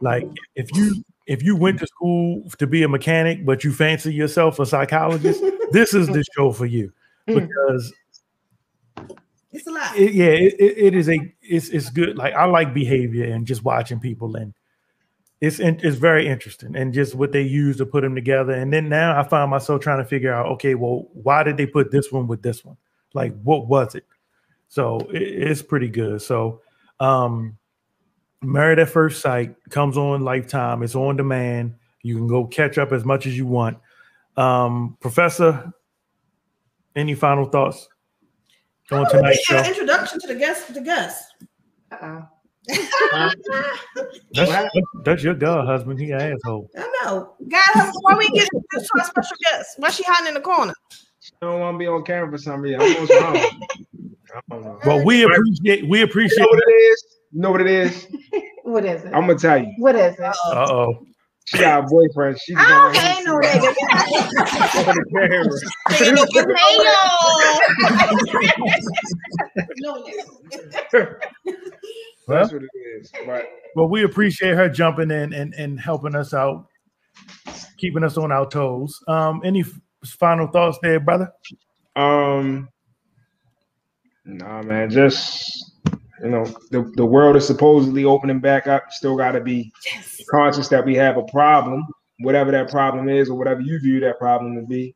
Like 0.00 0.28
if 0.54 0.74
you 0.74 1.04
if 1.26 1.42
you 1.42 1.56
went 1.56 1.80
to 1.80 1.86
school 1.86 2.42
to 2.58 2.66
be 2.66 2.82
a 2.82 2.88
mechanic, 2.88 3.44
but 3.44 3.64
you 3.64 3.72
fancy 3.72 4.12
yourself 4.12 4.58
a 4.58 4.66
psychologist, 4.66 5.42
this 5.72 5.94
is 5.94 6.08
the 6.08 6.24
show 6.36 6.52
for 6.52 6.66
you 6.66 6.92
hmm. 7.28 7.34
because 7.34 7.92
It's 9.52 9.66
a 9.66 9.70
lot. 9.70 9.96
it, 9.96 10.12
yeah, 10.12 10.26
it, 10.26 10.54
it, 10.58 10.78
it 10.78 10.94
is 10.94 11.08
a 11.08 11.32
it's 11.42 11.68
it's 11.68 11.90
good. 11.90 12.16
Like 12.16 12.34
I 12.34 12.44
like 12.46 12.74
behavior 12.74 13.32
and 13.32 13.46
just 13.46 13.64
watching 13.64 14.00
people 14.00 14.36
and 14.36 14.54
it's 15.40 15.60
in- 15.60 15.80
it's 15.82 15.96
very 15.96 16.26
interesting 16.26 16.74
and 16.74 16.92
just 16.92 17.14
what 17.14 17.32
they 17.32 17.42
use 17.42 17.76
to 17.76 17.86
put 17.86 18.02
them 18.02 18.14
together. 18.14 18.52
And 18.52 18.72
then 18.72 18.88
now 18.88 19.18
I 19.18 19.22
find 19.28 19.50
myself 19.50 19.82
trying 19.82 19.98
to 19.98 20.04
figure 20.04 20.32
out, 20.32 20.46
okay, 20.52 20.74
well, 20.74 21.08
why 21.12 21.42
did 21.42 21.56
they 21.56 21.66
put 21.66 21.90
this 21.90 22.10
one 22.10 22.26
with 22.26 22.42
this 22.42 22.64
one? 22.64 22.76
Like, 23.14 23.40
what 23.42 23.66
was 23.66 23.94
it? 23.94 24.04
So 24.68 24.98
it, 25.12 25.22
it's 25.22 25.62
pretty 25.62 25.88
good. 25.88 26.20
So, 26.20 26.60
um, 27.00 27.56
Married 28.42 28.78
at 28.78 28.90
First 28.90 29.22
Sight 29.22 29.54
comes 29.70 29.96
on 29.96 30.22
Lifetime. 30.22 30.82
It's 30.82 30.94
on 30.94 31.16
demand. 31.16 31.76
You 32.02 32.16
can 32.16 32.28
go 32.28 32.44
catch 32.44 32.76
up 32.76 32.92
as 32.92 33.04
much 33.04 33.26
as 33.26 33.36
you 33.36 33.46
want. 33.46 33.78
Um, 34.36 34.98
Professor, 35.00 35.72
any 36.94 37.14
final 37.14 37.46
thoughts 37.46 37.88
on 38.90 39.08
tonight's 39.08 39.40
show? 39.40 39.56
Yeah, 39.56 39.68
introduction 39.68 40.20
to 40.20 40.26
the 40.26 40.34
guest. 40.34 40.74
The 40.74 40.80
guest. 40.80 41.34
Uh-oh. 41.90 42.28
That's, 42.66 43.34
that's, 44.32 44.74
that's 45.04 45.22
your 45.22 45.34
god 45.34 45.66
husband. 45.66 45.98
He 45.98 46.10
an 46.10 46.20
asshole. 46.20 46.70
I 46.76 46.90
know. 47.02 47.34
God, 47.48 47.92
why 48.00 48.12
are 48.12 48.18
we 48.18 48.28
get 48.30 48.48
this 48.72 48.82
to 48.82 48.98
our 48.98 49.04
special 49.04 49.36
guest? 49.50 49.78
Why 49.78 49.90
she 49.90 50.02
hiding 50.06 50.28
in 50.28 50.34
the 50.34 50.40
corner? 50.40 50.74
I 51.40 51.46
don't 51.46 51.60
want 51.60 51.74
to 51.74 51.78
be 51.78 51.86
on 51.86 52.02
camera 52.04 52.30
for 52.30 52.38
some 52.38 52.60
reason. 52.60 52.80
I 52.80 52.92
don't 52.94 53.08
know. 53.08 53.16
I 53.34 54.40
don't 54.50 54.62
know. 54.64 54.78
Well, 54.84 55.04
we 55.04 55.22
appreciate 55.24 55.88
we 55.88 55.98
You 55.98 56.04
appreciate. 56.04 56.40
know 56.40 56.46
what 56.50 56.62
it 56.66 56.72
is? 56.72 57.04
You 57.32 57.40
know 57.40 57.50
what 57.50 57.60
it 57.60 57.66
is? 57.68 58.06
What 58.64 58.86
is 58.86 59.04
it? 59.04 59.12
I'm 59.12 59.26
gonna 59.26 59.38
tell 59.38 59.58
you. 59.58 59.70
What 59.76 59.94
is 59.94 60.14
it? 60.14 60.20
Uh 60.20 60.34
oh. 60.70 61.06
She 61.44 61.58
got 61.58 61.84
a 61.84 61.86
boyfriend. 61.86 62.38
She 62.40 62.54
I 62.56 62.66
don't 62.66 62.96
hate 62.96 63.24
no 63.26 63.38
nigga. 63.40 63.68
on 64.88 64.94
the 64.96 65.04
camera. 65.12 66.44
Well, 72.26 72.40
That's 72.40 72.52
what 72.52 72.62
it 72.62 72.68
is. 73.00 73.12
Right. 73.26 73.44
well, 73.76 73.88
we 73.88 74.02
appreciate 74.04 74.54
her 74.54 74.68
jumping 74.68 75.10
in 75.10 75.32
and, 75.34 75.52
and 75.54 75.78
helping 75.78 76.14
us 76.14 76.32
out, 76.32 76.66
keeping 77.76 78.02
us 78.02 78.16
on 78.16 78.32
our 78.32 78.48
toes. 78.48 78.98
Um, 79.08 79.42
any 79.44 79.60
f- 79.60 79.78
final 80.04 80.46
thoughts 80.46 80.78
there, 80.82 81.00
brother? 81.00 81.32
Um, 81.96 82.68
nah, 84.24 84.62
man, 84.62 84.90
just 84.90 85.72
you 86.22 86.30
know, 86.30 86.44
the, 86.70 86.90
the 86.96 87.04
world 87.04 87.36
is 87.36 87.46
supposedly 87.46 88.04
opening 88.04 88.40
back 88.40 88.66
up. 88.66 88.84
Still 88.90 89.16
got 89.16 89.32
to 89.32 89.40
be 89.40 89.72
conscious 90.30 90.68
that 90.68 90.84
we 90.84 90.94
have 90.94 91.16
a 91.16 91.24
problem, 91.24 91.84
whatever 92.20 92.50
that 92.52 92.70
problem 92.70 93.08
is, 93.08 93.28
or 93.28 93.36
whatever 93.36 93.60
you 93.60 93.78
view 93.80 94.00
that 94.00 94.18
problem 94.18 94.56
to 94.56 94.62
be. 94.62 94.94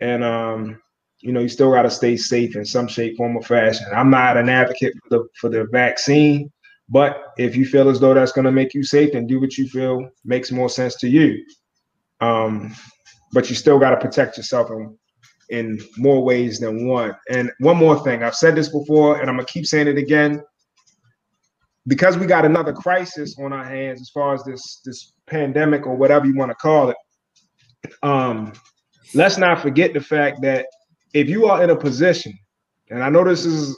And 0.00 0.22
um, 0.22 0.80
you 1.20 1.32
know, 1.32 1.40
you 1.40 1.48
still 1.48 1.72
got 1.72 1.82
to 1.82 1.90
stay 1.90 2.16
safe 2.16 2.56
in 2.56 2.64
some 2.64 2.88
shape, 2.88 3.16
form, 3.16 3.36
or 3.36 3.42
fashion. 3.42 3.86
I'm 3.94 4.10
not 4.10 4.36
an 4.36 4.48
advocate 4.48 4.94
for 5.02 5.18
the 5.18 5.28
for 5.40 5.48
the 5.48 5.64
vaccine, 5.72 6.50
but 6.88 7.32
if 7.38 7.56
you 7.56 7.64
feel 7.64 7.88
as 7.88 8.00
though 8.00 8.14
that's 8.14 8.32
going 8.32 8.44
to 8.44 8.52
make 8.52 8.74
you 8.74 8.84
safe, 8.84 9.12
then 9.12 9.26
do 9.26 9.40
what 9.40 9.56
you 9.56 9.68
feel 9.68 10.08
makes 10.24 10.52
more 10.52 10.68
sense 10.68 10.96
to 10.96 11.08
you. 11.08 11.44
Um, 12.20 12.74
but 13.32 13.48
you 13.48 13.56
still 13.56 13.78
got 13.78 13.90
to 13.90 13.96
protect 13.96 14.36
yourself 14.36 14.70
in, 14.70 14.96
in 15.50 15.80
more 15.96 16.22
ways 16.22 16.58
than 16.58 16.86
one. 16.86 17.14
And 17.30 17.50
one 17.58 17.76
more 17.76 18.02
thing, 18.02 18.22
I've 18.22 18.34
said 18.34 18.54
this 18.54 18.68
before, 18.68 19.20
and 19.20 19.28
I'm 19.28 19.36
gonna 19.36 19.46
keep 19.46 19.66
saying 19.66 19.88
it 19.88 19.98
again. 19.98 20.42
Because 21.88 22.16
we 22.16 22.26
got 22.26 22.44
another 22.44 22.72
crisis 22.72 23.36
on 23.40 23.52
our 23.52 23.64
hands 23.64 24.00
as 24.00 24.10
far 24.10 24.34
as 24.34 24.44
this 24.44 24.80
this 24.84 25.14
pandemic 25.26 25.86
or 25.86 25.96
whatever 25.96 26.26
you 26.26 26.36
want 26.36 26.50
to 26.50 26.54
call 26.54 26.90
it. 26.90 26.96
Um, 28.04 28.52
let's 29.14 29.36
not 29.36 29.60
forget 29.60 29.92
the 29.92 30.00
fact 30.00 30.42
that 30.42 30.66
if 31.12 31.28
you 31.28 31.46
are 31.46 31.62
in 31.64 31.70
a 31.70 31.76
position, 31.76 32.38
and 32.90 33.02
I 33.02 33.08
know 33.08 33.24
this 33.24 33.44
is 33.44 33.76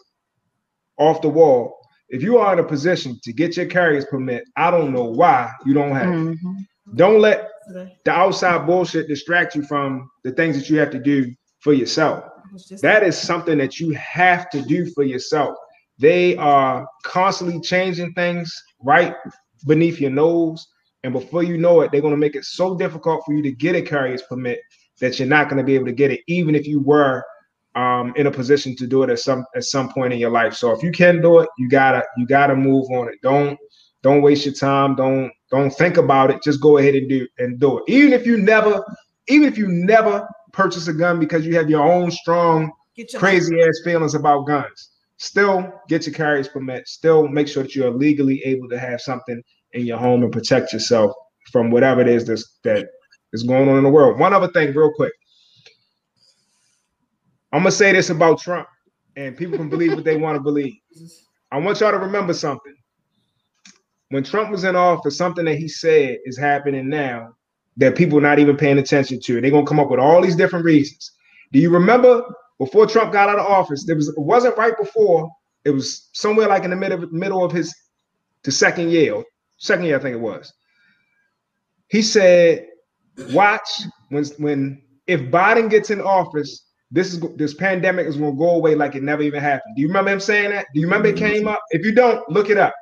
off 0.99 1.23
the 1.23 1.31
wall, 1.31 1.79
if 2.11 2.23
you 2.23 2.37
are 2.39 2.53
in 2.53 2.59
a 2.59 2.65
position 2.65 3.19
to 3.23 3.33
get 3.33 3.57
your 3.57 3.67
carrier's 3.67 4.05
permit, 4.05 4.45
I 4.57 4.71
don't 4.71 4.93
know 4.93 5.05
why 5.05 5.51
you 5.65 5.73
don't 5.73 5.93
have 5.93 6.13
it. 6.15 6.39
Don't 6.95 7.21
let 7.21 7.49
the 7.69 8.11
outside 8.11 8.67
bullshit 8.67 9.09
distracts 9.09 9.57
you 9.57 9.63
from 9.63 10.11
the 10.23 10.33
things 10.33 10.57
that 10.57 10.69
you 10.69 10.79
have 10.79 10.91
to 10.91 10.99
do 10.99 11.33
for 11.61 11.73
yourself. 11.73 12.25
That 12.83 13.03
is 13.03 13.17
something 13.17 13.59
that 13.59 13.81
you 13.81 13.93
have 13.93 14.51
to 14.51 14.63
do 14.63 14.91
for 14.91 15.03
yourself. 15.03 15.57
They 15.99 16.37
are 16.37 16.87
constantly 17.05 17.61
changing 17.61 18.13
things 18.15 18.53
right 18.83 19.15
beneath 19.67 20.01
your 20.01 20.11
nose. 20.11 20.67
And 21.03 21.13
before 21.13 21.43
you 21.43 21.59
know 21.59 21.81
it, 21.81 21.93
they're 21.93 22.01
going 22.01 22.15
to 22.15 22.19
make 22.19 22.37
it 22.37 22.45
so 22.45 22.77
difficult 22.77 23.25
for 23.25 23.35
you 23.35 23.43
to 23.43 23.53
get 23.53 23.77
a 23.77 23.83
carrier's 23.83 24.23
permit 24.23 24.61
that 25.01 25.19
you're 25.19 25.29
not 25.29 25.49
going 25.49 25.59
to 25.59 25.65
be 25.65 25.75
able 25.75 25.87
to 25.87 25.93
get 25.93 26.11
it, 26.11 26.21
even 26.27 26.55
if 26.55 26.67
you 26.67 26.81
were 26.81 27.25
um, 27.75 28.13
in 28.17 28.27
a 28.27 28.31
position 28.31 28.77
to 28.77 28.87
do 28.87 29.03
it 29.03 29.11
at 29.11 29.19
some 29.19 29.45
at 29.57 29.65
some 29.65 29.93
point 29.93 30.13
in 30.13 30.19
your 30.19 30.31
life. 30.31 30.55
So 30.55 30.73
if 30.73 30.83
you 30.83 30.93
can 30.93 31.21
do 31.21 31.41
it, 31.41 31.49
you 31.59 31.69
gotta 31.69 32.05
you 32.17 32.27
gotta 32.27 32.55
move 32.55 32.89
on 32.91 33.09
it. 33.09 33.17
Don't 33.23 33.59
don't 34.03 34.23
waste 34.23 34.47
your 34.47 34.55
time. 34.55 34.95
Don't 34.95 35.33
don't 35.59 35.71
think 35.71 35.97
about 35.97 36.31
it. 36.31 36.43
Just 36.43 36.61
go 36.61 36.79
ahead 36.79 36.95
and 36.95 37.09
do 37.09 37.27
and 37.39 37.59
do 37.61 37.79
it. 37.79 37.85
Even 37.89 38.13
if 38.13 38.27
you 38.27 38.37
never, 38.37 38.85
even 39.29 39.49
if 39.49 39.59
you 39.59 39.69
never 39.69 40.27
purchase 40.53 40.89
a 40.89 40.93
gun 40.93 41.19
because 41.19 41.47
you 41.47 41.57
have 41.57 41.69
your 41.69 41.83
own 41.83 42.11
strong, 42.11 42.71
your 42.95 43.07
crazy 43.17 43.61
ass 43.61 43.81
feelings 43.85 44.15
about 44.15 44.47
guns, 44.47 44.91
still 45.19 45.73
get 45.89 46.07
your 46.07 46.15
carrier's 46.15 46.49
permit. 46.49 46.87
Still 46.89 47.29
make 47.29 47.49
sure 47.49 47.63
that 47.63 47.75
you 47.75 47.87
are 47.87 47.91
legally 47.91 48.43
able 48.45 48.69
to 48.69 48.79
have 48.79 49.01
something 49.01 49.43
in 49.73 49.85
your 49.87 49.99
home 49.99 50.23
and 50.23 50.33
protect 50.33 50.73
yourself 50.73 51.13
from 51.51 51.71
whatever 51.71 52.01
it 52.01 52.09
is 52.09 52.27
that's, 52.27 52.59
that 52.65 52.87
is 53.33 53.43
going 53.43 53.69
on 53.69 53.77
in 53.77 53.85
the 53.85 53.91
world. 53.91 54.19
One 54.19 54.33
other 54.33 54.49
thing, 54.49 54.73
real 54.75 54.93
quick. 54.95 55.13
I'm 57.53 57.61
gonna 57.61 57.71
say 57.71 57.93
this 57.93 58.11
about 58.11 58.41
Trump, 58.41 58.67
and 59.17 59.37
people 59.37 59.57
can 59.57 59.69
believe 59.69 59.95
what 59.95 60.05
they 60.05 60.17
want 60.17 60.37
to 60.37 60.43
believe. 60.43 60.75
I 61.53 61.59
want 61.59 61.79
y'all 61.79 61.93
to 61.93 61.99
remember 61.99 62.35
something. 62.35 62.75
When 64.11 64.23
Trump 64.23 64.51
was 64.51 64.65
in 64.65 64.77
office, 64.77 65.17
something 65.17 65.45
that 65.47 65.57
he 65.57 65.69
said 65.69 66.19
is 66.25 66.39
happening 66.39 66.89
now 66.89 67.35
that 67.77 67.97
people 67.97 68.19
are 68.19 68.23
not 68.23 68.39
even 68.39 68.57
paying 68.57 68.79
attention 68.79 69.21
to. 69.21 69.41
They're 69.41 69.51
gonna 69.51 69.67
come 69.67 69.81
up 69.81 69.91
with 69.91 70.01
all 70.01 70.23
these 70.23 70.37
different 70.37 70.65
reasons. 70.65 71.11
Do 71.53 71.59
you 71.59 71.71
remember 71.71 72.23
before 72.59 72.87
Trump 72.87 73.13
got 73.13 73.29
out 73.29 73.39
of 73.39 73.47
office? 73.47 73.85
There 73.85 73.97
was 73.97 74.09
it 74.09 74.19
wasn't 74.19 74.57
right 74.57 74.77
before. 74.79 75.31
It 75.65 75.71
was 75.71 76.11
somewhere 76.13 76.49
like 76.49 76.65
in 76.65 76.71
the 76.71 76.77
middle 76.77 77.09
middle 77.11 77.45
of 77.45 77.53
his 77.53 77.75
the 78.43 78.53
second 78.53 78.91
year, 78.91 79.15
or 79.15 79.25
second 79.57 79.87
year 79.87 79.97
I 79.97 80.03
think 80.03 80.15
it 80.15 80.21
was. 80.21 80.53
He 81.89 82.03
said, 82.03 82.67
"Watch 83.31 83.69
when 84.11 84.25
when 84.39 84.83
if 85.07 85.21
Biden 85.23 85.71
gets 85.71 85.91
in 85.91 86.01
office, 86.01 86.67
this 86.91 87.13
is 87.13 87.21
this 87.37 87.55
pandemic 87.55 88.07
is 88.07 88.17
going 88.17 88.33
to 88.33 88.39
go 88.39 88.51
away 88.51 88.75
like 88.75 88.95
it 88.95 89.03
never 89.03 89.23
even 89.23 89.41
happened." 89.41 89.75
Do 89.77 89.83
you 89.83 89.89
remember 89.89 90.13
him 90.13 90.21
saying 90.21 90.51
that? 90.51 90.67
Do 90.75 90.81
you 90.81 90.87
remember 90.87 91.09
it 91.09 91.17
mm-hmm. 91.17 91.27
came 91.27 91.49
up? 91.49 91.61
If 91.71 91.85
you 91.85 91.93
don't, 91.93 92.29
look 92.31 92.51
it 92.51 92.59
up. 92.59 92.75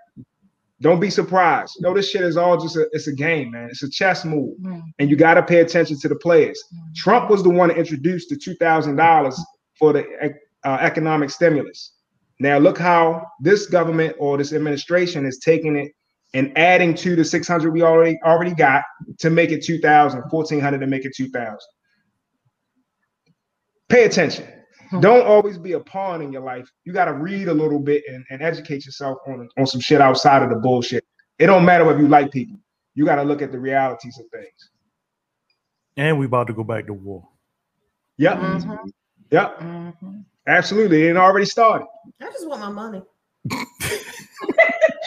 Don't 0.83 0.99
be 0.99 1.11
surprised. 1.11 1.77
No, 1.81 1.95
this 1.95 2.11
shit 2.11 2.23
is 2.23 2.37
all 2.37 2.59
just 2.59 2.77
a 2.77 2.89
it's 2.93 3.07
a 3.07 3.13
game, 3.13 3.53
man. 3.53 3.69
It's 3.71 3.85
a 3.85 3.91
chess 3.91 4.25
move, 4.25 4.57
and 4.99 5.09
you 5.09 5.17
got 5.17 5.35
to 5.35 5.43
pay 5.43 5.61
attention 5.61 5.99
to 6.01 6.09
the 6.09 6.17
players. 6.17 6.63
Trump 6.97 7.31
was 7.31 7.43
the 7.43 7.51
one 7.51 7.69
that 7.69 7.79
introduced 7.79 8.31
the 8.31 8.37
two 8.37 8.55
thousand 8.57 8.97
dollars 8.97 9.41
for 9.79 9.93
the 9.93 10.05
uh, 10.65 10.79
economic 10.81 11.31
stimulus. 11.31 11.93
Now 12.41 12.59
look 12.59 12.79
how 12.79 13.25
this 13.41 13.67
government 13.67 14.17
or 14.19 14.37
this 14.37 14.53
administration 14.53 15.25
is 15.25 15.39
taking 15.39 15.77
it 15.77 15.93
and 16.35 16.57
adding 16.57 16.95
to 16.95 17.15
the 17.15 17.25
600 17.25 17.71
we 17.71 17.83
already 17.83 18.19
already 18.25 18.55
got 18.55 18.83
to 19.19 19.31
make 19.31 19.51
it 19.51 19.63
2000 19.63 20.23
1400 20.31 20.79
to 20.79 20.87
make 20.87 21.05
it 21.05 21.13
2000 21.15 21.59
pay 23.89 24.05
attention 24.05 24.49
Hmm. 24.93 25.01
don't 25.01 25.27
always 25.27 25.57
be 25.57 25.73
a 25.73 25.81
pawn 25.81 26.21
in 26.21 26.31
your 26.31 26.43
life. 26.43 26.71
You 26.85 26.93
got 26.93 27.07
to 27.07 27.15
read 27.15 27.49
a 27.49 27.55
little 27.55 27.79
bit 27.79 28.05
and, 28.09 28.27
and 28.29 28.43
educate 28.43 28.85
yourself 28.85 29.17
on, 29.27 29.49
on 29.59 29.67
some 29.67 29.81
shit 29.81 30.03
outside 30.03 30.43
of 30.43 30.51
the 30.51 30.57
bullshit. 30.57 31.03
It 31.39 31.47
don't 31.47 31.65
matter 31.65 31.91
if 31.91 31.99
you 31.99 32.09
like 32.09 32.31
people. 32.31 32.59
You 32.95 33.07
got 33.07 33.17
to 33.17 33.23
look 33.23 33.41
at 33.41 33.53
the 33.53 33.59
realities 33.59 34.19
of 34.19 34.27
things. 34.31 34.71
And 35.97 36.19
we 36.19 36.27
about 36.27 36.47
to 36.49 36.53
go 36.53 36.63
back 36.63 36.87
to 36.89 36.93
war. 36.93 37.27
yep. 38.19 38.37
Mm-hmm. 38.37 38.89
Yep. 39.31 39.61
Mm-hmm. 39.61 40.19
Absolutely. 40.47 41.07
It 41.07 41.17
already 41.17 41.47
started. 41.47 41.87
I 42.21 42.27
just 42.27 42.47
want 42.47 42.61
my 42.61 42.69
money. 42.69 43.03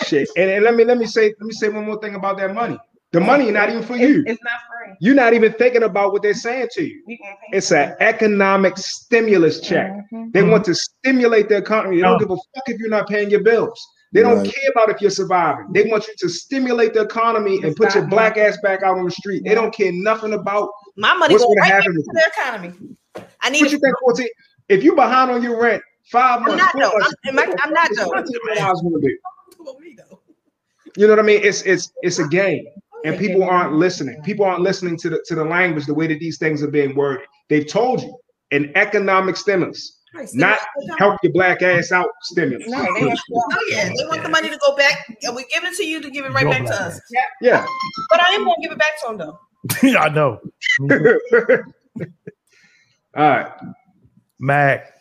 shit. 0.08 0.28
And, 0.36 0.50
and 0.50 0.64
let 0.64 0.74
me 0.74 0.84
let 0.84 0.98
me 0.98 1.06
say 1.06 1.34
let 1.40 1.46
me 1.46 1.54
say 1.54 1.70
one 1.70 1.86
more 1.86 2.02
thing 2.02 2.16
about 2.16 2.38
that 2.38 2.56
money 2.56 2.80
the 3.16 3.22
money 3.22 3.50
not 3.52 3.70
even 3.70 3.82
for 3.84 3.96
you 3.96 4.24
It's 4.28 4.42
not 4.44 4.60
free. 4.70 4.94
You're 5.00 5.16
not 5.16 5.34
even 5.34 5.52
thinking 5.54 5.84
about 5.84 6.12
what 6.14 6.22
they're 6.22 6.34
saying 6.48 6.68
to 6.74 6.84
you. 6.84 7.02
We 7.08 7.18
gonna 7.18 7.36
pay 7.52 7.58
It's 7.58 7.72
an 7.72 7.96
economic 8.00 8.78
stimulus 8.78 9.60
check. 9.62 9.90
Mm-hmm. 9.92 10.32
They 10.34 10.44
want 10.44 10.64
to 10.66 10.76
stimulate 10.76 11.50
the 11.50 11.58
economy. 11.58 11.98
They 11.98 12.02
don't 12.04 12.20
give 12.20 12.30
a 12.32 12.36
fuck 12.36 12.66
if 12.68 12.80
you're 12.80 12.90
not 12.90 13.08
paying 13.08 13.30
your 13.30 13.44
bills. 13.44 13.80
They 14.14 14.22
don't 14.22 14.38
Right. 14.40 14.54
care 14.54 14.70
about 14.74 14.90
if 14.94 15.02
you're 15.02 15.12
surviving. 15.12 15.68
They 15.74 15.84
want 15.92 16.08
you 16.08 16.14
to 16.24 16.30
stimulate 16.30 16.94
the 16.94 17.02
economy 17.02 17.60
and 17.64 17.76
put 17.76 17.96
your 17.96 18.06
black 18.08 18.38
ass 18.38 18.58
back 18.64 18.84
out 18.84 18.98
on 18.98 19.06
the 19.06 19.12
street. 19.12 19.44
They 19.46 19.56
don't 19.56 19.74
care 19.74 19.92
nothing 19.94 20.34
about 20.34 20.70
My 20.96 21.14
money 21.16 21.34
what's 21.34 21.44
going 21.44 21.58
going 21.58 21.70
to 21.70 21.76
right 21.76 21.84
back 21.84 21.84
happen 21.84 21.94
to 21.94 22.00
with 22.00 22.08
you. 22.08 22.14
the 22.14 22.32
economy. 22.34 22.96
I 23.42 23.50
need 23.50 23.62
What 23.64 23.72
you 23.72 23.80
think, 23.80 23.96
14? 24.02 24.28
If 24.70 24.84
you're 24.84 24.96
behind 24.96 25.32
on 25.32 25.42
your 25.44 25.62
rent, 25.62 25.82
five 26.12 26.40
I'm 26.42 26.48
months, 26.48 26.64
not 26.64 26.74
though. 26.82 26.98
months, 26.98 27.16
I'm, 27.26 27.40
am 27.40 27.50
I, 27.50 27.56
I'm 27.64 27.74
not 27.74 27.90
though. 27.98 28.08
what's 28.08 28.32
your 28.32 28.42
$10? 28.56 29.10
You 30.98 31.08
know 31.08 31.14
what 31.14 31.20
I 31.20 31.24
mean? 31.24 31.42
It's 31.44 31.62
it's 31.64 31.92
it's 32.04 32.20
a 32.20 32.28
game, 32.28 32.66
and 33.06 33.18
people 33.20 33.44
aren't 33.44 33.74
listening. 33.74 34.22
People 34.24 34.46
aren't 34.46 34.62
listening 34.62 34.98
to 34.98 35.10
the 35.10 35.24
to 35.28 35.36
the 35.36 35.44
language, 35.46 35.86
the 35.86 35.94
way 35.94 36.08
that 36.08 36.20
these 36.20 36.38
things 36.38 36.64
are 36.64 36.68
being 36.72 36.96
worded. 36.96 37.26
They've 37.50 37.68
told 37.68 38.02
you 38.02 38.18
an 38.52 38.72
economic 38.76 39.36
stimulus, 39.36 40.02
Right, 40.14 40.30
not 40.34 40.60
help 40.98 41.18
your 41.24 41.34
black 41.34 41.62
ass 41.62 41.92
out 41.92 42.08
stimulus. 42.22 42.68
No, 42.68 42.82
they 42.82 43.06
want, 43.06 43.20
oh 43.34 43.66
yeah, 43.70 43.90
they 43.90 44.06
want 44.08 44.24
the 44.24 44.30
money 44.30 44.50
to 44.50 44.58
go 44.58 44.76
back. 44.76 45.06
and 45.24 45.36
We 45.36 45.46
give 45.54 45.64
it 45.64 45.76
to 45.76 45.86
you 45.86 46.02
to 46.02 46.10
give 46.10 46.26
it 46.26 46.32
right 46.32 46.44
Your 46.44 46.52
back 46.52 46.62
to 46.62 46.68
black 46.68 46.82
us. 46.82 47.02
Yeah. 47.42 47.66
But 48.10 48.22
I 48.22 48.30
am 48.30 48.46
gonna 48.46 48.56
give 48.62 48.72
it 48.72 48.78
back 48.78 49.00
to 49.02 49.08
them 49.08 49.18
though. 49.18 49.40
I 50.00 50.10
know. 50.10 50.40
Mm-hmm. 50.82 52.10
All 53.16 53.30
right. 53.30 53.52
Mac. 54.40 54.95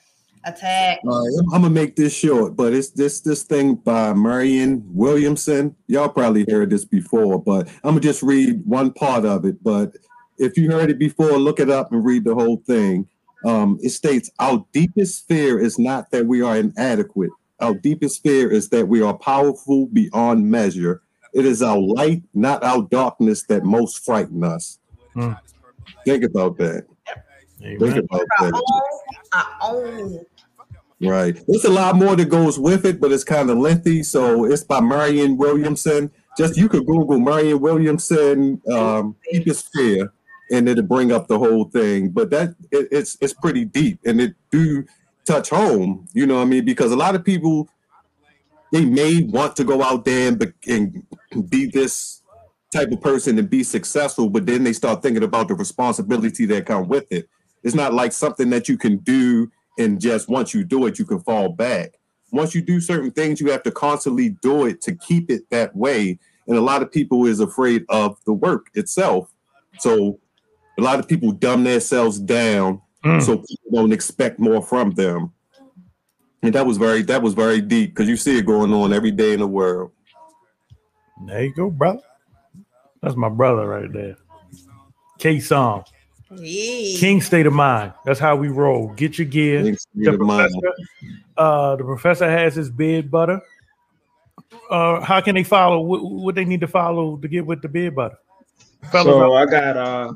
Attack. 0.46 1.00
All 1.04 1.24
right, 1.24 1.44
I'm 1.54 1.62
gonna 1.62 1.70
make 1.70 1.96
this 1.96 2.14
short, 2.14 2.54
but 2.54 2.74
it's 2.74 2.90
this 2.90 3.20
this 3.20 3.44
thing 3.44 3.76
by 3.76 4.12
Marianne 4.12 4.82
Williamson. 4.88 5.74
Y'all 5.86 6.08
probably 6.08 6.44
heard 6.48 6.70
this 6.70 6.84
before, 6.84 7.40
but 7.42 7.68
I'm 7.82 7.92
gonna 7.92 8.00
just 8.00 8.22
read 8.22 8.62
one 8.66 8.92
part 8.92 9.24
of 9.24 9.44
it. 9.46 9.62
But 9.62 9.96
if 10.38 10.58
you 10.58 10.70
heard 10.70 10.90
it 10.90 10.98
before, 10.98 11.38
look 11.38 11.60
it 11.60 11.70
up 11.70 11.92
and 11.92 12.04
read 12.04 12.24
the 12.24 12.34
whole 12.34 12.58
thing. 12.66 13.08
Um, 13.44 13.78
it 13.82 13.90
states 13.90 14.30
our 14.38 14.64
deepest 14.72 15.28
fear 15.28 15.58
is 15.58 15.78
not 15.78 16.10
that 16.10 16.26
we 16.26 16.42
are 16.42 16.56
inadequate, 16.56 17.30
Our 17.60 17.74
deepest 17.74 18.22
fear 18.22 18.50
is 18.50 18.68
that 18.70 18.88
we 18.88 19.02
are 19.02 19.16
powerful 19.16 19.86
beyond 19.86 20.50
measure. 20.50 21.02
It 21.32 21.46
is 21.46 21.62
our 21.62 21.78
light, 21.78 22.22
not 22.32 22.62
our 22.62 22.82
darkness, 22.90 23.44
that 23.44 23.64
most 23.64 24.04
frighten 24.04 24.44
us. 24.44 24.78
Hmm. 25.14 25.32
Think 26.04 26.24
about 26.24 26.56
that. 26.58 26.86
Think 27.58 27.80
about 27.80 28.26
I 28.38 28.44
that. 28.44 28.54
own, 28.54 28.82
I 29.32 29.56
own. 29.62 30.26
Right. 31.00 31.38
There's 31.46 31.64
a 31.64 31.70
lot 31.70 31.96
more 31.96 32.16
that 32.16 32.26
goes 32.26 32.58
with 32.58 32.86
it, 32.86 33.00
but 33.00 33.12
it's 33.12 33.24
kind 33.24 33.50
of 33.50 33.58
lengthy. 33.58 34.02
So 34.02 34.44
it's 34.44 34.64
by 34.64 34.80
Marianne 34.80 35.36
Williamson. 35.36 36.10
Just 36.36 36.56
you 36.56 36.68
could 36.68 36.86
Google 36.86 37.18
Marianne 37.18 37.60
Williamson 37.60 38.60
um, 38.72 39.16
deepest 39.30 39.70
fear, 39.72 40.12
and 40.50 40.68
it'll 40.68 40.84
bring 40.84 41.12
up 41.12 41.28
the 41.28 41.38
whole 41.38 41.64
thing. 41.64 42.10
But 42.10 42.30
that 42.30 42.54
it, 42.70 42.88
it's 42.90 43.16
it's 43.20 43.34
pretty 43.34 43.64
deep, 43.64 44.00
and 44.04 44.20
it 44.20 44.34
do 44.50 44.84
touch 45.24 45.50
home. 45.50 46.06
You 46.12 46.26
know 46.26 46.36
what 46.36 46.42
I 46.42 46.46
mean? 46.46 46.64
Because 46.64 46.92
a 46.92 46.96
lot 46.96 47.14
of 47.14 47.24
people 47.24 47.68
they 48.72 48.84
may 48.84 49.22
want 49.22 49.54
to 49.56 49.62
go 49.62 49.82
out 49.84 50.04
there 50.04 50.28
and, 50.28 50.38
be, 50.38 50.46
and 50.66 51.06
be 51.48 51.66
this 51.66 52.22
type 52.72 52.90
of 52.90 53.00
person 53.00 53.38
and 53.38 53.48
be 53.48 53.62
successful, 53.62 54.28
but 54.28 54.46
then 54.46 54.64
they 54.64 54.72
start 54.72 55.00
thinking 55.00 55.22
about 55.22 55.46
the 55.46 55.54
responsibility 55.54 56.44
that 56.46 56.66
come 56.66 56.88
with 56.88 57.06
it. 57.12 57.28
It's 57.62 57.76
not 57.76 57.94
like 57.94 58.10
something 58.12 58.50
that 58.50 58.68
you 58.68 58.76
can 58.76 58.96
do 58.98 59.50
and 59.78 60.00
just 60.00 60.28
once 60.28 60.54
you 60.54 60.64
do 60.64 60.86
it, 60.86 60.98
you 60.98 61.04
can 61.04 61.20
fall 61.20 61.48
back. 61.48 61.94
Once 62.32 62.54
you 62.54 62.62
do 62.62 62.80
certain 62.80 63.10
things, 63.10 63.40
you 63.40 63.50
have 63.50 63.62
to 63.62 63.70
constantly 63.70 64.30
do 64.42 64.66
it 64.66 64.80
to 64.82 64.94
keep 64.94 65.30
it 65.30 65.48
that 65.50 65.74
way. 65.76 66.18
And 66.46 66.56
a 66.56 66.60
lot 66.60 66.82
of 66.82 66.90
people 66.90 67.26
is 67.26 67.40
afraid 67.40 67.84
of 67.88 68.18
the 68.26 68.32
work 68.32 68.70
itself. 68.74 69.32
So 69.78 70.18
a 70.78 70.82
lot 70.82 70.98
of 70.98 71.08
people 71.08 71.32
dumb 71.32 71.64
themselves 71.64 72.18
down 72.18 72.80
mm. 73.04 73.22
so 73.22 73.38
people 73.38 73.70
don't 73.72 73.92
expect 73.92 74.38
more 74.38 74.62
from 74.62 74.90
them. 74.92 75.32
And 76.42 76.54
that 76.54 76.66
was 76.66 76.76
very 76.76 77.02
that 77.02 77.22
was 77.22 77.32
very 77.32 77.60
deep 77.60 77.94
because 77.94 78.08
you 78.08 78.16
see 78.16 78.38
it 78.38 78.44
going 78.44 78.72
on 78.72 78.92
every 78.92 79.10
day 79.10 79.32
in 79.32 79.40
the 79.40 79.46
world. 79.46 79.92
There 81.26 81.44
you 81.44 81.54
go, 81.54 81.70
brother. 81.70 82.02
That's 83.00 83.16
my 83.16 83.30
brother 83.30 83.66
right 83.66 83.90
there. 83.90 84.16
K 85.18 85.40
Song. 85.40 85.84
King 86.28 87.20
state 87.20 87.46
of 87.46 87.52
mind. 87.52 87.92
That's 88.04 88.18
how 88.18 88.36
we 88.36 88.48
roll. 88.48 88.88
Get 88.94 89.18
your 89.18 89.26
gear. 89.26 89.62
The 89.94 90.16
professor, 90.16 90.72
uh, 91.36 91.76
the 91.76 91.84
professor 91.84 92.30
has 92.30 92.54
his 92.54 92.70
bed 92.70 93.10
butter. 93.10 93.40
Uh, 94.70 95.00
how 95.00 95.20
can 95.20 95.34
they 95.34 95.44
follow? 95.44 95.80
What, 95.80 96.02
what 96.02 96.34
they 96.34 96.44
need 96.44 96.60
to 96.60 96.66
follow 96.66 97.16
to 97.16 97.28
get 97.28 97.44
with 97.44 97.62
the 97.62 97.68
bed 97.68 97.94
butter? 97.94 98.16
Fellas, 98.90 99.06
So 99.06 99.34
I 99.34 99.46
got 99.46 99.76
uh 99.76 100.12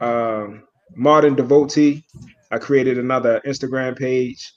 um 0.00 0.62
modern 0.94 1.34
devotee. 1.34 2.04
I 2.50 2.58
created 2.58 2.98
another 2.98 3.40
Instagram 3.46 3.96
page, 3.96 4.52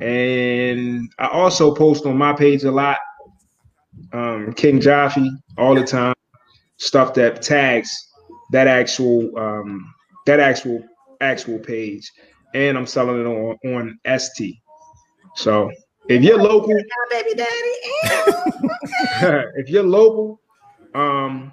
and 0.00 1.12
I 1.18 1.28
also 1.28 1.74
post 1.74 2.06
on 2.06 2.16
my 2.16 2.32
page 2.32 2.64
a 2.64 2.70
lot. 2.70 2.98
Um, 4.12 4.52
King 4.54 4.80
Jaffe 4.80 5.30
all 5.58 5.74
the 5.74 5.84
time, 5.84 6.14
stuff 6.78 7.14
that 7.14 7.42
tags 7.42 8.10
that 8.52 8.66
actual 8.66 9.36
um 9.38 9.94
that 10.26 10.40
actual 10.40 10.82
actual 11.20 11.58
page, 11.58 12.10
and 12.54 12.76
I'm 12.76 12.86
selling 12.86 13.20
it 13.20 13.26
on 13.26 13.56
on 13.74 13.98
Etsy. 14.06 14.60
So 15.36 15.70
if 16.08 16.22
you're 16.22 16.42
local, 16.42 16.74
baby 17.10 17.34
daddy. 17.34 17.74
if 19.56 19.68
you're 19.68 19.82
local, 19.82 20.40
um, 20.94 21.52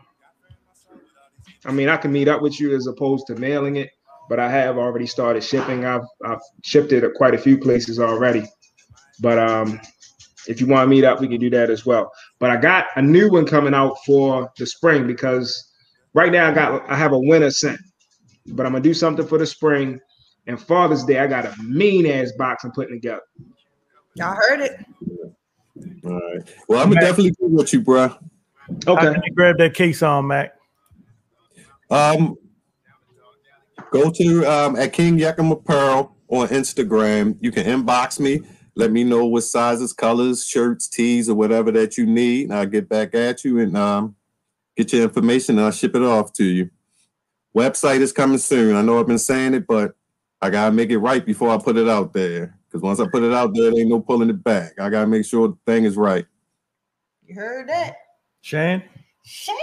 I 1.65 1.71
mean, 1.71 1.89
I 1.89 1.97
can 1.97 2.11
meet 2.11 2.27
up 2.27 2.41
with 2.41 2.59
you 2.59 2.75
as 2.75 2.87
opposed 2.87 3.27
to 3.27 3.35
mailing 3.35 3.77
it, 3.77 3.89
but 4.29 4.39
I 4.39 4.49
have 4.49 4.77
already 4.77 5.07
started 5.07 5.43
shipping. 5.43 5.85
I've 5.85 6.05
I've 6.25 6.41
shipped 6.63 6.91
it 6.91 7.03
at 7.03 7.13
quite 7.13 7.33
a 7.33 7.37
few 7.37 7.57
places 7.57 7.99
already. 7.99 8.43
But 9.21 9.37
um, 9.37 9.79
if 10.47 10.59
you 10.59 10.67
want 10.67 10.85
to 10.85 10.87
meet 10.87 11.03
up, 11.03 11.21
we 11.21 11.27
can 11.27 11.39
do 11.39 11.49
that 11.51 11.69
as 11.69 11.85
well. 11.85 12.11
But 12.39 12.49
I 12.49 12.57
got 12.57 12.87
a 12.95 13.01
new 13.01 13.29
one 13.29 13.45
coming 13.45 13.73
out 13.73 13.97
for 14.05 14.51
the 14.57 14.65
spring 14.65 15.05
because 15.05 15.71
right 16.13 16.31
now 16.31 16.49
I 16.49 16.53
got 16.53 16.89
I 16.89 16.95
have 16.95 17.13
a 17.13 17.19
winter 17.19 17.51
scent, 17.51 17.79
but 18.47 18.65
I'm 18.65 18.71
gonna 18.71 18.83
do 18.83 18.93
something 18.93 19.25
for 19.25 19.37
the 19.37 19.45
spring. 19.45 19.99
And 20.47 20.59
Father's 20.59 21.03
Day, 21.03 21.19
I 21.19 21.27
got 21.27 21.45
a 21.45 21.55
mean 21.61 22.05
ass 22.07 22.31
box 22.37 22.63
I'm 22.63 22.71
putting 22.71 22.95
together. 22.95 23.21
Y'all 24.15 24.35
heard 24.35 24.61
it. 24.61 24.85
All 26.03 26.19
right. 26.19 26.55
Well, 26.67 26.81
I'm 26.81 26.89
gonna 26.89 27.01
definitely 27.01 27.31
be 27.31 27.37
with 27.47 27.71
you, 27.73 27.81
bro. 27.81 28.09
How 28.85 28.95
can 28.95 29.21
you 29.25 29.33
grab 29.33 29.57
that 29.57 29.73
case 29.73 30.01
on, 30.01 30.27
Mac? 30.27 30.55
Um, 31.89 32.37
go 33.91 34.09
to 34.09 34.45
um, 34.45 34.75
at 34.77 34.93
King 34.93 35.17
Yakum 35.17 35.63
Pearl 35.63 36.15
on 36.29 36.47
Instagram. 36.47 37.37
You 37.39 37.51
can 37.51 37.65
inbox 37.65 38.19
me. 38.19 38.41
Let 38.75 38.91
me 38.91 39.03
know 39.03 39.25
what 39.25 39.43
sizes, 39.43 39.91
colors, 39.91 40.45
shirts, 40.45 40.87
tees, 40.87 41.29
or 41.29 41.35
whatever 41.35 41.71
that 41.71 41.97
you 41.97 42.05
need. 42.05 42.45
And 42.45 42.53
I'll 42.53 42.65
get 42.65 42.87
back 42.87 43.13
at 43.13 43.43
you 43.43 43.59
and 43.59 43.75
um, 43.75 44.15
get 44.77 44.93
your 44.93 45.03
information 45.03 45.57
and 45.57 45.65
I'll 45.65 45.71
ship 45.71 45.95
it 45.95 46.01
off 46.01 46.31
to 46.33 46.45
you. 46.45 46.69
Website 47.55 47.99
is 47.99 48.13
coming 48.13 48.37
soon. 48.37 48.75
I 48.75 48.81
know 48.81 48.99
I've 48.99 49.07
been 49.07 49.17
saying 49.17 49.53
it, 49.53 49.67
but 49.67 49.95
I 50.41 50.49
gotta 50.49 50.71
make 50.71 50.89
it 50.89 50.97
right 50.97 51.25
before 51.25 51.49
I 51.49 51.57
put 51.57 51.77
it 51.77 51.89
out 51.89 52.13
there. 52.13 52.57
Because 52.67 52.81
once 52.81 52.99
I 52.99 53.07
put 53.07 53.23
it 53.23 53.33
out 53.33 53.53
there, 53.53 53.71
there 53.71 53.79
ain't 53.81 53.89
no 53.89 53.99
pulling 53.99 54.29
it 54.29 54.43
back. 54.43 54.79
I 54.79 54.89
gotta 54.89 55.07
make 55.07 55.25
sure 55.25 55.49
the 55.49 55.57
thing 55.65 55.83
is 55.83 55.97
right. 55.97 56.25
You 57.25 57.35
heard 57.35 57.67
that? 57.69 57.95
Shane? 58.41 58.83
Shit, 59.23 59.55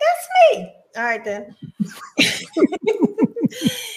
that's 0.00 0.58
me. 0.58 0.72
All 0.96 1.02
right 1.02 1.24
then. 1.24 1.56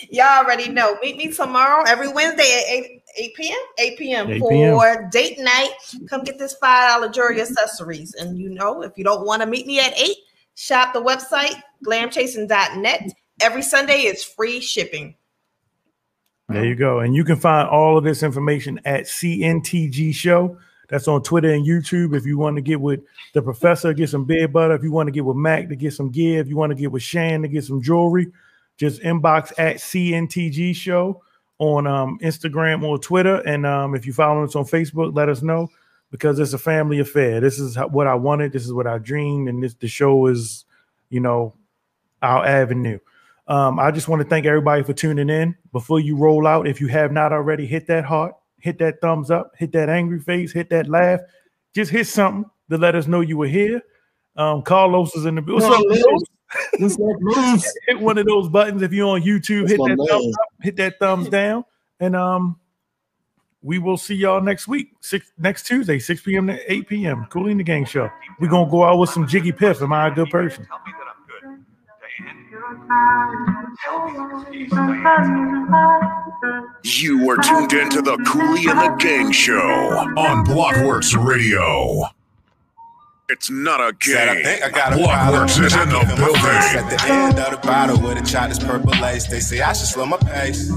Y'all 0.09 0.43
already 0.43 0.69
know. 0.69 0.97
Meet 1.01 1.17
me 1.17 1.31
tomorrow 1.31 1.83
every 1.87 2.07
Wednesday 2.07 2.43
at 2.43 2.85
8, 2.85 3.03
8 3.17 3.35
p.m. 3.35 3.57
8 3.77 3.97
p.m. 3.97 4.29
8 4.29 4.39
for 4.39 4.95
p.m. 4.95 5.09
date 5.11 5.39
night. 5.39 5.71
Come 6.09 6.23
get 6.23 6.39
this 6.39 6.55
$5 6.61 7.13
jewelry 7.13 7.41
accessories. 7.41 8.13
And 8.15 8.37
you 8.37 8.49
know, 8.49 8.81
if 8.81 8.93
you 8.97 9.03
don't 9.03 9.25
want 9.25 9.41
to 9.41 9.47
meet 9.47 9.67
me 9.67 9.79
at 9.79 9.97
8, 9.99 10.15
shop 10.57 10.91
the 10.93 11.01
website 11.01 11.61
glamchasing.net. 11.85 13.13
Every 13.41 13.61
Sunday 13.61 14.01
is 14.01 14.23
free 14.23 14.59
shipping. 14.59 15.15
There 16.49 16.65
you 16.65 16.75
go. 16.75 16.99
And 16.99 17.15
you 17.15 17.23
can 17.23 17.35
find 17.35 17.67
all 17.69 17.97
of 17.97 18.03
this 18.03 18.23
information 18.23 18.79
at 18.85 19.03
CNTG 19.03 20.13
Show. 20.13 20.57
That's 20.89 21.07
on 21.07 21.21
Twitter 21.21 21.51
and 21.51 21.65
YouTube. 21.65 22.15
If 22.15 22.25
you 22.25 22.37
want 22.37 22.55
to 22.55 22.61
get 22.61 22.79
with 22.79 23.01
the 23.33 23.41
professor, 23.41 23.93
get 23.93 24.09
some 24.09 24.23
bed 24.25 24.53
butter. 24.53 24.73
If 24.73 24.83
you 24.83 24.91
want 24.91 25.07
to 25.07 25.11
get 25.11 25.25
with 25.25 25.35
Mac 25.35 25.67
to 25.69 25.75
get 25.75 25.93
some 25.93 26.09
gear. 26.09 26.39
If 26.39 26.47
you 26.47 26.55
want 26.55 26.71
to 26.71 26.75
get 26.75 26.91
with 26.91 27.03
Shan 27.03 27.41
to 27.41 27.47
get 27.47 27.65
some 27.65 27.81
jewelry, 27.81 28.31
just 28.77 29.01
inbox 29.01 29.51
at 29.57 29.77
CNTG 29.77 30.75
Show 30.75 31.21
on 31.59 31.85
um, 31.85 32.17
Instagram 32.23 32.83
or 32.83 32.97
Twitter. 32.97 33.35
And 33.45 33.65
um, 33.65 33.93
if 33.93 34.05
you 34.05 34.13
follow 34.13 34.43
us 34.43 34.55
on 34.55 34.63
Facebook, 34.63 35.15
let 35.15 35.27
us 35.27 35.41
know 35.41 35.69
because 36.11 36.39
it's 36.39 36.53
a 36.53 36.57
family 36.57 36.99
affair. 36.99 37.39
This 37.39 37.59
is 37.59 37.77
what 37.77 38.07
I 38.07 38.15
wanted. 38.15 38.53
This 38.53 38.65
is 38.65 38.73
what 38.73 38.87
I 38.87 38.97
dreamed. 38.97 39.49
And 39.49 39.63
this 39.63 39.73
the 39.75 39.87
show 39.87 40.27
is, 40.27 40.65
you 41.09 41.19
know, 41.19 41.53
our 42.21 42.45
avenue. 42.45 42.99
Um, 43.47 43.79
I 43.79 43.91
just 43.91 44.07
want 44.07 44.21
to 44.21 44.27
thank 44.27 44.45
everybody 44.45 44.83
for 44.83 44.93
tuning 44.93 45.29
in. 45.29 45.55
Before 45.71 45.99
you 45.99 46.17
roll 46.17 46.45
out, 46.47 46.67
if 46.67 46.81
you 46.81 46.87
have 46.87 47.11
not 47.11 47.31
already, 47.31 47.65
hit 47.65 47.87
that 47.87 48.03
heart, 48.03 48.35
hit 48.59 48.77
that 48.79 48.99
thumbs 48.99 49.31
up, 49.31 49.53
hit 49.57 49.71
that 49.73 49.89
angry 49.89 50.19
face, 50.19 50.51
hit 50.51 50.69
that 50.69 50.89
laugh. 50.89 51.21
Just 51.73 51.91
hit 51.91 52.07
something 52.07 52.49
to 52.69 52.77
let 52.77 52.95
us 52.95 53.07
know 53.07 53.21
you 53.21 53.37
were 53.37 53.47
here. 53.47 53.81
Um, 54.35 54.61
Carlos 54.61 55.15
is 55.15 55.25
in 55.25 55.35
the 55.35 55.41
What's 55.41 55.65
up, 55.65 55.71
Carlos? 55.71 56.23
hit 57.87 57.99
one 57.99 58.17
of 58.17 58.25
those 58.25 58.49
buttons 58.49 58.81
if 58.81 58.93
you're 58.93 59.07
on 59.07 59.21
YouTube. 59.21 59.67
Hit 59.69 59.77
that 59.77 59.95
man. 59.97 60.07
thumbs 60.07 60.35
up, 60.35 60.49
hit 60.61 60.75
that 60.77 60.99
thumbs 60.99 61.29
down, 61.29 61.65
and 61.99 62.15
um, 62.15 62.59
we 63.67 63.79
will 63.79 63.97
see 63.97 64.15
y'all 64.15 64.39
next 64.39 64.65
week, 64.69 64.93
six 65.01 65.29
next 65.37 65.67
Tuesday, 65.67 65.99
6 65.99 66.21
p.m. 66.21 66.47
to 66.47 66.71
8 66.71 66.87
p.m. 66.87 67.25
Cooley 67.29 67.51
and 67.51 67.59
the 67.59 67.65
Gang 67.65 67.83
Show. 67.83 68.09
We're 68.39 68.47
gonna 68.47 68.71
go 68.71 68.85
out 68.85 68.97
with 68.97 69.09
some 69.09 69.27
Jiggy 69.27 69.51
Piff. 69.51 69.81
Am 69.81 69.91
I 69.91 70.07
a 70.07 70.11
good 70.11 70.29
person? 70.29 70.65
You 76.83 77.29
are 77.31 77.37
tuned 77.37 77.73
into 77.73 78.01
the 78.01 78.17
Cooley 78.27 78.65
and 78.69 78.77
the 78.79 78.95
Gang 78.99 79.31
Show 79.31 79.57
on 79.57 80.45
Blockworks 80.45 81.15
Radio. 81.25 82.03
It's 83.29 83.49
not 83.49 83.79
a 83.81 83.93
Said 84.01 84.29
I 84.29 84.35
game. 84.35 84.43
think 84.43 84.63
I 84.63 84.69
got 84.69 84.93
a. 84.93 84.95
Blockworks 84.97 85.63
is 85.63 85.73
in 85.73 85.89
the 85.89 85.97
At 85.97 86.17
building. 86.17 86.89
the 86.89 87.05
end 87.09 87.39
of 87.39 87.51
the 87.61 87.67
bottle 87.67 87.99
with 88.01 88.17
a 88.21 88.25
child 88.25 88.59
purple 88.61 88.91
lace. 89.01 89.27
They 89.27 89.39
say 89.39 89.61
I 89.61 89.73
should 89.73 89.87
slow 89.87 90.05
my 90.05 90.17
pace. 90.17 90.69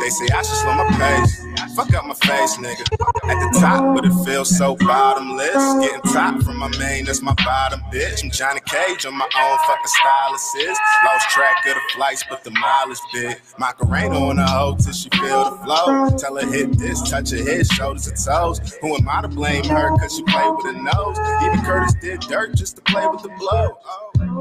They 0.00 0.10
say 0.10 0.26
I 0.34 0.42
should 0.42 0.56
slow 0.56 0.74
my 0.74 0.88
pace. 0.98 1.44
Fuck 1.76 1.94
up 1.94 2.06
my 2.06 2.14
face, 2.14 2.56
nigga. 2.58 2.82
At 3.24 3.52
the 3.52 3.58
top, 3.60 3.94
but 3.94 4.04
it 4.04 4.12
feels 4.24 4.56
so 4.56 4.76
bottomless. 4.76 5.54
Getting 5.80 6.12
top 6.12 6.42
from 6.42 6.58
my 6.58 6.68
main, 6.78 7.04
that's 7.04 7.22
my 7.22 7.34
bottom 7.44 7.80
bitch. 7.92 8.24
I'm 8.24 8.30
Johnny 8.30 8.60
Cage 8.66 9.06
on 9.06 9.16
my 9.16 9.24
own 9.24 9.58
fucking 9.66 9.86
style 9.86 10.34
assist. 10.34 10.80
Lost 11.04 11.28
track 11.30 11.56
of 11.66 11.74
the 11.74 11.80
flights, 11.94 12.24
but 12.28 12.44
the 12.44 12.50
mileage 12.50 12.98
big. 13.12 13.40
Macarena 13.58 14.18
on 14.18 14.36
the 14.36 14.46
hoe 14.46 14.76
till 14.80 14.92
she 14.92 15.08
feel 15.10 15.50
the 15.50 15.56
flow. 15.64 16.16
Tell 16.18 16.36
her 16.36 16.50
hit 16.50 16.78
this, 16.78 17.08
touch 17.08 17.30
her 17.30 17.38
head, 17.44 17.66
shoulders 17.66 18.08
and 18.08 18.16
toes. 18.16 18.76
Who 18.80 18.96
am 18.96 19.08
I 19.08 19.22
to 19.22 19.28
blame 19.28 19.64
her? 19.64 19.90
Cause 19.98 20.16
she 20.16 20.22
play 20.24 20.50
with 20.50 20.66
her 20.66 20.82
nose. 20.82 21.18
Even 21.44 21.64
Curtis 21.64 21.94
did 22.00 22.20
dirt 22.20 22.54
just 22.56 22.76
to 22.76 22.82
play 22.82 23.06
with 23.06 23.22
the 23.22 23.30
blow. 23.38 23.78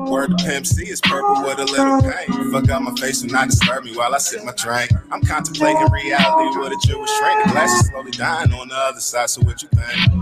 Word 0.10 0.38
to 0.38 0.44
Pimp 0.44 0.66
C 0.66 0.90
is 0.90 1.02
purple 1.02 1.44
with 1.44 1.60
a 1.60 1.66
little 1.66 2.02
pain. 2.02 2.52
Fuck 2.52 2.70
out 2.70 2.82
my 2.82 2.94
face 2.96 3.22
and 3.22 3.32
not 3.32 3.50
disturb 3.50 3.84
me 3.84 3.96
while 3.96 4.16
I 4.16 4.18
sip 4.18 4.44
my 4.44 4.54
drink. 4.54 4.92
I'm 5.12 5.22
contemplating 5.22 5.88
reality 5.92 6.60
with 6.60 6.74
a 6.74 6.88
Jewish 6.88 7.10
shrink. 7.12 7.44
The 7.46 7.52
glass 7.52 7.72
is 7.74 7.88
slowly 7.88 8.12
dying 8.12 8.54
on 8.54 8.68
the 8.68 8.76
other 8.76 9.00
side, 9.00 9.30
so 9.30 9.42
what 9.42 9.62
you 9.64 9.70
think? 9.70 10.14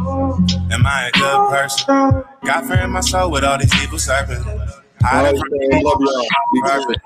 Am 0.72 0.86
I 0.86 1.10
a 1.10 1.12
good 1.12 1.50
person? 1.50 1.88
God 2.46 2.66
fear 2.68 2.80
in 2.82 2.92
my 2.92 3.02
soul 3.02 3.32
with 3.32 3.44
all 3.44 3.58
these 3.58 3.74
evil 3.84 4.00
serpents. 4.00 4.46
I 5.04 5.18
All 5.18 5.24
done 5.26 5.36
right, 5.36 5.44
man. 5.72 5.84
Love 5.84 5.98
y'all. 6.02 6.28
Perfect. 6.64 7.02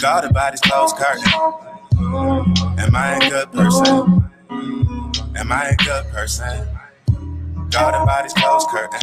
God 0.00 0.24
about 0.24 0.52
his 0.52 0.60
closed 0.60 0.96
curtain. 0.96 1.32
Am 2.78 2.96
I 2.96 3.16
a 3.16 3.30
good 3.30 3.52
person? 3.52 4.30
Am 5.36 5.52
I 5.52 5.70
a 5.70 5.76
good 5.84 6.06
person? 6.12 6.68
God 7.70 7.94
about 8.02 8.24
his 8.24 8.32
closed 8.34 8.68
curtain. 8.68 9.00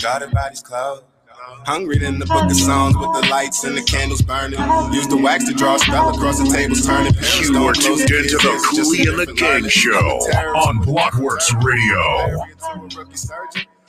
God 0.00 0.22
about 0.22 0.50
his 0.50 0.62
clothes. 0.62 1.02
Hungry 1.64 1.98
than 1.98 2.18
the 2.18 2.26
book 2.26 2.44
of 2.44 2.56
songs 2.56 2.96
with 2.96 3.22
the 3.22 3.28
lights 3.30 3.64
and 3.64 3.76
the 3.76 3.82
candles 3.82 4.22
burning. 4.22 4.58
Use 4.92 5.06
the 5.08 5.16
wax 5.16 5.46
to 5.48 5.54
draw 5.54 5.76
a 5.76 5.78
spell 5.78 6.14
across 6.14 6.38
the 6.38 6.46
tables 6.52 6.84
turning. 6.84 7.14
You 7.14 7.66
are 7.66 7.72
tuned 7.72 8.00
into 8.00 8.36
the 8.36 8.68
Cooley 8.70 9.06
and 9.08 9.18
the 9.18 9.32
Gang. 9.34 9.68
Show 9.68 9.96
on 9.96 10.78
Blockworks 10.84 11.52
Radio. 11.62 12.42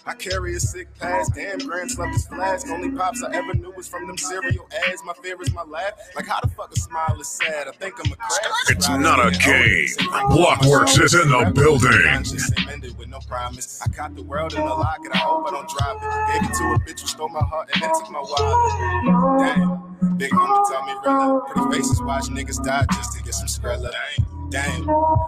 I 0.05 0.13
carry 0.15 0.55
a 0.55 0.59
sick 0.59 0.87
past. 0.99 1.33
Damn, 1.33 1.59
Grand 1.59 1.97
left 1.97 2.13
his 2.13 2.27
flask. 2.27 2.67
Only 2.67 2.91
pops 2.91 3.23
I 3.23 3.33
ever 3.35 3.53
knew 3.53 3.71
was 3.71 3.87
from 3.87 4.05
them 4.07 4.17
cereal 4.17 4.67
ads. 4.89 5.01
My 5.05 5.13
fear 5.13 5.41
is 5.41 5.53
my 5.53 5.63
laugh. 5.63 5.93
Like, 6.15 6.27
how 6.27 6.41
the 6.41 6.49
fuck 6.49 6.71
a 6.75 6.79
smile 6.79 7.19
is 7.21 7.29
sad? 7.29 7.69
I 7.69 7.71
think 7.71 7.95
I'm 8.03 8.11
a 8.11 8.15
crash. 8.15 8.39
It's 8.69 8.89
not 8.89 9.25
a 9.25 9.31
game. 9.31 9.87
Blockworks 10.29 11.01
is 11.01 11.13
in 11.13 11.29
the 11.29 11.51
building. 11.55 12.97
With 12.97 13.07
no 13.07 13.19
promise. 13.27 13.81
I 13.81 13.89
caught 13.89 14.15
the 14.15 14.23
world 14.23 14.53
in 14.53 14.59
the 14.59 14.65
locket. 14.65 15.11
I 15.13 15.19
hope 15.19 15.47
I 15.47 15.51
don't 15.51 15.69
drop 15.69 15.97
it. 16.03 16.41
Gave 16.41 16.49
it 16.49 16.57
to 16.57 16.63
a 16.73 16.79
bitch 16.85 16.99
who 17.01 17.07
stole 17.07 17.29
my 17.29 17.39
heart 17.39 17.69
and 17.73 17.81
then 17.81 17.89
took 17.93 18.09
my 18.11 18.19
wallet. 18.19 19.55
Damn. 19.55 20.17
Big 20.17 20.31
homie 20.31 20.69
told 20.69 20.85
me 20.85 20.93
realer. 21.05 21.41
Pretty 21.41 21.77
faces 21.77 22.01
watch 22.01 22.25
niggas 22.25 22.63
die 22.63 22.85
just 22.93 23.13
to 23.17 23.23
get 23.23 23.33
some 23.33 23.47
Skrilla. 23.47 23.89
Damn. 23.91 24.25
Damn, 24.51 24.85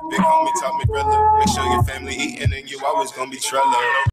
Big 0.10 0.20
homie 0.20 0.62
told 0.62 0.78
me 0.78 0.86
realer. 0.90 1.40
Make 1.40 1.50
sure 1.50 1.66
your 1.66 1.84
family 1.84 2.16
eating 2.16 2.54
and 2.54 2.70
you 2.70 2.80
always 2.86 3.12
gonna 3.12 3.32
be 3.32 3.38
Trello. 3.38 3.74